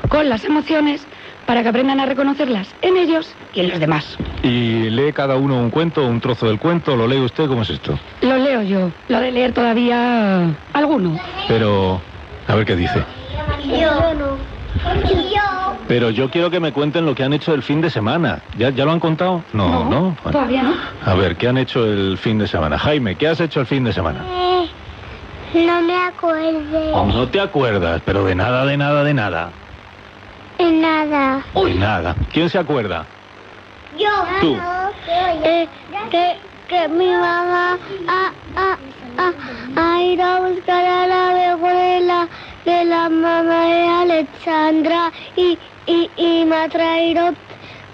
con 0.09 0.27
las 0.27 0.43
emociones, 0.43 1.07
para 1.45 1.61
que 1.61 1.69
aprendan 1.69 1.99
a 1.99 2.05
reconocerlas 2.05 2.67
en 2.81 2.97
ellos 2.97 3.31
y 3.53 3.61
en 3.61 3.69
los 3.69 3.79
demás. 3.79 4.17
¿Y 4.43 4.89
lee 4.89 5.13
cada 5.13 5.35
uno 5.37 5.57
un 5.59 5.69
cuento, 5.69 6.05
un 6.05 6.19
trozo 6.19 6.47
del 6.47 6.59
cuento? 6.59 6.95
¿Lo 6.95 7.07
lee 7.07 7.19
usted? 7.19 7.47
¿Cómo 7.47 7.61
es 7.61 7.69
esto? 7.69 7.97
Lo 8.21 8.35
leo 8.37 8.63
yo, 8.63 8.91
lo 9.09 9.19
de 9.19 9.31
leer 9.31 9.53
todavía 9.53 10.55
alguno. 10.73 11.19
Pero, 11.47 12.01
a 12.47 12.55
ver 12.55 12.65
qué 12.65 12.75
dice. 12.75 13.03
Yo 13.65 14.13
no. 14.13 14.37
Yo. 15.33 15.75
Pero 15.87 16.09
yo 16.09 16.29
quiero 16.29 16.49
que 16.49 16.59
me 16.59 16.71
cuenten 16.73 17.05
lo 17.05 17.15
que 17.15 17.23
han 17.23 17.33
hecho 17.33 17.53
el 17.53 17.63
fin 17.63 17.81
de 17.81 17.89
semana. 17.89 18.41
¿Ya, 18.57 18.69
ya 18.69 18.85
lo 18.85 18.91
han 18.91 18.99
contado? 18.99 19.43
No, 19.53 19.85
no. 19.85 20.15
Bueno. 20.23 20.31
Todavía 20.31 20.63
no. 20.63 20.73
A 21.05 21.13
ver, 21.15 21.37
¿qué 21.37 21.47
han 21.47 21.57
hecho 21.57 21.85
el 21.85 22.17
fin 22.17 22.37
de 22.39 22.47
semana? 22.47 22.77
Jaime, 22.77 23.15
¿qué 23.15 23.27
has 23.27 23.39
hecho 23.39 23.61
el 23.61 23.65
fin 23.65 23.83
de 23.83 23.93
semana? 23.93 24.19
Eh, 24.27 24.69
no 25.53 25.81
me 25.81 25.95
acuerdo 25.95 27.05
No 27.05 27.27
te 27.29 27.39
acuerdas, 27.39 28.01
pero 28.05 28.25
de 28.25 28.35
nada, 28.35 28.65
de 28.65 28.77
nada, 28.77 29.03
de 29.03 29.13
nada. 29.13 29.49
de 30.57 30.71
nada. 30.71 31.43
De 31.53 31.73
nada. 31.75 32.15
¿Quién 32.33 32.49
se 32.49 32.57
acuerda? 32.57 33.05
Yo. 33.97 34.09
Tú. 34.41 34.57
Eh, 35.07 35.67
que, 36.11 36.35
que 36.67 36.87
mi 36.89 37.09
mamá 37.11 37.77
ha, 38.07 38.31
ha, 38.55 38.77
ha, 39.17 39.33
ha 39.75 40.03
ido 40.03 40.23
a 40.23 40.39
buscar 40.39 40.85
a 40.85 41.07
la 41.07 41.33
mejor 41.33 41.73
de 42.65 42.85
la, 42.85 43.09
mamá 43.09 43.65
de 43.65 43.87
Alexandra 43.87 45.11
y, 45.35 45.57
y, 45.85 46.09
y 46.17 46.45
me 46.45 46.55
ha 46.55 46.69
traído 46.69 47.33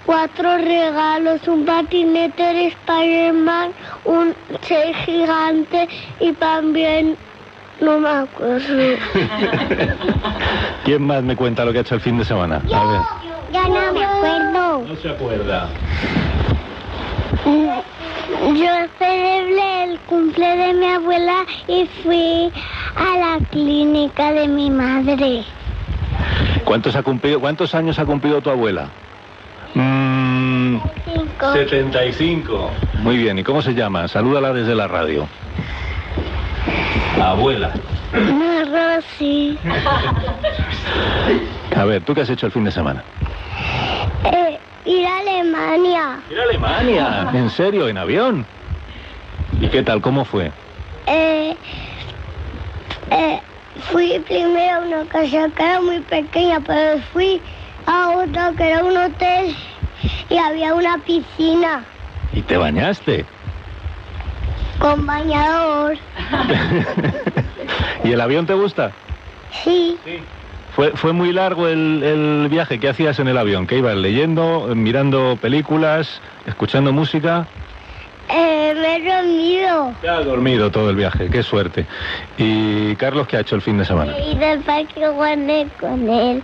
cuatro 0.06 0.58
regalos, 0.58 1.46
un 1.46 1.64
patinete 1.64 2.42
de 2.42 2.66
Spider-Man, 2.68 3.72
un 4.04 4.34
che 4.60 4.92
gigante 5.04 5.88
y 6.20 6.32
también 6.32 7.16
no 7.80 7.98
me 7.98 8.08
acuerdo. 8.08 8.96
¿Quién 10.84 11.02
más 11.02 11.22
me 11.22 11.36
cuenta 11.36 11.64
lo 11.64 11.72
que 11.72 11.78
ha 11.78 11.80
hecho 11.82 11.96
el 11.96 12.00
fin 12.00 12.18
de 12.18 12.24
semana? 12.24 12.56
A 12.56 12.84
ver. 12.86 13.00
Ya 13.52 13.68
no 13.68 13.92
me 13.92 14.04
acuerdo. 14.04 14.84
No 14.88 14.96
se 14.96 15.10
acuerda. 15.10 15.68
Yo 18.40 18.70
celebré 18.98 19.84
el 19.84 19.98
cumple 20.00 20.56
de 20.56 20.74
mi 20.74 20.86
abuela 20.86 21.44
y 21.68 21.86
fui 22.02 22.50
a 22.96 23.18
la 23.18 23.46
clínica 23.50 24.32
de 24.32 24.48
mi 24.48 24.70
madre. 24.70 25.44
¿Cuántos, 26.64 26.96
ha 26.96 27.02
cumplido, 27.02 27.40
¿Cuántos 27.40 27.74
años 27.74 27.98
ha 27.98 28.06
cumplido 28.06 28.40
tu 28.40 28.50
abuela? 28.50 28.88
Mm, 29.74 30.78
Cinco. 31.04 31.52
75. 31.52 32.70
Muy 33.02 33.16
bien, 33.18 33.38
¿y 33.38 33.44
cómo 33.44 33.60
se 33.62 33.74
llama? 33.74 34.08
Salúdala 34.08 34.52
desde 34.52 34.74
la 34.74 34.88
radio. 34.88 35.26
Abuela. 37.20 37.70
No, 38.12 38.64
Rosy. 38.64 39.58
A 41.76 41.84
ver, 41.84 42.02
¿tú 42.02 42.14
qué 42.14 42.22
has 42.22 42.30
hecho 42.30 42.46
el 42.46 42.52
fin 42.52 42.64
de 42.64 42.70
semana? 42.72 43.02
Ir 45.62 45.68
a 45.68 45.72
Alemania. 45.74 46.18
Ir 46.30 46.38
a 46.38 46.42
Alemania. 47.06 47.40
¿En 47.40 47.50
serio? 47.50 47.88
¿En 47.88 47.96
avión? 47.98 48.44
¿Y 49.60 49.68
qué 49.68 49.82
tal? 49.82 50.00
¿Cómo 50.00 50.24
fue? 50.24 50.50
Eh, 51.06 51.56
eh, 53.10 53.40
fui 53.90 54.18
primero 54.26 54.76
a 54.76 54.80
una 54.80 55.04
casa 55.06 55.48
que 55.54 55.62
era 55.62 55.80
muy 55.80 56.00
pequeña, 56.00 56.60
pero 56.60 57.00
fui 57.12 57.40
a 57.86 58.10
otro 58.10 58.56
que 58.56 58.70
era 58.70 58.82
un 58.84 58.96
hotel 58.96 59.54
y 60.28 60.36
había 60.36 60.74
una 60.74 60.98
piscina 60.98 61.84
¿Y 62.32 62.42
te 62.42 62.56
bañaste? 62.56 63.24
con 64.78 65.06
bañador. 65.06 65.96
¿Y 68.04 68.10
el 68.12 68.20
avión 68.20 68.46
te 68.46 68.54
gusta? 68.54 68.90
Sí, 69.62 69.96
¿Fue, 70.74 70.90
fue 70.92 71.12
muy 71.12 71.32
largo 71.32 71.68
el, 71.68 72.02
el 72.02 72.48
viaje? 72.48 72.78
¿Qué 72.80 72.88
hacías 72.88 73.18
en 73.18 73.28
el 73.28 73.36
avión? 73.36 73.66
¿Qué 73.66 73.76
ibas 73.78 73.94
leyendo, 73.96 74.68
mirando 74.74 75.36
películas, 75.40 76.20
escuchando 76.46 76.92
música? 76.92 77.46
eh, 78.30 78.72
me 78.74 78.96
he 78.96 79.12
dormido. 79.14 79.92
Te 80.00 80.08
has 80.08 80.24
dormido 80.24 80.70
todo 80.70 80.88
el 80.88 80.96
viaje, 80.96 81.28
qué 81.28 81.42
suerte. 81.42 81.84
¿Y 82.38 82.94
Carlos 82.96 83.26
qué 83.26 83.36
ha 83.36 83.40
hecho 83.40 83.54
el 83.56 83.60
fin 83.60 83.76
de 83.76 83.84
semana? 83.84 84.16
He 84.16 84.32
ido 84.32 84.46
al 84.46 84.60
parque 84.60 85.08
Warner 85.10 85.68
con 85.78 86.08
él. 86.08 86.42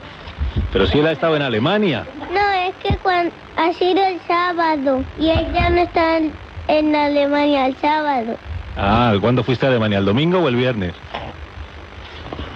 Pero 0.72 0.86
si 0.86 0.98
él 0.98 1.06
ha 1.06 1.12
estado 1.12 1.36
en 1.36 1.42
Alemania. 1.42 2.05
No, 2.30 2.52
es 2.68 2.74
que 2.82 2.98
cuando 2.98 3.32
ha 3.56 3.72
sido 3.72 4.05
el 4.05 4.20
sábado 4.26 5.02
y 5.18 5.30
él 5.30 5.46
ya 5.55 5.70
no 5.70 5.78
está 5.78 6.18
en, 6.18 6.32
en 6.68 6.94
Alemania 6.94 7.66
el 7.66 7.76
sábado. 7.76 8.36
Ah, 8.76 9.14
¿cuándo 9.20 9.42
fuiste 9.42 9.64
a 9.64 9.70
Alemania? 9.70 9.98
¿El 9.98 10.05
domingo 10.05 10.38
o 10.40 10.48
el 10.48 10.56
viernes? 10.56 10.92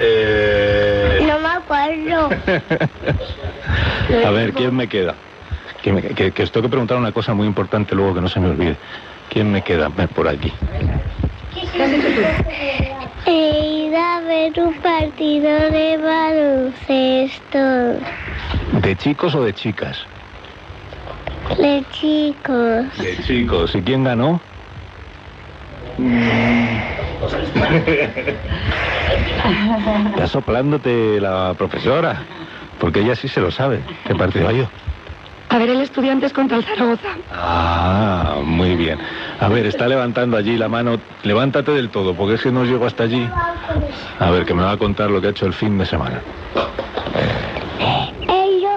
Eh... 0.04 1.24
No 1.26 1.38
me 1.38 1.48
acuerdo. 1.48 2.28
A 4.26 4.30
ver, 4.30 4.52
¿quién 4.52 4.74
me 4.74 4.88
queda? 4.88 5.14
Que, 5.82 5.92
me- 5.92 6.02
que- 6.02 6.32
que 6.32 6.42
os 6.42 6.50
tengo 6.50 6.64
que 6.66 6.70
preguntar 6.70 6.96
una 6.98 7.12
cosa 7.12 7.34
muy 7.34 7.46
importante 7.46 7.94
luego 7.94 8.14
que 8.14 8.20
no 8.20 8.28
se 8.28 8.40
me 8.40 8.50
olvide. 8.50 8.76
¿Quién 9.30 9.50
me 9.52 9.62
queda 9.62 9.88
por 9.90 10.28
aquí? 10.28 10.52
He 13.26 13.86
ido 13.86 13.96
a 13.98 14.20
ver 14.20 14.52
un 14.60 14.74
partido 14.80 15.70
de 15.70 15.96
baloncesto 15.98 17.58
¿De 18.80 18.96
chicos 18.96 19.34
o 19.34 19.44
de 19.44 19.52
chicas? 19.54 19.98
de 21.58 21.84
chicos. 21.90 22.98
De 22.98 23.16
chicos. 23.24 23.74
¿Y 23.74 23.82
quién 23.82 24.04
ganó? 24.04 24.40
Está 30.10 30.26
soplándote 30.26 31.20
la 31.20 31.54
profesora, 31.54 32.22
porque 32.78 33.00
ella 33.00 33.16
sí 33.16 33.28
se 33.28 33.40
lo 33.40 33.50
sabe. 33.50 33.82
¿Qué 34.06 34.14
partido 34.14 34.48
hay 34.48 34.58
yo? 34.58 34.68
A 35.48 35.58
ver, 35.58 35.68
el 35.68 35.80
Estudiantes 35.82 36.32
contra 36.32 36.56
el 36.56 36.64
Zaragoza. 36.64 37.08
Ah, 37.30 38.36
muy 38.42 38.74
bien. 38.74 38.98
A 39.38 39.48
ver, 39.48 39.66
está 39.66 39.86
levantando 39.86 40.38
allí 40.38 40.56
la 40.56 40.68
mano. 40.68 40.98
Levántate 41.24 41.72
del 41.72 41.90
todo, 41.90 42.14
porque 42.14 42.36
es 42.36 42.42
que 42.42 42.50
no 42.50 42.64
llego 42.64 42.86
hasta 42.86 43.04
allí. 43.04 43.28
A 44.18 44.30
ver, 44.30 44.46
que 44.46 44.54
me 44.54 44.62
va 44.62 44.72
a 44.72 44.76
contar 44.78 45.10
lo 45.10 45.20
que 45.20 45.26
ha 45.26 45.30
hecho 45.30 45.44
el 45.44 45.52
fin 45.52 45.76
de 45.76 45.84
semana. 45.84 46.22
He 48.28 48.58
ido 48.58 48.70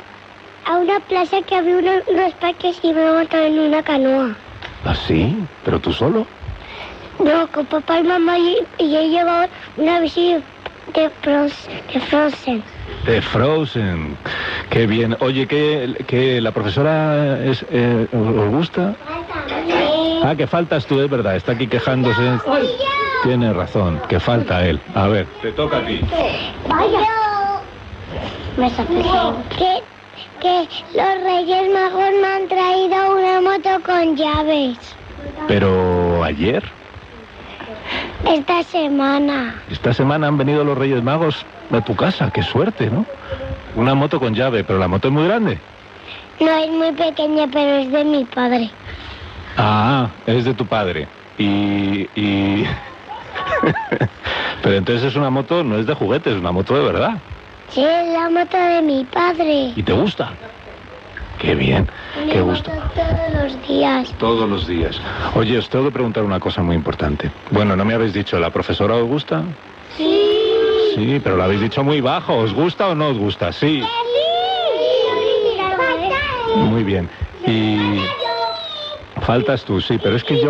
a 0.66 0.78
una 0.78 1.00
plaza 1.00 1.38
que 1.48 1.56
había 1.56 1.78
unos, 1.78 2.04
unos 2.08 2.34
parques 2.34 2.78
y 2.84 2.94
me 2.94 3.08
he 3.08 3.12
montado 3.14 3.46
en 3.46 3.60
una 3.60 3.82
canoa. 3.82 4.36
¿Ah, 4.84 4.96
sí? 4.96 5.38
¿Pero 5.64 5.80
tú 5.80 5.94
solo? 5.94 6.28
No, 7.20 7.48
con 7.48 7.66
papá 7.66 8.00
y 8.00 8.04
mamá 8.04 8.38
y, 8.38 8.58
y 8.78 8.96
he 8.96 9.10
llevado 9.10 9.48
una 9.78 10.00
bici 10.00 10.38
de, 10.94 11.10
Frozen. 11.22 11.82
De 11.94 12.00
Frozen. 12.00 12.64
De 13.06 13.22
Frozen. 13.22 14.18
Qué 14.70 14.86
bien. 14.86 15.16
Oye, 15.20 15.48
¿qué, 15.48 15.96
qué 16.08 16.42
la 16.42 16.52
profesora 16.52 17.44
es, 17.44 17.66
eh, 17.70 18.08
os 18.12 18.50
gusta? 18.50 18.96
Ah, 20.24 20.36
que 20.36 20.48
faltas 20.48 20.86
tú, 20.86 21.00
es 21.00 21.10
verdad. 21.10 21.36
Está 21.36 21.54
aquí 21.54 21.68
quejándose. 21.68 22.40
Tiene 23.24 23.54
razón, 23.54 24.02
que 24.08 24.20
falta 24.20 24.66
él. 24.66 24.80
A 24.94 25.08
ver, 25.08 25.28
te 25.42 25.52
toca 25.52 25.78
a 25.78 25.86
ti. 25.86 26.02
Vaya. 26.68 27.08
Me 28.58 28.72
que, 29.58 29.82
que 30.40 30.68
los 30.94 31.24
Reyes 31.24 31.74
Magos 31.74 32.12
me 32.22 32.28
han 32.28 32.48
traído 32.48 33.18
una 33.18 33.42
moto 33.42 33.84
con 33.86 34.16
llaves. 34.16 34.78
Pero 35.48 36.24
ayer, 36.24 36.64
Esta 38.26 38.64
semana. 38.64 39.62
esta 39.70 39.94
semana 39.94 40.28
han 40.28 40.38
venido 40.38 40.64
los 40.64 40.78
Reyes 40.78 41.04
Magos 41.04 41.46
a 41.72 41.82
tu 41.82 41.96
casa. 41.96 42.32
Qué 42.32 42.42
suerte, 42.44 42.90
¿no? 42.90 43.06
Una 43.76 43.94
moto 43.94 44.20
con 44.20 44.34
llave, 44.34 44.64
pero 44.64 44.80
la 44.80 44.88
moto 44.88 45.10
es 45.10 45.14
muy 45.14 45.26
grande. 45.26 45.60
No 46.40 46.50
es 46.50 46.70
muy 46.70 46.92
pequeña, 46.92 47.48
pero 47.52 47.78
es 47.78 47.92
de 47.92 48.04
mi 48.04 48.26
padre. 48.26 48.70
Ah, 49.58 50.10
es 50.26 50.46
de 50.46 50.54
tu 50.54 50.66
padre. 50.66 51.08
Y... 51.38 52.10
y... 52.16 52.66
pero 54.64 54.76
entonces 54.76 55.04
es 55.04 55.16
una 55.16 55.30
moto, 55.30 55.64
no 55.64 55.78
es 55.78 55.86
de 55.86 55.94
juguete, 55.94 56.32
es 56.32 56.38
una 56.38 56.52
moto 56.52 56.76
de 56.76 56.84
verdad. 56.84 57.18
Sí, 57.70 57.84
es 57.84 58.14
la 58.14 58.30
moto 58.30 58.58
de 58.58 58.82
mi 58.82 59.04
padre. 59.06 59.74
¿Y 59.76 59.84
te 59.84 59.94
gusta? 59.94 60.32
Qué 61.46 61.54
bien, 61.54 61.88
qué 62.32 62.42
gusto. 62.42 62.72
todos 62.96 63.44
los 63.44 63.68
días. 63.68 64.12
Todos 64.18 64.50
los 64.50 64.66
días. 64.66 65.00
Oye, 65.36 65.60
os 65.60 65.70
tengo 65.70 65.86
que 65.86 65.92
preguntar 65.92 66.24
una 66.24 66.40
cosa 66.40 66.64
muy 66.64 66.76
importante. 66.76 67.30
Bueno, 67.52 67.76
no 67.76 67.86
me 67.86 67.94
habéis 67.94 68.14
dicho, 68.14 68.40
¿la 68.40 68.50
profesora 68.50 68.96
os 68.96 69.04
gusta? 69.04 69.44
Sí. 69.96 70.32
Sí, 70.96 71.22
pero 71.24 71.38
lo 71.38 71.44
habéis 71.44 71.62
dicho 71.62 71.84
muy 71.84 72.02
bajo. 72.02 72.36
¿Os 72.36 72.52
gusta 72.52 72.88
o 72.88 72.96
no 72.96 73.10
os 73.10 73.20
gusta? 73.20 73.52
Sí. 73.52 73.84
Muy 76.56 76.84
bien. 76.84 77.08
Y 77.46 78.00
faltas 79.22 79.64
tú, 79.66 79.80
sí, 79.82 80.00
pero 80.02 80.16
es 80.16 80.24
que 80.24 80.42
yo 80.42 80.50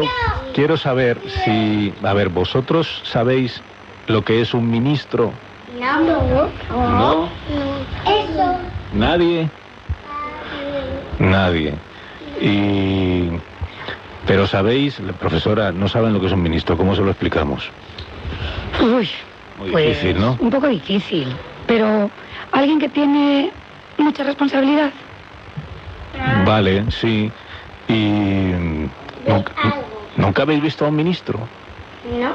quiero 0.54 0.78
saber 0.78 1.20
si, 1.44 1.94
a 2.04 2.14
ver, 2.14 2.30
vosotros 2.30 3.02
sabéis 3.04 3.62
lo 4.08 4.24
que 4.24 4.40
es 4.40 4.54
un 4.54 4.72
ministro. 4.72 5.34
No. 5.78 6.00
No. 6.70 7.30
Eso. 8.06 8.58
Nadie. 8.94 9.50
Nadie. 11.20 11.74
Y 12.42 13.30
pero 14.26 14.48
sabéis, 14.48 15.00
la 15.00 15.14
profesora, 15.14 15.72
no 15.72 15.88
saben 15.88 16.14
lo 16.14 16.20
que 16.20 16.28
es 16.28 16.32
un 16.32 16.42
ministro. 16.42 16.76
¿Cómo 16.78 16.96
se 16.96 17.02
lo 17.02 17.12
explicamos? 17.12 17.70
Uy, 18.82 19.10
Muy 19.60 19.72
pues, 19.72 19.88
difícil, 19.88 20.20
¿no? 20.20 20.38
Un 20.40 20.50
poco 20.50 20.68
difícil. 20.68 21.28
Pero 21.68 22.10
alguien 22.52 22.80
que 22.80 22.90
tiene 22.90 23.52
mucha 23.98 24.24
responsabilidad. 24.24 24.92
Vale, 26.46 26.86
sí. 26.90 27.32
Y 27.88 28.52
nunca, 29.28 29.54
nunca 30.18 30.42
habéis 30.42 30.62
visto 30.62 30.86
a 30.86 30.88
un 30.90 30.96
ministro. 30.96 31.40
No. 32.20 32.34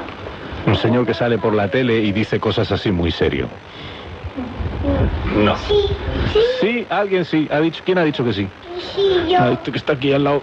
Un 0.65 0.75
señor 0.77 1.05
que 1.05 1.13
sale 1.13 1.37
por 1.37 1.53
la 1.53 1.69
tele 1.69 1.99
y 1.99 2.11
dice 2.11 2.39
cosas 2.39 2.71
así 2.71 2.91
muy 2.91 3.11
serio. 3.11 3.49
No. 5.35 5.55
Sí, 5.57 5.73
sí, 6.33 6.39
Sí, 6.61 6.87
alguien 6.89 7.25
sí. 7.25 7.47
¿Ha 7.51 7.59
dicho, 7.59 7.81
¿Quién 7.85 7.97
ha 7.97 8.03
dicho 8.03 8.23
que 8.23 8.33
sí? 8.33 8.47
sí, 8.95 9.01
yo. 9.29 9.37
Ah, 9.39 9.51
este 9.51 9.71
que 9.71 9.77
está 9.77 9.93
aquí 9.93 10.11
al 10.13 10.23
lado. 10.23 10.41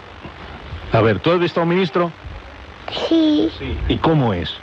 A 0.93 1.01
ver, 1.01 1.21
¿tú 1.21 1.31
has 1.31 1.39
visto 1.39 1.61
a 1.61 1.63
un 1.65 1.69
ministro? 1.71 2.11
Sí. 3.09 3.51
¿Y 3.89 3.97
cómo 3.99 4.33
es? 4.33 4.55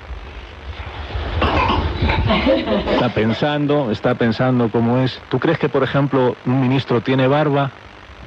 Está 2.93 3.09
pensando, 3.09 3.91
está 3.91 4.15
pensando 4.15 4.69
cómo 4.69 4.97
es. 4.99 5.21
¿Tú 5.29 5.39
crees 5.39 5.59
que, 5.59 5.69
por 5.69 5.83
ejemplo, 5.83 6.35
un 6.45 6.61
ministro 6.61 7.01
tiene 7.01 7.27
barba? 7.27 7.71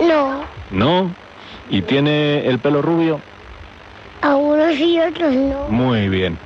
No. 0.01 0.43
¿No? 0.71 1.11
¿Y 1.71 1.83
tiene 1.83 2.47
el 2.47 2.59
pelo 2.61 2.83
rubio? 2.83 3.21
Algunos 4.23 4.75
y 4.79 5.01
otros 5.01 5.35
no. 5.35 5.69
Muy 5.69 6.09
bien. 6.09 6.39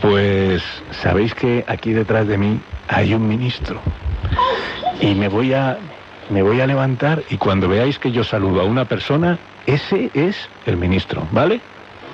Pues 0.00 0.62
sabéis 1.02 1.34
que 1.34 1.64
aquí 1.66 1.92
detrás 1.92 2.26
de 2.26 2.38
mí 2.38 2.60
hay 2.88 3.14
un 3.14 3.26
ministro. 3.26 3.80
Y 5.00 5.14
me 5.14 5.28
voy 5.28 5.52
a 5.52 5.78
me 6.30 6.42
voy 6.42 6.60
a 6.60 6.66
levantar 6.66 7.22
y 7.28 7.36
cuando 7.36 7.68
veáis 7.68 7.98
que 7.98 8.10
yo 8.10 8.24
saludo 8.24 8.62
a 8.62 8.64
una 8.64 8.84
persona, 8.86 9.38
ese 9.66 10.10
es 10.14 10.48
el 10.66 10.76
ministro, 10.76 11.26
¿vale? 11.32 11.60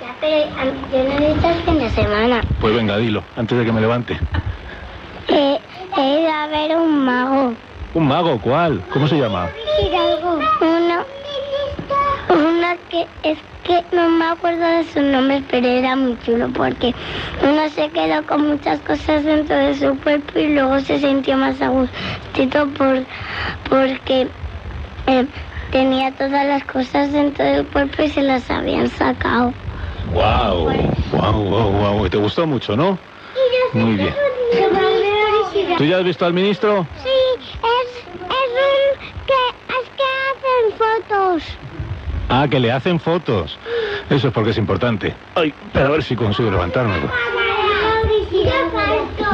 Ya, 0.02 0.14
pero 0.20 0.46
yo 0.92 1.04
no 1.04 1.24
he 1.24 1.32
visto 1.32 1.48
el 1.48 1.62
fin 1.62 1.78
de 1.78 1.90
semana. 1.90 2.40
Pues 2.60 2.74
venga, 2.74 2.96
dilo, 2.96 3.22
antes 3.36 3.58
de 3.58 3.64
que 3.64 3.72
me 3.72 3.80
levante. 3.80 4.18
Eh, 5.28 5.60
he 5.96 6.20
ido 6.20 6.32
a 6.32 6.46
ver 6.48 6.76
un 6.76 7.04
mago. 7.04 7.54
¿Un 7.94 8.08
mago 8.08 8.40
cuál? 8.40 8.82
¿Cómo 8.92 9.06
se 9.06 9.16
llama? 9.18 9.48
Uno. 10.60 11.04
Que 12.88 13.04
es 13.24 13.38
que 13.64 13.84
no 13.92 14.08
me 14.10 14.26
acuerdo 14.26 14.64
de 14.64 14.84
su 14.84 15.02
nombre, 15.02 15.42
pero 15.50 15.66
era 15.66 15.96
muy 15.96 16.16
chulo 16.20 16.48
porque 16.52 16.94
uno 17.42 17.68
se 17.68 17.88
quedó 17.90 18.24
con 18.26 18.46
muchas 18.46 18.78
cosas 18.80 19.24
dentro 19.24 19.56
de 19.56 19.74
su 19.74 19.98
cuerpo 20.00 20.38
y 20.38 20.54
luego 20.54 20.78
se 20.78 21.00
sintió 21.00 21.36
más 21.36 21.60
a 21.60 21.68
gustito 21.68 22.68
por, 22.68 23.04
porque 23.68 24.28
eh, 25.08 25.26
tenía 25.72 26.12
todas 26.12 26.46
las 26.46 26.64
cosas 26.64 27.12
dentro 27.12 27.44
del 27.44 27.66
cuerpo 27.66 28.04
y 28.04 28.08
se 28.08 28.22
las 28.22 28.48
habían 28.48 28.88
sacado. 28.88 29.52
Wow, 30.12 30.70
wow, 31.12 31.42
wow, 31.42 31.72
wow. 31.72 32.08
¿Te 32.08 32.18
gustó 32.18 32.46
mucho, 32.46 32.76
no? 32.76 32.96
Muy 33.72 33.96
bien. 33.96 34.14
¿Tú 35.76 35.84
ya 35.84 35.98
has 35.98 36.04
visto 36.04 36.24
al 36.24 36.34
ministro? 36.34 36.86
Sí, 37.02 37.08
es, 37.40 37.96
es 37.96 38.06
un 38.06 38.28
que, 39.26 39.42
es 39.74 39.90
que 39.96 40.04
hacen 40.30 40.78
fotos. 40.78 41.69
Ah, 42.30 42.46
que 42.48 42.60
le 42.60 42.70
hacen 42.70 43.00
fotos. 43.00 43.58
Eso 44.08 44.28
es 44.28 44.32
porque 44.32 44.50
es 44.50 44.58
importante. 44.58 45.14
Ay, 45.34 45.52
pero 45.72 45.88
a 45.88 45.90
ver 45.90 46.02
si 46.02 46.14
consigo 46.14 46.50
levantarme. 46.50 46.94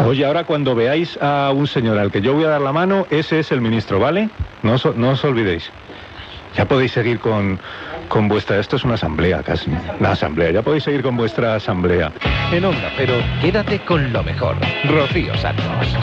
Oye, 0.06 0.24
ahora 0.24 0.44
cuando 0.44 0.74
veáis 0.74 1.18
a 1.20 1.52
un 1.54 1.66
señor 1.66 1.98
al 1.98 2.10
que 2.10 2.20
yo 2.20 2.32
voy 2.32 2.44
a 2.44 2.48
dar 2.48 2.60
la 2.60 2.72
mano, 2.72 3.06
ese 3.10 3.38
es 3.40 3.52
el 3.52 3.60
ministro, 3.60 4.00
¿vale? 4.00 4.30
No 4.62 4.74
os, 4.74 4.96
no 4.96 5.10
os 5.10 5.24
olvidéis. 5.24 5.70
Ya 6.56 6.64
podéis 6.66 6.92
seguir 6.92 7.20
con, 7.20 7.60
con 8.08 8.28
vuestra... 8.28 8.58
Esto 8.58 8.76
es 8.76 8.84
una 8.84 8.94
asamblea 8.94 9.42
casi. 9.42 9.70
Una 10.00 10.12
asamblea. 10.12 10.50
Ya 10.52 10.62
podéis 10.62 10.84
seguir 10.84 11.02
con 11.02 11.16
vuestra 11.16 11.54
asamblea. 11.54 12.12
En 12.50 12.64
Onda 12.64 12.90
Cero, 12.96 13.14
quédate 13.42 13.78
con 13.80 14.10
lo 14.10 14.22
mejor. 14.22 14.56
Rocío 14.84 15.36
Santos. 15.36 15.96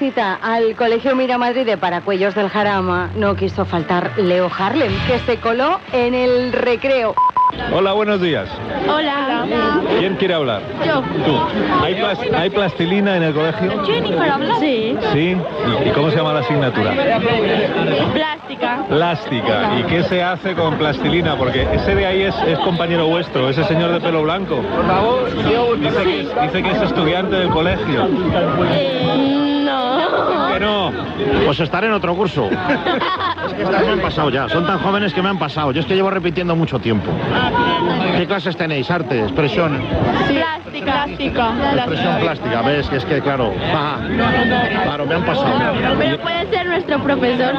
Al 0.00 0.74
Colegio 0.76 1.14
Miramadrid 1.14 1.66
de 1.66 1.76
Paracuellos 1.76 2.34
del 2.34 2.48
Jarama 2.48 3.10
no 3.16 3.36
quiso 3.36 3.66
faltar 3.66 4.12
Leo 4.16 4.50
Harlem, 4.58 4.90
que 5.06 5.18
se 5.18 5.36
coló 5.36 5.78
en 5.92 6.14
el 6.14 6.54
recreo. 6.54 7.14
Hola, 7.70 7.92
buenos 7.92 8.18
días. 8.22 8.48
Hola. 8.88 9.44
¿Quién 9.98 10.16
quiere 10.16 10.32
hablar? 10.32 10.62
Yo. 10.86 11.02
Tú. 11.02 11.38
¿Hay, 11.84 11.96
plas- 11.96 12.34
¿Hay 12.34 12.48
plastilina 12.48 13.14
en 13.18 13.24
el 13.24 13.34
colegio? 13.34 13.84
Jennifer 13.84 14.30
habla. 14.30 14.54
Sí. 14.58 14.96
Sí. 15.12 15.36
¿Y, 15.84 15.90
cómo 15.90 16.10
se 16.10 16.16
llama 16.16 16.32
la 16.32 16.40
asignatura? 16.40 16.92
Plástica. 18.14 18.84
Plástica. 18.88 19.72
¿Y 19.80 19.82
qué 19.82 20.02
se 20.04 20.22
hace 20.22 20.54
con 20.54 20.76
plastilina? 20.78 21.36
Porque 21.36 21.68
ese 21.74 21.94
de 21.94 22.06
ahí 22.06 22.22
es, 22.22 22.34
es 22.46 22.58
compañero 22.60 23.06
vuestro, 23.06 23.50
ese 23.50 23.64
señor 23.64 23.92
de 23.92 24.00
pelo 24.00 24.22
blanco. 24.22 24.62
Por 24.62 24.86
favor, 24.86 25.78
dice 25.78 26.02
que 26.04 26.20
es, 26.22 26.42
dice 26.42 26.62
que 26.62 26.70
es 26.70 26.82
estudiante 26.84 27.36
del 27.36 27.50
colegio. 27.50 28.08
no. 28.08 29.49
Que 30.60 30.66
no. 30.66 30.92
Pues 31.46 31.58
estaré 31.60 31.86
en 31.86 31.94
otro 31.94 32.14
curso. 32.14 32.50
Es 33.46 33.54
que 33.54 33.62
estas 33.62 33.82
me 33.82 33.92
han 33.92 34.00
pasado 34.00 34.30
ya. 34.30 34.48
Son 34.48 34.66
tan 34.66 34.78
jóvenes 34.78 35.12
que 35.14 35.22
me 35.22 35.30
han 35.30 35.38
pasado. 35.38 35.72
Yo 35.72 35.80
es 35.80 35.86
que 35.86 35.94
llevo 35.94 36.10
repitiendo 36.10 36.54
mucho 36.54 36.78
tiempo. 36.78 37.10
¿Qué 38.16 38.26
clases 38.26 38.56
tenéis? 38.56 38.90
Arte, 38.90 39.22
expresión. 39.22 39.80
Plástica. 40.28 41.04
Plástica. 41.06 41.52
Expresión 41.74 42.16
plástica. 42.20 42.62
¿Ves? 42.62 42.88
Que 42.88 42.96
es 42.96 43.04
que, 43.06 43.20
claro. 43.20 43.52
Ajá. 43.72 43.98
Claro, 44.84 45.06
me 45.06 45.14
han 45.14 45.24
pasado. 45.24 45.74
Pero 45.98 46.18
puede 46.20 46.50
ser 46.50 46.66
nuestro 46.66 47.02
profesor. 47.02 47.54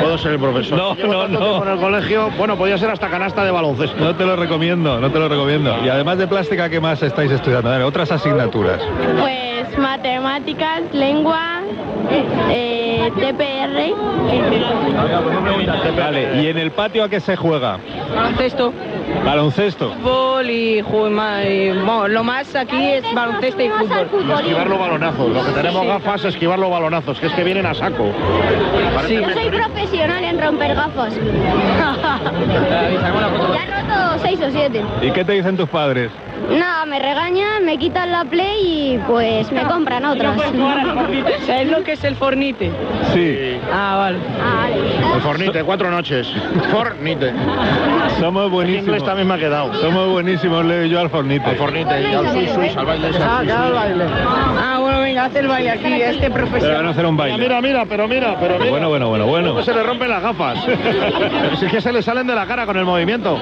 Puedo 0.00 0.18
ser 0.18 0.32
el 0.32 0.38
profesor. 0.38 0.78
No, 0.78 0.94
no, 0.94 1.28
no. 1.28 1.62
En 1.64 1.68
el 1.70 1.78
colegio, 1.78 2.30
bueno, 2.38 2.56
podría 2.56 2.78
ser 2.78 2.90
hasta 2.90 3.08
canasta 3.08 3.44
de 3.44 3.50
baloncesto. 3.50 3.96
No 4.02 4.14
te 4.14 4.24
lo 4.24 4.36
recomiendo, 4.36 5.00
no 5.00 5.10
te 5.10 5.18
lo 5.18 5.28
recomiendo. 5.28 5.76
Y 5.84 5.88
además 5.88 6.18
de 6.18 6.28
plástica, 6.28 6.70
¿qué 6.70 6.80
más 6.80 7.02
estáis 7.02 7.32
estudiando? 7.32 7.70
A 7.70 7.78
ver, 7.78 7.82
otras 7.82 8.10
asignaturas. 8.12 8.80
Pues 9.20 9.53
matemáticas, 9.78 10.82
lengua, 10.92 11.60
eh, 12.50 13.10
TPR. 13.16 13.94
Vale, 15.96 16.42
¿y 16.42 16.46
en 16.48 16.58
el 16.58 16.70
patio 16.70 17.04
a 17.04 17.08
qué 17.08 17.20
se 17.20 17.36
juega? 17.36 17.78
Baloncesto, 18.14 18.72
Baloncesto. 19.24 19.90
fútbol 19.94 20.50
y, 20.50 20.78
y, 20.78 20.82
bueno, 20.82 22.08
lo 22.08 22.24
más 22.24 22.54
aquí 22.54 22.92
es 22.92 23.04
baloncesto 23.14 23.62
y 23.62 23.68
fútbol. 23.70 24.40
Esquivar 24.40 24.68
los 24.68 24.78
balonazos. 24.78 25.30
Lo 25.30 25.44
que 25.44 25.52
tenemos 25.52 25.86
gafas, 25.86 26.24
esquivar 26.24 26.58
los 26.58 26.70
balonazos, 26.70 27.18
que 27.20 27.26
es 27.26 27.32
que 27.32 27.44
vienen 27.44 27.66
a 27.66 27.74
saco. 27.74 28.06
Yo 29.08 29.30
soy 29.30 29.50
profesional 29.50 30.24
en 30.24 30.40
romper 30.40 30.74
gafas. 30.74 31.14
ya 32.74 33.62
he 33.62 33.66
roto 33.82 34.18
seis 34.22 34.40
o 34.40 34.50
siete. 34.50 34.82
¿Y 35.02 35.10
qué 35.10 35.24
te 35.24 35.32
dicen 35.32 35.56
tus 35.56 35.68
padres? 35.68 36.10
No, 36.50 36.86
me 36.86 36.98
regañan, 36.98 37.64
me 37.64 37.78
quitan 37.78 38.12
la 38.12 38.24
play 38.24 38.94
y 38.94 38.98
pues 39.06 39.50
me 39.54 39.62
compran 39.64 40.04
otras. 40.04 40.36
¿Sabes 41.46 41.70
lo 41.70 41.82
que 41.82 41.92
es 41.92 42.04
el 42.04 42.16
fornite? 42.16 42.70
Sí. 43.12 43.58
Ah, 43.72 43.96
vale. 43.96 44.18
El 45.14 45.20
fornite, 45.22 45.62
cuatro 45.64 45.90
noches. 45.90 46.28
Fornite. 46.70 47.32
Somos 48.20 48.50
buenísimos. 48.50 48.86
inglés 48.86 49.04
también 49.04 49.28
me 49.28 49.34
ha 49.34 49.38
quedado. 49.38 49.72
Somos 49.80 50.08
buenísimos, 50.08 50.64
Leo 50.64 50.84
y 50.84 50.90
yo 50.90 51.00
al 51.00 51.10
fornite. 51.10 51.44
Al 51.50 51.56
fornite, 51.56 52.00
y 52.02 52.14
al 52.14 52.28
suis 52.30 52.50
suis, 52.50 52.76
al 52.76 52.86
baile 52.86 53.06
al 53.08 53.14
Ah, 53.16 53.40
claro, 53.44 53.62
el 53.64 53.68
suis. 53.68 53.74
baile. 53.98 54.04
Ah, 54.60 54.78
bueno, 54.80 55.00
venga, 55.00 55.24
haz 55.24 55.34
el 55.36 55.48
baile 55.48 55.70
aquí, 55.70 55.92
este 56.02 56.30
Pero 56.30 56.34
van 56.34 56.44
a 56.44 56.50
profesor. 56.50 56.86
hacer 56.86 57.06
un 57.06 57.16
baile. 57.16 57.38
Mira, 57.38 57.60
mira, 57.60 57.84
pero 57.88 58.08
mira, 58.08 58.36
pero 58.40 58.58
mira. 58.58 58.70
Bueno, 58.70 58.88
bueno, 58.88 59.08
bueno, 59.08 59.26
bueno. 59.26 59.62
Se 59.62 59.72
le 59.72 59.82
rompen 59.82 60.08
las 60.10 60.22
gafas. 60.22 60.58
Pero 60.66 61.56
si 61.58 61.66
es 61.66 61.72
que 61.72 61.80
se 61.80 61.92
le 61.92 62.02
salen 62.02 62.26
de 62.26 62.34
la 62.34 62.46
cara 62.46 62.66
con 62.66 62.76
el 62.76 62.84
movimiento. 62.84 63.38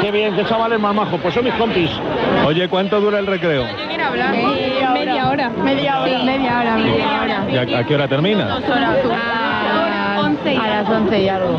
Qué 0.00 0.10
bien, 0.10 0.34
qué 0.34 0.44
chavales 0.44 0.78
más 0.80 0.94
majos. 0.94 1.20
Pues 1.20 1.34
son 1.34 1.44
mis 1.44 1.54
compis. 1.54 1.90
Oye, 2.46 2.68
¿cuánto 2.68 3.00
dura 3.00 3.18
el 3.18 3.26
recreo? 3.26 3.64
Media 3.88 4.10
hora. 4.10 4.32
Media 4.98 5.28
hora. 5.28 5.50
Media 5.50 6.00
hora. 6.00 6.18
Media 6.24 6.60
hora, 6.60 6.76
media 6.76 7.22
hora. 7.22 7.46
¿Y 7.50 7.56
a, 7.74 7.78
a 7.78 7.84
qué 7.84 7.94
hora 7.94 8.08
termina? 8.08 8.46
Dos 8.48 8.68
horas. 8.68 8.96
A, 9.14 10.26
a 10.26 10.68
las 10.68 10.88
11 10.88 11.22
y 11.22 11.28
algo. 11.28 11.58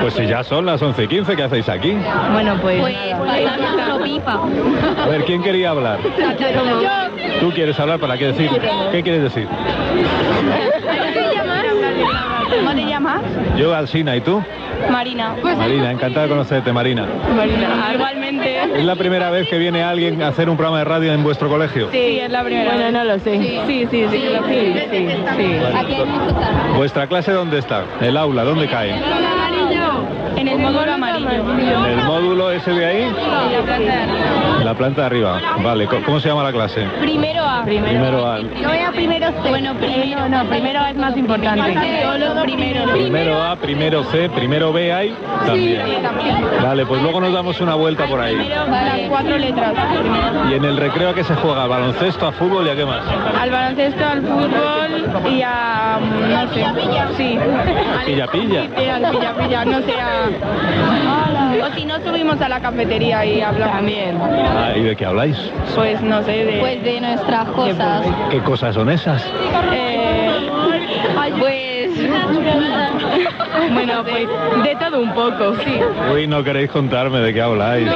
Pues 0.00 0.14
si 0.14 0.26
ya 0.26 0.42
son 0.42 0.66
las 0.66 0.80
11 0.82 1.04
y 1.04 1.08
15, 1.08 1.36
¿qué 1.36 1.42
hacéis 1.42 1.68
aquí? 1.68 1.96
Bueno, 2.32 2.56
pues. 2.60 2.80
nuestro 2.82 4.02
pipa. 4.02 4.40
A 5.04 5.06
ver, 5.08 5.24
¿quién 5.24 5.42
quería 5.42 5.70
hablar? 5.70 5.98
¿Tú 7.40 7.50
quieres 7.52 7.78
hablar 7.78 7.98
para 8.00 8.16
qué 8.16 8.26
decir? 8.28 8.50
¿Qué 8.90 9.02
quieres 9.02 9.22
decir? 9.22 9.48
Yo, 13.60 13.74
Alsina, 13.74 14.16
¿y 14.16 14.22
tú? 14.22 14.42
Marina. 14.90 15.36
Marina, 15.42 15.90
encantada 15.90 16.22
de 16.22 16.30
conocerte, 16.30 16.72
Marina. 16.72 17.06
Marina. 17.36 17.90
Igualmente. 17.92 18.58
¿Es 18.74 18.84
la 18.86 18.96
primera 18.96 19.28
vez 19.28 19.48
que 19.48 19.58
viene 19.58 19.82
alguien 19.82 20.22
a 20.22 20.28
hacer 20.28 20.48
un 20.48 20.56
programa 20.56 20.78
de 20.78 20.84
radio 20.86 21.12
en 21.12 21.22
vuestro 21.22 21.50
colegio? 21.50 21.90
Sí, 21.92 22.20
es 22.20 22.30
la 22.30 22.42
primera. 22.42 22.72
Bueno, 22.72 22.90
no 22.90 23.04
lo 23.04 23.18
sé. 23.18 23.38
Sí, 23.38 23.60
sí, 23.66 23.86
sí. 23.90 24.06
Sí, 24.10 24.18
sí, 24.18 24.74
sí. 24.90 25.08
sí. 25.36 25.58
Aquí 25.76 25.92
hay 25.92 26.04
mucho 26.06 26.34
tarro. 26.36 26.74
¿Vuestra 26.74 27.06
clase 27.06 27.32
dónde 27.32 27.58
está? 27.58 27.84
¿El 28.00 28.16
aula? 28.16 28.44
¿Dónde 28.44 28.66
cae? 28.66 28.94
En 30.40 30.48
el 30.48 30.58
módulo 30.58 30.92
amarillo. 30.94 31.30
¿En 31.30 31.98
el 31.98 32.04
módulo 32.04 32.50
ese 32.50 32.70
de 32.72 32.86
ahí? 32.86 33.14
La 34.64 34.74
planta 34.74 35.02
de 35.02 35.06
arriba. 35.06 35.40
Vale, 35.62 35.86
¿co- 35.86 36.00
¿cómo 36.04 36.18
se 36.20 36.28
llama 36.28 36.42
la 36.44 36.52
clase? 36.52 36.82
Primero 37.00 37.44
A. 37.44 37.62
Primero 37.64 38.26
A. 38.26 38.38
Voy 38.40 38.78
a 38.78 38.90
primero 38.92 39.26
C. 39.42 39.48
Bueno, 39.50 39.74
primero 39.74 40.28
no, 40.28 40.44
primero 40.48 40.80
A 40.80 40.90
es 40.90 40.96
más 40.96 41.16
importante. 41.16 41.62
Primero. 42.42 42.92
Primero 42.92 43.42
A, 43.42 43.56
primero 43.56 44.04
C, 44.04 44.28
primero 44.30 44.72
B 44.72 44.92
hay 44.92 45.14
también. 45.46 45.82
Vale, 46.62 46.86
pues 46.86 47.02
luego 47.02 47.20
nos 47.20 47.32
damos 47.32 47.60
una 47.60 47.74
vuelta 47.74 48.06
por 48.06 48.20
ahí. 48.20 48.34
Primero 48.36 48.66
las 48.66 48.98
cuatro 49.08 49.38
letras. 49.38 49.74
¿Y 50.50 50.54
en 50.54 50.64
el 50.64 50.76
recreo 50.76 51.10
a 51.10 51.14
qué 51.14 51.24
se 51.24 51.34
juega? 51.34 51.64
¿A 51.64 51.66
baloncesto, 51.66 52.26
a 52.26 52.32
fútbol 52.32 52.66
y 52.66 52.70
a 52.70 52.76
qué 52.76 52.84
más? 52.86 53.00
Al 53.40 53.50
baloncesto, 53.50 54.04
al 54.06 54.22
fútbol 54.22 55.32
y 55.32 55.42
a. 55.42 55.98
mm, 56.00 56.30
no 56.30 56.54
sé. 56.54 56.64
Sí. 57.16 57.38
Pilla, 58.06 58.26
pilla. 58.28 58.62
Al 58.62 59.10
pilla, 59.10 59.34
pilla, 59.36 59.64
no 59.64 59.80
sé. 59.82 59.92
A... 60.00 60.29
O 61.62 61.74
si 61.74 61.84
no, 61.84 62.00
subimos 62.00 62.40
a 62.40 62.48
la 62.48 62.60
cafetería 62.60 63.24
y 63.24 63.40
hablamos. 63.40 63.76
También. 63.76 64.18
Ah, 64.20 64.72
¿Y 64.76 64.82
de 64.82 64.96
qué 64.96 65.06
habláis? 65.06 65.36
Pues 65.74 66.00
no 66.00 66.22
sé, 66.22 66.44
de. 66.44 66.60
Pues 66.60 66.82
de 66.82 67.00
nuestras 67.00 67.48
cosas. 67.48 68.06
¿Qué 68.30 68.40
cosas 68.40 68.74
son 68.74 68.90
esas? 68.90 69.24
Eh, 69.72 70.30
pues. 71.38 71.90
bueno, 73.72 74.04
pues 74.04 74.28
de 74.64 74.76
todo 74.76 75.00
un 75.00 75.12
poco, 75.12 75.56
sí. 75.64 75.80
Uy, 76.12 76.26
no 76.26 76.42
queréis 76.42 76.70
contarme 76.70 77.20
de 77.20 77.34
qué 77.34 77.42
habláis. 77.42 77.88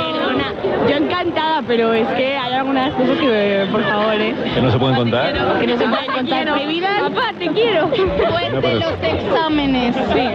Yo 0.89 0.97
encantada, 0.97 1.63
pero 1.67 1.93
es 1.95 2.07
que 2.09 2.37
hay 2.37 2.53
algunas 2.55 2.91
cosas 2.95 3.17
que, 3.19 3.67
por 3.71 3.83
favor, 3.85 4.15
¿eh? 4.15 4.35
¿Que 4.55 4.61
no 4.61 4.71
se 4.71 4.79
pueden 4.79 4.97
contar? 4.97 5.33
Que 5.61 5.67
no 5.67 5.77
se 5.79 5.87
pueden 5.89 6.07
contar. 6.13 6.47
Papá, 7.01 7.33
te 7.39 7.49
quiero. 7.49 7.89
Pues 7.89 8.53
No, 8.53 8.61
de 8.61 8.75
los 8.75 8.93
exámenes. 9.03 9.97
Sí. 9.97 10.29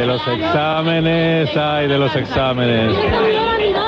De 0.00 0.06
los 0.06 0.26
exámenes, 0.28 1.56
ay, 1.56 1.88
de 1.88 1.98
los 1.98 2.14
exámenes. 2.16 2.94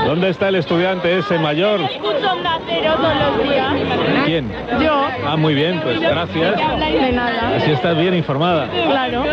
¿Dónde 0.07 0.31
está 0.31 0.49
el 0.49 0.57
estudiante 0.57 1.19
ese 1.19 1.39
mayor? 1.39 1.81
Escucho 1.81 2.19
todos 2.19 3.15
los 3.17 3.43
días. 3.49 3.73
¿Quién? 4.27 4.53
Yo. 4.81 5.07
Ah, 5.27 5.37
muy 5.37 5.55
bien, 5.55 5.81
pues 5.83 6.01
gracias. 6.01 6.57
De 6.57 7.13
nada. 7.13 7.57
Así 7.57 7.71
estás 7.73 7.97
bien 7.97 8.15
informada. 8.15 8.69
Claro. 8.69 9.25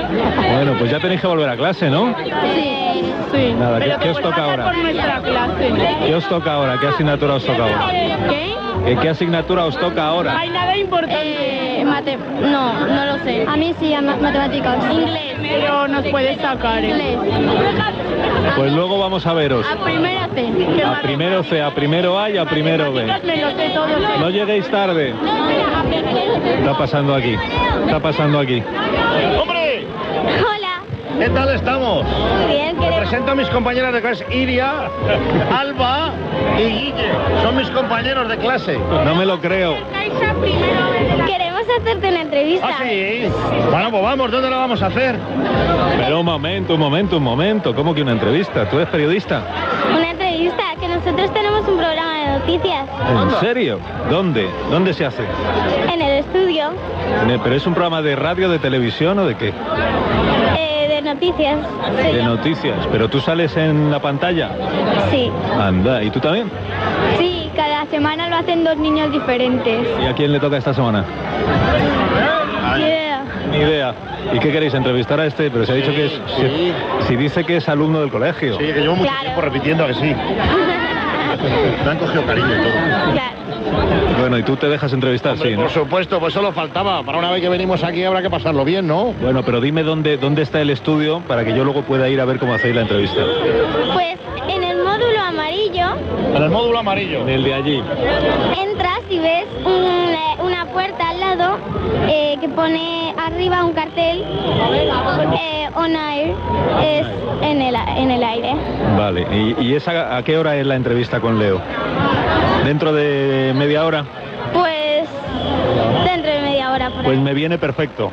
Bueno, 0.53 0.73
pues 0.79 0.91
ya 0.91 0.99
tenéis 0.99 1.21
que 1.21 1.27
volver 1.27 1.49
a 1.49 1.57
clase, 1.57 1.89
¿no? 1.89 2.15
Sí. 2.53 3.03
Sí. 3.31 3.53
Nada, 3.57 3.79
¿qué- 3.79 4.09
os 4.09 4.21
toca 4.21 4.43
ahora? 4.43 4.63
por 4.65 4.77
nuestra 4.77 5.19
clase. 5.21 5.71
¿Qué 6.05 6.15
os 6.15 6.27
toca 6.27 6.53
ahora? 6.53 6.60
¿Qué 6.79 6.87
asignatura 6.87 7.35
os 7.35 7.45
toca 7.45 7.63
ahora? 7.63 7.87
¿Qué? 8.29 8.55
¿Qué, 8.85 8.95
qué 8.97 9.09
asignatura 9.09 9.65
os 9.65 9.77
toca 9.77 10.05
ahora? 10.05 10.37
Hay 10.39 10.49
nada 10.49 10.75
importante. 10.77 11.81
Eh, 11.81 11.85
mate... 11.85 12.17
No, 12.41 12.85
no 12.87 13.05
lo 13.05 13.23
sé. 13.23 13.45
A 13.47 13.55
mí 13.57 13.73
sí, 13.79 13.93
a 13.93 14.01
ma- 14.01 14.15
matemáticas. 14.15 14.77
Inglés. 14.91 15.35
Pero 15.41 15.87
nos 15.87 16.05
puedes 16.07 16.39
sacar, 16.39 16.83
¿eh? 16.83 16.89
Inglés. 16.89 17.17
Pues 18.55 18.71
luego 18.73 18.99
vamos 18.99 19.25
a 19.25 19.33
veros. 19.33 19.65
A 19.67 19.83
primera 19.83 20.27
C. 20.33 20.51
¿Qué 20.75 20.83
A 20.83 21.01
primero 21.01 21.43
C, 21.43 21.61
a 21.61 21.71
primero 21.73 22.19
A 22.19 22.29
y 22.29 22.37
a 22.37 22.45
primero 22.45 22.91
B. 22.93 23.03
Me 23.23 23.37
lo 23.37 23.49
sé 23.51 23.69
todo. 23.73 23.87
No 24.19 24.29
lleguéis 24.29 24.67
tarde. 24.69 25.13
Está 26.59 26.77
pasando 26.77 27.15
aquí. 27.15 27.35
Está 27.85 27.99
pasando 27.99 28.39
aquí. 28.39 28.63
¡Hombre! 29.39 29.85
¿Qué 31.19 31.29
tal 31.29 31.49
estamos? 31.53 32.05
Bien, 32.47 32.75
Te 32.77 32.87
presento 32.97 33.31
a 33.31 33.35
mis 33.35 33.47
compañeras 33.49 33.93
de 33.93 34.01
clase, 34.01 34.25
Iria, 34.31 34.89
Alba 35.55 36.11
y 36.57 36.63
Guille. 36.63 37.11
Son 37.43 37.55
mis 37.55 37.69
compañeros 37.69 38.27
de 38.27 38.37
clase. 38.37 38.77
No 39.05 39.15
me 39.15 39.25
lo 39.25 39.39
creo. 39.39 39.75
Queremos 41.27 41.61
hacerte 41.79 42.09
una 42.09 42.21
entrevista. 42.21 42.67
¿Ah, 42.67 42.83
sí? 42.83 43.23
Bueno, 43.69 43.91
pues 43.91 44.03
vamos, 44.03 44.31
¿dónde 44.31 44.49
la 44.49 44.57
vamos 44.57 44.81
a 44.81 44.87
hacer? 44.87 45.15
Pero 45.97 46.19
un 46.21 46.25
momento, 46.25 46.73
un 46.73 46.79
momento, 46.79 47.17
un 47.17 47.23
momento. 47.23 47.75
¿Cómo 47.75 47.93
que 47.93 48.01
una 48.01 48.13
entrevista? 48.13 48.67
¿Tú 48.69 48.77
eres 48.77 48.89
periodista? 48.89 49.43
Una 49.95 50.09
entrevista 50.11 50.63
que 50.79 50.87
nos 50.87 51.01
nosotros 51.05 51.33
tenemos 51.33 51.67
un 51.67 51.77
programa 51.77 52.13
de 52.19 52.39
noticias 52.39 52.87
¿En 53.09 53.39
serio? 53.39 53.79
¿Dónde? 54.09 54.47
¿Dónde 54.69 54.93
se 54.93 55.05
hace? 55.05 55.23
en 55.91 56.01
el 56.01 56.19
estudio 56.19 56.69
¿Pero 57.43 57.55
es 57.55 57.65
un 57.67 57.73
programa 57.73 58.01
de 58.03 58.15
radio, 58.15 58.49
de 58.49 58.59
televisión 58.59 59.17
o 59.19 59.25
de 59.25 59.35
qué? 59.35 59.47
eh, 59.49 60.80
noticias. 61.13 61.59
De 62.13 62.23
noticias. 62.23 62.87
¿Pero 62.91 63.09
tú 63.09 63.19
sales 63.19 63.55
en 63.57 63.91
la 63.91 63.99
pantalla? 63.99 64.49
Sí. 65.11 65.29
Anda, 65.59 66.01
¿y 66.03 66.09
tú 66.09 66.19
también? 66.19 66.49
Sí, 67.17 67.49
cada 67.55 67.85
semana 67.87 68.29
lo 68.29 68.37
hacen 68.37 68.63
dos 68.63 68.77
niños 68.77 69.11
diferentes. 69.11 69.87
¿Y 70.01 70.05
a 70.05 70.13
quién 70.13 70.31
le 70.31 70.39
toca 70.39 70.57
esta 70.57 70.73
semana? 70.73 71.03
Yeah. 72.77 73.23
Ni 73.51 73.57
idea. 73.57 73.93
¿Y 74.33 74.39
qué 74.39 74.51
queréis? 74.51 74.73
¿Entrevistar 74.73 75.19
a 75.19 75.25
este? 75.25 75.51
Pero 75.51 75.65
se 75.65 75.73
ha 75.73 75.75
dicho 75.75 75.91
que 75.91 76.05
es... 76.05 76.21
Si, 76.37 76.73
si 77.07 77.15
dice 77.17 77.43
que 77.43 77.57
es 77.57 77.67
alumno 77.67 77.99
del 77.99 78.09
colegio. 78.09 78.57
Sí, 78.57 78.65
que 78.65 78.79
llevo 78.79 78.95
mucho 78.95 79.11
tiempo 79.21 79.41
repitiendo 79.41 79.87
que 79.87 79.93
sí. 79.95 80.15
Me 81.37 81.89
han 81.91 81.97
cogido 81.97 82.25
cariño 82.25 82.47
y 82.47 82.61
todo. 82.63 83.31
Bueno, 84.19 84.37
¿y 84.37 84.43
tú 84.43 84.55
te 84.55 84.67
dejas 84.67 84.93
entrevistar? 84.93 85.33
Hombre, 85.33 85.49
sí, 85.49 85.55
¿no? 85.55 85.63
Por 85.63 85.71
supuesto, 85.71 86.19
pues 86.19 86.33
solo 86.33 86.51
faltaba. 86.51 87.01
Para 87.03 87.17
una 87.17 87.31
vez 87.31 87.41
que 87.41 87.49
venimos 87.49 87.83
aquí 87.83 88.03
habrá 88.03 88.21
que 88.21 88.29
pasarlo 88.29 88.63
bien, 88.65 88.87
¿no? 88.87 89.13
Bueno, 89.13 89.43
pero 89.43 89.59
dime 89.61 89.83
dónde, 89.83 90.17
dónde 90.17 90.43
está 90.43 90.61
el 90.61 90.69
estudio 90.69 91.21
para 91.27 91.43
que 91.43 91.55
yo 91.55 91.63
luego 91.63 91.81
pueda 91.83 92.07
ir 92.09 92.19
a 92.21 92.25
ver 92.25 92.37
cómo 92.37 92.53
hacéis 92.53 92.75
la 92.75 92.81
entrevista. 92.81 93.21
Pues 93.93 94.17
en 94.47 94.63
el 94.63 94.77
módulo 94.83 95.19
amarillo 95.21 95.85
En 96.35 96.43
el 96.43 96.49
módulo 96.49 96.79
amarillo. 96.79 97.21
En 97.21 97.29
el 97.29 97.43
de 97.43 97.53
allí. 97.53 97.83
entras 98.61 98.90
y 99.11 99.19
ves 99.19 99.45
eh, 99.65 100.15
una 100.41 100.65
puerta 100.67 101.09
al 101.09 101.19
lado 101.19 101.57
eh, 102.07 102.37
que 102.39 102.47
pone 102.49 103.13
arriba 103.17 103.63
un 103.65 103.73
cartel 103.73 104.23
eh, 104.23 105.69
on 105.75 105.95
air, 105.95 106.33
es 106.81 107.07
en 107.41 107.61
el, 107.61 107.75
en 107.75 108.11
el 108.11 108.23
aire. 108.23 108.53
Vale, 108.97 109.27
¿y, 109.59 109.65
y 109.67 109.75
esa 109.75 110.15
a 110.17 110.23
qué 110.23 110.37
hora 110.37 110.55
es 110.55 110.65
la 110.65 110.75
entrevista 110.75 111.19
con 111.19 111.39
Leo? 111.39 111.61
¿Dentro 112.65 112.93
de 112.93 113.53
media 113.55 113.85
hora? 113.85 114.05
Pues 114.53 115.07
dentro 116.05 116.31
de 116.31 116.41
media 116.41 116.71
hora 116.71 116.89
por 116.91 117.03
Pues 117.03 117.17
ahí. 117.17 117.23
me 117.23 117.33
viene 117.33 117.57
perfecto. 117.57 118.11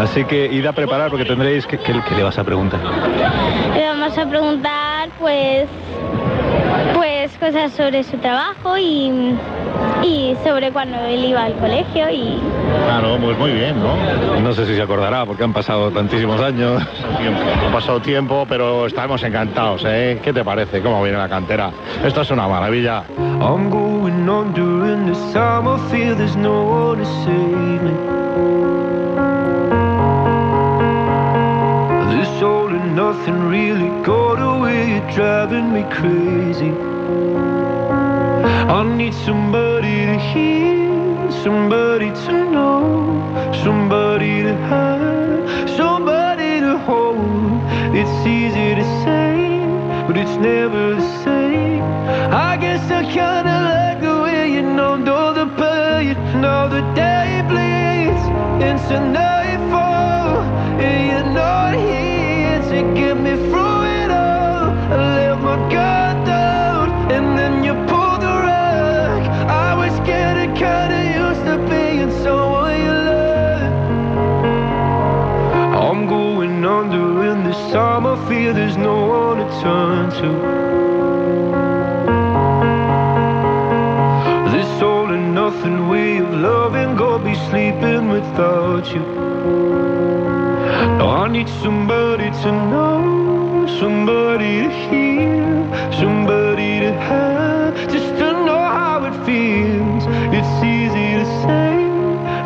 Así 0.00 0.24
que 0.24 0.46
id 0.46 0.66
a 0.66 0.72
preparar 0.72 1.10
porque 1.10 1.24
tendréis 1.24 1.66
que... 1.66 1.78
¿Qué, 1.78 1.92
qué 2.08 2.14
le 2.16 2.22
vas 2.22 2.38
a 2.38 2.44
preguntar? 2.44 2.80
Le 3.74 3.84
vamos 3.86 4.16
a 4.16 4.26
preguntar 4.26 5.08
pues 5.20 5.68
pues 6.94 7.36
cosas 7.38 7.72
sobre 7.72 8.02
su 8.04 8.16
trabajo 8.18 8.76
y, 8.78 9.34
y 10.02 10.36
sobre 10.44 10.72
cuando 10.72 10.98
él 10.98 11.24
iba 11.24 11.44
al 11.44 11.54
colegio 11.54 12.10
y 12.10 12.40
Claro, 12.84 13.16
pues 13.20 13.38
muy 13.38 13.52
bien, 13.52 13.76
¿no? 13.80 14.40
No 14.40 14.52
sé 14.52 14.66
si 14.66 14.74
se 14.74 14.82
acordará 14.82 15.24
porque 15.24 15.44
han 15.44 15.52
pasado 15.52 15.90
tantísimos 15.90 16.40
años. 16.40 16.82
Ha 16.82 17.72
pasado 17.72 18.00
tiempo, 18.00 18.44
pero 18.48 18.86
estamos 18.86 19.22
encantados, 19.22 19.84
¿eh? 19.86 20.20
¿Qué 20.22 20.32
te 20.32 20.44
parece? 20.44 20.80
¿Cómo 20.82 21.02
viene 21.02 21.18
la 21.18 21.28
cantera? 21.28 21.70
Esto 22.04 22.22
es 22.22 22.30
una 22.30 22.48
maravilla. 22.48 23.04
I'm 23.40 23.70
going 23.70 24.28
on 24.28 24.52
during 24.52 25.06
this 25.06 25.18
time. 25.32 25.66
I 25.68 25.78
feel 25.90 26.14
there's 26.16 26.36
no 26.36 26.62
one 26.64 26.98
to 26.98 27.04
save 27.24 27.82
me. 27.82 27.92
This 32.16 32.42
all 32.42 32.68
and 32.68 32.94
nothing 32.94 33.48
really 33.48 33.88
got 34.04 34.38
away. 34.40 34.90
You're 34.90 35.10
driving 35.12 35.72
me 35.72 35.82
crazy. 35.84 36.91
I 38.52 38.82
need 38.96 39.14
somebody 39.14 40.06
to 40.06 40.18
hear, 40.18 41.30
somebody 41.44 42.10
to 42.26 42.32
know, 42.50 42.82
somebody 43.64 44.42
to 44.42 44.54
have, 44.70 45.70
somebody 45.70 46.60
to 46.60 46.78
hold. 46.78 47.62
It's 47.94 48.26
easy 48.26 48.74
to 48.80 48.84
say, 49.04 49.66
but 50.06 50.16
it's 50.16 50.36
never 50.36 50.94
the 50.94 51.08
same. 51.24 51.82
I 52.48 52.56
guess 52.56 52.82
I 52.90 53.02
kinda 53.18 53.56
like 53.70 53.98
the 54.00 54.16
way 54.22 54.52
you 54.54 54.62
numbed 54.62 55.08
all 55.08 55.32
the 55.34 55.46
pain. 55.60 56.16
Now 56.40 56.68
the 56.68 56.82
day 56.94 57.42
bleeds 57.50 58.24
into 58.68 58.96
nightfall, 59.20 60.40
and 60.86 60.98
you're 61.10 61.32
not 61.42 61.74
here 61.74 62.60
to 62.70 62.78
get 62.98 63.16
me 63.26 63.34
through 63.48 63.82
it 64.00 64.10
all. 64.10 64.64
I 64.94 65.02
let 65.16 65.36
my 65.48 65.56
guard 65.72 66.11
kinda 70.64 71.00
used 71.24 71.44
to 71.48 71.56
being 71.70 72.12
someone 72.24 72.76
you 72.86 72.94
love. 73.08 73.72
I'm 75.86 76.00
going 76.16 76.64
under, 76.78 77.06
and 77.30 77.40
this 77.48 77.62
time 77.72 78.04
I 78.06 78.16
feel 78.28 78.50
there's 78.54 78.78
no 78.90 78.96
one 79.18 79.36
to 79.42 79.46
turn 79.62 80.04
to. 80.20 80.30
This 84.54 84.72
all 84.90 85.08
and 85.16 85.34
nothing 85.34 85.76
way 85.92 86.10
of 86.24 86.30
loving, 86.50 86.90
go 86.96 87.10
be 87.18 87.34
sleeping 87.48 88.04
without 88.16 88.84
you. 88.94 89.04
Now 90.98 91.08
I 91.24 91.28
need 91.36 91.48
somebody 91.64 92.28
to 92.42 92.50
know, 92.72 93.66
somebody 93.80 94.52
to 94.64 94.70
hear, 94.84 95.42
somebody 96.00 96.70
to 96.84 96.92
have, 97.08 97.31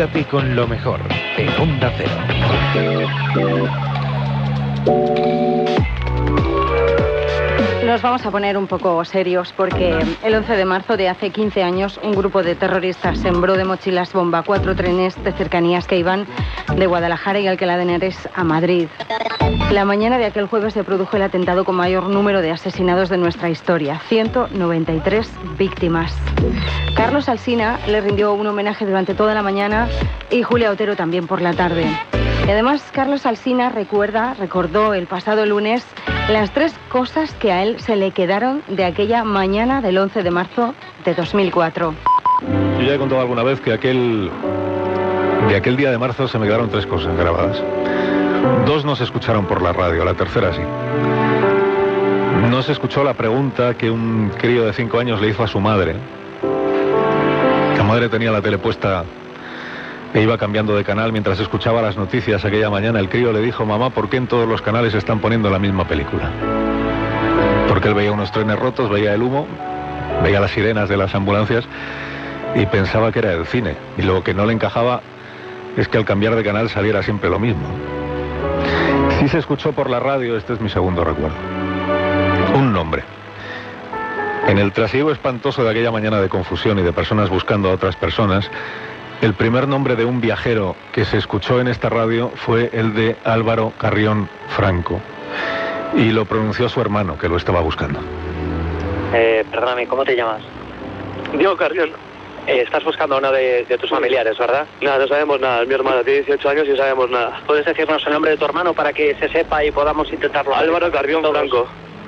Quédate 0.00 0.24
con 0.24 0.56
lo 0.56 0.66
mejor 0.66 1.02
en 1.36 1.46
Onda 1.60 1.92
Cero. 1.98 2.16
Nos 7.90 8.02
vamos 8.02 8.24
a 8.24 8.30
poner 8.30 8.56
un 8.56 8.68
poco 8.68 9.04
serios 9.04 9.52
porque 9.52 9.98
el 10.22 10.32
11 10.32 10.54
de 10.54 10.64
marzo 10.64 10.96
de 10.96 11.08
hace 11.08 11.30
15 11.30 11.64
años 11.64 11.98
un 12.04 12.12
grupo 12.12 12.44
de 12.44 12.54
terroristas 12.54 13.18
sembró 13.18 13.56
de 13.56 13.64
mochilas 13.64 14.12
bomba 14.12 14.44
cuatro 14.44 14.76
trenes 14.76 15.20
de 15.24 15.32
cercanías 15.32 15.88
que 15.88 15.98
iban 15.98 16.24
de 16.76 16.86
Guadalajara 16.86 17.40
y 17.40 17.48
Alcalá 17.48 17.76
de 17.76 17.82
Henares 17.82 18.28
a 18.32 18.44
Madrid. 18.44 18.86
La 19.72 19.84
mañana 19.84 20.18
de 20.18 20.26
aquel 20.26 20.46
jueves 20.46 20.72
se 20.72 20.84
produjo 20.84 21.16
el 21.16 21.22
atentado 21.22 21.64
con 21.64 21.74
mayor 21.74 22.04
número 22.04 22.42
de 22.42 22.52
asesinados 22.52 23.08
de 23.08 23.18
nuestra 23.18 23.50
historia, 23.50 23.98
193 24.08 25.28
víctimas. 25.58 26.14
Carlos 26.94 27.28
Alsina 27.28 27.80
le 27.88 28.00
rindió 28.00 28.34
un 28.34 28.46
homenaje 28.46 28.86
durante 28.86 29.14
toda 29.14 29.34
la 29.34 29.42
mañana 29.42 29.88
y 30.30 30.44
Julia 30.44 30.70
Otero 30.70 30.94
también 30.94 31.26
por 31.26 31.42
la 31.42 31.54
tarde. 31.54 31.86
Y 32.46 32.50
además 32.52 32.88
Carlos 32.92 33.26
Alsina 33.26 33.68
recuerda, 33.68 34.34
recordó 34.34 34.94
el 34.94 35.08
pasado 35.08 35.44
lunes 35.44 35.84
las 36.30 36.52
tres 36.52 36.72
cosas 36.90 37.32
que 37.34 37.50
a 37.50 37.62
él 37.62 37.80
se 37.80 37.96
le 37.96 38.12
quedaron 38.12 38.62
de 38.68 38.84
aquella 38.84 39.24
mañana 39.24 39.80
del 39.80 39.98
11 39.98 40.22
de 40.22 40.30
marzo 40.30 40.74
de 41.04 41.14
2004. 41.14 41.94
Yo 42.78 42.82
ya 42.82 42.94
he 42.94 42.98
contado 42.98 43.20
alguna 43.20 43.42
vez 43.42 43.60
que 43.60 43.72
aquel, 43.72 44.30
de 45.48 45.56
aquel 45.56 45.76
día 45.76 45.90
de 45.90 45.98
marzo 45.98 46.28
se 46.28 46.38
me 46.38 46.46
quedaron 46.46 46.70
tres 46.70 46.86
cosas 46.86 47.16
grabadas. 47.16 47.62
Dos 48.64 48.84
no 48.84 48.94
se 48.96 49.04
escucharon 49.04 49.46
por 49.46 49.60
la 49.60 49.72
radio, 49.72 50.04
la 50.04 50.14
tercera 50.14 50.52
sí. 50.52 50.62
No 52.48 52.62
se 52.62 52.72
escuchó 52.72 53.02
la 53.02 53.14
pregunta 53.14 53.74
que 53.74 53.90
un 53.90 54.30
crío 54.38 54.64
de 54.66 54.72
cinco 54.72 54.98
años 54.98 55.20
le 55.20 55.28
hizo 55.28 55.42
a 55.42 55.48
su 55.48 55.60
madre. 55.60 55.96
La 57.76 57.82
madre 57.82 58.08
tenía 58.08 58.30
la 58.30 58.40
tele 58.40 58.58
puesta 58.58 59.04
iba 60.14 60.36
cambiando 60.38 60.76
de 60.76 60.84
canal 60.84 61.12
mientras 61.12 61.38
escuchaba 61.38 61.82
las 61.82 61.96
noticias 61.96 62.44
aquella 62.44 62.70
mañana. 62.70 62.98
El 62.98 63.08
crío 63.08 63.32
le 63.32 63.40
dijo, 63.40 63.64
mamá, 63.64 63.90
¿por 63.90 64.08
qué 64.08 64.16
en 64.16 64.26
todos 64.26 64.48
los 64.48 64.60
canales 64.62 64.94
están 64.94 65.20
poniendo 65.20 65.50
la 65.50 65.58
misma 65.58 65.86
película? 65.86 66.30
Porque 67.68 67.88
él 67.88 67.94
veía 67.94 68.12
unos 68.12 68.32
trenes 68.32 68.58
rotos, 68.58 68.90
veía 68.90 69.14
el 69.14 69.22
humo, 69.22 69.46
veía 70.22 70.40
las 70.40 70.50
sirenas 70.50 70.88
de 70.88 70.96
las 70.96 71.14
ambulancias 71.14 71.64
y 72.54 72.66
pensaba 72.66 73.12
que 73.12 73.20
era 73.20 73.32
el 73.32 73.46
cine. 73.46 73.76
Y 73.96 74.02
lo 74.02 74.24
que 74.24 74.34
no 74.34 74.46
le 74.46 74.52
encajaba 74.52 75.02
es 75.76 75.88
que 75.88 75.98
al 75.98 76.04
cambiar 76.04 76.34
de 76.34 76.42
canal 76.42 76.68
saliera 76.68 77.02
siempre 77.02 77.30
lo 77.30 77.38
mismo. 77.38 77.68
Sí 79.20 79.28
se 79.28 79.38
escuchó 79.38 79.72
por 79.72 79.88
la 79.88 80.00
radio, 80.00 80.36
este 80.36 80.54
es 80.54 80.60
mi 80.60 80.68
segundo 80.68 81.04
recuerdo. 81.04 81.36
Un 82.54 82.72
nombre. 82.72 83.04
En 84.48 84.58
el 84.58 84.72
trasiego 84.72 85.12
espantoso 85.12 85.62
de 85.62 85.70
aquella 85.70 85.92
mañana 85.92 86.20
de 86.20 86.28
confusión 86.28 86.78
y 86.78 86.82
de 86.82 86.92
personas 86.92 87.28
buscando 87.28 87.70
a 87.70 87.72
otras 87.72 87.94
personas, 87.94 88.50
el 89.22 89.34
primer 89.34 89.68
nombre 89.68 89.96
de 89.96 90.04
un 90.04 90.20
viajero 90.20 90.76
que 90.92 91.04
se 91.04 91.18
escuchó 91.18 91.60
en 91.60 91.68
esta 91.68 91.88
radio 91.88 92.30
fue 92.36 92.70
el 92.72 92.94
de 92.94 93.16
Álvaro 93.24 93.72
Carrión 93.78 94.28
Franco. 94.48 95.00
Y 95.94 96.10
lo 96.12 96.24
pronunció 96.24 96.68
su 96.68 96.80
hermano, 96.80 97.18
que 97.18 97.28
lo 97.28 97.36
estaba 97.36 97.60
buscando. 97.60 98.00
Eh, 99.12 99.44
perdóname, 99.50 99.86
¿cómo 99.86 100.04
te 100.04 100.14
llamas? 100.16 100.40
Diego 101.36 101.56
Carrión. 101.56 101.90
Eh, 102.46 102.62
estás 102.62 102.82
buscando 102.84 103.16
a 103.16 103.18
uno 103.18 103.30
de, 103.32 103.64
de 103.68 103.76
tus 103.76 103.90
familiares, 103.90 104.38
¿verdad? 104.38 104.66
Nada, 104.80 104.98
no 104.98 105.08
sabemos 105.08 105.38
nada. 105.40 105.64
Mi 105.66 105.74
hermana 105.74 106.02
tiene 106.02 106.20
18 106.22 106.48
años 106.48 106.66
y 106.66 106.70
no 106.70 106.76
sabemos 106.76 107.10
nada. 107.10 107.40
¿Puedes 107.46 107.66
decirnos 107.66 108.02
el 108.06 108.12
nombre 108.14 108.30
de 108.30 108.36
tu 108.38 108.44
hermano 108.46 108.72
para 108.72 108.92
que 108.92 109.14
se 109.16 109.28
sepa 109.28 109.62
y 109.64 109.70
podamos 109.70 110.10
intentarlo? 110.12 110.54
Álvaro 110.54 110.90
Carrión 110.90 111.22
Franco. 111.22 111.66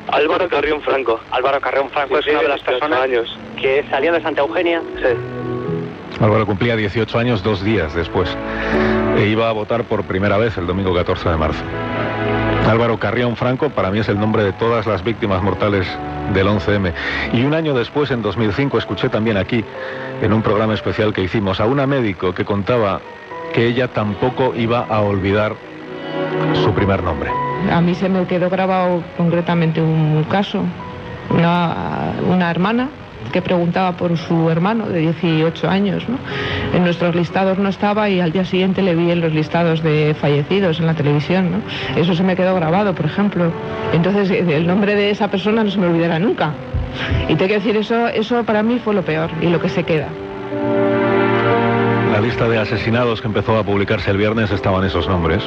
Álvaro 0.08 0.48
Carrión 0.48 0.80
Franco. 0.80 1.20
Álvaro 1.30 1.60
Carrión 1.60 1.90
Franco 1.90 2.18
es 2.18 2.24
Sí, 2.24 2.30
una 2.30 2.42
de 2.42 2.48
las 2.48 2.60
18 2.64 2.78
personas 2.80 3.00
años. 3.00 3.38
que 3.60 3.84
salía 3.90 4.12
de 4.12 4.22
Santa 4.22 4.40
Eugenia. 4.40 4.80
Sí. 4.96 5.08
Álvaro 6.20 6.46
cumplía 6.46 6.76
18 6.76 7.18
años 7.18 7.42
dos 7.42 7.62
días 7.62 7.94
después 7.94 8.28
e 9.16 9.26
iba 9.26 9.48
a 9.48 9.52
votar 9.52 9.84
por 9.84 10.04
primera 10.04 10.36
vez 10.38 10.56
el 10.58 10.66
domingo 10.66 10.94
14 10.94 11.28
de 11.28 11.36
marzo. 11.36 11.62
Álvaro 12.68 12.98
Carrión 12.98 13.36
Franco 13.36 13.70
para 13.70 13.90
mí 13.90 13.98
es 13.98 14.08
el 14.08 14.18
nombre 14.18 14.44
de 14.44 14.52
todas 14.52 14.86
las 14.86 15.02
víctimas 15.02 15.42
mortales 15.42 15.86
del 16.32 16.46
11M. 16.46 16.92
Y 17.32 17.42
un 17.42 17.54
año 17.54 17.74
después, 17.74 18.10
en 18.10 18.22
2005, 18.22 18.78
escuché 18.78 19.08
también 19.08 19.36
aquí, 19.36 19.64
en 20.22 20.32
un 20.32 20.42
programa 20.42 20.74
especial 20.74 21.12
que 21.12 21.22
hicimos, 21.22 21.60
a 21.60 21.66
una 21.66 21.86
médico 21.86 22.32
que 22.32 22.44
contaba 22.44 23.00
que 23.52 23.66
ella 23.66 23.88
tampoco 23.88 24.54
iba 24.54 24.86
a 24.88 25.00
olvidar 25.00 25.54
su 26.54 26.72
primer 26.72 27.02
nombre. 27.02 27.30
A 27.70 27.80
mí 27.80 27.94
se 27.94 28.08
me 28.08 28.26
quedó 28.26 28.48
grabado 28.48 29.02
concretamente 29.16 29.82
un 29.82 30.24
caso, 30.30 30.62
una, 31.30 32.12
una 32.28 32.50
hermana 32.50 32.88
que 33.32 33.42
preguntaba 33.42 33.96
por 33.96 34.16
su 34.16 34.50
hermano 34.50 34.88
de 34.88 35.00
18 35.00 35.68
años. 35.68 36.04
En 36.72 36.84
nuestros 36.84 37.14
listados 37.14 37.58
no 37.58 37.68
estaba 37.68 38.08
y 38.08 38.20
al 38.20 38.30
día 38.30 38.44
siguiente 38.44 38.82
le 38.82 38.94
vi 38.94 39.10
en 39.10 39.20
los 39.20 39.32
listados 39.32 39.82
de 39.82 40.14
fallecidos 40.20 40.78
en 40.78 40.86
la 40.86 40.94
televisión. 40.94 41.62
Eso 41.96 42.14
se 42.14 42.22
me 42.22 42.36
quedó 42.36 42.54
grabado, 42.54 42.94
por 42.94 43.06
ejemplo. 43.06 43.52
Entonces 43.92 44.30
eh, 44.30 44.44
el 44.48 44.66
nombre 44.66 44.94
de 44.94 45.10
esa 45.10 45.28
persona 45.28 45.64
no 45.64 45.70
se 45.70 45.78
me 45.78 45.86
olvidará 45.86 46.18
nunca. 46.18 46.52
Y 47.28 47.34
tengo 47.34 47.48
que 47.48 47.54
decir, 47.54 47.76
eso, 47.76 48.08
eso 48.08 48.44
para 48.44 48.62
mí 48.62 48.78
fue 48.78 48.94
lo 48.94 49.02
peor 49.02 49.30
y 49.40 49.46
lo 49.46 49.60
que 49.60 49.68
se 49.68 49.82
queda. 49.82 50.08
La 52.12 52.20
lista 52.20 52.46
de 52.46 52.58
asesinados 52.58 53.22
que 53.22 53.28
empezó 53.28 53.56
a 53.56 53.64
publicarse 53.64 54.10
el 54.10 54.18
viernes 54.18 54.50
estaban 54.50 54.84
esos 54.84 55.08
nombres, 55.08 55.42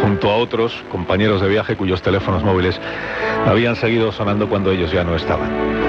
junto 0.00 0.30
a 0.30 0.36
otros 0.36 0.82
compañeros 0.90 1.42
de 1.42 1.48
viaje 1.48 1.76
cuyos 1.76 2.00
teléfonos 2.00 2.42
móviles 2.42 2.80
habían 3.46 3.76
seguido 3.76 4.10
sonando 4.10 4.48
cuando 4.48 4.70
ellos 4.70 4.90
ya 4.90 5.04
no 5.04 5.14
estaban. 5.14 5.83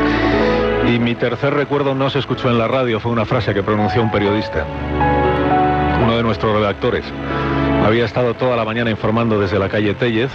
Y 0.88 1.00
mi 1.00 1.16
tercer 1.16 1.54
recuerdo 1.54 1.96
no 1.96 2.10
se 2.10 2.20
escuchó 2.20 2.50
en 2.50 2.58
la 2.58 2.68
radio, 2.68 3.00
fue 3.00 3.12
una 3.12 3.26
frase 3.26 3.54
que 3.54 3.64
pronunció 3.64 4.04
un 4.04 4.12
periodista, 4.12 4.66
uno 6.04 6.16
de 6.16 6.24
nuestros 6.24 6.56
redactores. 6.56 7.04
Había 7.86 8.06
estado 8.06 8.36
toda 8.36 8.56
la 8.56 8.66
mañana 8.66 8.92
informando 8.92 9.40
desde 9.40 9.58
la 9.58 9.68
calle 9.68 9.96
Tellez, 9.96 10.32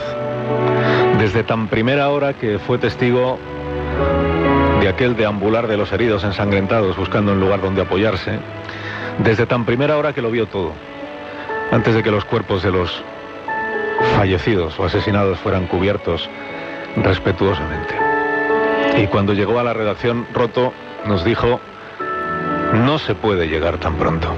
desde 1.19 1.45
tan 1.45 1.69
primera 1.69 2.11
hora 2.11 2.35
que 2.35 2.59
fue 2.59 2.79
testigo 2.79 3.39
de 4.81 4.89
aquel 4.89 5.17
deambular 5.17 5.69
de 5.69 5.77
los 5.77 5.93
heridos 5.93 6.25
ensangrentados 6.25 6.97
buscando 6.97 7.33
un 7.33 7.41
lugar 7.41 7.61
donde 7.61 7.83
apoyarse, 7.83 8.39
desde 9.19 9.47
tan 9.47 9.65
primera 9.65 9.99
hora 9.99 10.13
que 10.13 10.23
lo 10.23 10.31
vio 10.31 10.47
todo, 10.47 10.73
antes 11.71 11.95
de 11.95 12.03
que 12.03 12.11
los 12.11 12.25
cuerpos 12.25 12.63
de 12.63 12.73
los 12.73 13.03
fallecidos 14.17 14.79
o 14.81 14.85
asesinados 14.85 15.39
fueran 15.39 15.67
cubiertos 15.67 16.29
respetuosamente. 16.97 18.20
Y 18.97 19.07
cuando 19.07 19.33
llegó 19.33 19.59
a 19.59 19.63
la 19.63 19.73
redacción, 19.73 20.27
Roto 20.33 20.73
nos 21.07 21.25
dijo, 21.25 21.61
no 22.73 22.99
se 22.99 23.15
puede 23.15 23.49
llegar 23.49 23.79
tan 23.79 23.97
pronto. 23.97 24.35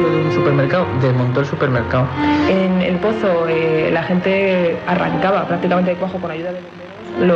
de 0.00 0.22
un 0.26 0.32
supermercado, 0.32 0.86
desmontó 1.00 1.40
el 1.40 1.46
supermercado. 1.46 2.06
En 2.48 2.82
el 2.82 2.96
pozo 2.96 3.48
eh, 3.48 3.90
la 3.92 4.02
gente 4.02 4.78
arrancaba 4.86 5.46
prácticamente 5.46 5.92
de 5.92 5.96
cuajo 5.96 6.18
con 6.18 6.30
ayuda 6.30 6.52
de 6.52 6.79
los, 7.18 7.30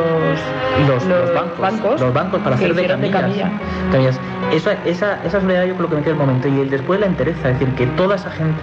Los, 0.89 1.05
los 1.07 1.35
bancos, 1.59 2.01
los 2.01 2.13
bancos 2.15 2.41
para 2.43 2.57
hacer 2.57 2.75
de 2.75 2.83
hicieron 2.83 3.01
de 3.01 3.11
camillas. 3.11 3.51
camillas. 3.91 4.21
Esa, 4.53 4.73
esa, 4.85 5.19
esa 5.25 5.41
soledad 5.41 5.65
yo 5.65 5.75
creo 5.77 5.89
que 5.89 5.97
me 5.97 6.03
queda 6.03 6.13
el 6.13 6.19
momento. 6.19 6.49
Y 6.49 6.61
el 6.61 6.71
después 6.71 7.01
la 7.01 7.07
entereza, 7.07 7.51
es 7.51 7.59
decir, 7.59 7.75
que 7.75 7.87
toda 7.89 8.17
esa 8.17 8.31
gente, 8.31 8.61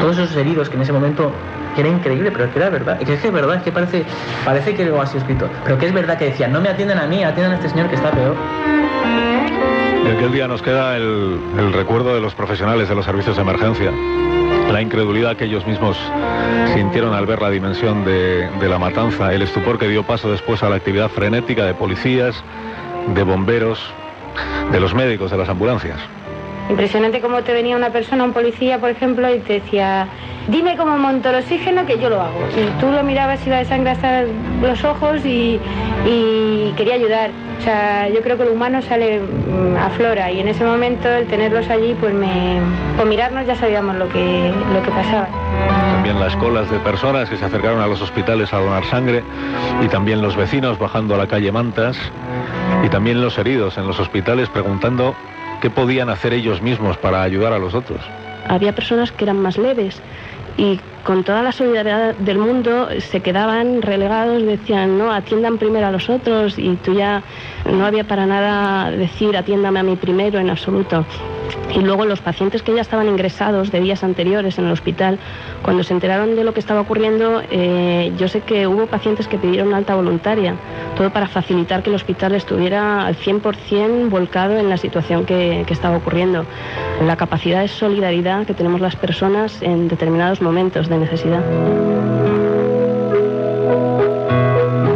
todos 0.00 0.18
esos 0.18 0.36
heridos 0.36 0.68
que 0.68 0.76
en 0.76 0.82
ese 0.82 0.92
momento 0.92 1.32
que 1.74 1.80
era 1.80 1.90
increíble, 1.90 2.30
pero 2.30 2.52
que 2.52 2.58
era 2.60 2.70
verdad, 2.70 2.98
y 3.00 3.04
que 3.04 3.14
es 3.14 3.20
que 3.20 3.26
es 3.28 3.32
verdad, 3.34 3.56
es 3.56 3.62
que 3.62 3.72
parece, 3.72 4.04
parece 4.44 4.74
que 4.76 4.84
lo 4.84 5.00
así 5.02 5.18
escrito, 5.18 5.48
pero 5.64 5.76
que 5.76 5.86
es 5.86 5.92
verdad 5.92 6.16
que 6.16 6.26
decían, 6.26 6.52
no 6.52 6.60
me 6.60 6.68
atienden 6.68 6.98
a 6.98 7.06
mí, 7.06 7.24
atiendan 7.24 7.52
a 7.52 7.56
este 7.56 7.68
señor 7.68 7.88
que 7.88 7.96
está 7.96 8.12
peor. 8.12 8.36
De 10.04 10.12
aquel 10.12 10.30
día 10.32 10.46
nos 10.46 10.62
queda 10.62 10.96
el, 10.96 11.40
el 11.58 11.72
recuerdo 11.72 12.14
de 12.14 12.20
los 12.20 12.34
profesionales 12.34 12.88
de 12.88 12.94
los 12.94 13.04
servicios 13.04 13.34
de 13.36 13.42
emergencia, 13.42 13.90
la 14.74 14.82
incredulidad 14.82 15.36
que 15.36 15.44
ellos 15.44 15.64
mismos 15.68 15.96
sintieron 16.74 17.14
al 17.14 17.26
ver 17.26 17.40
la 17.40 17.48
dimensión 17.48 18.04
de, 18.04 18.50
de 18.58 18.68
la 18.68 18.76
matanza, 18.76 19.32
el 19.32 19.42
estupor 19.42 19.78
que 19.78 19.86
dio 19.86 20.02
paso 20.02 20.28
después 20.32 20.64
a 20.64 20.68
la 20.68 20.74
actividad 20.74 21.08
frenética 21.10 21.64
de 21.64 21.74
policías, 21.74 22.42
de 23.14 23.22
bomberos, 23.22 23.78
de 24.72 24.80
los 24.80 24.92
médicos, 24.92 25.30
de 25.30 25.36
las 25.36 25.48
ambulancias. 25.48 26.00
Impresionante 26.68 27.20
cómo 27.20 27.42
te 27.42 27.52
venía 27.52 27.76
una 27.76 27.90
persona, 27.90 28.24
un 28.24 28.32
policía, 28.32 28.78
por 28.78 28.90
ejemplo, 28.90 29.32
y 29.32 29.38
te 29.40 29.60
decía, 29.60 30.08
dime 30.48 30.76
cómo 30.76 30.96
monto 30.96 31.28
el 31.28 31.36
oxígeno 31.36 31.84
que 31.84 31.98
yo 31.98 32.08
lo 32.08 32.20
hago. 32.22 32.40
Y 32.56 32.80
tú 32.80 32.90
lo 32.90 33.02
mirabas 33.02 33.46
y 33.46 33.50
de 33.50 33.64
sangre 33.66 33.90
hasta 33.90 34.22
los 34.62 34.82
ojos 34.84 35.20
y, 35.24 35.60
quería 36.76 36.94
ayudar. 36.94 37.30
O 37.58 37.62
sea, 37.62 38.08
yo 38.08 38.20
creo 38.22 38.36
que 38.36 38.44
lo 38.44 38.52
humano 38.52 38.82
sale 38.82 39.20
mm, 39.20 39.76
aflora 39.76 40.30
y 40.30 40.40
en 40.40 40.48
ese 40.48 40.64
momento 40.64 41.08
el 41.08 41.26
tenerlos 41.26 41.68
allí, 41.70 41.94
pues 41.94 42.12
me, 42.12 42.60
por 42.96 43.06
mirarnos 43.06 43.46
ya 43.46 43.54
sabíamos 43.54 43.96
lo 43.96 44.08
que, 44.08 44.52
lo 44.72 44.82
que 44.82 44.90
pasaba. 44.90 45.28
También 45.92 46.18
las 46.18 46.34
colas 46.36 46.70
de 46.70 46.78
personas 46.80 47.28
que 47.30 47.36
se 47.36 47.44
acercaron 47.44 47.80
a 47.80 47.86
los 47.86 48.02
hospitales 48.02 48.52
a 48.52 48.58
donar 48.58 48.84
sangre 48.86 49.22
y 49.82 49.88
también 49.88 50.20
los 50.20 50.36
vecinos 50.36 50.78
bajando 50.78 51.14
a 51.14 51.18
la 51.18 51.26
calle 51.26 51.52
Mantas 51.52 51.96
y 52.84 52.88
también 52.88 53.20
los 53.20 53.38
heridos 53.38 53.78
en 53.78 53.86
los 53.86 54.00
hospitales 54.00 54.48
preguntando 54.48 55.14
qué 55.64 55.70
podían 55.70 56.10
hacer 56.10 56.34
ellos 56.34 56.60
mismos 56.60 56.98
para 56.98 57.22
ayudar 57.22 57.54
a 57.54 57.58
los 57.58 57.74
otros. 57.74 57.98
había 58.50 58.74
personas 58.74 59.10
que 59.10 59.24
eran 59.24 59.40
más 59.40 59.56
leves 59.56 59.98
y 60.58 60.78
con 61.06 61.24
toda 61.24 61.42
la 61.42 61.52
solidaridad 61.52 62.14
del 62.16 62.36
mundo 62.36 62.88
se 62.98 63.22
quedaban 63.22 63.80
relegados, 63.80 64.42
decían, 64.42 64.98
no, 64.98 65.10
atiendan 65.10 65.56
primero 65.56 65.86
a 65.86 65.90
los 65.90 66.10
otros 66.10 66.58
y 66.58 66.76
tú 66.76 66.92
ya 66.92 67.22
no 67.64 67.86
había 67.86 68.04
para 68.04 68.26
nada 68.26 68.90
decir, 68.90 69.34
atiéndame 69.38 69.80
a 69.80 69.82
mí 69.82 69.96
primero 69.96 70.38
en 70.38 70.50
absoluto. 70.50 71.06
Y 71.74 71.80
luego 71.80 72.04
los 72.04 72.20
pacientes 72.20 72.62
que 72.62 72.74
ya 72.74 72.80
estaban 72.80 73.08
ingresados 73.08 73.72
de 73.72 73.80
días 73.80 74.04
anteriores 74.04 74.58
en 74.58 74.66
el 74.66 74.72
hospital, 74.72 75.18
cuando 75.62 75.82
se 75.82 75.92
enteraron 75.92 76.36
de 76.36 76.44
lo 76.44 76.54
que 76.54 76.60
estaba 76.60 76.80
ocurriendo, 76.80 77.42
eh, 77.50 78.12
yo 78.16 78.28
sé 78.28 78.42
que 78.42 78.66
hubo 78.66 78.86
pacientes 78.86 79.26
que 79.26 79.38
pidieron 79.38 79.74
alta 79.74 79.94
voluntaria, 79.94 80.54
todo 80.96 81.10
para 81.10 81.26
facilitar 81.26 81.82
que 81.82 81.90
el 81.90 81.96
hospital 81.96 82.34
estuviera 82.34 83.06
al 83.06 83.16
100% 83.16 84.08
volcado 84.08 84.56
en 84.56 84.68
la 84.68 84.76
situación 84.76 85.24
que, 85.24 85.64
que 85.66 85.72
estaba 85.72 85.96
ocurriendo. 85.96 86.44
La 87.04 87.16
capacidad 87.16 87.62
de 87.62 87.68
solidaridad 87.68 88.46
que 88.46 88.54
tenemos 88.54 88.80
las 88.80 88.96
personas 88.96 89.60
en 89.62 89.88
determinados 89.88 90.40
momentos 90.40 90.88
de 90.88 90.98
necesidad. 90.98 91.42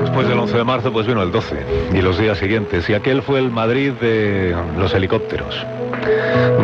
Después 0.01 0.29
del 0.29 0.39
11 0.39 0.57
de 0.57 0.65
marzo 0.65 0.93
pues 0.93 1.07
vino 1.07 1.23
el 1.23 1.31
12 1.31 1.57
y 1.95 2.03
los 2.03 2.19
días 2.19 2.39
siguientes 2.39 2.89
y 2.91 2.95
aquel 2.95 3.23
fue 3.23 3.39
el 3.39 3.51
Madrid 3.51 3.93
de 3.93 4.55
los 4.77 4.93
helicópteros, 4.95 5.65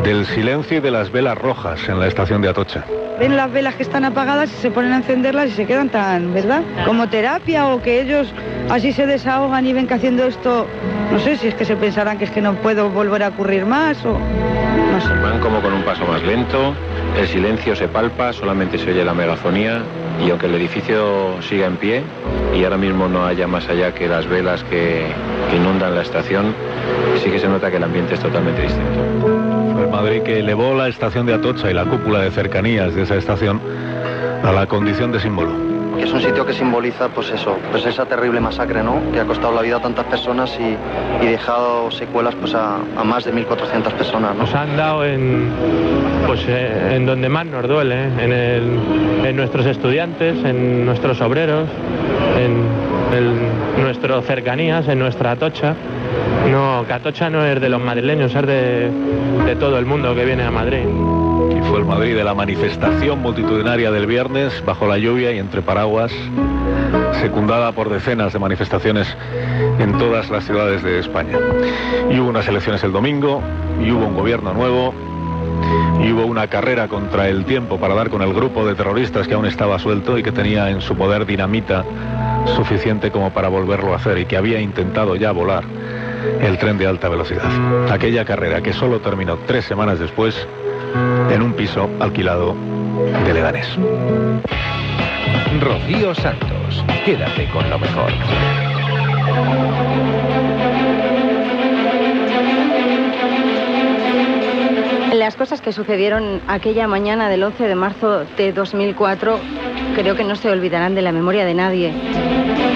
del 0.02 0.26
silencio 0.26 0.78
y 0.78 0.80
de 0.80 0.90
las 0.90 1.10
velas 1.10 1.36
rojas 1.38 1.88
en 1.88 1.98
la 1.98 2.06
estación 2.06 2.42
de 2.42 2.48
Atocha. 2.48 2.84
ven 3.18 3.36
las 3.36 3.50
velas 3.52 3.74
que 3.74 3.82
están 3.82 4.04
apagadas 4.04 4.50
y 4.50 4.56
se 4.56 4.70
ponen 4.70 4.92
a 4.92 4.96
encenderlas 4.96 5.48
y 5.48 5.52
se 5.52 5.66
quedan 5.66 5.88
tan, 5.88 6.34
¿verdad? 6.34 6.62
Como 6.84 7.08
terapia 7.08 7.68
o 7.68 7.80
que 7.80 8.00
ellos 8.00 8.32
así 8.68 8.92
se 8.92 9.06
desahogan 9.06 9.66
y 9.66 9.72
ven 9.72 9.86
que 9.86 9.94
haciendo 9.94 10.24
esto, 10.24 10.66
no 11.10 11.18
sé 11.18 11.36
si 11.36 11.48
es 11.48 11.54
que 11.54 11.64
se 11.64 11.76
pensarán 11.76 12.18
que 12.18 12.24
es 12.24 12.30
que 12.30 12.40
no 12.40 12.54
puedo 12.54 12.90
volver 12.90 13.22
a 13.22 13.28
ocurrir 13.28 13.66
más 13.66 14.04
o 14.04 14.18
no 14.18 15.00
sé. 15.00 15.08
Van 15.22 15.40
como 15.40 15.60
con 15.60 15.72
un 15.72 15.82
paso 15.82 16.04
más 16.06 16.22
lento, 16.22 16.74
el 17.18 17.26
silencio 17.26 17.74
se 17.74 17.88
palpa, 17.88 18.32
solamente 18.32 18.78
se 18.78 18.90
oye 18.90 19.04
la 19.04 19.14
megafonía 19.14 19.82
y 20.24 20.30
aunque 20.30 20.46
el 20.46 20.54
edificio 20.54 21.40
siga 21.42 21.66
en 21.66 21.76
pie 21.76 22.02
y 22.54 22.64
ahora 22.64 22.76
mismo 22.76 23.08
no 23.08 23.26
haya 23.26 23.46
más 23.46 23.68
allá 23.68 23.92
que 23.92 24.08
las 24.08 24.26
velas 24.26 24.62
que, 24.64 25.06
inundan 25.54 25.94
la 25.94 26.02
estación, 26.02 26.52
sí 27.22 27.30
que 27.30 27.38
se 27.38 27.46
nota 27.46 27.70
que 27.70 27.76
el 27.76 27.84
ambiente 27.84 28.14
es 28.14 28.20
totalmente 28.20 28.62
distinto. 28.62 29.00
Fue 29.72 29.86
Madrid 29.86 30.22
que 30.22 30.40
elevó 30.40 30.74
la 30.74 30.88
estación 30.88 31.26
de 31.26 31.34
Atocha 31.34 31.70
y 31.70 31.74
la 31.74 31.84
cúpula 31.84 32.20
de 32.20 32.32
cercanías 32.32 32.94
de 32.94 33.02
esa 33.02 33.14
estación 33.14 33.60
a 34.42 34.50
la 34.52 34.66
condición 34.66 35.12
de 35.12 35.20
símbolo. 35.20 35.73
Que 35.96 36.04
es 36.04 36.12
un 36.12 36.20
sitio 36.20 36.44
que 36.44 36.52
simboliza 36.52 37.08
pues 37.08 37.30
eso, 37.30 37.56
pues 37.70 37.84
esa 37.86 38.06
terrible 38.06 38.40
masacre, 38.40 38.82
¿no? 38.82 39.00
Que 39.12 39.20
ha 39.20 39.24
costado 39.24 39.54
la 39.54 39.62
vida 39.62 39.76
a 39.76 39.80
tantas 39.80 40.04
personas 40.06 40.56
y, 40.58 41.24
y 41.24 41.28
dejado 41.28 41.90
secuelas 41.90 42.34
pues 42.34 42.54
a, 42.54 42.78
más 43.04 43.24
de 43.24 43.32
1.400 43.32 43.92
personas, 43.92 44.34
¿no? 44.34 44.42
Nos 44.42 44.54
han 44.54 44.76
dado 44.76 45.04
en, 45.04 45.50
pues, 46.26 46.44
eh, 46.48 46.94
en 46.96 47.06
donde 47.06 47.28
más 47.28 47.46
nos 47.46 47.66
duele, 47.68 47.94
¿eh? 47.94 48.10
en, 48.18 49.26
en 49.26 49.36
nuestros 49.36 49.66
estudiantes, 49.66 50.44
en 50.44 50.84
nuestros 50.84 51.20
obreros, 51.20 51.68
en 52.38 53.82
nuestras 53.82 54.24
cercanías, 54.24 54.88
en 54.88 54.98
nuestra 54.98 55.32
Atocha. 55.32 55.74
No, 56.50 56.84
que 56.86 56.92
Atocha 56.92 57.30
no 57.30 57.44
es 57.44 57.60
de 57.60 57.68
los 57.68 57.80
madrileños, 57.80 58.34
es 58.34 58.46
de, 58.46 58.90
de 59.46 59.56
todo 59.56 59.78
el 59.78 59.86
mundo 59.86 60.14
que 60.14 60.24
viene 60.24 60.44
a 60.44 60.50
Madrid. 60.50 60.84
Madrid 61.86 62.16
de 62.16 62.24
la 62.24 62.34
manifestación 62.34 63.20
multitudinaria 63.20 63.90
del 63.90 64.06
viernes, 64.06 64.62
bajo 64.64 64.86
la 64.86 64.98
lluvia 64.98 65.32
y 65.32 65.38
entre 65.38 65.62
paraguas, 65.62 66.12
secundada 67.20 67.72
por 67.72 67.90
decenas 67.90 68.32
de 68.32 68.38
manifestaciones 68.38 69.06
en 69.78 69.96
todas 69.98 70.30
las 70.30 70.44
ciudades 70.44 70.82
de 70.82 70.98
España. 70.98 71.38
Y 72.10 72.18
hubo 72.18 72.30
unas 72.30 72.48
elecciones 72.48 72.82
el 72.84 72.92
domingo, 72.92 73.42
y 73.84 73.90
hubo 73.90 74.06
un 74.06 74.14
gobierno 74.14 74.54
nuevo, 74.54 74.94
y 76.02 76.12
hubo 76.12 76.26
una 76.26 76.46
carrera 76.48 76.88
contra 76.88 77.28
el 77.28 77.44
tiempo 77.44 77.78
para 77.78 77.94
dar 77.94 78.10
con 78.10 78.22
el 78.22 78.32
grupo 78.32 78.66
de 78.66 78.74
terroristas 78.74 79.28
que 79.28 79.34
aún 79.34 79.46
estaba 79.46 79.78
suelto 79.78 80.18
y 80.18 80.22
que 80.22 80.32
tenía 80.32 80.70
en 80.70 80.80
su 80.80 80.96
poder 80.96 81.26
dinamita 81.26 81.84
suficiente 82.56 83.10
como 83.10 83.30
para 83.30 83.48
volverlo 83.48 83.92
a 83.92 83.96
hacer 83.96 84.18
y 84.18 84.26
que 84.26 84.36
había 84.36 84.60
intentado 84.60 85.16
ya 85.16 85.32
volar 85.32 85.64
el 86.40 86.58
tren 86.58 86.78
de 86.78 86.86
alta 86.86 87.08
velocidad. 87.08 87.50
Aquella 87.90 88.24
carrera 88.24 88.62
que 88.62 88.72
solo 88.72 89.00
terminó 89.00 89.38
tres 89.46 89.64
semanas 89.64 89.98
después 89.98 90.46
en 91.30 91.42
un 91.42 91.52
piso 91.54 91.88
alquilado 92.00 92.54
de 93.24 93.34
Leganés. 93.34 93.68
Rocío 95.60 96.14
Santos, 96.14 96.84
quédate 97.04 97.48
con 97.50 97.68
lo 97.70 97.78
mejor. 97.78 98.12
Las 105.24 105.36
cosas 105.36 105.62
que 105.62 105.72
sucedieron 105.72 106.42
aquella 106.48 106.86
mañana 106.86 107.30
del 107.30 107.44
11 107.44 107.66
de 107.66 107.74
marzo 107.74 108.26
de 108.36 108.52
2004 108.52 109.40
creo 109.94 110.16
que 110.16 110.22
no 110.22 110.36
se 110.36 110.50
olvidarán 110.50 110.94
de 110.94 111.00
la 111.00 111.12
memoria 111.12 111.46
de 111.46 111.54
nadie. 111.54 111.94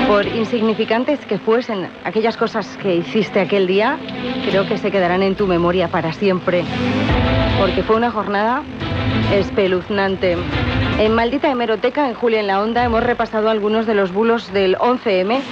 Por 0.09 0.27
insignificantes 0.27 1.21
que 1.27 1.37
fuesen 1.37 1.91
aquellas 2.05 2.39
cosas 2.39 2.79
que 2.79 2.97
hiciste 2.97 3.41
aquel 3.41 3.67
día, 3.67 3.99
creo 4.49 4.67
que 4.67 4.79
se 4.79 4.91
quedarán 4.91 5.23
en 5.23 5.35
tu 5.35 5.47
memoria 5.47 5.89
para 5.89 6.15
siempre. 6.15 6.65
Porque 7.61 7.83
fue 7.83 7.97
una 7.97 8.11
jornada 8.11 8.63
espeluznante. 9.31 10.39
En 10.99 11.15
Maldita 11.15 11.51
Hemeroteca, 11.51 12.09
en 12.09 12.15
Julia 12.15 12.41
en 12.41 12.47
la 12.47 12.63
Onda, 12.63 12.83
hemos 12.83 13.03
repasado 13.03 13.51
algunos 13.51 13.85
de 13.85 13.93
los 13.93 14.11
bulos 14.11 14.55
del 14.55 14.79
11M 14.79 15.43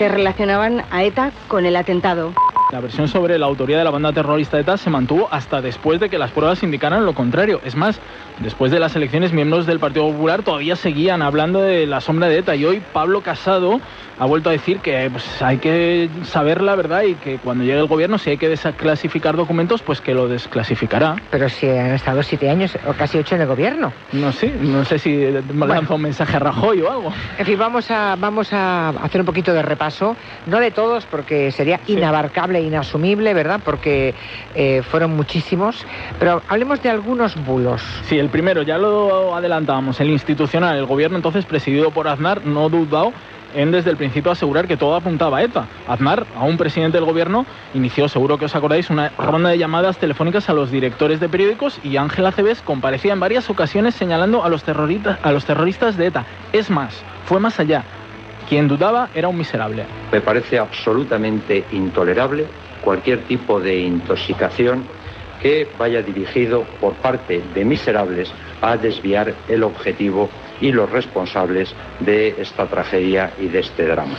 que 0.00 0.08
relacionaban 0.08 0.82
a 0.90 1.04
ETA 1.04 1.30
con 1.46 1.64
el 1.64 1.76
atentado. 1.76 2.32
La 2.72 2.80
versión 2.80 3.08
sobre 3.08 3.36
la 3.36 3.46
autoría 3.46 3.78
de 3.78 3.84
la 3.84 3.90
banda 3.90 4.12
terrorista 4.12 4.58
ETA 4.58 4.76
se 4.76 4.90
mantuvo 4.90 5.28
hasta 5.32 5.60
después 5.60 5.98
de 5.98 6.08
que 6.08 6.18
las 6.18 6.30
pruebas 6.30 6.62
indicaran 6.62 7.04
lo 7.04 7.14
contrario. 7.14 7.60
Es 7.64 7.74
más, 7.74 7.98
después 8.40 8.72
de 8.72 8.80
las 8.80 8.96
elecciones, 8.96 9.32
miembros 9.32 9.66
del 9.66 9.78
Partido 9.78 10.10
Popular 10.10 10.42
todavía 10.42 10.76
seguían 10.76 11.22
hablando 11.22 11.60
de 11.60 11.86
la 11.86 12.00
sombra 12.00 12.28
de 12.28 12.38
ETA 12.38 12.56
y 12.56 12.64
hoy 12.64 12.82
Pablo 12.92 13.22
Casado 13.22 13.80
ha 14.20 14.26
vuelto 14.26 14.50
a 14.50 14.52
decir 14.52 14.80
que 14.80 15.08
pues, 15.10 15.40
hay 15.40 15.56
que 15.56 16.10
saber 16.24 16.60
la 16.60 16.76
verdad 16.76 17.04
y 17.04 17.14
que 17.14 17.38
cuando 17.38 17.64
llegue 17.64 17.78
el 17.78 17.86
gobierno, 17.86 18.18
si 18.18 18.28
hay 18.28 18.36
que 18.36 18.50
desclasificar 18.50 19.34
documentos, 19.34 19.80
pues 19.80 20.02
que 20.02 20.12
lo 20.12 20.28
desclasificará. 20.28 21.16
Pero 21.30 21.48
si 21.48 21.66
han 21.66 21.92
estado 21.92 22.22
siete 22.22 22.50
años 22.50 22.76
o 22.86 22.92
casi 22.92 23.16
ocho 23.16 23.34
en 23.36 23.40
el 23.40 23.46
gobierno. 23.46 23.94
No 24.12 24.30
sé, 24.30 24.52
no 24.60 24.84
sé 24.84 24.98
si 24.98 25.26
lanza 25.54 25.94
un 25.94 26.02
mensaje 26.02 26.36
a 26.36 26.38
Rajoy 26.38 26.82
o 26.82 26.90
algo. 26.90 27.12
En 27.38 27.46
fin, 27.46 27.58
vamos 27.58 27.90
a, 27.90 28.16
vamos 28.16 28.52
a 28.52 28.90
hacer 28.90 29.22
un 29.22 29.26
poquito 29.26 29.54
de 29.54 29.62
repaso, 29.62 30.14
no 30.46 30.60
de 30.60 30.70
todos 30.70 31.06
porque 31.06 31.50
sería 31.50 31.80
inabarcable 31.86 32.60
inasumible, 32.60 33.32
¿verdad? 33.32 33.60
Porque 33.64 34.14
eh, 34.54 34.82
fueron 34.82 35.16
muchísimos, 35.16 35.86
pero 36.18 36.42
hablemos 36.46 36.82
de 36.82 36.90
algunos 36.90 37.42
bulos. 37.44 37.82
Sí, 38.04 38.18
el 38.18 38.28
primero, 38.30 38.62
ya 38.62 38.78
lo 38.78 39.34
adelantábamos, 39.34 40.00
el 40.00 40.10
institucional, 40.10 40.76
el 40.76 40.86
gobierno 40.86 41.16
entonces 41.16 41.44
presidido 41.44 41.90
por 41.90 42.08
Aznar, 42.08 42.44
no 42.46 42.68
dudado 42.68 43.12
en 43.54 43.72
desde 43.72 43.90
el 43.90 43.96
principio 43.96 44.30
asegurar 44.30 44.66
que 44.66 44.76
todo 44.76 44.94
apuntaba 44.94 45.38
a 45.38 45.42
ETA. 45.42 45.66
Aznar, 45.88 46.26
aún 46.36 46.56
presidente 46.56 46.98
del 46.98 47.04
gobierno, 47.04 47.46
inició, 47.74 48.08
seguro 48.08 48.38
que 48.38 48.44
os 48.44 48.54
acordáis, 48.54 48.90
una 48.90 49.10
ronda 49.18 49.50
de 49.50 49.58
llamadas 49.58 49.98
telefónicas 49.98 50.48
a 50.48 50.54
los 50.54 50.70
directores 50.70 51.20
de 51.20 51.28
periódicos 51.28 51.78
y 51.82 51.96
Ángela 51.96 52.32
Cebes 52.32 52.62
comparecía 52.62 53.12
en 53.12 53.20
varias 53.20 53.50
ocasiones 53.50 53.94
señalando 53.94 54.44
a 54.44 54.48
los, 54.48 54.62
terroristas, 54.62 55.18
a 55.22 55.32
los 55.32 55.44
terroristas 55.44 55.96
de 55.96 56.06
ETA. 56.06 56.24
Es 56.52 56.70
más, 56.70 57.02
fue 57.26 57.40
más 57.40 57.58
allá. 57.58 57.84
Quien 58.48 58.68
dudaba 58.68 59.08
era 59.14 59.28
un 59.28 59.38
miserable. 59.38 59.84
Me 60.10 60.20
parece 60.20 60.58
absolutamente 60.58 61.64
intolerable 61.72 62.46
cualquier 62.82 63.20
tipo 63.24 63.60
de 63.60 63.80
intoxicación 63.80 64.84
que 65.42 65.68
vaya 65.78 66.02
dirigido 66.02 66.64
por 66.80 66.94
parte 66.94 67.42
de 67.54 67.64
miserables 67.64 68.32
a 68.60 68.76
desviar 68.76 69.34
el 69.48 69.62
objetivo 69.62 70.28
y 70.60 70.72
los 70.72 70.90
responsables 70.90 71.74
de 72.00 72.34
esta 72.38 72.66
tragedia 72.66 73.32
y 73.40 73.46
de 73.48 73.60
este 73.60 73.86
drama. 73.86 74.16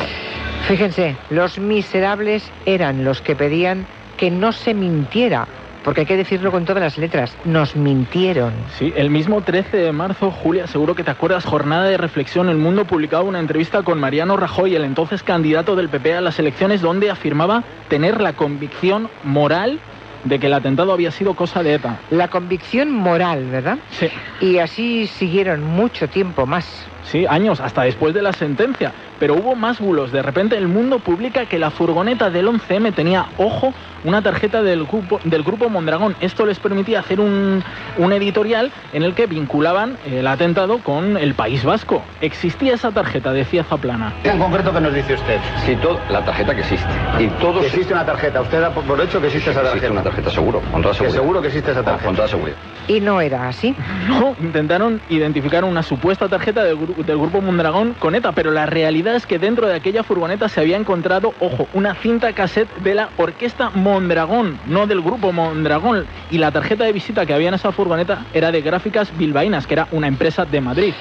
Fíjense, 0.67 1.15
los 1.29 1.59
miserables 1.59 2.51
eran 2.65 3.03
los 3.03 3.21
que 3.21 3.35
pedían 3.35 3.85
que 4.17 4.31
no 4.31 4.51
se 4.51 4.73
mintiera, 4.73 5.47
porque 5.83 6.01
hay 6.01 6.07
que 6.07 6.17
decirlo 6.17 6.51
con 6.51 6.65
todas 6.65 6.81
las 6.81 6.97
letras, 6.97 7.35
nos 7.43 7.75
mintieron. 7.75 8.53
Sí, 8.77 8.93
el 8.95 9.09
mismo 9.09 9.41
13 9.41 9.77
de 9.77 9.91
marzo, 9.91 10.31
Julia, 10.31 10.67
seguro 10.67 10.95
que 10.95 11.03
te 11.03 11.11
acuerdas, 11.11 11.45
jornada 11.45 11.85
de 11.85 11.97
reflexión, 11.97 12.49
El 12.49 12.57
Mundo 12.57 12.85
publicaba 12.85 13.23
una 13.23 13.39
entrevista 13.39 13.81
con 13.81 13.99
Mariano 13.99 14.37
Rajoy, 14.37 14.75
el 14.75 14.83
entonces 14.83 15.23
candidato 15.23 15.75
del 15.75 15.89
PP 15.89 16.15
a 16.15 16.21
las 16.21 16.37
elecciones, 16.39 16.81
donde 16.81 17.09
afirmaba 17.09 17.63
tener 17.89 18.21
la 18.21 18.33
convicción 18.33 19.09
moral 19.23 19.79
de 20.25 20.39
que 20.39 20.47
el 20.47 20.53
atentado 20.53 20.93
había 20.93 21.11
sido 21.11 21.33
cosa 21.35 21.63
de 21.63 21.75
ETA. 21.75 21.97
La 22.09 22.27
convicción 22.27 22.91
moral, 22.91 23.45
¿verdad? 23.49 23.77
Sí. 23.89 24.07
Y 24.39 24.57
así 24.57 25.07
siguieron 25.07 25.63
mucho 25.63 26.07
tiempo 26.07 26.45
más. 26.45 26.65
Sí, 27.03 27.25
años, 27.27 27.59
hasta 27.59 27.83
después 27.83 28.13
de 28.13 28.21
la 28.21 28.31
sentencia. 28.33 28.93
Pero 29.19 29.35
hubo 29.35 29.55
más 29.55 29.79
bulos. 29.79 30.11
De 30.11 30.21
repente 30.21 30.57
el 30.57 30.67
mundo 30.67 30.99
publica 30.99 31.45
que 31.45 31.59
la 31.59 31.69
furgoneta 31.71 32.29
del 32.29 32.47
11M 32.47 32.93
tenía, 32.93 33.27
ojo, 33.37 33.73
una 34.03 34.21
tarjeta 34.21 34.63
del 34.63 34.85
grupo, 34.85 35.19
del 35.23 35.43
grupo 35.43 35.69
Mondragón. 35.69 36.15
Esto 36.21 36.45
les 36.45 36.59
permitía 36.59 36.99
hacer 36.99 37.19
un, 37.19 37.63
un 37.97 38.13
editorial 38.13 38.71
en 38.93 39.03
el 39.03 39.13
que 39.13 39.27
vinculaban 39.27 39.97
el 40.09 40.25
atentado 40.27 40.79
con 40.79 41.17
el 41.17 41.33
País 41.35 41.63
Vasco. 41.63 42.03
Existía 42.21 42.73
esa 42.73 42.91
tarjeta, 42.91 43.31
decía 43.31 43.63
Zaplana. 43.63 44.13
En 44.23 44.39
concreto, 44.39 44.73
¿qué 44.73 44.81
nos 44.81 44.93
dice 44.93 45.13
usted? 45.13 45.39
Sí, 45.65 45.75
todo, 45.75 45.99
la 46.09 46.23
tarjeta 46.25 46.55
que 46.55 46.61
existe. 46.61 46.89
Y 47.19 47.27
todos... 47.39 47.63
Existe 47.65 47.93
una 47.93 48.05
tarjeta. 48.05 48.41
Usted 48.41 48.61
da 48.61 48.71
por 48.71 48.99
hecho 49.01 49.19
que 49.21 49.27
existe 49.27 49.51
esa 49.51 49.61
tarjeta. 49.61 49.75
Existe 49.77 49.91
una 49.91 50.03
tarjeta, 50.03 50.29
seguro. 50.31 50.61
Con 50.71 50.81
toda 50.81 50.95
Que 50.95 51.09
seguro 51.11 51.41
que 51.41 51.47
existe 51.49 51.71
esa 51.71 51.83
tarjeta. 51.83 52.05
Con 52.05 52.15
toda 52.15 52.27
seguridad. 52.27 52.57
Y 52.87 52.99
no 52.99 53.21
era 53.21 53.47
así. 53.47 53.75
No, 54.07 54.35
intentaron 54.41 54.99
identificar 55.09 55.63
una 55.63 55.83
supuesta 55.83 56.27
tarjeta 56.27 56.63
del, 56.63 56.77
gru- 56.77 56.90
del 56.93 57.17
grupo 57.17 57.41
Mondragón 57.41 57.95
con 57.99 58.15
ETA, 58.15 58.31
pero 58.31 58.51
la 58.51 58.65
realidad 58.65 59.15
es 59.15 59.25
que 59.25 59.39
dentro 59.39 59.67
de 59.67 59.75
aquella 59.75 60.03
furgoneta 60.03 60.49
se 60.49 60.61
había 60.61 60.77
encontrado, 60.77 61.33
ojo, 61.39 61.67
una 61.73 61.95
cinta 61.95 62.33
cassette 62.33 62.73
de 62.77 62.95
la 62.95 63.09
orquesta 63.17 63.69
Mondragón, 63.71 64.59
no 64.67 64.87
del 64.87 65.01
grupo 65.01 65.31
Mondragón. 65.31 66.05
Y 66.29 66.37
la 66.37 66.51
tarjeta 66.51 66.83
de 66.83 66.93
visita 66.93 67.25
que 67.25 67.33
había 67.33 67.49
en 67.49 67.55
esa 67.55 67.71
furgoneta 67.71 68.25
era 68.33 68.51
de 68.51 68.61
Gráficas 68.61 69.15
Bilbaínas, 69.17 69.67
que 69.67 69.73
era 69.73 69.87
una 69.91 70.07
empresa 70.07 70.45
de 70.45 70.61
Madrid. 70.61 70.93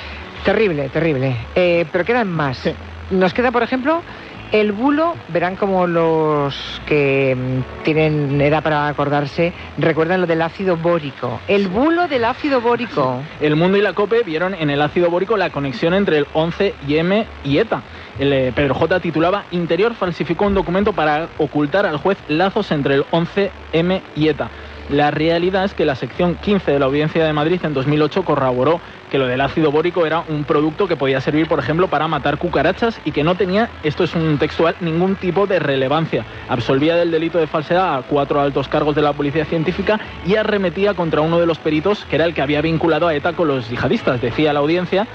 Terrible, 0.45 0.89
terrible. 0.89 1.37
Eh, 1.55 1.85
pero 1.93 2.05
quedan 2.05 2.31
más. 2.31 2.69
Nos 3.11 3.35
queda, 3.35 3.51
por 3.51 3.63
ejemplo, 3.63 4.03
el 4.53 4.73
bulo. 4.73 5.15
Verán 5.29 5.57
como 5.57 5.87
los 5.87 6.81
que 6.87 7.37
mm, 7.37 7.85
tienen 7.85 8.41
edad 8.41 8.63
para 8.63 8.89
acordarse 8.89 9.53
recuerdan 9.79 10.21
lo 10.21 10.27
del 10.27 10.43
ácido 10.43 10.77
bórico. 10.77 11.41
El 11.49 11.69
bulo 11.69 12.09
del 12.09 12.25
ácido 12.25 12.61
bórico. 12.61 13.23
El 13.41 13.57
Mundo 13.57 13.79
y 13.79 13.83
la 13.83 13.93
COPE 13.93 14.23
vieron 14.23 14.55
en 14.55 14.71
el 14.71 14.83
ácido 14.83 15.11
bórico 15.11 15.37
la 15.37 15.51
conexión 15.51 15.95
entre 15.95 16.19
el 16.19 16.27
11 16.33 16.75
y 16.87 16.97
M 16.97 17.27
y 17.45 17.59
ETA. 17.59 17.83
El 18.19 18.33
eh, 18.33 18.53
Pedro 18.55 18.75
J 18.75 19.01
titulaba 19.01 19.45
Interior 19.51 19.95
falsificó 19.95 20.47
un 20.47 20.55
documento 20.55 20.93
para 20.93 21.29
ocultar 21.39 21.87
al 21.87 21.97
juez 21.97 22.19
lazos 22.29 22.71
entre 22.73 22.95
el 22.95 23.05
11M 23.07 24.03
y 24.17 24.29
ETA. 24.29 24.51
La 24.91 25.13
realidad 25.13 25.65
es 25.65 25.75
que 25.75 25.85
la 25.85 25.95
sección 25.95 26.35
15 26.35 26.73
de 26.73 26.81
la 26.81 26.87
Audiencia 26.87 27.25
de 27.25 27.33
Madrid 27.33 27.61
en 27.63 27.75
2008 27.75 28.25
corroboró 28.25 28.81
que 29.09 29.19
lo 29.19 29.29
del 29.29 29.41
ácido 29.41 29.71
bórico 29.71 30.05
era 30.05 30.25
un 30.29 30.43
producto 30.43 30.89
que 30.89 30.97
podía 30.97 31.21
servir, 31.21 31.47
por 31.47 31.61
ejemplo, 31.61 31.87
para 31.87 32.09
matar 32.09 32.39
cucarachas 32.39 33.01
y 33.05 33.13
que 33.13 33.23
no 33.23 33.37
tenía, 33.37 33.71
esto 33.85 34.03
es 34.03 34.17
un 34.17 34.37
textual, 34.39 34.75
ningún 34.81 35.15
tipo 35.15 35.47
de 35.47 35.61
relevancia. 35.61 36.25
Absolvía 36.49 36.97
del 36.97 37.13
delito 37.13 37.39
de 37.39 37.47
falsedad 37.47 37.99
a 37.99 38.03
cuatro 38.03 38.41
altos 38.41 38.67
cargos 38.67 38.97
de 38.97 39.03
la 39.03 39.13
policía 39.13 39.45
científica 39.45 40.01
y 40.27 40.35
arremetía 40.35 40.95
contra 40.95 41.21
uno 41.21 41.39
de 41.39 41.47
los 41.47 41.59
peritos 41.59 42.05
que 42.07 42.17
era 42.17 42.25
el 42.25 42.35
que 42.35 42.43
había 42.43 42.61
vinculado 42.61 43.07
a 43.07 43.15
ETA 43.15 43.35
con 43.35 43.47
los 43.47 43.71
yihadistas. 43.71 44.21
Decía 44.21 44.53
la 44.53 44.59
audiencia 44.59 45.07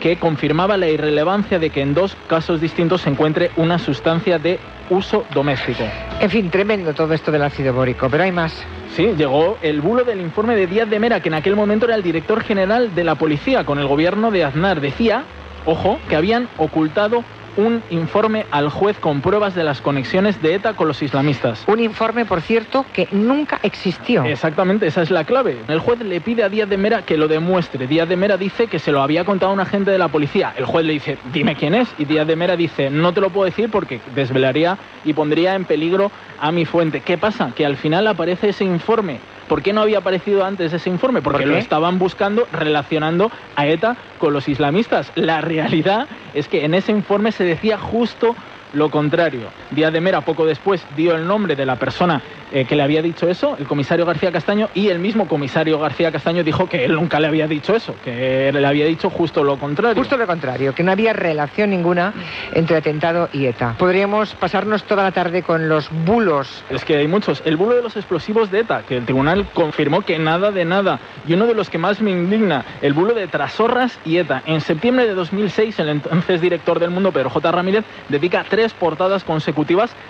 que 0.00 0.16
confirmaba 0.16 0.76
la 0.76 0.88
irrelevancia 0.88 1.58
de 1.58 1.70
que 1.70 1.82
en 1.82 1.94
dos 1.94 2.16
casos 2.26 2.60
distintos 2.60 3.02
se 3.02 3.10
encuentre 3.10 3.50
una 3.56 3.78
sustancia 3.78 4.38
de 4.38 4.58
uso 4.88 5.24
doméstico. 5.32 5.84
En 6.20 6.30
fin, 6.30 6.50
tremendo 6.50 6.92
todo 6.94 7.14
esto 7.14 7.30
del 7.30 7.42
ácido 7.42 7.72
bórico, 7.72 8.08
pero 8.10 8.24
hay 8.24 8.32
más. 8.32 8.52
Sí, 8.96 9.12
llegó 9.16 9.56
el 9.62 9.80
bulo 9.80 10.02
del 10.02 10.20
informe 10.20 10.56
de 10.56 10.66
Díaz 10.66 10.90
de 10.90 10.98
Mera, 10.98 11.20
que 11.20 11.28
en 11.28 11.34
aquel 11.34 11.54
momento 11.54 11.86
era 11.86 11.94
el 11.94 12.02
director 12.02 12.42
general 12.42 12.94
de 12.94 13.04
la 13.04 13.14
policía 13.14 13.64
con 13.64 13.78
el 13.78 13.86
gobierno 13.86 14.30
de 14.30 14.44
Aznar. 14.44 14.80
Decía, 14.80 15.24
ojo, 15.64 15.98
que 16.08 16.16
habían 16.16 16.48
ocultado 16.58 17.22
un 17.56 17.82
informe 17.90 18.46
al 18.50 18.68
juez 18.68 18.98
con 18.98 19.20
pruebas 19.20 19.54
de 19.54 19.64
las 19.64 19.80
conexiones 19.80 20.40
de 20.42 20.54
ETA 20.54 20.74
con 20.74 20.88
los 20.88 21.02
islamistas. 21.02 21.64
Un 21.66 21.80
informe, 21.80 22.24
por 22.24 22.40
cierto, 22.40 22.84
que 22.92 23.08
nunca 23.12 23.60
existió. 23.62 24.24
Exactamente, 24.24 24.86
esa 24.86 25.02
es 25.02 25.10
la 25.10 25.24
clave. 25.24 25.58
El 25.68 25.78
juez 25.78 26.00
le 26.00 26.20
pide 26.20 26.42
a 26.42 26.48
Díaz 26.48 26.68
de 26.68 26.76
Mera 26.76 27.02
que 27.02 27.16
lo 27.16 27.28
demuestre. 27.28 27.86
Díaz 27.86 28.08
de 28.08 28.16
Mera 28.16 28.36
dice 28.36 28.66
que 28.66 28.78
se 28.78 28.92
lo 28.92 29.02
había 29.02 29.24
contado 29.24 29.50
a 29.50 29.54
un 29.54 29.60
agente 29.60 29.90
de 29.90 29.98
la 29.98 30.08
policía. 30.08 30.54
El 30.56 30.64
juez 30.64 30.84
le 30.84 30.92
dice, 30.94 31.18
dime 31.32 31.56
quién 31.56 31.74
es. 31.74 31.88
Y 31.98 32.04
Díaz 32.04 32.26
de 32.26 32.36
Mera 32.36 32.56
dice, 32.56 32.90
no 32.90 33.12
te 33.12 33.20
lo 33.20 33.30
puedo 33.30 33.46
decir 33.46 33.70
porque 33.70 34.00
desvelaría 34.14 34.78
y 35.04 35.12
pondría 35.12 35.54
en 35.54 35.64
peligro 35.64 36.10
a 36.38 36.52
mi 36.52 36.64
fuente. 36.64 37.00
¿Qué 37.00 37.18
pasa? 37.18 37.52
Que 37.54 37.66
al 37.66 37.76
final 37.76 38.06
aparece 38.06 38.50
ese 38.50 38.64
informe. 38.64 39.18
¿Por 39.50 39.62
qué 39.62 39.72
no 39.72 39.80
había 39.80 39.98
aparecido 39.98 40.44
antes 40.44 40.72
ese 40.72 40.90
informe? 40.90 41.22
Porque 41.22 41.42
¿Por 41.42 41.48
lo 41.48 41.56
estaban 41.56 41.98
buscando 41.98 42.46
relacionando 42.52 43.32
a 43.56 43.66
ETA 43.66 43.96
con 44.18 44.32
los 44.32 44.46
islamistas. 44.46 45.10
La 45.16 45.40
realidad 45.40 46.06
es 46.34 46.46
que 46.46 46.64
en 46.64 46.72
ese 46.72 46.92
informe 46.92 47.32
se 47.40 47.44
decía 47.46 47.78
justo 47.78 48.36
lo 48.74 48.90
contrario. 48.90 49.48
Díaz 49.70 49.92
de 49.92 50.00
Mera 50.00 50.20
poco 50.22 50.44
después 50.44 50.84
dio 50.96 51.14
el 51.14 51.26
nombre 51.26 51.54
de 51.54 51.64
la 51.64 51.76
persona 51.76 52.22
eh, 52.52 52.64
que 52.64 52.74
le 52.74 52.82
había 52.82 53.00
dicho 53.00 53.28
eso, 53.28 53.56
el 53.58 53.66
comisario 53.66 54.04
García 54.04 54.32
Castaño, 54.32 54.68
y 54.74 54.88
el 54.88 54.98
mismo 54.98 55.28
comisario 55.28 55.78
García 55.78 56.10
Castaño 56.10 56.42
dijo 56.42 56.68
que 56.68 56.84
él 56.84 56.94
nunca 56.94 57.20
le 57.20 57.28
había 57.28 57.46
dicho 57.46 57.76
eso, 57.76 57.94
que 58.02 58.50
le 58.52 58.66
había 58.66 58.86
dicho 58.86 59.08
justo 59.08 59.44
lo 59.44 59.56
contrario. 59.56 59.94
Justo 59.94 60.16
lo 60.16 60.26
contrario, 60.26 60.74
que 60.74 60.82
no 60.82 60.90
había 60.90 61.12
relación 61.12 61.70
ninguna 61.70 62.12
entre 62.52 62.76
atentado 62.76 63.28
y 63.32 63.46
ETA. 63.46 63.76
Podríamos 63.78 64.34
pasarnos 64.34 64.82
toda 64.82 65.04
la 65.04 65.12
tarde 65.12 65.42
con 65.44 65.68
los 65.68 65.88
bulos. 66.04 66.64
Es 66.70 66.84
que 66.84 66.96
hay 66.96 67.06
muchos. 67.06 67.40
El 67.44 67.56
bulo 67.56 67.76
de 67.76 67.82
los 67.82 67.96
explosivos 67.96 68.50
de 68.50 68.60
ETA, 68.60 68.82
que 68.82 68.96
el 68.96 69.04
tribunal 69.04 69.46
confirmó 69.54 70.02
que 70.02 70.18
nada 70.18 70.50
de 70.50 70.64
nada. 70.64 70.98
Y 71.28 71.34
uno 71.34 71.46
de 71.46 71.54
los 71.54 71.70
que 71.70 71.78
más 71.78 72.00
me 72.00 72.10
indigna, 72.10 72.64
el 72.82 72.94
bulo 72.94 73.14
de 73.14 73.28
Trasorras 73.28 73.96
y 74.04 74.16
ETA. 74.16 74.42
En 74.46 74.60
septiembre 74.60 75.06
de 75.06 75.14
2006, 75.14 75.78
el 75.78 75.88
entonces 75.88 76.40
director 76.40 76.80
del 76.80 76.90
Mundo, 76.90 77.12
Pedro 77.12 77.30
J. 77.30 77.52
Ramírez, 77.52 77.84
dedica 78.08 78.44
tres 78.48 78.72
portadas 78.72 79.22
consecutivas 79.22 79.59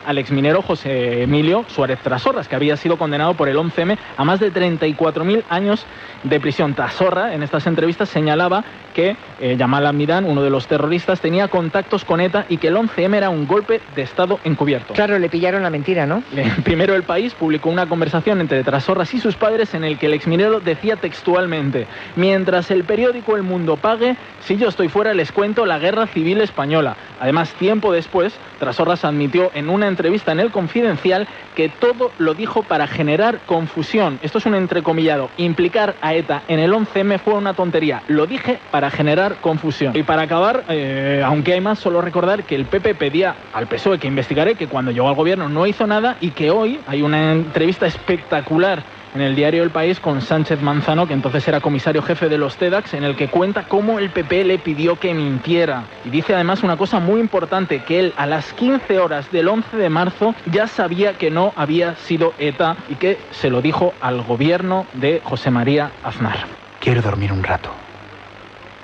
al 0.06 0.18
exminero 0.18 0.62
José 0.62 1.22
Emilio 1.22 1.64
Suárez 1.68 1.98
Trasorras, 2.00 2.48
que 2.48 2.56
había 2.56 2.76
sido 2.76 2.96
condenado 2.96 3.34
por 3.34 3.48
el 3.48 3.56
11M 3.56 3.98
a 4.16 4.24
más 4.24 4.40
de 4.40 4.52
34.000 4.52 5.44
años 5.48 5.84
de 6.22 6.40
prisión. 6.40 6.74
Trasorra, 6.74 7.34
en 7.34 7.42
estas 7.42 7.66
entrevistas, 7.66 8.08
señalaba 8.08 8.64
que 9.00 9.16
eh, 9.40 9.56
Yamal 9.56 9.86
Amidán, 9.86 10.26
uno 10.26 10.42
de 10.42 10.50
los 10.50 10.66
terroristas, 10.66 11.20
tenía 11.20 11.48
contactos 11.48 12.04
con 12.04 12.20
ETA 12.20 12.44
y 12.50 12.58
que 12.58 12.68
el 12.68 12.76
11M 12.76 13.14
era 13.14 13.30
un 13.30 13.46
golpe 13.46 13.80
de 13.96 14.02
Estado 14.02 14.38
encubierto. 14.44 14.92
Claro, 14.92 15.18
le 15.18 15.30
pillaron 15.30 15.62
la 15.62 15.70
mentira, 15.70 16.04
¿no? 16.04 16.22
Eh, 16.36 16.50
Primero 16.64 16.94
el 16.94 17.04
país 17.04 17.32
publicó 17.34 17.70
una 17.70 17.86
conversación 17.86 18.40
entre 18.40 18.62
Trasorras 18.62 19.14
y 19.14 19.20
sus 19.20 19.36
padres 19.36 19.72
en 19.74 19.84
el 19.84 19.98
que 19.98 20.06
el 20.06 20.14
exminero 20.14 20.60
decía 20.60 20.96
textualmente, 20.96 21.86
mientras 22.16 22.70
el 22.70 22.84
periódico 22.84 23.36
El 23.36 23.42
Mundo 23.42 23.78
pague, 23.78 24.16
si 24.40 24.56
yo 24.56 24.68
estoy 24.68 24.88
fuera 24.88 25.14
les 25.14 25.32
cuento 25.32 25.64
la 25.64 25.78
guerra 25.78 26.06
civil 26.06 26.40
española. 26.42 26.96
Además, 27.20 27.52
tiempo 27.54 27.92
después, 27.92 28.34
Trasorras 28.58 29.04
admitió 29.04 29.50
en 29.54 29.70
una 29.70 29.88
entrevista 29.88 30.32
en 30.32 30.40
El 30.40 30.50
Confidencial 30.50 31.26
que 31.54 31.70
todo 31.70 32.10
lo 32.18 32.34
dijo 32.34 32.62
para 32.62 32.86
generar 32.86 33.40
confusión. 33.46 34.18
Esto 34.22 34.38
es 34.38 34.46
un 34.46 34.54
entrecomillado. 34.54 35.30
Implicar 35.38 35.94
a 36.02 36.14
ETA 36.14 36.42
en 36.48 36.58
el 36.60 36.72
11M 36.72 37.18
fue 37.20 37.34
una 37.34 37.54
tontería. 37.54 38.02
Lo 38.08 38.26
dije 38.26 38.58
para 38.70 38.89
generar 38.90 39.36
confusión. 39.36 39.96
Y 39.96 40.02
para 40.02 40.22
acabar, 40.22 40.64
eh, 40.68 41.22
aunque 41.24 41.54
hay 41.54 41.60
más, 41.60 41.78
solo 41.78 42.00
recordar 42.00 42.44
que 42.44 42.54
el 42.54 42.66
PP 42.66 42.94
pedía 42.94 43.34
al 43.52 43.66
PSOE 43.66 43.98
que 43.98 44.08
investigaré, 44.08 44.54
que 44.54 44.66
cuando 44.66 44.90
llegó 44.90 45.08
al 45.08 45.14
gobierno 45.14 45.48
no 45.48 45.66
hizo 45.66 45.86
nada 45.86 46.16
y 46.20 46.30
que 46.30 46.50
hoy 46.50 46.80
hay 46.86 47.02
una 47.02 47.32
entrevista 47.32 47.86
espectacular 47.86 48.82
en 49.14 49.20
el 49.20 49.34
diario 49.34 49.62
El 49.62 49.70
País 49.70 49.98
con 50.00 50.20
Sánchez 50.20 50.62
Manzano, 50.62 51.06
que 51.06 51.14
entonces 51.14 51.46
era 51.48 51.60
comisario 51.60 52.02
jefe 52.02 52.28
de 52.28 52.38
los 52.38 52.56
TEDx, 52.56 52.94
en 52.94 53.04
el 53.04 53.16
que 53.16 53.28
cuenta 53.28 53.64
cómo 53.64 53.98
el 53.98 54.10
PP 54.10 54.44
le 54.44 54.58
pidió 54.58 54.96
que 54.98 55.12
mintiera. 55.14 55.84
Y 56.04 56.10
dice 56.10 56.34
además 56.34 56.62
una 56.62 56.76
cosa 56.76 57.00
muy 57.00 57.20
importante, 57.20 57.82
que 57.82 58.00
él 58.00 58.14
a 58.16 58.26
las 58.26 58.52
15 58.52 58.98
horas 58.98 59.30
del 59.32 59.48
11 59.48 59.76
de 59.76 59.88
marzo 59.88 60.34
ya 60.46 60.66
sabía 60.66 61.14
que 61.14 61.30
no 61.30 61.52
había 61.56 61.96
sido 61.96 62.34
ETA 62.38 62.76
y 62.88 62.94
que 62.96 63.18
se 63.30 63.50
lo 63.50 63.62
dijo 63.62 63.94
al 64.00 64.22
gobierno 64.22 64.86
de 64.94 65.20
José 65.24 65.50
María 65.50 65.90
Aznar. 66.04 66.46
Quiero 66.80 67.02
dormir 67.02 67.32
un 67.32 67.42
rato. 67.42 67.70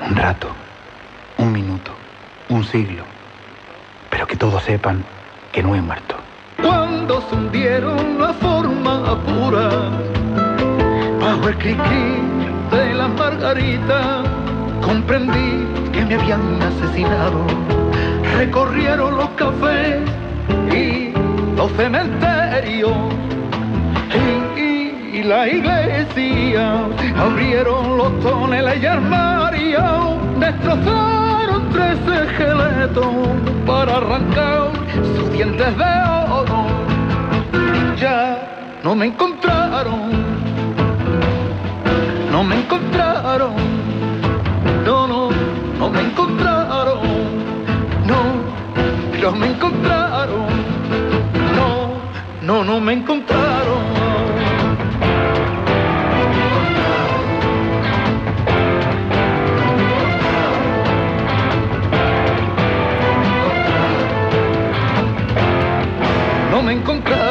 Un 0.00 0.16
rato. 0.16 0.48
Un 1.38 1.52
minuto. 1.52 1.92
Un 2.48 2.64
siglo. 2.64 3.04
Pero 4.10 4.26
que 4.26 4.36
todos 4.36 4.62
sepan 4.62 5.04
que 5.52 5.62
no 5.62 5.74
he 5.74 5.80
muerto. 5.80 6.16
Cuando 6.62 7.20
se 7.28 7.34
hundieron 7.34 8.18
la 8.18 8.32
forma 8.34 9.18
pura, 9.24 9.68
bajo 11.20 11.48
el 11.48 11.58
cri-cri 11.58 12.20
de 12.70 12.94
la 12.94 13.08
margarita, 13.08 14.22
comprendí 14.82 15.66
que 15.92 16.04
me 16.04 16.14
habían 16.14 16.62
asesinado. 16.62 17.46
Recorrieron 18.36 19.16
los 19.16 19.28
cafés 19.30 20.00
y 20.72 21.12
los 21.56 21.70
cementerios 21.72 22.92
y, 24.56 24.65
y- 25.16 25.22
la 25.22 25.48
iglesia, 25.48 26.84
abrieron 27.18 27.96
los 27.96 28.20
toneles 28.20 28.82
y 28.82 28.86
armarios, 28.86 30.38
destrozaron 30.38 31.68
tres 31.72 31.98
esqueletos 32.24 33.06
para 33.66 33.96
arrancar 33.96 34.70
sus 35.16 35.30
dientes 35.32 35.76
de 35.76 35.92
oro. 36.30 36.66
Ya 37.98 38.78
no 38.82 38.94
me 38.94 39.06
encontraron, 39.06 40.12
no 42.30 42.44
me 42.44 42.56
encontraron, 42.60 43.54
no, 44.84 45.06
no, 45.08 45.30
no 45.78 45.90
me 45.90 46.00
encontraron, 46.02 47.00
no, 48.06 48.18
no 49.22 49.32
me 49.32 49.46
encontraron, 49.48 50.46
no, 51.56 52.00
no, 52.42 52.64
no 52.64 52.80
me 52.80 52.92
encontraron. 52.92 53.95
Me 66.66 66.72
encontraron. 66.72 67.25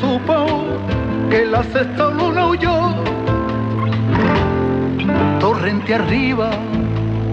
Supo 0.00 0.46
que 1.30 1.46
la 1.46 1.62
sexta 1.64 2.10
luna 2.10 2.46
huyó. 2.46 2.94
Torrente 5.40 5.94
arriba 5.94 6.50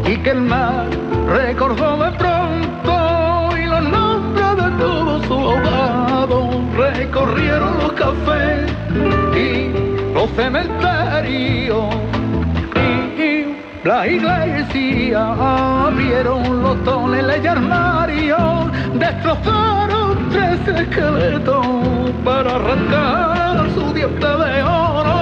y 0.05 0.17
que 0.17 0.31
el 0.31 0.41
mar 0.41 0.87
recordó 1.27 1.97
de 1.97 2.11
pronto 2.17 3.57
y 3.57 3.65
los 3.65 3.83
nombres 3.83 4.55
de 4.55 4.69
todos 4.83 5.21
sus 5.23 5.31
ahogados 5.31 6.55
recorrieron 6.77 7.77
los 7.79 7.91
cafés 7.93 8.71
y 9.35 10.13
los 10.13 10.29
cementerios. 10.31 11.85
Y 13.17 13.87
la 13.87 14.07
iglesia 14.07 15.85
abrieron 15.85 16.63
los 16.63 16.83
toneles 16.83 17.43
y 17.43 17.47
armarios, 17.47 18.71
destrozaron 18.93 19.98
tres 20.73 20.87
esqueletos 20.87 22.11
para 22.23 22.55
arrancar 22.55 23.69
su 23.73 23.93
diente 23.93 24.25
de 24.25 24.63
oro 24.63 25.18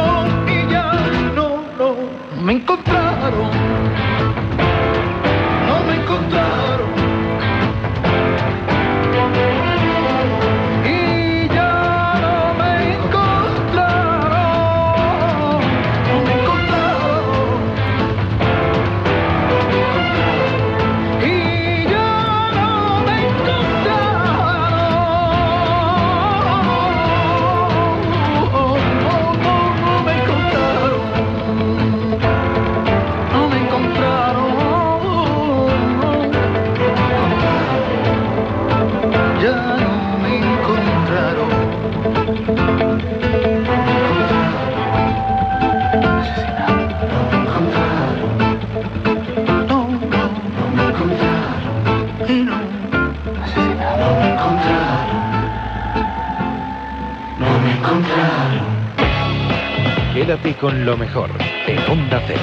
Quédate 60.47 60.61
con 60.61 60.85
lo 60.85 60.95
mejor 60.95 61.29
de 61.37 61.77
Onda 61.91 62.21
Cero. 62.25 62.39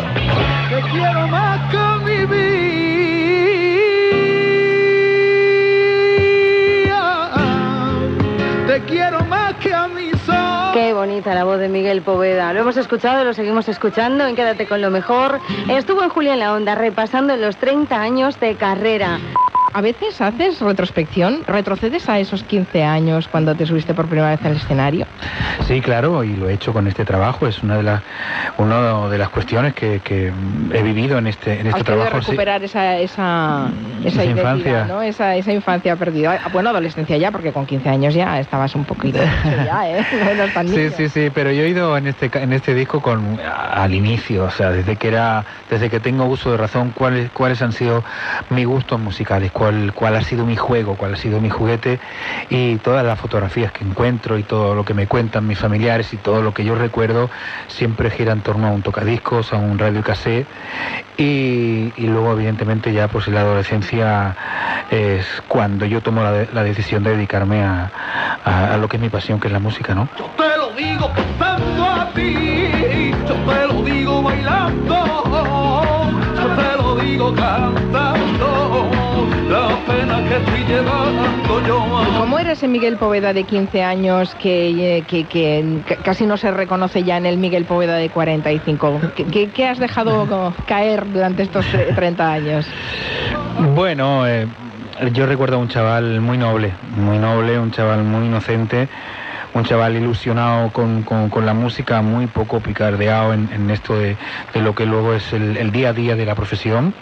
Te 0.69 0.83
quiero 0.91 1.27
más 1.29 1.71
que 1.71 1.79
mi 2.05 2.27
vida. 2.27 2.51
Te 8.67 8.81
quiero 8.83 9.25
más 9.25 9.55
que 9.55 9.73
a 9.73 9.89
mi 9.89 10.11
sol. 10.27 10.75
Qué 10.75 10.93
bonita 10.93 11.35
la 11.35 11.45
voz 11.45 11.59
de 11.59 11.71
Miguel 11.71 12.03
Poveda. 12.03 12.53
Lo 12.53 12.61
hemos 12.61 12.77
escuchado, 12.77 13.25
lo 13.25 13.33
seguimos 13.33 13.71
escuchando 13.71 14.27
en 14.27 14.37
Quédate 14.37 14.67
con 14.67 14.83
lo 14.83 14.91
mejor. 14.91 15.41
Estuvo 15.71 16.03
en 16.03 16.11
Julia 16.11 16.35
en 16.35 16.41
la 16.41 16.53
Onda 16.53 16.75
repasando 16.75 17.35
los 17.37 17.57
30 17.57 17.99
años 17.99 18.39
de 18.39 18.57
carrera. 18.57 19.19
A 19.75 19.81
veces 19.81 20.21
haces 20.21 20.61
retrospección, 20.61 21.43
retrocedes 21.49 22.09
a 22.09 22.21
esos 22.21 22.45
15 22.45 22.85
años 22.85 23.27
cuando 23.27 23.57
te 23.57 23.67
subiste 23.67 23.93
por 23.93 24.07
primera 24.07 24.31
vez 24.31 24.45
al 24.45 24.53
escenario. 24.57 25.05
Sí, 25.67 25.81
claro, 25.81 26.23
y 26.23 26.37
lo 26.37 26.49
he 26.49 26.53
hecho 26.55 26.73
con 26.73 26.87
este 26.87 27.05
trabajo. 27.05 27.49
Es 27.49 27.61
una 27.61 27.77
de 27.79 27.83
las, 27.83 28.01
una 28.59 29.09
de 29.09 29.19
las 29.19 29.31
cuestiones 29.31 29.75
que, 29.75 30.01
que 30.05 30.33
he 30.73 30.83
vivido 30.83 31.19
en 31.19 31.27
este, 31.27 31.59
en 31.59 31.67
este 31.67 31.81
Has 31.81 31.85
trabajo. 31.85 32.21
sí. 32.23 32.27
recuperar 32.31 32.63
esa, 32.63 32.99
esa, 32.99 33.67
esa, 34.05 34.09
Esa 34.09 34.25
identidad, 34.25 34.55
infancia. 34.55 34.85
¿no? 34.85 35.03
Esa, 35.03 35.35
esa 35.35 35.53
infancia 35.53 35.97
perdida. 35.97 36.41
Bueno, 36.53 36.71
adolescencia 36.71 37.17
ya, 37.17 37.33
porque 37.33 37.53
con 37.53 37.67
15 37.67 37.89
años 37.89 38.15
ya 38.15 38.39
estabas 38.39 38.77
un 38.77 38.85
poquito 38.85 39.19
ya, 39.45 39.91
¿eh? 39.91 40.07
No 40.37 40.47
tan 40.53 40.69
Sí, 40.69 40.91
sí, 40.91 41.09
sí, 41.09 41.31
pero 41.35 41.51
yo 41.51 41.65
he 41.65 41.69
ido 41.69 41.97
en 41.97 42.07
este 42.07 42.31
en 42.33 42.53
este 42.53 42.75
disco 42.75 43.01
con 43.03 43.41
al 43.41 43.93
inicio, 43.93 44.45
o 44.45 44.51
sea, 44.51 44.71
desde 44.71 44.95
que 44.95 45.09
era 45.09 45.45
desde 45.69 45.91
que 45.91 45.99
tengo 45.99 46.27
uso 46.27 46.53
de 46.53 46.59
razón, 46.59 46.93
cuáles 46.95 47.31
cuáles 47.31 47.61
han 47.61 47.73
sido 47.73 48.05
mis 48.51 48.67
gustos 48.67 49.01
musicales, 49.01 49.51
cuál 49.95 50.17
ha 50.17 50.23
sido 50.23 50.45
mi 50.45 50.57
juego, 50.57 50.97
cuál 50.97 51.15
ha 51.15 51.17
sido 51.17 51.41
mi 51.41 51.49
juguete 51.49 51.99
y 52.51 52.77
todas 52.79 53.05
las 53.05 53.19
fotografías 53.19 53.73
que 53.73 53.85
encuentro 53.85 54.37
y 54.39 54.43
todo 54.45 54.75
lo 54.75 54.85
que 54.85 54.93
me 54.95 55.07
cuentan 55.07 55.47
mis 55.47 55.59
familiares 55.59 56.13
y 56.13 56.19
todo 56.19 56.43
lo 56.43 56.53
que 56.53 56.65
yo 56.65 56.75
recuerdo 56.75 57.31
siempre 57.69 58.11
gira 58.11 58.33
en 58.33 58.43
torno 58.43 58.67
a 58.67 58.71
un 58.71 58.83
tocadiscos, 58.83 59.53
a 59.53 59.57
un 59.57 59.79
radio 59.79 60.03
cassette 60.03 60.47
y, 61.17 61.93
luego 61.97 62.33
evidentemente 62.33 62.93
ya 62.93 63.09
pues 63.09 63.27
en 63.29 63.35
la 63.35 63.41
adolescencia 63.41 64.37
es 64.91 65.27
cuando 65.49 65.87
yo 65.87 66.01
tomo 66.03 66.23
la, 66.23 66.33
de- 66.33 66.49
la 66.53 66.63
decisión 66.63 67.03
de 67.03 67.11
dedicarme 67.17 67.63
a, 67.63 67.91
a- 68.45 68.77
lo 68.77 68.89
que 68.89 68.97
es 68.97 69.01
mi 69.01 69.09
pasión, 69.09 69.41
que 69.41 69.47
es 69.49 69.53
la 69.53 69.61
música, 69.61 69.95
¿no? 69.95 70.09
Te 70.37 70.57
lo 70.59 70.73
digo 70.75 71.11
cantando 71.15 71.85
a 71.85 72.11
ti, 72.15 72.71
yo 73.27 73.35
te 73.35 73.67
lo 73.67 73.83
digo 73.83 74.23
bailando, 74.23 74.95
yo 76.37 76.55
te 76.57 76.77
lo 76.83 76.97
digo 76.97 77.35
cantando, 77.35 78.04
pena 79.87 80.23
que 80.29 80.37
estoy 80.37 80.65
llevando 80.65 81.67
yo. 81.67 81.85
¿Cómo 82.19 82.39
era 82.39 82.53
ese 82.53 82.69
Miguel 82.69 82.97
Poveda 82.97 83.33
de 83.33 83.45
15 83.45 83.83
años 83.83 84.35
que, 84.37 84.99
eh, 84.99 85.03
que- 85.07 85.25
que 85.27 85.83
ca- 85.87 85.97
casi 85.97 86.27
no 86.27 86.37
se 86.37 86.51
reconoce 86.51 87.05
ya 87.05 87.17
en 87.17 87.27
el 87.27 87.37
Miguel 87.39 87.65
Poveda 87.65 87.97
de 87.97 88.09
45? 88.11 89.01
¿Qué, 89.17 89.25
qué- 89.27 89.51
qué 89.51 89.67
has 89.69 89.79
dejado 89.79 90.55
caer 90.67 91.11
durante 91.13 91.43
estos 91.43 91.67
eh, 91.75 91.93
30 91.95 92.33
años? 92.33 92.67
Bueno, 93.75 94.27
eh, 94.27 94.47
yo 95.13 95.27
recuerdo 95.27 95.57
a 95.57 95.59
un 95.59 95.69
chaval 95.69 96.21
muy 96.21 96.39
noble, 96.39 96.75
muy 96.97 97.19
noble, 97.19 97.59
un 97.59 97.71
chaval 97.71 98.05
muy 98.05 98.27
inocente, 98.27 98.89
un 99.55 99.65
chaval 99.65 99.97
ilusionado 99.97 100.71
con, 100.73 101.05
con- 101.05 101.31
la 101.47 101.55
música, 101.55 102.01
muy 102.03 102.27
poco 102.27 102.61
picardeado 102.61 103.33
en, 103.35 103.51
en 103.53 103.71
esto 103.71 103.97
de, 103.99 104.19
de 104.53 104.61
lo 104.61 104.75
que 104.75 104.87
luego 104.87 105.15
es 105.15 105.33
el, 105.33 105.57
el 105.57 105.73
día 105.73 105.91
a 105.91 105.93
día 105.93 106.17
de 106.17 106.27
la 106.27 106.35
profesión. 106.35 106.95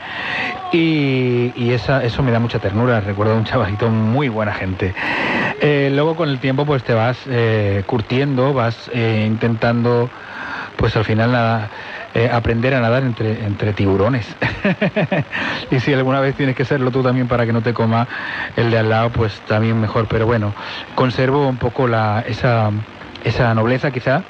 Y, 0.70 1.53
y 1.55 1.73
esa, 1.73 2.03
eso 2.05 2.23
me 2.23 2.33
da 2.33 2.41
mucha 2.41 2.59
ternura, 2.59 3.01
recuerdo 3.01 3.35
a 3.35 3.37
un 3.37 3.45
chavalito 3.45 3.91
muy 3.91 4.29
buena 4.29 4.53
gente. 4.55 4.95
Eh, 5.61 5.91
luego 5.93 6.16
con 6.16 6.29
el 6.29 6.41
tiempo 6.41 6.66
pues 6.66 6.83
te 6.83 6.95
vas 6.95 7.20
eh, 7.27 7.85
curtiendo, 7.87 8.53
vas 8.55 8.91
eh, 8.93 9.24
intentando 9.27 10.11
pues 10.77 10.97
al 10.97 11.05
final 11.05 11.33
nada, 11.33 11.70
eh, 12.14 12.28
aprender 12.30 12.74
a 12.74 12.80
nadar 12.80 13.05
entre, 13.05 13.44
entre 13.44 13.72
tiburones. 13.72 14.36
y 15.70 15.80
si 15.80 15.93
alguna 15.94 16.20
vez 16.20 16.34
tienes 16.36 16.55
que 16.55 16.64
serlo 16.64 16.90
tú 16.90 17.02
también 17.02 17.28
para 17.28 17.47
que 17.47 17.52
no 17.52 17.62
te 17.62 17.72
coma 17.72 18.09
el 18.56 18.70
de 18.70 18.78
al 18.78 18.89
lado, 18.90 19.10
pues 19.10 19.43
también 19.43 19.80
mejor. 19.80 20.09
Pero 20.09 20.26
bueno, 20.26 20.55
conservo 20.94 21.48
un 21.48 21.59
poco 21.59 21.89
la, 21.89 22.22
esa, 22.26 22.70
esa 23.24 23.55
nobleza 23.55 23.90
quizá. 23.90 24.24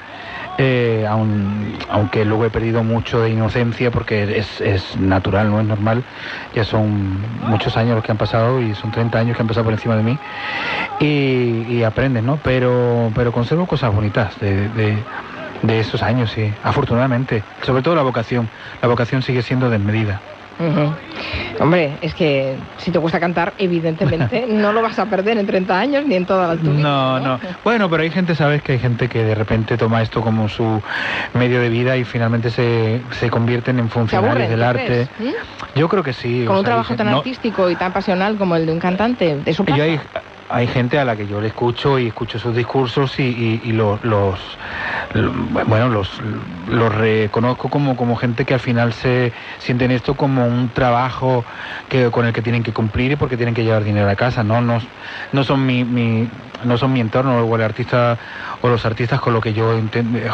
eh, 0.57 1.05
aun- 1.09 1.77
aunque 1.89 2.25
luego 2.25 2.45
he 2.45 2.51
perdido 2.51 2.83
mucho 2.83 3.19
de 3.21 3.31
inocencia 3.31 3.91
porque 3.91 4.37
es, 4.37 4.61
es 4.61 4.97
natural, 4.97 5.49
no 5.49 5.59
es 5.59 5.65
normal. 5.65 6.05
Ya 6.53 6.63
son 6.63 7.21
muchos 7.41 7.75
años 7.77 7.95
los 7.95 8.03
que 8.03 8.11
han 8.11 8.17
pasado 8.17 8.61
y 8.61 8.75
son 8.75 8.91
30 8.91 9.19
años 9.19 9.35
que 9.35 9.41
han 9.43 9.47
pasado 9.47 9.63
por 9.65 9.73
encima 9.73 9.95
de 9.97 10.03
mí 10.03 10.19
y, 10.99 11.65
y 11.67 11.83
aprendes, 11.83 12.23
¿no? 12.23 12.37
Pero, 12.37 13.11
pero 13.13 13.31
conservo 13.31 13.67
cosas 13.67 13.91
bonitas 13.93 14.39
de- 14.39 14.69
de 15.63 15.79
esos 15.79 16.03
años, 16.03 16.31
sí, 16.31 16.53
afortunadamente. 16.61 17.43
Sobre 17.63 17.81
todo 17.81 17.95
la 17.95 18.03
vocación. 18.03 18.49
La 18.81 18.87
vocación 18.87 19.21
sigue 19.21 19.41
siendo 19.41 19.69
desmedida. 19.69 20.21
Ujú. 20.59 20.93
Hombre, 21.59 21.97
es 22.01 22.13
que 22.13 22.57
si 22.77 22.91
te 22.91 22.99
gusta 22.99 23.19
cantar, 23.19 23.53
evidentemente 23.57 24.45
no 24.49 24.71
lo 24.71 24.81
vas 24.81 24.99
a 24.99 25.05
perder 25.05 25.37
en 25.37 25.47
30 25.47 25.79
años 25.79 26.05
ni 26.05 26.15
en 26.15 26.25
toda 26.25 26.47
la 26.47 26.57
tuya. 26.57 26.73
No, 26.73 27.19
no. 27.19 27.39
Bueno, 27.63 27.89
pero 27.89 28.03
hay 28.03 28.11
gente, 28.11 28.35
sabes 28.35 28.61
que 28.61 28.73
hay 28.73 28.79
gente 28.79 29.07
que 29.07 29.23
de 29.23 29.35
repente 29.35 29.77
toma 29.77 30.01
esto 30.01 30.21
como 30.21 30.47
su 30.49 30.81
medio 31.33 31.59
de 31.59 31.69
vida 31.69 31.97
y 31.97 32.03
finalmente 32.03 32.51
se, 32.51 33.01
se 33.11 33.29
convierten 33.29 33.79
en 33.79 33.85
¿Se 33.85 33.93
funcionarios 33.93 34.49
del 34.49 34.63
arte. 34.63 35.07
¿Mm? 35.17 35.77
Yo 35.79 35.89
creo 35.89 36.03
que 36.03 36.13
sí. 36.13 36.43
Con 36.45 36.57
un 36.57 36.61
sea, 36.61 36.71
trabajo 36.71 36.95
tan 36.95 37.09
no, 37.09 37.17
artístico 37.17 37.69
y 37.69 37.75
tan 37.75 37.91
pasional 37.91 38.37
como 38.37 38.55
el 38.55 38.65
de 38.65 38.71
un 38.73 38.79
cantante, 38.79 39.41
eso 39.45 39.63
pasa. 39.65 39.77
Yo 39.77 39.83
hay, 39.83 39.99
hay 40.49 40.67
gente 40.67 40.99
a 40.99 41.05
la 41.05 41.15
que 41.17 41.27
yo 41.27 41.41
le 41.41 41.47
escucho 41.47 41.97
y 41.99 42.07
escucho 42.07 42.37
sus 42.39 42.55
discursos 42.55 43.19
y, 43.19 43.23
y- 43.23 43.61
y 43.63 43.71
lo- 43.71 43.99
los, 44.03 44.57
lo- 45.13 45.31
bueno 45.65 45.89
los, 45.89 46.19
reconozco 46.95 47.69
como, 47.69 47.95
como 47.95 48.15
gente 48.15 48.45
que 48.45 48.53
al 48.53 48.59
final 48.59 48.93
se 48.93 49.33
sienten 49.59 49.91
esto 49.91 50.15
como 50.15 50.45
un 50.47 50.71
trabajo 50.73 51.45
que, 51.89 52.11
con 52.11 52.25
el 52.25 52.33
que 52.33 52.41
tienen 52.41 52.63
que 52.63 52.73
cumplir 52.73 53.11
y 53.11 53.15
porque 53.15 53.37
tienen 53.37 53.55
que 53.55 53.63
llevar 53.63 53.83
dinero 53.83 54.09
a 54.09 54.15
casa. 54.15 54.43
No, 54.43 54.61
no, 54.61 54.79
no 55.31 55.43
son 55.43 55.65
mi- 55.85 56.29
no 56.65 56.77
son 56.77 56.93
mi 56.93 56.99
entorno 56.99 57.39
o 57.41 57.55
el 57.55 57.61
artista 57.61 58.17
o 58.61 58.69
los 58.69 58.85
artistas 58.85 59.19
con 59.19 59.33
los 59.33 59.41
que 59.43 59.53
yo 59.53 59.79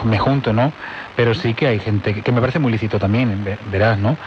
me 0.06 0.20
junto, 0.20 0.54
¿no? 0.54 0.72
Pero 1.16 1.34
sí 1.34 1.54
que 1.54 1.68
hay 1.68 1.80
gente 1.80 2.22
que, 2.22 2.32
me 2.32 2.40
parece 2.40 2.60
muy 2.60 2.72
lícito 2.72 3.00
también, 3.00 3.44
ve- 3.44 3.58
verás, 3.72 3.98
¿no? 3.98 4.18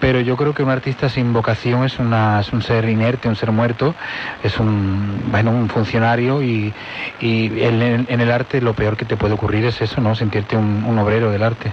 Pero 0.00 0.20
yo 0.20 0.36
creo 0.36 0.54
que 0.54 0.62
un 0.62 0.70
artista 0.70 1.08
sin 1.08 1.32
vocación 1.32 1.84
es, 1.84 1.98
una, 1.98 2.42
un 2.52 2.62
ser 2.62 2.88
inerte, 2.88 3.28
un 3.28 3.36
ser 3.36 3.52
muerto, 3.52 3.94
es 4.42 4.58
un, 4.58 5.20
bueno, 5.30 5.50
un 5.50 5.68
funcionario 5.68 6.42
y, 6.42 6.72
y 7.20 7.62
en, 7.62 8.06
el 8.08 8.30
arte 8.30 8.60
lo 8.60 8.74
peor 8.74 8.96
que 8.96 9.04
te 9.04 9.16
puede 9.16 9.34
ocurrir 9.34 9.64
es 9.66 9.80
eso, 9.80 10.00
¿no? 10.00 10.14
Sentirte 10.14 10.56
un, 10.56 10.84
un 10.84 10.98
obrero 10.98 11.30
del 11.30 11.42
arte. 11.42 11.72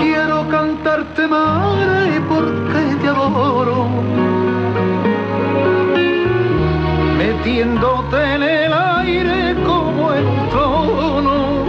Quiero 0.00 0.48
cantarte 0.48 1.26
madre 1.26 2.20
porque 2.28 2.96
te 3.00 3.08
adoro. 3.08 4.13
sintiéndote 7.44 8.34
en 8.34 8.42
el 8.42 8.72
aire 8.72 9.54
como 9.66 10.14
en 10.14 10.26
un 10.26 10.48
trono. 10.48 11.64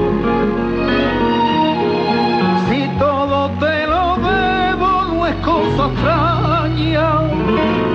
Si 2.70 2.88
todo 2.98 3.50
te 3.60 3.86
lo 3.86 4.16
debo, 4.30 5.04
no 5.14 5.28
es 5.28 5.36
cosa 5.44 5.92
extraña 5.92 7.10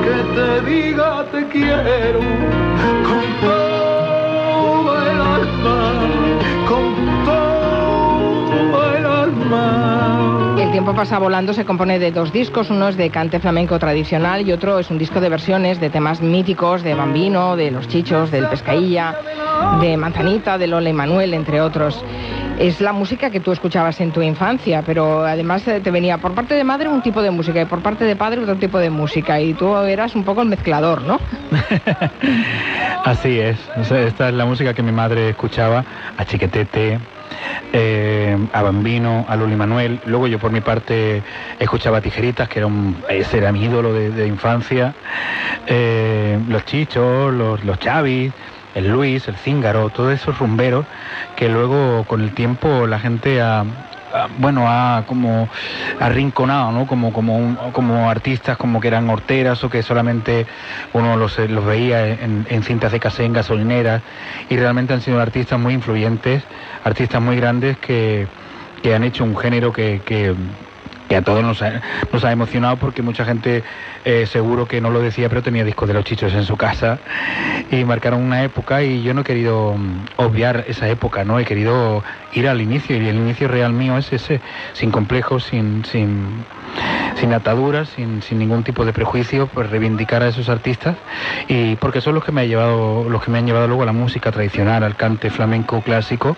que 0.05 0.17
te 0.35 0.71
diga 0.71 1.25
te 1.33 1.49
quiero. 1.49 2.70
El 10.71 10.75
tiempo 10.75 10.95
pasa 10.95 11.19
volando 11.19 11.53
se 11.53 11.65
compone 11.65 11.99
de 11.99 12.13
dos 12.13 12.33
discos, 12.33 12.71
uno 12.71 12.87
es 12.87 12.97
de 12.97 13.11
cante 13.11 13.41
flamenco 13.41 13.77
tradicional 13.81 14.47
y 14.47 14.53
otro 14.53 14.79
es 14.79 14.89
un 14.89 14.99
disco 14.99 15.21
de 15.21 15.29
versiones 15.29 15.81
de 15.81 15.91
temas 15.91 16.21
míticos 16.21 16.85
de 16.85 16.95
Bambino, 16.95 17.57
de 17.57 17.73
Los 17.73 17.89
Chichos, 17.89 18.31
del 18.31 18.47
Pescailla, 18.47 19.17
de 19.81 19.97
Manzanita, 19.97 20.59
de 20.59 20.69
Lola 20.69 20.89
y 20.89 20.93
Manuel, 20.93 21.35
entre 21.35 21.61
otros. 21.61 22.05
Es 22.57 22.81
la 22.81 22.93
música 22.93 23.31
que 23.31 23.41
tú 23.41 23.51
escuchabas 23.51 24.01
en 24.01 24.13
tu 24.13 24.23
infancia, 24.23 24.85
pero 24.87 25.25
además 25.25 25.67
eh, 25.67 25.81
te 25.81 25.91
venía 25.91 26.19
por 26.19 26.35
parte 26.35 26.55
de 26.55 26.63
madre 26.63 26.89
un 26.89 27.03
tipo 27.03 27.21
de 27.21 27.33
música 27.33 27.61
y 27.61 27.65
por 27.65 27.83
parte 27.83 28.05
de 28.05 28.15
padre 28.15 28.41
otro 28.41 28.55
tipo 28.55 28.79
de 28.79 28.91
música 28.91 29.41
y 29.41 29.55
tú 29.55 29.77
eras 29.77 30.15
un 30.15 30.23
poco 30.23 30.43
el 30.43 30.49
mezclador, 30.49 31.03
¿no? 31.03 31.19
Así 33.05 33.41
es. 33.41 33.59
Esta 33.77 34.29
es 34.29 34.35
la 34.35 34.45
música 34.45 34.73
que 34.73 34.85
mi 34.85 34.93
madre 34.93 35.31
escuchaba, 35.31 35.85
a 36.17 36.25
Chiquetete, 36.25 37.01
eh, 37.73 38.37
a 38.53 38.63
Bambino, 38.63 39.25
a 39.29 39.37
Luli 39.37 39.57
Manuel. 39.57 40.01
Luego 40.07 40.27
yo 40.27 40.39
por 40.39 40.51
mi 40.51 40.61
parte 40.61 41.23
escuchaba 41.59 42.01
Tijeritas, 42.01 42.49
que 42.49 42.61
era, 42.61 42.67
un, 42.67 43.03
ese 43.09 43.39
era 43.39 43.53
mi 43.53 43.65
ídolo 43.65 43.93
de, 43.93 44.27
infancia. 44.27 44.95
Eh, 45.67 46.39
los 46.49 46.65
Chichos, 46.65 47.33
los, 47.33 47.65
los 47.65 47.79
Chavis, 47.79 48.33
el 48.75 48.89
Luis, 48.89 49.27
el 49.29 49.37
Cíngaro, 49.37 49.91
todos 49.91 50.13
esos 50.13 50.39
rumberos 50.39 50.87
que 51.37 51.49
luego 51.49 52.05
con 52.05 52.21
el 52.21 52.33
tiempo 52.33 52.87
la 52.87 52.99
gente 52.99 53.41
ha, 53.41 53.65
bueno, 54.39 54.65
ha 54.67 55.05
como 55.07 55.49
arrinconado, 55.99 56.73
¿no? 56.73 56.87
Como, 56.87 57.13
como, 57.13 57.73
como 57.73 58.11
artistas 58.11 58.57
como 58.57 58.81
que 58.81 58.89
eran 58.89 59.09
horteras 59.09 59.63
o 59.65 59.71
que 59.71 59.83
solamente 59.83 60.47
uno 60.93 61.17
los, 61.17 61.37
veía 61.67 62.09
en, 62.09 62.47
en 62.49 62.63
cintas 62.63 62.93
de 62.93 63.01
casé, 63.01 63.25
en 63.25 63.33
gasolineras, 63.33 64.03
y 64.49 64.57
realmente 64.57 64.95
han 64.95 65.01
sido 65.01 65.21
artistas 65.21 65.59
muy 65.59 65.75
influyentes, 65.75 66.43
artistas 66.85 67.21
muy 67.21 67.37
grandes 67.37 67.79
que, 67.79 68.27
que 68.83 68.95
han 68.95 69.05
hecho 69.05 69.25
un 69.25 69.37
género 69.37 69.73
que, 69.73 70.01
que, 70.05 70.35
que 71.09 71.17
a 71.17 71.23
todos 71.23 71.43
nos 71.43 71.61
ha, 71.63 71.81
nos 72.13 72.25
ha 72.25 72.33
emocionado 72.33 72.77
porque 72.77 73.03
mucha 73.03 73.25
gente 73.25 73.63
eh, 74.05 74.27
seguro 74.27 74.67
que 74.67 74.81
no 74.81 74.91
lo 74.91 75.01
decía, 75.01 75.29
pero 75.29 75.43
tenía 75.43 75.65
discos 75.65 75.89
de 75.89 75.95
los 75.95 76.05
chichos 76.05 76.33
en 76.33 76.45
su 76.45 76.57
casa 76.57 76.99
y 77.71 77.85
marcaron 77.85 78.23
una 78.23 78.43
época 78.43 78.83
y 78.83 79.03
yo 79.03 79.15
no 79.15 79.21
he 79.21 79.25
querido 79.25 79.75
mm, 79.77 80.07
obviar 80.17 80.65
esa 80.69 80.89
época, 80.89 81.25
¿no? 81.25 81.39
He 81.39 81.45
querido 81.45 82.03
ir 82.33 82.49
al 82.49 82.61
inicio 82.61 82.97
y 82.97 83.09
el 83.09 83.17
inicio 83.17 83.49
real 83.49 83.73
mío 83.73 83.97
es 83.99 84.13
ese, 84.13 84.41
sin 84.73 84.91
complejos, 84.91 85.45
sin, 85.45 85.85
sin, 85.85 86.45
sin 87.17 87.33
ataduras, 87.33 87.89
sin, 87.91 88.23
sin 88.23 88.39
ningún 88.39 88.63
tipo 88.63 88.85
de 88.85 88.93
prejuicio, 88.93 89.47
pues 89.49 89.69
reivindicar 89.71 90.23
a 90.23 90.29
esos 90.29 90.49
artistas 90.49 90.97
y 91.49 91.77
porque 91.77 92.01
son 92.01 92.15
los 92.15 92.25
que 92.25 92.33
me 92.33 92.43
ha 92.43 92.45
llevado, 92.45 93.09
los 93.09 93.23
que 93.23 93.31
me 93.31 93.39
han 93.39 93.47
llevado 93.47 93.67
luego 93.67 93.83
a 93.83 93.87
la 93.87 93.93
música 93.93 94.33
tradicional, 94.33 94.83
al 94.83 94.97
cante 94.97 95.31
flamenco 95.31 95.83
clásico, 95.83 96.37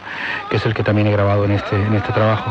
que 0.51 0.56
es 0.56 0.66
el 0.66 0.74
que 0.74 0.82
también 0.82 1.06
he 1.06 1.12
grabado 1.12 1.44
en 1.44 1.52
este, 1.52 1.76
en 1.76 1.94
este 1.94 2.12
trabajo. 2.12 2.51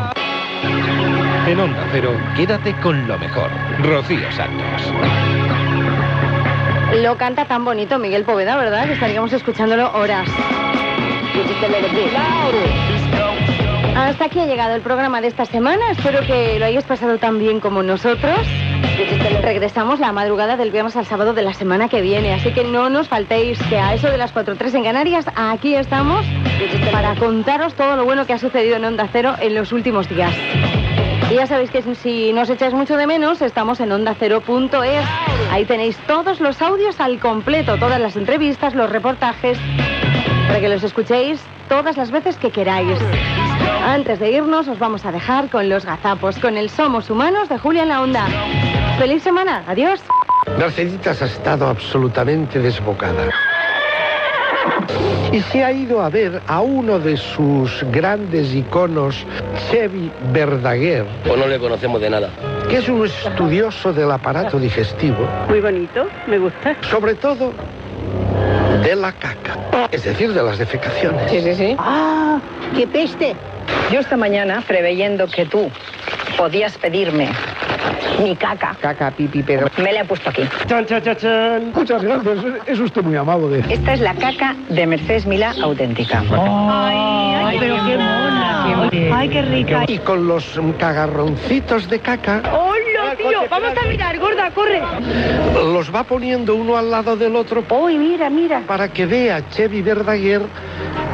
En 1.46 1.58
Onda 1.58 1.84
Cero, 1.90 2.16
quédate 2.36 2.72
con 2.80 3.06
lo 3.08 3.18
mejor. 3.18 3.50
Rocío 3.82 4.30
Santos. 4.30 4.82
Lo 7.02 7.16
canta 7.16 7.46
tan 7.46 7.64
bonito 7.64 7.98
Miguel 7.98 8.24
Poveda, 8.24 8.56
¿verdad? 8.56 8.86
Que 8.86 8.92
estaríamos 8.92 9.32
escuchándolo 9.32 9.90
horas. 9.92 10.28
Hasta 13.96 14.24
aquí 14.26 14.38
ha 14.40 14.46
llegado 14.46 14.74
el 14.74 14.82
programa 14.82 15.20
de 15.20 15.28
esta 15.28 15.44
semana. 15.44 15.90
Espero 15.90 16.20
que 16.26 16.58
lo 16.58 16.66
hayáis 16.66 16.84
pasado 16.84 17.18
tan 17.18 17.38
bien 17.38 17.60
como 17.60 17.82
nosotros. 17.82 18.38
Regresamos 19.42 20.00
la 20.00 20.12
madrugada 20.12 20.56
del 20.56 20.70
viernes 20.70 20.96
al 20.96 21.06
sábado 21.06 21.32
de 21.32 21.42
la 21.42 21.54
semana 21.54 21.88
que 21.88 22.02
viene, 22.02 22.34
así 22.34 22.52
que 22.52 22.64
no 22.64 22.90
nos 22.90 23.08
faltéis 23.08 23.58
que 23.68 23.78
a 23.78 23.94
eso 23.94 24.08
de 24.08 24.18
las 24.18 24.34
4.3 24.34 24.74
en 24.74 24.84
Canarias, 24.84 25.26
aquí 25.34 25.74
estamos 25.74 26.26
para 26.90 27.14
contaros 27.16 27.74
todo 27.74 27.96
lo 27.96 28.04
bueno 28.04 28.26
que 28.26 28.34
ha 28.34 28.38
sucedido 28.38 28.76
en 28.76 28.84
Onda 28.84 29.08
Cero 29.10 29.34
en 29.40 29.54
los 29.54 29.72
últimos 29.72 30.08
días. 30.08 30.32
Y 31.30 31.34
ya 31.34 31.46
sabéis 31.46 31.70
que 31.70 31.82
si 31.94 32.32
nos 32.32 32.50
echáis 32.50 32.74
mucho 32.74 32.96
de 32.96 33.06
menos, 33.06 33.40
estamos 33.42 33.80
en 33.80 33.92
ondacero.es. 33.92 35.04
Ahí 35.50 35.64
tenéis 35.64 35.96
todos 36.06 36.40
los 36.40 36.60
audios 36.60 37.00
al 37.00 37.18
completo, 37.20 37.76
todas 37.78 38.00
las 38.00 38.16
entrevistas, 38.16 38.74
los 38.74 38.90
reportajes, 38.90 39.58
para 40.46 40.60
que 40.60 40.68
los 40.68 40.82
escuchéis 40.82 41.40
todas 41.68 41.96
las 41.96 42.10
veces 42.10 42.36
que 42.36 42.50
queráis. 42.50 42.98
Antes 43.84 44.20
de 44.20 44.30
irnos, 44.30 44.68
os 44.68 44.78
vamos 44.78 45.04
a 45.04 45.12
dejar 45.12 45.48
con 45.48 45.68
los 45.68 45.84
gazapos, 45.86 46.38
con 46.38 46.56
el 46.56 46.68
Somos 46.68 47.08
Humanos 47.08 47.48
de 47.48 47.58
Julia 47.58 47.82
en 47.82 47.88
la 47.88 48.02
Onda. 48.02 48.26
¡Feliz 48.98 49.22
semana! 49.22 49.64
¡Adiós! 49.66 50.00
Merceditas 50.58 51.22
ha 51.22 51.26
estado 51.26 51.66
absolutamente 51.66 52.58
desbocada. 52.58 53.28
Y 55.32 55.40
se 55.40 55.64
ha 55.64 55.72
ido 55.72 56.02
a 56.02 56.10
ver 56.10 56.42
a 56.46 56.60
uno 56.60 56.98
de 56.98 57.16
sus 57.16 57.84
grandes 57.90 58.54
iconos, 58.54 59.24
Chevy 59.70 60.12
Verdaguer, 60.32 61.06
O 61.30 61.36
no 61.36 61.46
le 61.46 61.58
conocemos 61.58 62.00
de 62.02 62.10
nada. 62.10 62.28
que 62.68 62.76
es 62.78 62.88
un 62.88 63.06
estudioso 63.06 63.92
del 63.92 64.10
aparato 64.10 64.58
digestivo, 64.58 65.26
Muy 65.48 65.60
bonito, 65.60 66.06
me 66.26 66.38
gusta. 66.38 66.76
sobre 66.82 67.14
todo 67.14 67.52
de 68.84 68.94
la 68.96 69.12
caca, 69.12 69.88
es 69.90 70.04
decir, 70.04 70.32
de 70.34 70.42
las 70.42 70.58
defecaciones. 70.58 71.30
Sí, 71.30 71.40
sí, 71.40 71.54
sí. 71.54 71.76
¡Ah! 71.78 72.38
¡Qué 72.76 72.86
peste! 72.86 73.34
Yo 73.90 74.00
esta 74.00 74.16
mañana, 74.16 74.62
preveyendo 74.66 75.26
que 75.28 75.46
tú 75.46 75.70
podías 76.36 76.76
pedirme 76.78 77.28
mi 78.22 78.36
caca. 78.36 78.76
Caca, 78.80 79.10
pipi, 79.10 79.42
pedo. 79.42 79.66
Me 79.78 79.92
la 79.92 80.00
he 80.00 80.04
puesto 80.04 80.30
aquí. 80.30 80.42
Chan, 80.66 80.86
chan, 80.86 81.02
chan, 81.02 81.16
chan. 81.16 81.72
Muchas 81.74 82.02
gracias, 82.02 82.38
es 82.66 82.80
usted 82.80 83.02
muy 83.02 83.16
amable. 83.16 83.64
Esta 83.68 83.94
es 83.94 84.00
la 84.00 84.14
caca 84.14 84.54
de 84.68 84.86
Mercedes 84.86 85.26
Milá 85.26 85.54
auténtica. 85.62 86.22
Ay, 86.30 87.56
pero 87.58 87.76
qué 87.86 87.96
mona. 87.96 88.88
Ay, 89.14 89.28
qué 89.28 89.42
rica. 89.42 89.84
Y 89.88 89.98
con 89.98 90.26
los 90.26 90.60
cagarroncitos 90.78 91.88
de 91.88 91.98
caca, 92.00 92.42
¡Hola, 92.52 93.16
tío! 93.16 93.40
¡Vamos 93.50 93.72
a 93.76 93.88
mirar, 93.88 94.18
gorda, 94.18 94.50
corre! 94.50 94.82
los 95.54 95.94
va 95.94 96.04
poniendo 96.04 96.54
uno 96.54 96.76
al 96.76 96.90
lado 96.90 97.16
del 97.16 97.36
otro. 97.36 97.64
¡Uy, 97.70 97.96
mira, 97.96 98.30
mira! 98.30 98.62
Para 98.66 98.88
que 98.88 99.06
vea 99.06 99.48
Chevy 99.50 99.82
Verdaguer 99.82 100.42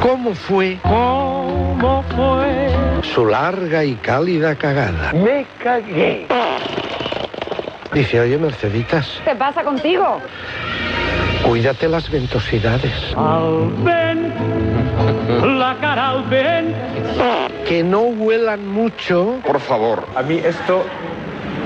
cómo 0.01 0.33
fue. 0.33 0.77
¿Cómo 1.79 2.03
fue? 2.15 2.69
Su 3.13 3.25
larga 3.25 3.83
y 3.83 3.95
cálida 3.95 4.55
cagada. 4.55 5.13
Me 5.13 5.45
cagué. 5.63 6.27
Dice, 7.93 8.19
oye, 8.19 8.37
Merceditas, 8.37 9.19
¿Qué 9.25 9.35
pasa 9.35 9.63
contigo? 9.63 10.19
cuídate 11.43 11.87
las 11.87 12.09
ventosidades. 12.11 12.93
Al 13.15 13.71
ven, 13.83 14.31
la 15.57 15.75
cara 15.81 16.09
al 16.09 16.23
ven. 16.25 16.75
Que 17.67 17.83
no 17.83 18.01
huelan 18.01 18.67
mucho. 18.67 19.39
Por 19.45 19.59
favor. 19.59 20.05
A 20.15 20.21
mí 20.21 20.35
esto 20.43 20.83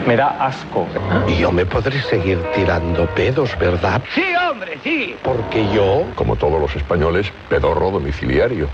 me 0.05 0.15
da 0.15 0.29
asco. 0.39 0.87
Y 1.27 1.37
yo 1.37 1.51
me 1.51 1.65
podré 1.65 2.01
seguir 2.01 2.39
tirando 2.53 3.05
pedos, 3.15 3.57
¿verdad? 3.57 4.01
Sí, 4.13 4.23
hombre, 4.49 4.77
sí. 4.83 5.15
Porque 5.23 5.65
yo, 5.73 6.05
Como 6.15 6.35
todos 6.35 6.59
los 6.59 6.75
españoles, 6.75 7.31
pedorro 7.49 7.91
domiciliario. 7.91 8.69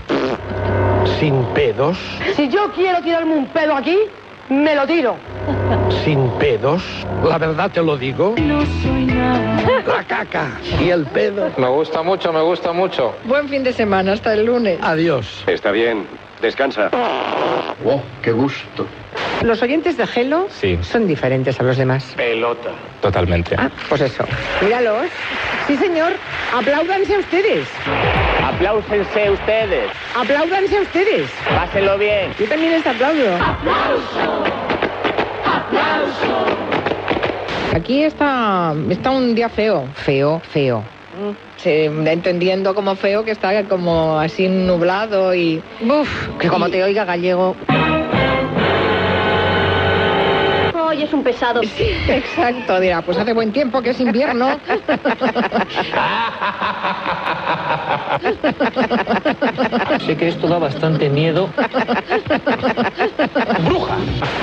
sin 1.18 1.42
pedos, 1.54 1.98
Si 2.36 2.48
yo 2.48 2.70
quiero 2.74 3.00
tirarme 3.02 3.34
un 3.34 3.46
pedo 3.48 3.74
aquí, 3.74 3.98
me 4.48 4.74
lo 4.74 4.86
tiro. 4.86 5.16
sin 6.04 6.28
pedos, 6.38 6.82
la 7.24 7.38
verdad 7.38 7.70
te 7.70 7.82
lo 7.82 7.96
digo, 7.96 8.34
No 8.38 8.60
soy 8.82 9.04
nada. 9.06 9.60
la 9.86 10.04
caca 10.04 10.52
y 10.80 10.90
el 10.90 11.06
pedo. 11.06 11.50
Me 11.56 11.68
gusta 11.68 12.02
mucho, 12.02 12.32
me 12.32 12.40
gusta 12.42 12.72
mucho. 12.72 13.14
Buen 13.24 13.48
fin 13.48 13.62
de 13.64 13.72
semana, 13.72 14.12
hasta 14.12 14.34
el 14.34 14.44
lunes. 14.46 14.78
Adiós. 14.82 15.44
Está 15.46 15.70
bien. 15.70 16.06
Descansa. 16.42 16.90
Oh, 17.84 18.00
qué 18.22 18.32
gusto. 18.32 18.86
Los 19.42 19.62
oyentes 19.62 19.96
de 19.96 20.06
Gelo 20.06 20.46
Sí. 20.50 20.78
son 20.82 21.06
diferentes 21.06 21.58
a 21.60 21.62
los 21.62 21.76
demás. 21.76 22.12
Pelota. 22.16 22.70
Totalmente. 23.00 23.54
Ah, 23.58 23.70
pues 23.88 24.00
eso. 24.02 24.24
Míralos. 24.62 25.06
Sí, 25.66 25.76
señor. 25.76 26.12
Apláudanse 26.54 27.18
ustedes. 27.18 27.68
Apláusense 28.42 29.30
ustedes. 29.30 29.90
Apláudanse 30.16 30.80
ustedes. 30.80 31.30
Pásenlo 31.48 31.98
bien. 31.98 32.32
Yo 32.38 32.46
también 32.48 32.72
les 32.72 32.86
aplaudo. 32.86 33.36
Aquí 37.74 38.02
está, 38.02 38.74
está 38.90 39.10
un 39.10 39.34
día 39.34 39.48
feo. 39.48 39.86
Feo, 39.94 40.40
feo. 40.52 40.82
Sí, 41.62 41.70
entendiendo 42.06 42.74
como 42.74 42.96
feo 42.96 43.22
que 43.22 43.32
está 43.32 43.66
como 43.68 44.18
así 44.18 44.48
nublado 44.48 45.34
y... 45.34 45.62
Uf, 45.82 46.38
que 46.38 46.48
como 46.48 46.70
te 46.70 46.82
oiga 46.82 47.04
gallego... 47.04 47.54
Hoy 50.90 51.04
es 51.04 51.12
un 51.12 51.22
pesado. 51.22 51.62
Sí, 51.62 51.84
exacto, 52.08 52.80
dirá, 52.80 53.00
pues 53.00 53.16
hace 53.16 53.32
buen 53.32 53.52
tiempo 53.52 53.80
que 53.80 53.90
es 53.90 54.00
invierno. 54.00 54.58
Sé 60.04 60.16
que 60.16 60.28
esto 60.28 60.48
da 60.48 60.58
bastante 60.58 61.08
miedo. 61.08 61.48
bruja. 63.64 63.96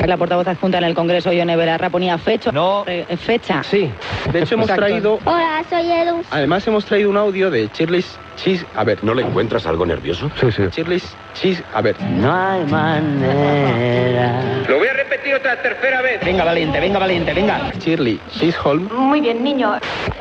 La 0.05 0.15
portavoz 0.15 0.47
adjunta 0.47 0.77
en 0.77 0.85
el 0.85 0.95
Congreso, 0.95 1.33
Ione 1.33 1.57
Belarra, 1.57 1.89
ponía 1.89 2.17
fecha. 2.17 2.51
No. 2.53 2.85
Eh, 2.87 3.05
fecha. 3.17 3.61
Sí. 3.63 3.91
De 4.31 4.39
hecho, 4.43 4.55
hemos 4.55 4.69
Exacto. 4.69 4.85
traído. 4.85 5.19
Hola, 5.25 5.63
soy 5.69 5.91
Edu. 5.91 6.21
Además, 6.31 6.65
hemos 6.65 6.85
traído 6.85 7.09
un 7.09 7.17
audio 7.17 7.51
de 7.51 7.69
Shirley's 7.73 8.17
Cheese. 8.37 8.65
A 8.75 8.83
ver. 8.83 9.03
¿No 9.03 9.13
le 9.13 9.23
encuentras 9.23 9.65
algo 9.65 9.85
nervioso? 9.85 10.31
Sí, 10.39 10.51
sí. 10.51 10.63
Shirley's 10.71 11.15
Cheese. 11.33 11.63
A 11.73 11.81
ver. 11.81 11.95
No 12.01 12.33
hay 12.33 12.63
manera. 12.65 14.63
Lo 14.67 14.77
voy 14.77 14.87
a 14.87 14.93
repetir 14.93 15.33
otra 15.35 15.61
tercera 15.61 16.01
vez. 16.01 16.19
Venga, 16.23 16.43
valiente, 16.43 16.79
venga, 16.79 16.99
valiente, 16.99 17.33
venga. 17.33 17.71
Shirley 17.79 18.19
Chisholm. 18.31 18.89
Muy 18.93 19.21
bien, 19.21 19.43
niño. 19.43 19.73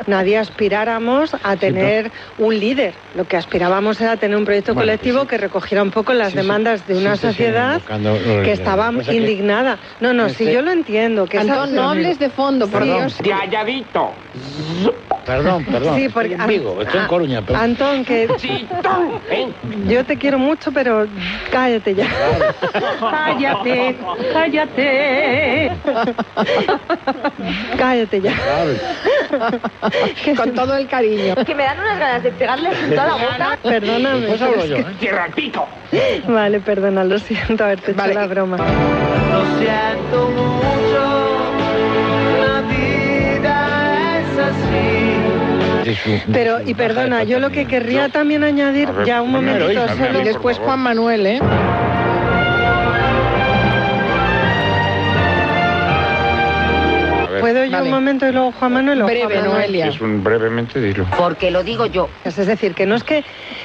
Nadie 0.07 0.37
aspiráramos 0.37 1.35
a 1.43 1.55
tener 1.57 2.11
un 2.37 2.57
líder. 2.59 2.93
Lo 3.15 3.25
que 3.25 3.37
aspirábamos 3.37 3.99
era 4.01 4.17
tener 4.17 4.37
un 4.37 4.45
proyecto 4.45 4.73
Bueno, 4.73 4.87
colectivo 4.87 5.25
que 5.27 5.37
recogiera 5.37 5.83
un 5.83 5.91
poco 5.91 6.13
las 6.13 6.29
Sí, 6.29 6.31
sí. 6.33 6.37
demandas 6.37 6.87
de 6.87 6.97
una 6.97 7.15
Sí, 7.15 7.21
sí, 7.21 7.27
sí, 7.27 7.33
sociedad 7.33 7.81
que 8.43 8.51
estaba 8.51 8.91
que- 8.91 9.13
indignada. 9.15 9.77
No, 9.99 10.13
no, 10.13 10.27
si 10.29 10.43
Este- 10.43 10.53
yo 10.53 10.61
lo 10.61 10.71
entiendo. 10.71 11.25
Que 11.25 11.37
esa- 11.37 11.53
Antón, 11.63 11.75
no 11.75 11.89
hables 11.89 12.19
de 12.19 12.29
fondo, 12.29 12.67
por 12.67 12.81
Perdón. 12.81 12.97
Dios. 12.99 13.15
Calladito. 13.39 14.11
Perdón, 15.25 15.65
perdón. 15.65 15.95
Sí, 15.97 16.07
porque- 16.09 16.33
Estoy 16.35 16.41
en 16.43 16.47
Vigo, 16.47 16.81
estoy 16.81 16.99
en 16.99 17.05
Ah, 17.05 17.07
Coruña. 17.09 17.41
pero- 17.45 17.59
Antón, 17.59 18.05
que 18.07 18.27
yo 19.87 20.05
te 20.05 20.17
quiero 20.17 20.39
mucho, 20.39 20.71
pero 20.71 21.05
cállate 21.51 21.93
ya. 21.95 22.07
Cállate, 22.99 23.97
cállate. 24.33 25.71
cállate 27.77 28.21
ya. 28.21 28.33
Con 30.35 30.53
todo 30.53 30.75
el 30.77 30.87
cariño. 30.87 31.35
Que 31.45 31.53
me 31.55 31.63
dan 31.63 31.79
unas 31.79 31.99
ganas 31.99 32.23
de 32.23 32.31
pegarle 32.31 32.69
en 32.71 32.89
toda 32.91 33.05
la 33.07 33.13
boca. 33.15 33.57
Perdóname. 33.63 34.27
Pero 34.27 34.45
hablo 34.45 34.63
es 34.63 34.69
yo, 34.69 34.75
que- 34.77 34.81
¿eh? 34.81 34.85
Tierra 34.99 35.23
al 35.25 35.31
pico. 35.31 35.67
Vale, 36.27 36.59
perdona, 36.61 37.03
lo 37.03 37.19
siento 37.19 37.63
haberte 37.65 37.91
hecho 37.91 38.07
la 38.07 38.27
broma. 38.27 38.57
Lo 38.57 39.45
siento 39.59 40.29
mucho. 40.29 41.03
La 42.39 42.61
vida 42.61 44.19
es 44.19 44.39
así. 44.39 44.96
Pero, 46.31 46.61
y 46.65 46.73
perdona, 46.73 47.23
yo 47.23 47.39
lo 47.39 47.49
que 47.49 47.65
querría 47.65 48.09
también 48.09 48.43
añadir, 48.43 48.91
ver, 48.91 49.05
ya 49.05 49.21
un 49.21 49.31
momentito 49.31 49.87
solo. 49.87 50.21
Y 50.21 50.23
después 50.23 50.57
Juan 50.59 50.79
Manuel, 50.79 51.25
¿eh? 51.25 51.39
¿Puedo 57.47 57.63
yo 57.63 57.71
Vale. 57.71 57.85
un 57.85 57.91
momento 57.91 58.27
y 58.27 58.33
luego 58.33 58.51
Juan 58.51 58.73
Manuel? 58.73 59.01
Juan 59.03 59.07
Breve, 59.13 59.35
Manuel? 59.35 59.51
Noelia. 59.53 59.87
Es 59.87 60.01
un 60.01 60.21
brevemente 60.21 60.81
dilo. 60.81 61.05
Porque 61.17 61.49
lo 61.49 61.63
digo 61.63 61.85
yo. 61.85 62.09
Es 62.25 62.35
decir, 62.35 62.73
que 62.73 62.85
no 62.85 62.95
es 62.95 63.05
que 63.05 63.23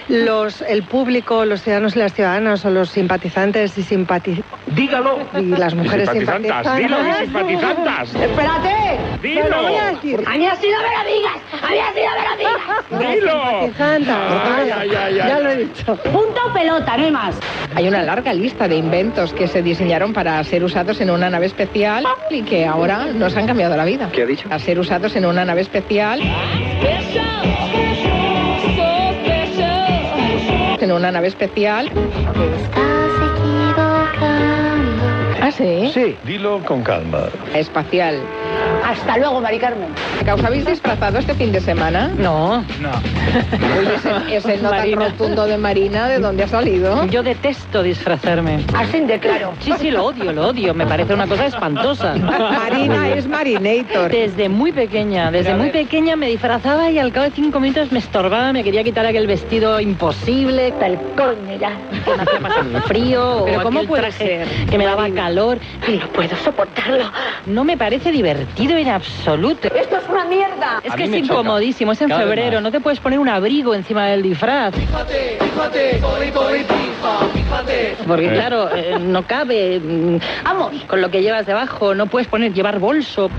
los, 0.08 0.62
el 0.62 0.84
público, 0.84 1.44
los 1.44 1.62
ciudadanos 1.62 1.96
y 1.96 1.98
las 1.98 2.14
ciudadanas 2.14 2.64
o 2.64 2.70
los 2.70 2.90
simpatizantes 2.90 3.76
y 3.78 3.82
simpati 3.82 4.40
Dígalo. 4.68 5.18
y 5.36 5.46
las 5.46 5.74
mujeres 5.74 6.08
simpatizantas, 6.10 6.76
dilo, 6.76 6.96
y 6.96 7.24
simpatizantes. 7.24 8.08
simpatizantas. 8.10 8.14
¡Espérate! 8.14 8.98
Dilo. 9.20 9.62
Voy 9.62 9.74
a 9.74 9.84
decir. 9.86 10.24
A 10.26 10.36
mí 10.38 10.46
así 10.46 10.66
no 10.70 10.78
me 10.78 10.88
lo 10.96 11.16
digas. 11.16 11.36
A 11.62 11.70
mí 11.70 11.78
así 11.78 12.00
no 12.06 12.14
me 12.16 12.28
lo 12.28 12.98
digas. 13.00 13.14
Dilo. 13.16 13.32
Simpatizantas. 13.32 14.42
Ay, 14.58 14.70
ay, 14.70 14.90
ay, 14.90 15.18
ay. 15.20 15.28
Ya 15.28 15.40
lo 15.40 15.50
he 15.50 15.56
dicho. 15.56 15.96
Punto 15.96 16.40
o 16.48 16.52
pelota, 16.52 16.96
no 16.96 17.04
hay 17.04 17.10
más. 17.10 17.34
Hay 17.74 17.88
una 17.88 18.02
larga 18.02 18.32
lista 18.32 18.68
de 18.68 18.76
inventos 18.76 19.32
que 19.32 19.48
se 19.48 19.62
diseñaron 19.62 20.12
para 20.12 20.42
ser 20.44 20.62
usados 20.62 21.00
en 21.00 21.10
una 21.10 21.30
nave 21.30 21.46
especial 21.46 22.04
y 22.30 22.42
que 22.42 22.64
ahora 22.66 23.06
nos 23.06 23.36
han 23.36 23.46
cambiado 23.46 23.71
la 23.76 23.84
vida. 23.84 24.10
¿Qué 24.12 24.22
ha 24.22 24.26
dicho? 24.26 24.48
A 24.50 24.58
ser 24.58 24.78
usados 24.78 25.16
en 25.16 25.26
una 25.26 25.44
nave 25.44 25.60
especial. 25.60 26.20
En 30.80 30.92
una 30.92 31.12
nave 31.12 31.28
especial. 31.28 31.90
¿Ah, 35.40 35.50
sí? 35.50 35.90
Sí, 35.92 36.16
dilo 36.24 36.64
con 36.64 36.82
calma. 36.82 37.28
Espacial. 37.54 38.20
Hasta 38.84 39.16
luego, 39.18 39.40
Mari 39.40 39.58
Carmen. 39.58 39.94
¿Os 40.32 40.44
habéis 40.44 40.66
disfrazado 40.66 41.18
este 41.18 41.34
fin 41.34 41.52
de 41.52 41.60
semana? 41.60 42.08
No. 42.16 42.64
No. 42.80 42.90
Oye, 43.78 43.94
ese, 43.94 44.36
ese 44.36 44.56
no 44.58 44.70
tan 44.70 44.78
Marina. 44.80 45.08
rotundo 45.08 45.46
de 45.46 45.58
Marina, 45.58 46.08
¿de 46.08 46.18
dónde 46.18 46.44
ha 46.44 46.48
salido? 46.48 47.04
Yo 47.06 47.22
detesto 47.22 47.82
disfrazarme. 47.82 48.64
Así 48.74 49.00
de 49.00 49.18
claro. 49.18 49.52
Sí, 49.60 49.72
sí, 49.78 49.90
lo 49.90 50.04
odio, 50.06 50.32
lo 50.32 50.48
odio. 50.48 50.74
Me 50.74 50.86
parece 50.86 51.14
una 51.14 51.26
cosa 51.26 51.46
espantosa. 51.46 52.14
Marina 52.14 53.08
es 53.08 53.26
Marinator. 53.26 54.10
Desde 54.10 54.48
muy 54.48 54.72
pequeña, 54.72 55.30
desde 55.30 55.54
muy 55.54 55.70
pequeña 55.70 56.16
me 56.16 56.28
disfrazaba 56.28 56.90
y 56.90 56.98
al 56.98 57.12
cabo 57.12 57.24
de 57.26 57.32
cinco 57.32 57.60
minutos 57.60 57.90
me 57.92 57.98
estorbaba, 57.98 58.52
me 58.52 58.62
quería 58.62 58.84
quitar 58.84 59.06
aquel 59.06 59.26
vestido 59.26 59.80
imposible, 59.80 60.72
tal 60.78 60.98
coño 61.16 61.56
ya, 61.58 61.72
que 62.04 62.10
me 62.16 62.22
hacía 62.22 62.40
pasar 62.40 62.82
frío 62.86 63.42
Pero 63.44 63.60
o 63.60 63.62
¿cómo 63.62 63.84
puede 63.84 64.02
traje 64.02 64.46
ser, 64.46 64.66
que 64.70 64.78
me 64.78 64.84
daba 64.84 65.08
calor 65.10 65.58
y 65.88 65.96
no 65.96 66.06
puedo 66.08 66.36
soportarlo. 66.36 67.10
No 67.46 67.64
me 67.64 67.76
parece 67.76 68.12
divertido 68.12 68.51
en 68.56 68.88
absoluto. 68.88 69.68
Esto 69.74 69.96
es 69.96 70.08
una 70.08 70.24
mierda. 70.24 70.80
Es 70.84 70.92
A 70.92 70.96
que 70.96 71.04
es 71.04 71.10
choca. 71.10 71.40
incomodísimo, 71.40 71.92
es 71.92 72.02
en 72.02 72.08
Cada 72.08 72.20
febrero, 72.22 72.60
no 72.60 72.70
te 72.70 72.80
puedes 72.80 73.00
poner 73.00 73.18
un 73.18 73.28
abrigo 73.28 73.74
encima 73.74 74.06
del 74.06 74.22
disfraz. 74.22 74.74
Fíjate, 74.74 75.38
fíjate, 75.40 76.00
fíjate. 77.34 77.96
Porque 78.06 78.26
Eh. 78.26 78.32
claro, 78.32 78.68
eh, 78.74 78.98
no 79.00 79.22
cabe. 79.26 79.80
mm, 79.80 80.16
Vamos, 80.44 80.72
con 80.86 81.00
lo 81.00 81.10
que 81.10 81.22
llevas 81.22 81.46
debajo, 81.46 81.94
no 81.94 82.06
puedes 82.06 82.28
poner 82.28 82.52
llevar 82.52 82.78
bolso, 82.78 83.30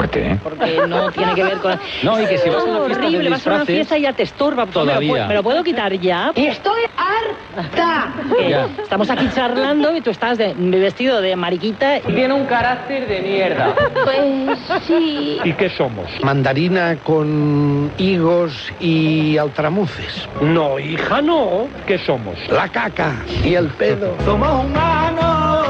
Fuerte, 0.00 0.30
¿eh? 0.32 0.40
porque 0.42 0.80
no 0.88 1.10
tiene 1.12 1.34
que 1.34 1.42
ver 1.44 1.58
con. 1.58 1.78
No, 2.02 2.18
y 2.22 2.26
que 2.26 2.38
si 2.38 2.48
vas 2.48 2.64
a 2.64 2.64
una 2.64 2.78
Oh, 2.80 2.84
fiesta 2.86 3.02
de 3.02 3.06
horrible, 3.08 3.30
vas 3.30 3.46
a 3.46 3.50
una 3.54 3.66
fiesta 3.66 3.98
y 3.98 4.02
ya 4.02 4.12
te 4.14 4.22
estorba. 4.22 4.64
¿Me 4.64 4.72
lo, 4.72 4.72
todavía. 4.72 5.10
puedo- 5.12 5.26
¿Me 5.28 5.34
lo 5.34 5.42
puedo 5.42 5.62
quitar 5.62 5.92
ya? 5.98 6.32
Y 6.34 6.46
estoy 6.46 6.80
harta. 6.96 8.14
Ya. 8.48 8.68
Estamos 8.82 9.10
aquí 9.10 9.28
charlando 9.34 9.94
y 9.94 10.00
tú 10.00 10.08
estás 10.10 10.38
de, 10.38 10.54
vestido 10.56 11.20
de 11.20 11.36
mariquita. 11.36 12.00
Tiene 12.00 12.32
un 12.32 12.46
carácter 12.46 13.06
de 13.08 13.20
mierda. 13.20 13.74
Pues 14.04 14.58
sí. 14.86 15.38
¿Y 15.44 15.52
qué 15.52 15.68
somos? 15.70 16.08
Mandarina 16.22 16.96
con 17.02 17.92
higos 17.98 18.72
y 18.80 19.36
altramuces. 19.36 20.26
No, 20.40 20.78
hija, 20.78 21.20
no. 21.20 21.68
¿Qué 21.86 21.98
somos? 21.98 22.38
La 22.48 22.68
caca 22.70 23.22
y 23.44 23.54
el 23.54 23.68
pedo. 23.74 24.16
Somos 24.24 24.64
humanos. 24.64 25.60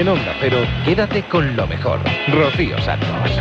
En 0.00 0.08
onda, 0.08 0.34
pero 0.40 0.56
quédate 0.82 1.22
con 1.24 1.54
lo 1.54 1.66
mejor. 1.66 2.00
Rocío 2.28 2.78
Santos. 2.80 3.38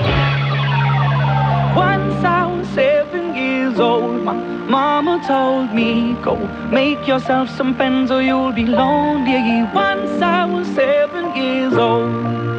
Once 1.73 2.22
I 2.22 2.45
was 2.45 2.68
seven 2.76 3.34
years 3.34 3.80
old, 3.80 4.26
my 4.26 4.34
mama 4.68 5.22
told 5.26 5.73
me, 5.73 6.18
Go 6.22 6.36
make 6.69 7.07
yourself 7.07 7.49
some 7.49 7.73
friends 7.76 8.11
or 8.11 8.22
you'll 8.22 8.52
be 8.52 8.65
lonely. 8.65 9.64
Once 9.73 10.22
I 10.22 10.44
was 10.44 10.68
seven 10.76 11.34
years 11.34 11.76
old. 11.76 12.59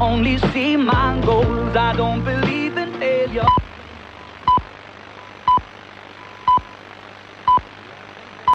only 0.00 0.38
see 0.52 0.76
my 0.76 1.20
goals. 1.24 1.76
I 1.76 1.94
don't 1.96 2.24
believe. 2.24 2.45